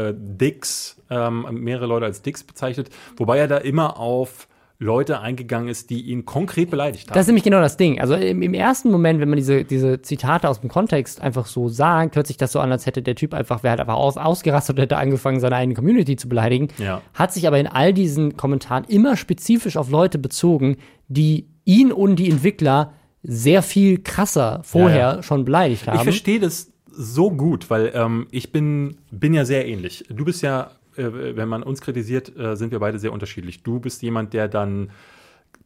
äh, 0.10 0.14
Dicks, 0.18 1.02
ähm, 1.10 1.46
mehrere 1.52 1.86
Leute 1.86 2.06
als 2.06 2.22
Dicks 2.22 2.44
bezeichnet, 2.44 2.90
wobei 3.18 3.38
er 3.38 3.48
da 3.48 3.58
immer 3.58 4.00
auf 4.00 4.48
Leute 4.80 5.22
eingegangen 5.22 5.70
ist, 5.70 5.90
die 5.90 6.02
ihn 6.02 6.26
konkret 6.26 6.70
beleidigt 6.70 7.10
haben. 7.10 7.16
Das 7.16 7.22
ist 7.22 7.28
nämlich 7.28 7.44
genau 7.44 7.62
das 7.62 7.78
Ding. 7.78 8.00
Also 8.00 8.14
im, 8.14 8.44
im 8.44 8.54
ersten 8.54 8.92
Moment, 8.92 9.20
wenn 9.20 9.30
man 9.30 9.38
diese, 9.38 9.64
diese 9.64 10.04
Zitate 10.04 10.48
aus 10.48 10.62
dem 10.62 10.70
Kontext 10.70 11.20
einfach 11.20 11.48
so 11.48 11.68
sagt, 11.68 12.16
hört 12.16 12.28
sich 12.28 12.38
das 12.38 12.52
so 12.52 12.60
an, 12.60 12.72
als 12.72 12.86
hätte 12.86 13.02
der 13.02 13.16
Typ 13.16 13.34
einfach, 13.34 13.64
wer 13.64 13.72
halt 13.72 13.80
einfach 13.80 13.96
aus, 13.96 14.18
ausgerastet 14.18 14.76
und 14.76 14.84
hätte 14.84 14.98
angefangen, 14.98 15.40
seine 15.40 15.56
eigene 15.56 15.74
Community 15.74 16.16
zu 16.16 16.30
beleidigen. 16.30 16.68
Ja. 16.78 17.02
Hat 17.16 17.34
sich 17.34 17.48
aber 17.48 17.58
in 17.58 17.66
all 17.66 17.92
diesen 17.92 18.38
Kommentaren 18.38 18.84
immer 18.84 19.18
spezifisch 19.18 19.78
auf 19.78 19.90
Leute 19.90 20.20
bezogen, 20.20 20.78
die 21.08 21.48
ihn 21.68 21.92
und 21.92 22.16
die 22.16 22.30
Entwickler 22.30 22.94
sehr 23.22 23.62
viel 23.62 24.00
krasser 24.00 24.62
vorher 24.64 24.98
Ja, 24.98 25.16
ja. 25.18 25.24
schon 25.24 25.46
beleidigt 25.46 25.88
haben. 25.88 25.98
Ich 25.98 26.04
verstehe 26.04 26.40
das 26.40 26.72
so 26.90 27.30
gut, 27.30 27.70
weil 27.70 27.92
ähm, 27.94 28.28
ich 28.32 28.52
bin, 28.52 28.98
bin 29.12 29.34
ja 29.34 29.46
sehr 29.46 29.68
ähnlich. 29.68 30.06
Du 30.10 30.26
bist 30.26 30.42
ja, 30.42 30.72
äh, 30.96 31.36
wenn 31.36 31.50
man 31.50 31.62
uns 31.62 31.82
kritisiert, 31.82 32.36
äh, 32.38 32.56
sind 32.56 32.72
wir 32.72 32.80
beide 32.80 33.00
sehr 33.00 33.12
unterschiedlich. 33.12 33.64
Du 33.64 33.80
bist 33.80 34.02
jemand, 34.02 34.34
der 34.34 34.48
dann, 34.48 34.90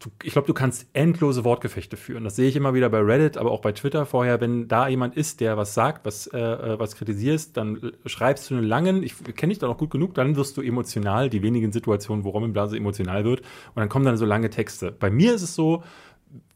du, 0.01 0.09
ich 0.23 0.33
glaube, 0.33 0.47
du 0.47 0.53
kannst 0.53 0.87
endlose 0.93 1.43
Wortgefechte 1.43 1.95
führen. 1.95 2.23
Das 2.23 2.35
sehe 2.35 2.49
ich 2.49 2.55
immer 2.55 2.73
wieder 2.73 2.89
bei 2.89 2.99
Reddit, 2.99 3.37
aber 3.37 3.51
auch 3.51 3.61
bei 3.61 3.71
Twitter 3.71 4.05
vorher. 4.05 4.41
Wenn 4.41 4.67
da 4.67 4.87
jemand 4.87 5.15
ist, 5.15 5.39
der 5.39 5.57
was 5.57 5.73
sagt, 5.73 6.05
was, 6.05 6.27
äh, 6.27 6.39
äh, 6.39 6.79
was 6.79 6.95
kritisierst, 6.95 7.55
dann 7.55 7.93
schreibst 8.05 8.49
du 8.49 8.55
einen 8.55 8.65
langen, 8.65 9.03
ich 9.03 9.15
kenne 9.35 9.51
dich 9.51 9.59
da 9.59 9.67
noch 9.67 9.77
gut 9.77 9.91
genug, 9.91 10.13
dann 10.13 10.35
wirst 10.35 10.57
du 10.57 10.61
emotional, 10.61 11.29
die 11.29 11.41
wenigen 11.41 11.71
Situationen, 11.71 12.23
wo 12.25 12.29
Robin 12.29 12.53
Blase 12.53 12.75
emotional 12.75 13.23
wird, 13.23 13.41
und 13.41 13.77
dann 13.77 13.89
kommen 13.89 14.05
dann 14.05 14.17
so 14.17 14.25
lange 14.25 14.49
Texte. 14.49 14.91
Bei 14.91 15.09
mir 15.09 15.33
ist 15.33 15.43
es 15.43 15.55
so, 15.55 15.83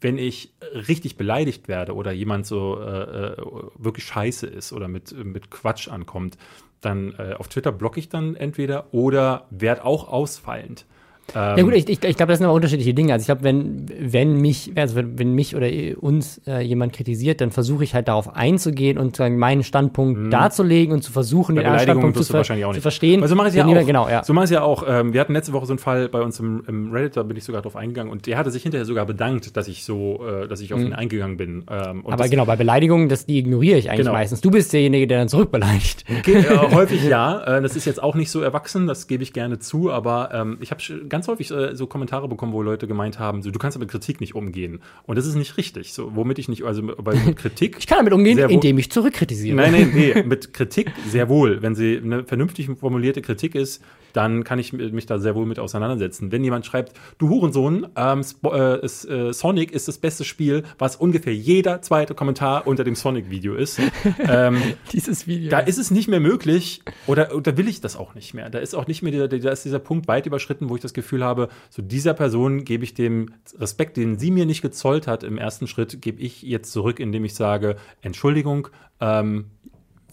wenn 0.01 0.17
ich 0.17 0.53
richtig 0.73 1.17
beleidigt 1.17 1.67
werde 1.67 1.95
oder 1.95 2.11
jemand 2.11 2.45
so 2.45 2.79
äh, 2.79 3.33
äh, 3.33 3.37
wirklich 3.77 4.05
scheiße 4.05 4.47
ist 4.47 4.71
oder 4.73 4.87
mit, 4.87 5.13
mit 5.25 5.51
Quatsch 5.51 5.89
ankommt, 5.89 6.37
dann 6.81 7.13
äh, 7.17 7.33
auf 7.33 7.47
Twitter 7.49 7.71
blocke 7.71 7.99
ich 7.99 8.09
dann 8.09 8.35
entweder 8.35 8.93
oder 8.93 9.47
werde 9.49 9.83
auch 9.83 10.07
ausfallend. 10.07 10.85
Ähm, 11.33 11.57
Ja 11.57 11.63
gut, 11.63 11.73
ich, 11.73 11.89
ich, 11.89 12.03
ich 12.03 12.17
glaube, 12.17 12.31
das 12.31 12.37
sind 12.39 12.45
aber 12.45 12.53
unterschiedliche 12.53 12.93
Dinge. 12.93 13.13
Also 13.13 13.23
ich 13.23 13.27
glaube, 13.27 13.43
wenn, 13.43 13.85
wenn 13.99 14.35
mich, 14.41 14.71
also 14.75 14.95
wenn, 14.95 15.17
wenn 15.17 15.33
mich 15.33 15.55
oder 15.55 15.67
uns 15.99 16.39
äh, 16.47 16.61
jemand 16.61 16.93
kritisiert, 16.93 17.41
dann 17.41 17.51
versuche 17.51 17.83
ich 17.83 17.93
halt 17.95 18.07
darauf 18.07 18.35
einzugehen 18.35 18.97
und 18.97 19.15
sagen, 19.15 19.37
meinen 19.37 19.63
Standpunkt 19.63 20.31
darzulegen 20.31 20.93
und 20.93 21.01
zu 21.01 21.11
versuchen, 21.11 21.55
Mhm. 21.55 21.57
Bei 21.57 21.61
den 21.63 21.67
anderen 21.71 21.83
Standpunkt 21.85 22.17
zu, 22.17 22.23
ver 22.25 22.37
wahrscheinlich 22.37 22.65
auch 22.65 22.73
zu 22.73 22.81
verstehen. 22.81 23.21
Also 23.21 23.33
so 23.33 23.37
mache 23.37 23.47
ich 23.47 23.53
es 23.53 23.57
ja 23.57 23.65
jemand- 23.67 23.83
auch. 23.83 23.87
Genau, 23.87 24.09
ja. 24.09 24.23
So 24.23 24.33
mache 24.33 24.45
ich 24.45 24.51
es 24.51 24.55
ja 24.55 24.61
auch. 24.61 24.83
Ähm, 24.87 25.13
wir 25.13 25.21
hatten 25.21 25.33
letzte 25.33 25.53
Woche 25.53 25.65
so 25.65 25.73
einen 25.73 25.79
Fall 25.79 26.09
bei 26.09 26.21
uns 26.21 26.39
im, 26.39 26.63
im 26.67 26.91
Reddit, 26.91 27.17
da 27.17 27.23
bin 27.23 27.37
ich 27.37 27.43
sogar 27.43 27.61
drauf 27.61 27.75
eingegangen 27.75 28.11
und 28.11 28.25
der 28.27 28.37
hatte 28.37 28.51
sich 28.51 28.63
hinterher 28.63 28.85
sogar 28.85 29.05
bedankt, 29.05 29.55
dass 29.57 29.67
ich 29.67 29.83
so, 29.83 30.21
äh, 30.25 30.47
dass 30.47 30.59
ich 30.61 30.73
auf 30.73 30.79
ihn 30.79 30.93
eingegangen 30.93 31.37
bin. 31.37 31.63
Ähm, 31.69 32.05
aber 32.05 32.27
genau, 32.29 32.45
bei 32.45 32.55
Beleidigungen, 32.55 33.09
das, 33.09 33.25
die 33.25 33.37
ignoriere 33.39 33.77
ich 33.77 33.89
eigentlich 33.89 34.01
Genau. 34.05 34.13
meistens. 34.13 34.41
Du 34.41 34.51
bist 34.51 34.73
derjenige, 34.73 35.07
der 35.07 35.19
dann 35.19 35.29
zurückbeleidigt. 35.29 36.05
Ge- 36.23 36.35
äh, 36.41 36.57
häufig 36.73 37.03
ja. 37.09 37.57
Äh, 37.57 37.61
das 37.61 37.75
ist 37.75 37.85
jetzt 37.85 38.01
auch 38.03 38.15
nicht 38.15 38.29
so 38.31 38.41
erwachsen, 38.41 38.87
das 38.87 39.07
gebe 39.07 39.23
ich 39.23 39.33
gerne 39.33 39.59
zu, 39.59 39.91
aber 39.91 40.29
ähm, 40.33 40.57
ich 40.61 40.71
habe 40.71 40.81
ganz 41.15 41.29
häufig 41.29 41.49
äh, 41.49 41.73
so 41.77 41.87
Kommentare 41.87 42.27
bekommen, 42.27 42.51
wo 42.51 42.61
Leute 42.61 42.87
gemeint 42.87 43.19
haben, 43.19 43.41
so, 43.41 43.49
du 43.49 43.57
kannst 43.57 43.79
mit 43.79 43.89
Kritik 43.89 44.19
nicht 44.19 44.35
umgehen. 44.35 44.81
Und 45.05 45.17
das 45.17 45.25
ist 45.25 45.35
nicht 45.35 45.55
richtig. 45.55 45.93
So, 45.93 46.13
womit 46.13 46.39
ich 46.39 46.49
nicht, 46.49 46.63
also 46.63 46.81
bei 46.83 47.15
mit 47.25 47.37
Kritik. 47.37 47.77
Ich 47.79 47.87
kann 47.87 47.99
damit 47.99 48.11
umgehen, 48.11 48.37
indem 48.37 48.77
ich 48.77 48.91
zurückkritisiere. 48.91 49.55
Nein, 49.55 49.71
nein, 49.71 49.91
nee, 49.95 50.23
mit 50.25 50.53
Kritik 50.53 50.91
sehr 51.07 51.29
wohl. 51.29 51.61
Wenn 51.61 51.73
sie 51.73 52.01
eine 52.03 52.25
vernünftig 52.25 52.69
formulierte 52.77 53.21
Kritik 53.21 53.55
ist, 53.55 53.81
dann 54.15 54.43
kann 54.43 54.59
ich 54.59 54.71
mich 54.71 55.05
da 55.05 55.19
sehr 55.19 55.35
wohl 55.35 55.45
mit 55.45 55.59
auseinandersetzen. 55.59 56.31
Wenn 56.31 56.43
jemand 56.43 56.65
schreibt, 56.65 56.93
du 57.17 57.29
Hurensohn, 57.29 57.87
ähm, 57.95 58.21
äh, 58.45 58.75
äh, 58.75 59.33
Sonic 59.33 59.71
ist 59.71 59.87
das 59.87 59.97
beste 59.97 60.23
Spiel, 60.23 60.63
was 60.77 60.95
ungefähr 60.95 61.35
jeder 61.35 61.81
zweite 61.81 62.15
Kommentar 62.15 62.65
unter 62.65 62.83
dem 62.83 62.95
Sonic-Video 62.95 63.55
ist, 63.55 63.79
ähm, 64.19 64.61
Dieses 64.93 65.27
Video. 65.27 65.49
da 65.49 65.59
ist 65.59 65.77
es 65.77 65.91
nicht 65.91 66.07
mehr 66.07 66.21
möglich 66.21 66.81
oder, 67.07 67.35
oder 67.35 67.57
will 67.57 67.67
ich 67.67 67.81
das 67.81 67.97
auch 67.97 68.15
nicht 68.15 68.33
mehr. 68.33 68.49
Da 68.49 68.59
ist 68.59 68.73
auch 68.73 68.87
nicht 68.87 69.01
mehr 69.01 69.11
dieser, 69.11 69.27
da 69.27 69.51
ist 69.51 69.65
dieser 69.65 69.79
Punkt 69.79 70.07
weit 70.07 70.25
überschritten, 70.25 70.69
wo 70.69 70.75
ich 70.75 70.81
das 70.81 70.93
Gefühl 70.93 71.23
habe, 71.23 71.49
so 71.69 71.81
dieser 71.81 72.13
Person 72.13 72.63
gebe 72.63 72.83
ich 72.83 72.93
dem 72.93 73.33
Respekt, 73.57 73.97
den 73.97 74.17
sie 74.17 74.31
mir 74.31 74.45
nicht 74.45 74.61
gezollt 74.61 75.07
hat 75.07 75.23
im 75.23 75.37
ersten 75.37 75.67
Schritt, 75.67 76.01
gebe 76.01 76.21
ich 76.21 76.41
jetzt 76.41 76.71
zurück, 76.71 76.99
indem 76.99 77.25
ich 77.25 77.35
sage, 77.35 77.75
Entschuldigung, 78.01 78.69
ähm, 79.01 79.45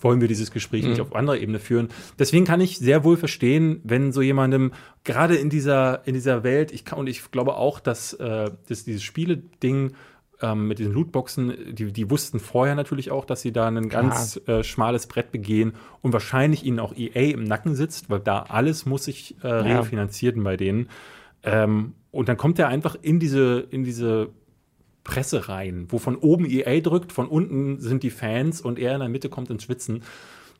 wollen 0.02 0.20
wir 0.20 0.28
dieses 0.28 0.50
Gespräch 0.50 0.84
nicht 0.84 1.00
auf 1.00 1.14
anderer 1.14 1.38
Ebene 1.38 1.58
führen. 1.58 1.88
Deswegen 2.18 2.44
kann 2.44 2.60
ich 2.60 2.78
sehr 2.78 3.04
wohl 3.04 3.16
verstehen, 3.16 3.80
wenn 3.84 4.12
so 4.12 4.22
jemandem 4.22 4.72
gerade 5.04 5.36
in 5.36 5.50
dieser 5.50 6.06
in 6.06 6.14
dieser 6.14 6.42
Welt, 6.44 6.72
ich 6.72 6.84
kann 6.84 6.98
und 6.98 7.08
ich 7.08 7.30
glaube 7.30 7.56
auch, 7.56 7.80
dass, 7.80 8.12
äh, 8.14 8.50
dass 8.68 8.84
dieses 8.84 9.02
Spiele-Ding 9.02 9.92
ähm, 10.42 10.68
mit 10.68 10.78
diesen 10.78 10.92
Lootboxen, 10.92 11.74
die, 11.74 11.92
die 11.92 12.10
wussten 12.10 12.40
vorher 12.40 12.74
natürlich 12.74 13.10
auch, 13.10 13.24
dass 13.24 13.42
sie 13.42 13.52
da 13.52 13.68
ein 13.68 13.88
ganz 13.88 14.40
äh, 14.46 14.62
schmales 14.64 15.06
Brett 15.06 15.32
begehen 15.32 15.74
und 16.02 16.12
wahrscheinlich 16.12 16.64
ihnen 16.64 16.80
auch 16.80 16.94
EA 16.96 17.32
im 17.32 17.44
Nacken 17.44 17.74
sitzt, 17.74 18.10
weil 18.10 18.20
da 18.20 18.40
alles 18.48 18.84
muss 18.84 19.04
sich 19.04 19.36
äh, 19.42 19.48
refinanzieren 19.48 20.42
bei 20.42 20.56
denen. 20.56 20.88
Ähm, 21.44 21.94
und 22.10 22.28
dann 22.28 22.36
kommt 22.36 22.58
er 22.58 22.68
einfach 22.68 22.96
in 23.00 23.18
diese, 23.18 23.66
in 23.70 23.84
diese 23.84 24.28
Presse 25.04 25.48
rein, 25.48 25.86
wo 25.88 25.98
von 25.98 26.16
oben 26.16 26.46
EA 26.48 26.80
drückt, 26.80 27.12
von 27.12 27.26
unten 27.26 27.80
sind 27.80 28.02
die 28.02 28.10
Fans 28.10 28.60
und 28.60 28.78
er 28.78 28.94
in 28.94 29.00
der 29.00 29.08
Mitte 29.08 29.28
kommt 29.28 29.50
ins 29.50 29.64
Schwitzen. 29.64 30.02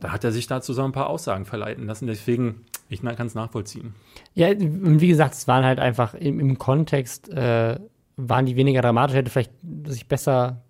Da 0.00 0.10
hat 0.10 0.24
er 0.24 0.32
sich 0.32 0.48
dazu 0.48 0.72
so 0.72 0.82
ein 0.82 0.92
paar 0.92 1.08
Aussagen 1.08 1.44
verleiten 1.44 1.86
lassen. 1.86 2.08
Deswegen, 2.08 2.64
ich 2.88 3.02
kann 3.02 3.26
es 3.26 3.36
nachvollziehen. 3.36 3.94
Ja, 4.34 4.48
und 4.48 5.00
wie 5.00 5.08
gesagt, 5.08 5.34
es 5.34 5.46
waren 5.46 5.64
halt 5.64 5.78
einfach 5.78 6.14
im, 6.14 6.40
im 6.40 6.58
Kontext, 6.58 7.28
äh, 7.28 7.78
waren 8.16 8.46
die 8.46 8.56
weniger 8.56 8.82
dramatisch, 8.82 9.16
hätte 9.16 9.30
vielleicht 9.30 9.52
sich 9.86 10.08
besser 10.08 10.62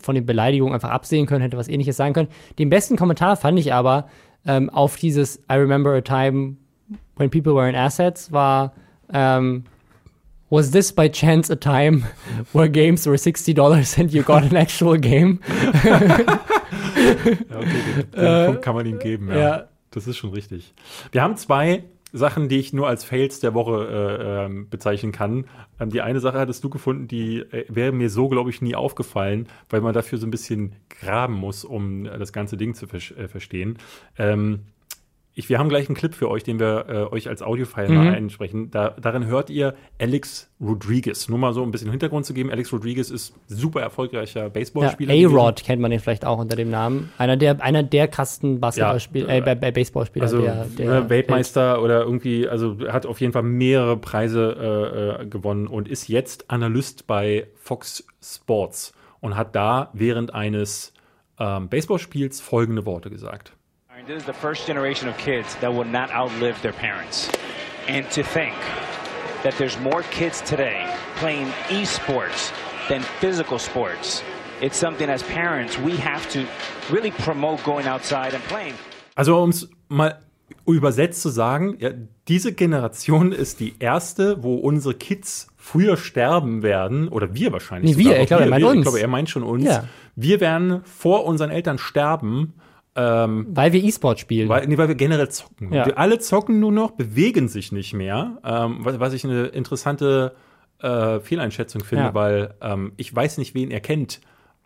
von 0.00 0.14
den 0.14 0.26
Beleidigungen 0.26 0.74
einfach 0.74 0.90
absehen 0.90 1.26
können, 1.26 1.42
hätte 1.42 1.56
was 1.56 1.68
ähnliches 1.68 1.96
sagen 1.96 2.14
können. 2.14 2.28
Den 2.58 2.70
besten 2.70 2.96
Kommentar 2.96 3.36
fand 3.36 3.58
ich 3.58 3.72
aber 3.72 4.08
ähm, 4.46 4.70
auf 4.70 4.96
dieses 4.96 5.38
I 5.50 5.54
remember 5.54 5.92
a 5.94 6.00
time 6.00 6.56
when 7.16 7.30
people 7.30 7.54
were 7.54 7.68
in 7.68 7.74
assets 7.74 8.30
war 8.30 8.74
ähm, 9.12 9.64
Was 10.52 10.70
this 10.70 10.92
by 10.92 11.08
chance 11.08 11.48
a 11.48 11.56
time 11.56 12.04
where 12.52 12.68
games 12.68 13.06
were 13.06 13.16
$60 13.16 13.98
and 13.98 14.12
you 14.12 14.22
got 14.22 14.42
an 14.42 14.54
actual 14.54 14.98
game? 14.98 15.40
Ja, 15.82 15.96
okay, 17.56 18.04
den, 18.14 18.46
Punkt 18.46 18.62
kann 18.62 18.74
man 18.74 18.84
ihm 18.84 18.98
geben. 18.98 19.28
Ja. 19.28 19.38
ja. 19.38 19.68
Das 19.92 20.06
ist 20.06 20.18
schon 20.18 20.30
richtig. 20.30 20.74
Wir 21.10 21.22
haben 21.22 21.38
zwei 21.38 21.84
Sachen, 22.12 22.50
die 22.50 22.58
ich 22.58 22.74
nur 22.74 22.86
als 22.86 23.02
Fails 23.02 23.40
der 23.40 23.54
Woche 23.54 23.88
äh, 23.88 24.44
ähm, 24.44 24.68
bezeichnen 24.68 25.10
kann. 25.10 25.46
Ähm, 25.80 25.88
die 25.88 26.02
eine 26.02 26.20
Sache 26.20 26.38
hattest 26.38 26.62
du 26.62 26.68
gefunden, 26.68 27.08
die 27.08 27.38
äh, 27.38 27.64
wäre 27.70 27.92
mir 27.92 28.10
so, 28.10 28.28
glaube 28.28 28.50
ich, 28.50 28.60
nie 28.60 28.74
aufgefallen, 28.74 29.48
weil 29.70 29.80
man 29.80 29.94
dafür 29.94 30.18
so 30.18 30.26
ein 30.26 30.30
bisschen 30.30 30.74
graben 30.90 31.32
muss, 31.32 31.64
um 31.64 32.04
äh, 32.04 32.18
das 32.18 32.34
ganze 32.34 32.58
Ding 32.58 32.74
zu 32.74 32.86
ver 32.86 32.98
äh, 32.98 33.26
verstehen. 33.26 33.78
Ähm, 34.18 34.66
ich, 35.34 35.48
wir 35.48 35.58
haben 35.58 35.70
gleich 35.70 35.88
einen 35.88 35.96
Clip 35.96 36.14
für 36.14 36.28
euch, 36.28 36.42
den 36.44 36.60
wir 36.60 36.84
äh, 36.88 37.14
euch 37.14 37.28
als 37.28 37.40
Audiofile 37.42 37.88
Mhm. 37.88 37.94
mal 37.94 38.08
einsprechen. 38.14 38.70
Da, 38.70 38.90
darin 38.90 39.24
hört 39.26 39.48
ihr 39.48 39.74
Alex 39.98 40.50
Rodriguez. 40.60 41.28
Nur 41.30 41.38
mal 41.38 41.54
so 41.54 41.62
ein 41.62 41.70
bisschen 41.70 41.90
Hintergrund 41.90 42.26
zu 42.26 42.34
geben. 42.34 42.50
Alex 42.50 42.70
Rodriguez 42.72 43.08
ist 43.10 43.34
super 43.48 43.80
erfolgreicher 43.80 44.42
Ja, 44.42 44.48
Baseballspieler. 44.50 45.14
gewesen. 45.14 45.34
A-Rod 45.34 45.64
kennt 45.64 45.80
man 45.80 45.90
den 45.90 46.00
vielleicht 46.00 46.26
auch 46.26 46.38
unter 46.38 46.54
dem 46.54 46.70
Namen. 46.70 47.10
Einer 47.16 47.38
der, 47.38 47.62
einer 47.62 47.82
der 47.82 48.08
krassen 48.08 48.60
Basketballspieler, 48.60 49.34
Ja, 49.34 49.46
äh, 49.52 49.70
Baseballspieler 49.72 50.22
Also 50.24 50.42
der, 50.42 50.64
der 50.66 51.00
ne, 51.02 51.08
Weltmeister 51.10 51.82
oder 51.82 52.02
irgendwie, 52.02 52.46
also 52.46 52.76
hat 52.88 53.06
auf 53.06 53.20
jeden 53.20 53.32
Fall 53.32 53.42
mehrere 53.42 53.96
Preise 53.96 55.16
äh, 55.18 55.22
äh, 55.22 55.26
gewonnen 55.26 55.66
und 55.66 55.88
ist 55.88 56.08
jetzt 56.08 56.50
Analyst 56.50 57.06
bei 57.06 57.46
Fox 57.54 58.06
Sports 58.22 58.92
und 59.20 59.36
hat 59.36 59.56
da 59.56 59.88
während 59.94 60.34
eines 60.34 60.92
ähm, 61.38 61.68
Baseballspiels 61.70 62.40
folgende 62.42 62.84
Worte 62.84 63.08
gesagt. 63.08 63.54
This 64.04 64.18
is 64.18 64.26
the 64.26 64.32
first 64.32 64.66
generation 64.66 65.08
of 65.08 65.16
kids 65.16 65.54
that 65.60 65.72
will 65.72 65.84
not 65.84 66.10
outlive 66.10 66.60
their 66.60 66.72
parents. 66.72 67.30
And 67.86 68.04
to 68.10 68.24
think 68.24 68.56
that 69.44 69.54
there's 69.58 69.78
more 69.78 70.02
kids 70.10 70.40
today 70.40 70.92
playing 71.20 71.46
esports 71.68 72.50
than 72.88 73.02
physical 73.20 73.60
sports, 73.60 74.24
it's 74.60 74.76
something 74.76 75.08
as 75.08 75.22
parents 75.22 75.78
we 75.78 75.96
have 75.98 76.28
to 76.30 76.44
really 76.90 77.12
promote 77.12 77.62
going 77.62 77.86
outside 77.86 78.34
and 78.34 78.42
playing. 78.48 78.74
Also 79.14 79.40
um 79.40 79.50
es 79.50 79.68
mal 79.88 80.18
übersetzt 80.66 81.22
zu 81.22 81.28
sagen, 81.28 81.76
ja, 81.78 81.90
diese 82.26 82.52
Generation 82.54 83.30
ist 83.30 83.60
die 83.60 83.76
erste, 83.78 84.42
wo 84.42 84.56
unsere 84.56 84.94
Kids 84.94 85.46
früher 85.56 85.96
sterben 85.96 86.64
werden, 86.64 87.06
oder 87.06 87.36
wir 87.36 87.52
wahrscheinlich. 87.52 87.96
Nee, 87.96 88.04
wir, 88.04 88.20
ich 88.20 88.26
glaube, 88.26 88.42
er 88.42 88.50
meint 88.50 88.62
wir, 88.62 88.68
uns. 88.68 88.78
Ich 88.78 88.82
glaube, 88.82 89.00
er 89.00 89.08
meint 89.08 89.30
schon 89.30 89.44
uns. 89.44 89.62
Ja. 89.64 89.84
Wir 90.16 90.40
werden 90.40 90.82
vor 90.84 91.24
unseren 91.24 91.50
Eltern 91.50 91.78
sterben, 91.78 92.54
ähm, 92.94 93.46
Weil 93.50 93.72
wir 93.72 93.82
E-Sport 93.82 94.20
spielen. 94.20 94.48
weil, 94.48 94.66
nee, 94.66 94.76
weil 94.76 94.88
wir 94.88 94.94
generell 94.94 95.28
zocken. 95.30 95.72
Ja. 95.72 95.86
Wir 95.86 95.98
alle 95.98 96.18
zocken 96.18 96.60
nur 96.60 96.72
noch, 96.72 96.90
bewegen 96.92 97.48
sich 97.48 97.72
nicht 97.72 97.94
mehr, 97.94 98.38
ähm, 98.44 98.78
was, 98.80 99.00
was 99.00 99.12
ich 99.14 99.24
eine 99.24 99.46
interessante 99.46 100.34
äh, 100.82 101.20
Fehleinschätzung 101.20 101.82
finde, 101.84 102.04
Ja. 102.06 102.14
weil 102.14 102.54
ähm, 102.60 102.92
ich 102.96 103.14
weiß 103.14 103.38
nicht, 103.38 103.54
wen 103.54 103.70
er 103.70 103.80
kennt, 103.80 104.20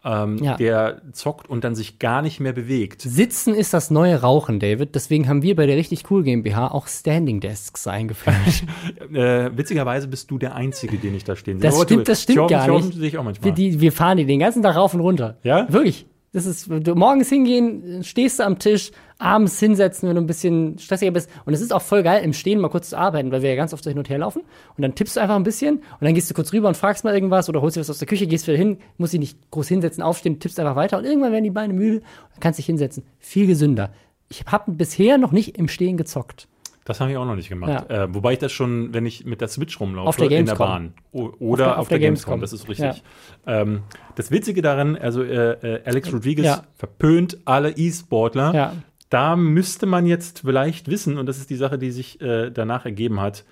ähm, 0.05 0.39
Ja. 0.39 0.57
der 0.57 1.03
zockt 1.13 1.49
und 1.49 1.63
dann 1.65 1.75
sich 1.75 1.99
gar 1.99 2.23
nicht 2.23 2.41
mehr 2.41 2.53
bewegt. 2.53 3.03
Sitzen 3.03 3.55
ist 3.55 3.75
das 3.75 3.91
neue 3.91 4.21
Rauchen, 4.23 4.59
David. 4.61 4.95
Deswegen 4.95 5.29
haben 5.29 5.43
wir 5.43 5.55
bei 5.57 5.67
der 5.67 5.77
richtig 5.77 6.11
cool 6.11 6.23
GmbH 6.23 6.69
auch 6.69 6.87
Standing 6.89 7.41
Desks 7.41 7.87
eingeführt. 7.87 8.37
Äh, 9.13 9.51
witzigerweise 9.57 10.09
bist 10.09 10.31
du 10.31 10.39
der 10.39 10.55
Einzige, 10.55 10.97
den 10.99 11.15
ich 11.15 11.23
da 11.25 11.37
stehen 11.37 11.61
sehe. 11.61 11.71
Das 11.71 11.81
stimmt, 11.83 12.09
das 12.09 12.23
stimmt 12.23 12.37
Jordan- 12.39 12.59
gar 12.59 12.69
Jordan 12.69 12.89
nicht. 12.89 13.03
ich 13.03 13.19
auch 13.19 13.23
manchmal. 13.25 13.45
wir, 13.45 13.53
die, 13.53 13.81
wir 13.81 13.93
fahren 13.93 14.17
die 14.17 14.25
den 14.27 14.41
ganzen 14.41 14.63
Tag 14.63 14.75
rauf 14.77 14.95
und 14.95 15.01
runter. 15.01 15.37
Ja? 15.43 15.67
Wirklich. 15.73 16.07
Das 16.37 16.45
ist, 16.45 16.69
du 16.69 16.95
morgens 16.95 17.31
hingehen, 17.31 18.05
stehst 18.05 18.41
du 18.41 18.45
am 18.45 18.59
Tisch, 18.59 18.91
abends 19.17 19.59
hinsetzen, 19.59 20.07
wenn 20.07 20.17
du 20.17 20.21
ein 20.21 20.27
bisschen 20.27 20.79
stressiger 20.79 21.11
bist. 21.11 21.31
Und 21.47 21.55
es 21.55 21.63
ist 21.63 21.73
auch 21.73 21.81
voll 21.81 22.03
geil, 22.03 22.23
im 22.23 22.35
Stehen 22.35 22.61
mal 22.61 22.69
kurz 22.69 22.91
zu 22.91 22.99
arbeiten, 22.99 23.33
weil 23.33 23.41
wir 23.41 23.49
ja 23.49 23.57
ganz 23.57 23.73
oft 23.73 23.83
so 23.83 23.89
hin 23.89 23.99
und 23.99 24.11
her 24.11 24.19
laufen. 24.19 24.43
Und 24.77 24.83
dann 24.83 24.95
tippst 24.95 25.17
du 25.17 25.21
einfach 25.21 25.37
ein 25.37 25.45
bisschen 25.45 25.77
und 25.77 26.03
dann 26.03 26.13
gehst 26.13 26.29
du 26.29 26.35
kurz 26.35 26.53
rüber 26.53 26.69
und 26.69 26.77
fragst 26.77 27.05
mal 27.05 27.15
irgendwas 27.15 27.49
oder 27.49 27.63
holst 27.63 27.79
dir 27.79 27.81
was 27.81 27.89
aus 27.89 27.97
der 27.97 28.07
Küche, 28.07 28.27
gehst 28.27 28.47
wieder 28.47 28.59
hin, 28.59 28.77
musst 28.99 29.15
dich 29.15 29.21
nicht 29.21 29.51
groß 29.51 29.67
hinsetzen, 29.67 30.03
aufstehen, 30.03 30.39
tippst 30.39 30.61
einfach 30.61 30.77
weiter 30.77 30.99
und 30.99 31.07
irgendwann 31.07 31.33
werden 31.33 31.45
die 31.45 31.51
Beine 31.51 31.73
müde 31.73 32.03
und 32.35 32.41
kannst 32.43 32.59
dich 32.59 32.67
hinsetzen. 32.67 33.05
Viel 33.19 33.47
gesünder. 33.47 33.95
Ich 34.29 34.45
habe 34.45 34.73
bisher 34.73 35.17
noch 35.17 35.33
nicht 35.33 35.57
im 35.57 35.69
Stehen 35.69 35.97
gezockt. 35.97 36.49
Das 36.87 37.01
habe 37.01 37.11
ich 37.11 37.17
auch 37.19 37.27
noch 37.27 37.35
nicht 37.35 37.49
gemacht. 37.49 37.91
Äh, 37.91 38.07
wobei 38.15 38.35
ich 38.35 38.39
das 38.39 38.53
schon, 38.53 38.95
wenn 38.95 39.05
ich 39.07 39.27
mit 39.27 39.41
der 39.41 39.49
Switch 39.49 39.79
rumlaufe, 39.81 40.09
Auf 40.09 40.17
der 40.17 40.27
in 40.27 40.31
der 40.31 40.39
Gamescom. 40.57 40.67
Bahn. 40.67 40.95
Oder 41.41 41.65
der- 41.65 41.79
auf, 41.81 41.89
der, 41.89 41.99
Gamescom. 41.99 42.41
das 42.41 42.53
ist 42.53 42.69
richtig. 42.69 43.03
Ähm, 43.47 43.83
das 44.15 44.31
Witzige 44.31 44.63
daran, 44.63 44.97
also 44.97 45.23
äh, 45.23 45.53
äh, 45.53 45.83
Alex 45.85 46.13
Rodriguez 46.13 46.47
Ja. 46.47 46.63
verpönt 46.77 47.39
alle 47.45 47.73
E-Sportler. 47.77 48.55
Ja. 48.55 48.73
Da 49.11 49.37
müsste 49.37 49.87
man 49.87 50.07
jetzt 50.07 50.41
vielleicht 50.41 50.89
wissen, 50.89 51.19
und 51.19 51.27
das 51.27 51.39
ist 51.39 51.51
die 51.51 51.57
Sache, 51.57 51.77
die 51.79 51.91
sich 51.91 52.21
äh, 52.21 52.51
danach 52.51 52.85
ergeben 52.87 53.21
hat, 53.21 53.45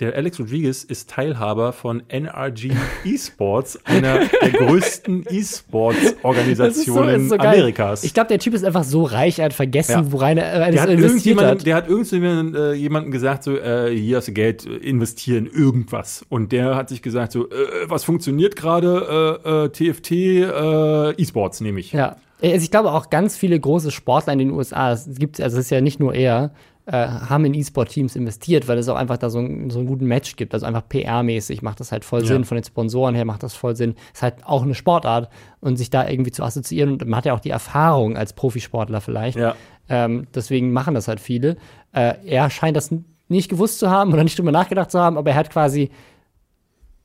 der 0.00 0.14
Alex 0.14 0.38
Rodriguez 0.38 0.84
ist 0.84 1.08
Teilhaber 1.10 1.72
von 1.72 2.02
NRG 2.08 2.70
Esports, 3.04 3.78
einer 3.86 4.20
der 4.26 4.50
größten 4.50 5.24
E-Sports-Organisationen 5.30 7.28
geil. 7.30 7.40
Amerikas. 7.40 8.04
Ich 8.04 8.14
glaube, 8.14 8.28
der 8.28 8.38
Typ 8.38 8.54
ist 8.54 8.64
einfach 8.64 8.84
so 8.84 9.04
reich, 9.04 9.38
er 9.38 9.46
hat 9.46 9.52
vergessen, 9.54 9.92
Ja. 9.92 10.12
worein 10.12 10.38
er 10.38 10.70
der 10.70 10.82
hat, 10.82 10.88
investiert 10.90 11.40
hat. 11.40 11.66
der 11.66 11.76
hat 11.76 11.88
irgendjemanden 11.88 12.54
äh, 12.54 12.72
jemanden 12.74 13.10
gesagt, 13.10 13.44
so, 13.44 13.56
äh, 13.56 13.96
hier 13.96 14.18
hast 14.18 14.28
du 14.28 14.32
Geld, 14.32 14.66
äh, 14.66 14.76
investieren, 14.76 15.46
irgendwas. 15.46 16.24
Und 16.28 16.52
der 16.52 16.74
hat 16.76 16.88
sich 16.88 17.02
gesagt, 17.02 17.32
so, 17.32 17.48
äh, 17.48 17.54
was 17.86 18.04
funktioniert 18.04 18.56
gerade? 18.56 19.40
Äh, 19.44 19.64
äh, 19.64 19.68
TFT, 19.70 20.10
äh, 20.12 21.10
E-Sports 21.22 21.60
nehme 21.60 21.80
ich. 21.80 21.92
Ja. 21.92 22.16
Also 22.42 22.56
ich 22.62 22.70
glaube 22.70 22.92
auch 22.92 23.08
ganz 23.08 23.36
viele 23.36 23.58
große 23.58 23.90
Sportler 23.90 24.34
in 24.34 24.38
den 24.40 24.50
USA, 24.50 24.92
es 24.92 25.08
gibt, 25.18 25.40
also 25.40 25.56
es 25.58 25.64
ist 25.66 25.70
ja 25.70 25.80
nicht 25.80 26.00
nur 26.00 26.12
er, 26.14 26.50
äh, 26.86 27.06
haben 27.08 27.44
in 27.44 27.54
E-Sport-Teams 27.54 28.14
investiert, 28.14 28.68
weil 28.68 28.78
es 28.78 28.88
auch 28.88 28.96
einfach 28.96 29.16
da 29.16 29.28
so, 29.28 29.40
ein, 29.40 29.70
so 29.70 29.80
einen 29.80 29.88
guten 29.88 30.06
Match 30.06 30.36
gibt. 30.36 30.54
Also 30.54 30.66
einfach 30.66 30.84
PR-mäßig 30.88 31.62
macht 31.62 31.80
das 31.80 31.90
halt 31.90 32.04
voll 32.04 32.20
Ja. 32.20 32.26
Sinn, 32.26 32.44
von 32.44 32.56
den 32.56 32.64
Sponsoren 32.64 33.14
her 33.14 33.24
macht 33.24 33.42
das 33.42 33.54
voll 33.54 33.74
Sinn. 33.74 33.94
Ist 34.14 34.22
halt 34.22 34.46
auch 34.46 34.62
eine 34.62 34.74
Sportart 34.74 35.28
und 35.60 35.76
sich 35.76 35.90
da 35.90 36.08
irgendwie 36.08 36.30
zu 36.30 36.44
assoziieren 36.44 36.92
und 36.92 37.04
man 37.04 37.16
hat 37.16 37.26
ja 37.26 37.34
auch 37.34 37.40
die 37.40 37.50
Erfahrung 37.50 38.16
als 38.16 38.32
Profisportler 38.34 39.00
vielleicht. 39.00 39.36
Ja. 39.36 39.56
Ähm, 39.88 40.28
deswegen 40.34 40.72
machen 40.72 40.94
das 40.94 41.08
halt 41.08 41.20
viele. 41.20 41.56
Äh, 41.92 42.14
er 42.24 42.50
scheint 42.50 42.76
das 42.76 42.94
nicht 43.28 43.48
gewusst 43.48 43.80
zu 43.80 43.90
haben 43.90 44.12
oder 44.12 44.22
nicht 44.22 44.38
drüber 44.38 44.52
nachgedacht 44.52 44.90
zu 44.92 45.00
haben, 45.00 45.18
aber 45.18 45.30
er 45.30 45.36
hat 45.36 45.50
quasi 45.50 45.90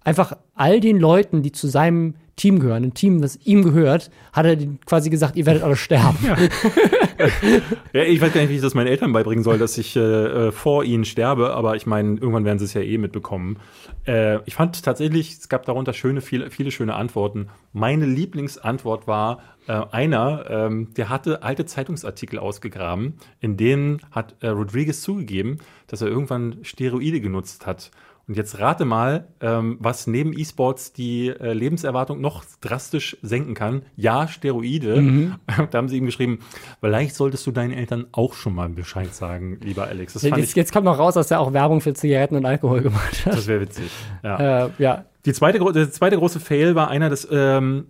einfach 0.04 0.38
all 0.54 0.80
den 0.80 1.00
Leuten, 1.00 1.42
die 1.42 1.52
zu 1.52 1.68
seinem 1.68 2.16
Team 2.42 2.60
gehören, 2.60 2.84
ein 2.84 2.94
Team, 2.96 3.22
das 3.22 3.38
ihm 3.44 3.64
gehört, 3.64 4.10
hat 4.34 4.48
er 4.48 4.58
quasi 4.88 5.12
gesagt, 5.12 5.36
ihr 5.36 5.46
werdet 5.46 5.62
alle 5.62 5.76
sterben. 5.76 6.18
Ja, 7.94 8.02
ich 8.02 8.20
weiß 8.20 8.34
gar 8.34 8.42
nicht, 8.42 8.50
wie 8.50 8.56
ich 8.56 8.64
das 8.64 8.74
meinen 8.74 8.88
Eltern 8.88 9.14
beibringen 9.14 9.44
soll, 9.44 9.60
dass 9.60 9.78
ich 9.78 9.96
äh, 9.96 10.00
äh, 10.00 10.52
vor 10.52 10.84
ihnen 10.84 11.06
sterbe, 11.06 11.54
aber 11.54 11.76
ich 11.76 11.86
meine, 11.86 12.18
irgendwann 12.18 12.46
werden 12.46 12.58
sie 12.58 12.66
es 12.66 12.74
ja 12.74 12.82
eh 12.82 12.98
mitbekommen. 12.98 13.58
Äh, 14.08 14.40
ich 14.46 14.56
fand 14.56 14.82
tatsächlich, 14.82 15.34
es 15.34 15.48
gab 15.48 15.68
darunter 15.68 15.94
schöne, 15.94 16.22
viele, 16.22 16.50
viele 16.50 16.72
schöne 16.72 16.96
Antworten. 16.96 17.50
Meine 17.74 18.08
Lieblingsantwort 18.08 19.06
war 19.06 19.44
äh, 19.68 19.74
einer, 19.92 20.46
ähm, 20.50 20.94
der 20.96 21.10
hatte 21.10 21.44
alte 21.44 21.66
Zeitungsartikel 21.66 22.40
ausgegraben, 22.40 23.14
in 23.40 23.56
denen 23.56 24.02
hat 24.10 24.34
äh, 24.40 24.48
Rodriguez 24.48 25.02
zugegeben, 25.02 25.60
dass 25.86 26.02
er 26.02 26.08
irgendwann 26.08 26.58
Steroide 26.64 27.22
genutzt 27.22 27.68
hat. 27.68 27.92
Und 28.32 28.38
jetzt 28.38 28.60
rate 28.60 28.86
mal, 28.86 29.28
ähm, 29.42 29.76
was 29.82 30.08
neben 30.08 30.32
E-Sports 30.32 30.94
die 30.94 31.28
äh, 31.28 31.52
Lebenserwartung 31.52 32.22
noch 32.22 32.46
drastisch 32.62 33.18
senken 33.22 33.56
kann. 33.56 33.82
Ja, 33.98 34.30
Steroide. 34.30 35.02
Da 35.70 35.78
haben 35.78 35.90
sie 35.90 35.98
ihm 35.98 36.06
geschrieben, 36.06 36.40
vielleicht 36.80 37.14
solltest 37.14 37.46
du 37.46 37.52
deinen 37.52 37.74
Eltern 37.74 38.08
auch 38.14 38.34
schon 38.34 38.56
mal 38.56 38.70
Bescheid 38.70 39.14
sagen, 39.14 39.60
lieber 39.62 39.88
Alex. 39.88 40.14
Das 40.14 40.22
Jetzt, 40.22 40.38
ich, 40.38 40.56
jetzt 40.56 40.72
kommt 40.72 40.86
noch 40.86 40.98
raus, 40.98 41.16
dass 41.16 41.30
er 41.30 41.42
auch 41.42 41.52
Werbung 41.52 41.82
für 41.82 41.94
Zigaretten 41.94 42.38
und 42.38 42.46
Alkohol 42.46 42.80
gemacht 42.80 43.26
hat. 43.26 43.34
das 43.34 43.48
wäre 43.48 43.60
witzig. 43.60 43.92
Ja. 44.24 44.68
Äh, 44.68 44.70
ja. 44.78 45.06
Die 45.26 45.34
zweite, 45.34 45.60
der 45.60 45.92
zweite 45.92 46.16
große 46.16 46.40
Fail 46.40 46.74
war 46.74 46.88
einer, 46.88 47.10
das, 47.10 47.28
ähm, 47.30 47.88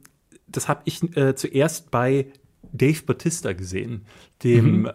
das 0.47 0.67
habe 0.67 0.81
ich 0.85 1.03
äh, 1.15 1.35
zuerst 1.35 1.91
bei 1.91 2.25
Dave 2.73 3.03
Bautista 3.05 3.53
gesehen. 3.53 4.07
Dem, 4.43 4.85
äh, 4.85 4.91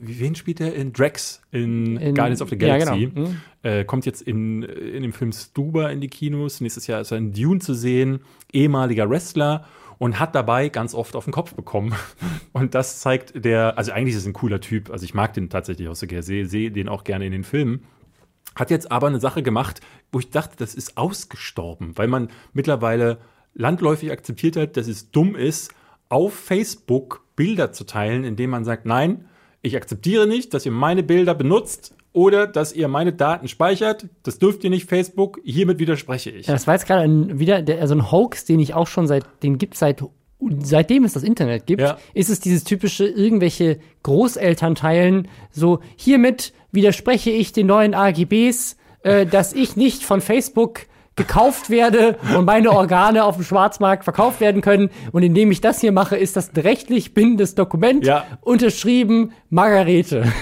wie- 0.00 0.20
wen 0.20 0.34
spielt 0.34 0.60
er 0.60 0.74
in 0.74 0.92
Drax 0.92 1.42
in, 1.52 1.92
Mhm. 1.92 1.96
In- 1.98 2.14
Guardians 2.14 2.40
of 2.42 2.48
the 2.48 2.56
ja, 2.56 2.78
Galaxy? 2.78 3.06
genau. 3.06 3.28
Mhm. 3.28 3.36
Äh, 3.62 3.84
kommt 3.84 4.06
jetzt 4.06 4.22
in, 4.22 4.62
in 4.62 5.02
dem 5.02 5.12
Film 5.12 5.32
Stuber 5.32 5.90
in 5.92 6.00
die 6.00 6.08
Kinos. 6.08 6.60
Nächstes 6.60 6.86
Jahr 6.86 7.00
ist 7.00 7.10
er 7.10 7.18
in 7.18 7.32
Dune 7.32 7.60
zu 7.60 7.74
sehen. 7.74 8.20
Ehemaliger 8.52 9.08
Wrestler 9.10 9.66
und 9.98 10.18
hat 10.18 10.34
dabei 10.34 10.70
ganz 10.70 10.94
oft 10.94 11.14
auf 11.14 11.24
den 11.24 11.32
Kopf 11.32 11.54
bekommen. 11.54 11.94
Und 12.54 12.74
das 12.74 13.00
zeigt 13.00 13.44
der, 13.44 13.76
also 13.76 13.92
eigentlich 13.92 14.14
ist 14.14 14.22
es 14.22 14.26
ein 14.26 14.32
cooler 14.32 14.60
Typ. 14.60 14.90
Also 14.90 15.04
ich 15.04 15.12
mag 15.14 15.34
den 15.34 15.50
tatsächlich 15.50 15.88
auch 15.88 15.94
so 15.94 16.06
gerne, 16.06 16.22
sehe 16.22 16.46
sehe 16.46 16.70
den 16.70 16.88
auch 16.88 17.04
gerne 17.04 17.26
in 17.26 17.32
den 17.32 17.44
Filmen. 17.44 17.84
Hat 18.56 18.70
jetzt 18.70 18.90
aber 18.90 19.06
eine 19.08 19.20
Sache 19.20 19.42
gemacht, 19.42 19.80
wo 20.10 20.18
ich 20.18 20.30
dachte, 20.30 20.56
das 20.56 20.74
ist 20.74 20.96
ausgestorben, 20.96 21.92
weil 21.96 22.08
man 22.08 22.28
mittlerweile 22.54 23.18
landläufig 23.54 24.10
akzeptiert 24.10 24.56
hat, 24.56 24.76
dass 24.76 24.88
es 24.88 25.10
dumm 25.10 25.36
ist, 25.36 25.72
auf 26.08 26.32
Facebook 26.34 27.22
Bilder 27.40 27.72
zu 27.72 27.84
teilen, 27.84 28.24
indem 28.24 28.50
man 28.50 28.66
sagt, 28.66 28.84
nein, 28.84 29.24
ich 29.62 29.74
akzeptiere 29.74 30.26
nicht, 30.26 30.52
dass 30.52 30.66
ihr 30.66 30.72
meine 30.72 31.02
Bilder 31.02 31.34
benutzt 31.34 31.94
oder 32.12 32.46
dass 32.46 32.74
ihr 32.74 32.86
meine 32.86 33.14
Daten 33.14 33.48
speichert. 33.48 34.08
Das 34.24 34.38
dürft 34.38 34.62
ihr 34.62 34.68
nicht, 34.68 34.86
Facebook. 34.90 35.40
Hiermit 35.42 35.78
widerspreche 35.78 36.28
ich. 36.28 36.48
Ja, 36.48 36.52
das 36.52 36.66
war 36.66 36.74
jetzt 36.74 36.86
gerade 36.86 37.04
ein, 37.04 37.38
wieder 37.38 37.62
der, 37.62 37.80
also 37.80 37.94
ein 37.94 38.10
Hoax, 38.12 38.44
den 38.44 38.60
ich 38.60 38.74
auch 38.74 38.86
schon 38.88 39.06
seit, 39.06 39.24
den 39.42 39.56
gibt 39.56 39.74
seit, 39.78 40.04
seitdem 40.62 41.04
es 41.04 41.14
das 41.14 41.22
Internet 41.22 41.64
gibt, 41.66 41.80
Ja. 41.80 41.96
ist 42.12 42.28
es 42.28 42.40
dieses 42.40 42.64
typische, 42.64 43.06
irgendwelche 43.06 43.78
Großeltern 44.02 44.74
teilen, 44.74 45.26
so, 45.50 45.80
hiermit 45.96 46.52
widerspreche 46.72 47.30
ich 47.30 47.52
den 47.52 47.68
neuen 47.68 47.94
AGBs, 47.94 48.76
äh, 49.02 49.24
dass 49.24 49.54
ich 49.54 49.76
nicht 49.76 50.02
von 50.02 50.20
Facebook 50.20 50.80
gekauft 51.20 51.70
werde 51.70 52.16
und 52.36 52.44
meine 52.44 52.72
Organe 52.72 53.24
auf 53.24 53.36
dem 53.36 53.44
Schwarzmarkt 53.44 54.04
verkauft 54.04 54.40
werden 54.40 54.62
können. 54.62 54.90
Und 55.12 55.22
indem 55.22 55.50
ich 55.50 55.60
das 55.60 55.80
hier 55.80 55.92
mache, 55.92 56.16
ist 56.16 56.36
das 56.36 56.52
ein 56.54 56.60
rechtlich 56.60 57.14
bindendes 57.14 57.54
Dokument, 57.54 58.04
Ja. 58.06 58.24
unterschrieben 58.40 59.32
Margarete. 59.50 60.24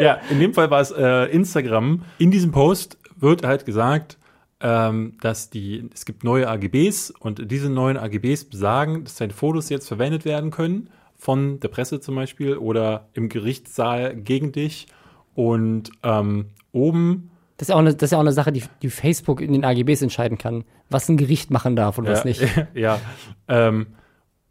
Ja, 0.00 0.18
in 0.30 0.40
dem 0.40 0.54
Fall 0.54 0.70
war 0.70 0.80
es 0.80 0.90
äh, 0.90 1.24
Instagram. 1.26 2.02
In 2.18 2.30
diesem 2.30 2.50
Post 2.50 2.98
wird 3.16 3.44
halt 3.44 3.66
gesagt, 3.66 4.16
ähm, 4.60 5.16
dass 5.20 5.50
die, 5.50 5.88
es 5.94 6.04
gibt 6.04 6.24
neue 6.24 6.48
AGBs 6.48 7.12
und 7.20 7.50
diese 7.50 7.68
neuen 7.70 7.96
AGBs 7.96 8.44
besagen, 8.44 9.04
dass 9.04 9.16
deine 9.16 9.32
Fotos 9.32 9.68
jetzt 9.68 9.86
verwendet 9.88 10.24
werden 10.24 10.50
können 10.50 10.88
von 11.16 11.60
der 11.60 11.68
Presse 11.68 12.00
zum 12.00 12.14
Beispiel 12.16 12.56
oder 12.56 13.08
im 13.12 13.28
Gerichtssaal 13.28 14.16
gegen 14.16 14.50
dich. 14.52 14.86
Und 15.34 15.90
ähm, 16.02 16.46
oben 16.72 17.30
Das 17.62 17.68
ist 17.68 17.70
ja 17.70 17.76
auch 17.76 17.80
eine, 17.80 17.94
das 17.94 18.02
ist 18.02 18.10
ja 18.10 18.18
auch 18.18 18.22
eine 18.22 18.32
Sache, 18.32 18.50
die, 18.50 18.64
die 18.82 18.90
Facebook 18.90 19.40
in 19.40 19.52
den 19.52 19.64
AGBs 19.64 20.02
entscheiden 20.02 20.36
kann, 20.36 20.64
was 20.90 21.08
ein 21.08 21.16
Gericht 21.16 21.52
machen 21.52 21.76
darf 21.76 21.96
und 21.96 22.08
was 22.08 22.24
ja, 22.24 22.24
nicht. 22.24 22.42
ja. 22.74 22.98
Ähm, 23.46 23.86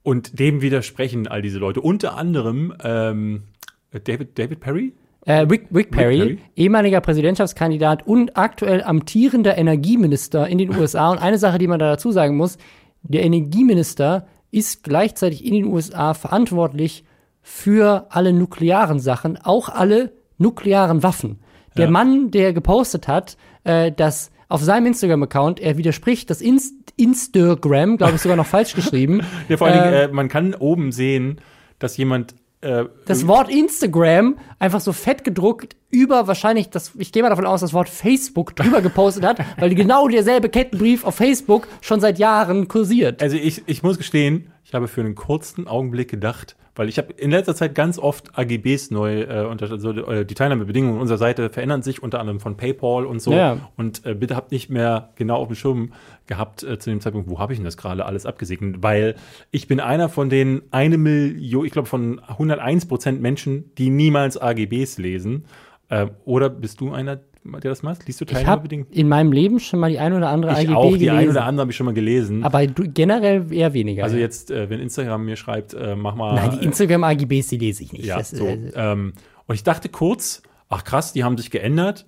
und 0.01 0.39
dem 0.39 0.61
widersprechen 0.61 1.27
all 1.27 1.41
diese 1.41 1.59
Leute. 1.59 1.81
Unter 1.81 2.15
anderem 2.15 2.73
ähm, 2.81 3.43
David, 3.91 4.39
David 4.39 4.61
Perry? 4.61 4.93
Äh, 5.25 5.39
Rick, 5.39 5.67
Rick, 5.75 5.91
Perry, 5.91 6.19
Perry. 6.19 6.39
ehemaliger 6.55 7.01
Präsidentschaftskandidat 7.01 8.07
und 8.07 8.37
aktuell 8.37 8.81
amtierender 8.81 9.57
Energieminister 9.57 10.47
in 10.47 10.57
den 10.57 10.73
USA. 10.73 11.11
Und 11.11 11.17
eine 11.17 11.37
Sache, 11.37 11.57
die 11.57 11.67
man 11.67 11.79
da 11.79 11.89
dazu 11.89 12.13
sagen 12.13 12.37
muss, 12.37 12.57
der 13.01 13.23
Energieminister 13.23 14.25
ist 14.51 14.85
gleichzeitig 14.85 15.43
in 15.43 15.53
den 15.53 15.65
USA 15.65 16.13
verantwortlich 16.13 17.03
für 17.41 18.05
alle 18.07 18.31
nuklearen 18.31 19.01
Sachen, 19.01 19.37
auch 19.37 19.67
alle 19.67 20.13
nuklearen 20.37 21.03
Waffen. 21.03 21.41
Der 21.77 21.89
Mann, 21.89 22.31
der 22.31 22.53
gepostet 22.53 23.07
hat, 23.07 23.37
äh, 23.63 23.91
dass 23.91 24.31
auf 24.49 24.61
seinem 24.61 24.87
Instagram-Account 24.87 25.59
er 25.59 25.77
widerspricht, 25.77 26.29
dass 26.29 26.41
Inst 26.41 26.73
Instagram, 26.97 27.97
glaube 27.97 28.15
ich, 28.15 28.21
sogar 28.21 28.37
noch 28.37 28.45
falsch 28.45 28.75
geschrieben, 28.75 29.21
Ja, 29.47 29.57
vor 29.57 29.67
allen 29.67 29.81
Dingen, 29.81 29.93
äh, 29.93 30.03
äh, 30.03 30.07
man 30.09 30.27
kann 30.27 30.53
oben 30.53 30.91
sehen, 30.91 31.39
dass 31.79 31.95
jemand 31.97 32.35
äh, 32.61 32.85
das 33.05 33.27
Wort 33.27 33.49
Instagram 33.49 34.37
einfach 34.59 34.81
so 34.81 34.93
fett 34.93 35.23
gedruckt 35.23 35.75
über 35.89 36.27
wahrscheinlich 36.27 36.69
das, 36.69 36.91
ich 36.97 37.11
gehe 37.11 37.23
mal 37.23 37.29
davon 37.29 37.45
aus, 37.45 37.61
das 37.61 37.73
Wort 37.73 37.89
Facebook 37.89 38.55
drüber 38.55 38.81
gepostet 38.83 39.25
hat, 39.25 39.39
weil 39.57 39.73
genau 39.73 40.07
derselbe 40.07 40.49
Kettenbrief 40.49 41.03
auf 41.05 41.15
Facebook 41.15 41.67
schon 41.81 41.99
seit 41.99 42.19
Jahren 42.19 42.67
kursiert. 42.67 43.23
Also 43.23 43.37
ich, 43.37 43.63
ich 43.65 43.83
muss 43.83 43.97
gestehen, 43.97 44.51
ich 44.63 44.73
habe 44.73 44.87
für 44.87 45.01
einen 45.01 45.15
kurzen 45.15 45.67
Augenblick 45.67 46.09
gedacht, 46.09 46.55
Weil 46.75 46.87
ich 46.87 46.97
habe 46.97 47.11
in 47.13 47.31
letzter 47.31 47.53
Zeit 47.53 47.75
ganz 47.75 47.99
oft 47.99 48.37
AGBs 48.37 48.91
neu, 48.91 49.23
äh, 49.23 49.45
unter, 49.45 49.69
also 49.69 49.91
äh, 49.91 50.25
die 50.25 50.35
Teilnahmebedingungen 50.35 51.01
unserer 51.01 51.17
Seite 51.17 51.49
verändern 51.49 51.81
sich, 51.81 52.01
unter 52.01 52.19
anderem 52.19 52.39
von 52.39 52.55
PayPal 52.55 53.05
und 53.05 53.21
so. 53.21 53.33
Ja. 53.33 53.57
Und 53.75 54.05
äh, 54.05 54.13
bitte 54.13 54.35
habt 54.35 54.51
nicht 54.51 54.69
mehr 54.69 55.09
genau 55.15 55.35
auf 55.35 55.47
dem 55.47 55.55
Schirm 55.55 55.91
gehabt 56.27 56.63
äh, 56.63 56.79
zu 56.79 56.89
dem 56.89 57.01
Zeitpunkt, 57.01 57.29
wo 57.29 57.39
habe 57.39 57.51
ich 57.51 57.59
denn 57.59 57.65
das 57.65 57.75
gerade 57.75 58.05
alles 58.05 58.25
abgesegnet? 58.25 58.77
Weil 58.81 59.15
ich 59.51 59.67
bin 59.67 59.81
einer 59.81 60.07
von 60.07 60.29
den 60.29 60.61
eine 60.71 60.97
Million, 60.97 61.65
ich 61.65 61.73
glaube 61.73 61.89
von 61.89 62.19
101 62.19 62.85
Prozent 62.85 63.21
Menschen, 63.21 63.71
die 63.77 63.89
niemals 63.89 64.37
AGBs 64.37 64.97
lesen. 64.97 65.45
Äh, 65.89 66.07
oder 66.23 66.49
bist 66.49 66.79
du 66.79 66.93
einer, 66.93 67.19
der 67.43 67.71
das 67.71 67.83
macht? 67.83 68.05
Liest 68.07 68.21
du 68.21 68.25
Ich 68.29 68.45
habe 68.45 68.67
in 68.91 69.09
meinem 69.09 69.31
Leben 69.31 69.59
schon 69.59 69.79
mal 69.79 69.89
die 69.89 69.99
ein 69.99 70.13
oder 70.13 70.29
andere 70.29 70.53
Ich 70.53 70.59
AGB 70.69 70.73
auch, 70.75 70.85
die 70.93 70.99
gelesen. 70.99 71.17
eine 71.17 71.29
oder 71.31 71.45
andere 71.45 71.61
habe 71.61 71.71
ich 71.71 71.77
schon 71.77 71.85
mal 71.85 71.93
gelesen. 71.93 72.43
aber 72.43 72.65
du, 72.67 72.83
generell 72.91 73.51
eher 73.51 73.73
weniger. 73.73 74.03
Also 74.03 74.17
jetzt, 74.17 74.51
äh, 74.51 74.69
wenn 74.69 74.79
Instagram 74.79 75.25
mir 75.25 75.35
schreibt, 75.35 75.73
äh, 75.73 75.95
mach 75.95 76.15
mal. 76.15 76.35
Nein, 76.35 76.59
die 76.59 76.65
Instagram-AGBs, 76.65 77.47
die 77.47 77.57
lese 77.57 77.83
ich 77.83 77.93
nicht. 77.93 78.05
Ja, 78.05 78.17
Das, 78.17 78.29
so. 78.31 78.45
äh, 78.45 78.95
und 78.95 79.55
ich 79.55 79.63
dachte 79.63 79.89
kurz, 79.89 80.43
ach 80.69 80.83
krass, 80.83 81.13
die 81.13 81.23
haben 81.23 81.37
sich 81.37 81.51
geändert. 81.51 82.05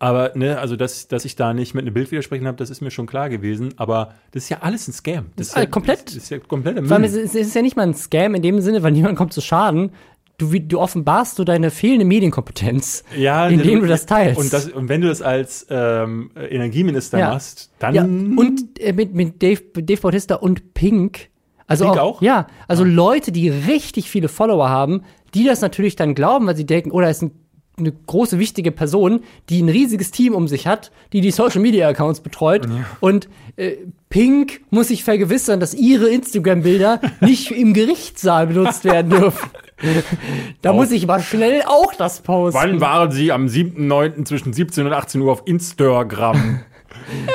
Aber, 0.00 0.32
ne, 0.34 0.58
also, 0.58 0.76
dass, 0.76 1.08
dass 1.08 1.24
ich 1.24 1.36
da 1.36 1.54
nicht 1.54 1.72
mit 1.74 1.84
einem 1.84 1.94
Bild 1.94 2.10
widersprechen 2.10 2.46
habe, 2.46 2.56
das 2.58 2.68
ist 2.68 2.80
mir 2.80 2.90
schon 2.90 3.06
klar 3.06 3.30
gewesen. 3.30 3.74
Aber 3.76 4.12
das 4.32 4.42
ist 4.44 4.48
ja 4.48 4.58
alles 4.60 4.88
ein 4.88 4.92
Scam. 4.92 5.26
Das, 5.36 5.48
ist 5.48 5.56
äh, 5.56 5.60
ja, 5.60 5.66
komplett. 5.66 6.08
Das 6.08 6.16
ist 6.16 6.30
ja 6.30 6.38
Müll. 7.02 7.04
es 7.04 7.14
ist, 7.14 7.34
es 7.34 7.46
ist 7.46 7.54
ja 7.54 7.62
nicht 7.62 7.76
mal 7.76 7.84
ein 7.84 7.94
Scam 7.94 8.34
in 8.34 8.42
dem 8.42 8.60
Sinne, 8.60 8.82
weil 8.82 8.92
niemand 8.92 9.16
kommt 9.16 9.32
zu 9.32 9.40
Schaden. 9.40 9.92
Du, 10.36 10.48
du 10.58 10.80
offenbarst 10.80 11.36
so 11.36 11.44
deine 11.44 11.70
fehlende 11.70 12.04
Medienkompetenz, 12.04 13.04
Ja, 13.16 13.48
indem 13.48 13.74
ne, 13.76 13.80
du 13.82 13.86
das 13.86 14.06
teilst. 14.06 14.40
Und, 14.40 14.52
das, 14.52 14.68
und 14.68 14.88
wenn 14.88 15.00
du 15.00 15.06
das 15.08 15.22
als 15.22 15.66
ähm, 15.70 16.30
Energieminister 16.36 17.18
Ja. 17.18 17.30
machst, 17.30 17.70
dann. 17.78 17.94
ja, 17.94 18.02
und 18.02 18.80
äh, 18.80 18.92
mit, 18.92 19.14
mit 19.14 19.42
Dave, 19.42 19.60
Dave 19.76 20.00
Bautista 20.00 20.34
und 20.36 20.74
Pink. 20.74 21.28
Also 21.66 21.84
Pink 21.84 21.98
auch, 21.98 22.16
auch? 22.16 22.22
Ja, 22.22 22.48
also 22.66 22.82
Leute, 22.84 23.30
die 23.32 23.48
richtig 23.48 24.10
viele 24.10 24.28
Follower 24.28 24.68
haben, 24.68 25.02
die 25.34 25.44
das 25.44 25.60
natürlich 25.60 25.94
dann 25.96 26.14
glauben, 26.14 26.46
weil 26.46 26.56
sie 26.56 26.66
denken, 26.66 26.90
oh, 26.90 27.00
da 27.00 27.08
ist 27.08 27.22
ein, 27.22 27.30
eine 27.76 27.92
große, 27.92 28.38
wichtige 28.38 28.70
Person, 28.70 29.20
die 29.48 29.62
ein 29.62 29.68
riesiges 29.68 30.10
Team 30.10 30.34
um 30.34 30.46
sich 30.46 30.66
hat, 30.66 30.90
die 31.12 31.20
die 31.20 31.30
Social 31.32 31.60
Media 31.60 31.88
Accounts 31.88 32.20
betreut. 32.20 32.68
Und 33.00 33.28
äh, 33.56 33.76
Pink 34.10 34.60
muss 34.70 34.88
sich 34.88 35.02
vergewissern, 35.04 35.58
dass 35.58 35.74
ihre 35.74 36.08
Instagram-Bilder 36.08 37.00
nicht 37.20 37.50
im 37.50 37.72
Gerichtssaal 37.72 38.46
benutzt 38.48 38.84
werden 38.84 39.10
dürfen. 39.10 39.50
da 40.62 40.72
muss 40.72 40.90
ich 40.90 41.06
mal 41.06 41.20
schnell 41.20 41.62
auch 41.66 41.94
das 41.94 42.20
posten. 42.20 42.58
Wann 42.58 42.80
waren 42.80 43.10
Sie 43.10 43.32
am 43.32 43.46
7.9. 43.46 44.24
zwischen 44.24 44.52
17 44.52 44.86
und 44.86 44.92
18 44.92 45.20
Uhr 45.20 45.32
auf 45.32 45.42
Instagram? 45.46 46.36
äh, 47.26 47.30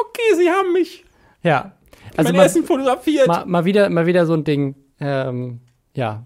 okay, 0.00 0.36
Sie 0.36 0.50
haben 0.50 0.72
mich. 0.72 1.04
Ja. 1.42 1.72
Also 2.16 2.30
mein 2.30 2.36
mal, 2.36 2.46
Essen 2.46 2.64
fotografiert. 2.64 3.26
mal, 3.26 3.46
mal, 3.46 3.64
wieder, 3.64 3.88
mal 3.88 4.06
wieder 4.06 4.26
so 4.26 4.34
ein 4.34 4.44
Ding. 4.44 4.74
Ähm, 5.00 5.60
ja. 5.94 6.24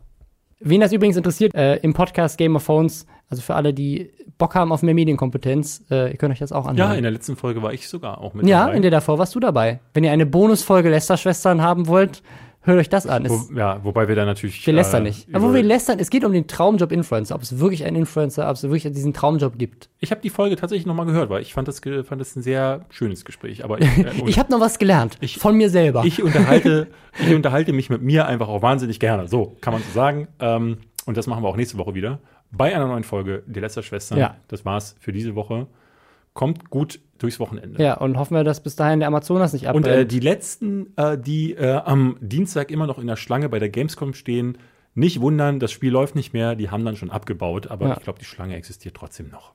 Wen 0.61 0.81
das 0.81 0.93
übrigens 0.93 1.17
interessiert, 1.17 1.55
äh, 1.55 1.77
im 1.77 1.93
Podcast 1.93 2.39
Game 2.39 2.57
of 2.57 2.63
Phones, 2.63 3.07
also 3.29 3.43
für 3.43 3.55
alle, 3.55 3.75
die 3.75 4.11
Bock 4.39 4.55
haben 4.55 4.73
auf 4.73 4.83
mehr 4.83 4.95
Medienkompetenz, 4.95 5.85
äh, 5.91 6.11
ihr 6.11 6.17
könnt 6.17 6.33
euch 6.33 6.39
das 6.39 6.53
auch 6.53 6.67
anhören. 6.67 6.91
ja, 6.91 6.95
in 6.95 7.03
der 7.03 7.13
letzten 7.13 7.37
Folge 7.37 7.63
war 7.63 7.73
ich 7.73 7.89
sogar 7.89 8.21
auch 8.21 8.35
mit 8.35 8.47
ja, 8.47 8.65
dabei. 8.65 8.77
in 8.77 8.83
der 8.83 8.91
davor 8.91 9.19
warst 9.19 9.35
du 9.35 9.41
dabei. 9.41 9.81
Wenn 9.93 10.05
ihr 10.05 10.13
eine 10.13 10.27
Bonusfolge 10.27 10.89
Lester-Schwestern 10.91 11.63
haben 11.63 11.87
wollt, 11.87 12.23
hört 12.65 12.79
euch 12.79 12.89
das 12.89 13.07
an. 13.07 13.29
Wo, 13.29 13.49
ja, 13.57 13.83
wobei 13.85 14.09
wir 14.09 14.17
da 14.17 14.25
natürlich. 14.25 14.67
wir 14.67 14.75
lästern 14.75 15.03
äh, 15.07 15.09
nicht. 15.11 15.35
Aber 15.35 15.49
wo 15.51 15.55
wir 15.55 15.63
lästern, 15.63 15.99
es 15.99 16.11
geht 16.11 16.25
um 16.25 16.33
den 16.33 16.47
Traumjob-Influencer, 16.47 17.35
ob 17.35 17.43
es 17.43 17.59
wirklich 17.59 17.85
einen 17.85 17.97
Influencer, 17.97 18.49
ob 18.49 18.57
es 18.57 18.63
wirklich 18.65 18.83
diesen 18.93 19.13
Traumjob 19.15 19.59
gibt. 19.59 19.89
Ich 20.01 20.11
habe 20.11 20.21
die 20.21 20.31
Folge 20.31 20.57
tatsächlich 20.57 20.87
nochmal 20.87 21.07
gehört, 21.07 21.31
weil 21.31 21.43
ich 21.43 21.55
fand 21.55 21.69
das, 21.69 21.81
fand 21.81 22.21
das 22.21 22.35
ein 22.37 22.43
sehr 22.43 22.85
schönes 22.91 23.25
Gespräch. 23.25 23.65
Aber 23.65 23.81
ich, 23.81 23.87
äh, 23.99 24.11
Ich 24.27 24.39
habe 24.39 24.51
noch 24.51 24.61
was 24.61 24.79
gelernt. 24.79 25.17
Ich- 25.21 25.39
von 25.39 25.57
mir 25.57 25.71
selber. 25.71 26.05
ich 26.05 26.23
unterhalte, 26.23 26.89
ich 27.27 27.35
unterhalte 27.35 27.73
mich 27.73 27.91
mit 27.91 28.03
mir 28.03 28.27
einfach 28.27 28.49
auch 28.49 28.63
wahnsinnig 28.63 29.01
gerne. 29.01 29.29
So 29.29 29.57
kann 29.61 29.73
man 29.73 29.83
so 29.83 29.93
sagen. 29.93 30.29
Ähm, 30.41 30.79
und 31.07 31.17
das 31.17 31.27
machen 31.27 31.43
wir 31.43 31.49
auch 31.49 31.57
nächste 31.57 31.79
Woche 31.79 31.95
wieder. 31.95 32.19
Bei 32.51 32.75
einer 32.75 32.87
neuen 32.87 33.05
Folge 33.05 33.43
Die 33.47 33.61
Lester-Schwestern. 33.61 34.19
Ja. 34.19 34.37
Das 34.49 34.65
war's 34.65 34.97
für 35.01 35.13
diese 35.13 35.35
Woche. 35.35 35.67
Kommt 36.35 36.69
gut 36.69 37.01
durchs 37.19 37.41
Wochenende. 37.41 37.83
ja, 37.83 37.95
und 37.95 38.19
hoffen 38.19 38.35
wir, 38.35 38.45
dass 38.45 38.63
bis 38.63 38.77
dahin 38.77 38.99
der 38.99 39.09
Amazonas 39.09 39.53
nicht 39.53 39.67
Und 39.67 39.87
abbrennt. 39.87 39.87
äh, 39.87 40.05
die 40.07 40.21
letzten, 40.21 40.93
äh, 40.97 41.17
die 41.17 41.55
äh, 41.55 41.77
am 41.77 42.17
Dienstag 42.21 42.71
immer 42.71 42.87
noch 42.87 42.99
in 42.99 43.07
der 43.07 43.17
Schlange 43.17 43.49
bei 43.49 43.59
der 43.61 43.69
Gamescom 43.71 44.15
stehen, 44.15 44.59
nicht 44.95 45.21
wundern, 45.21 45.59
das 45.61 45.73
Spiel 45.73 45.91
läuft 45.93 46.15
nicht 46.17 46.33
mehr, 46.33 46.55
die 46.57 46.71
haben 46.71 46.85
dann 46.85 46.97
schon 46.97 47.11
abgebaut, 47.11 47.69
aber 47.69 47.89
Ja. 47.89 47.95
ich 47.97 48.03
glaube, 48.03 48.19
die 48.19 48.25
Schlange 48.25 48.57
existiert 48.57 48.97
trotzdem 48.97 49.29
noch. 49.31 49.55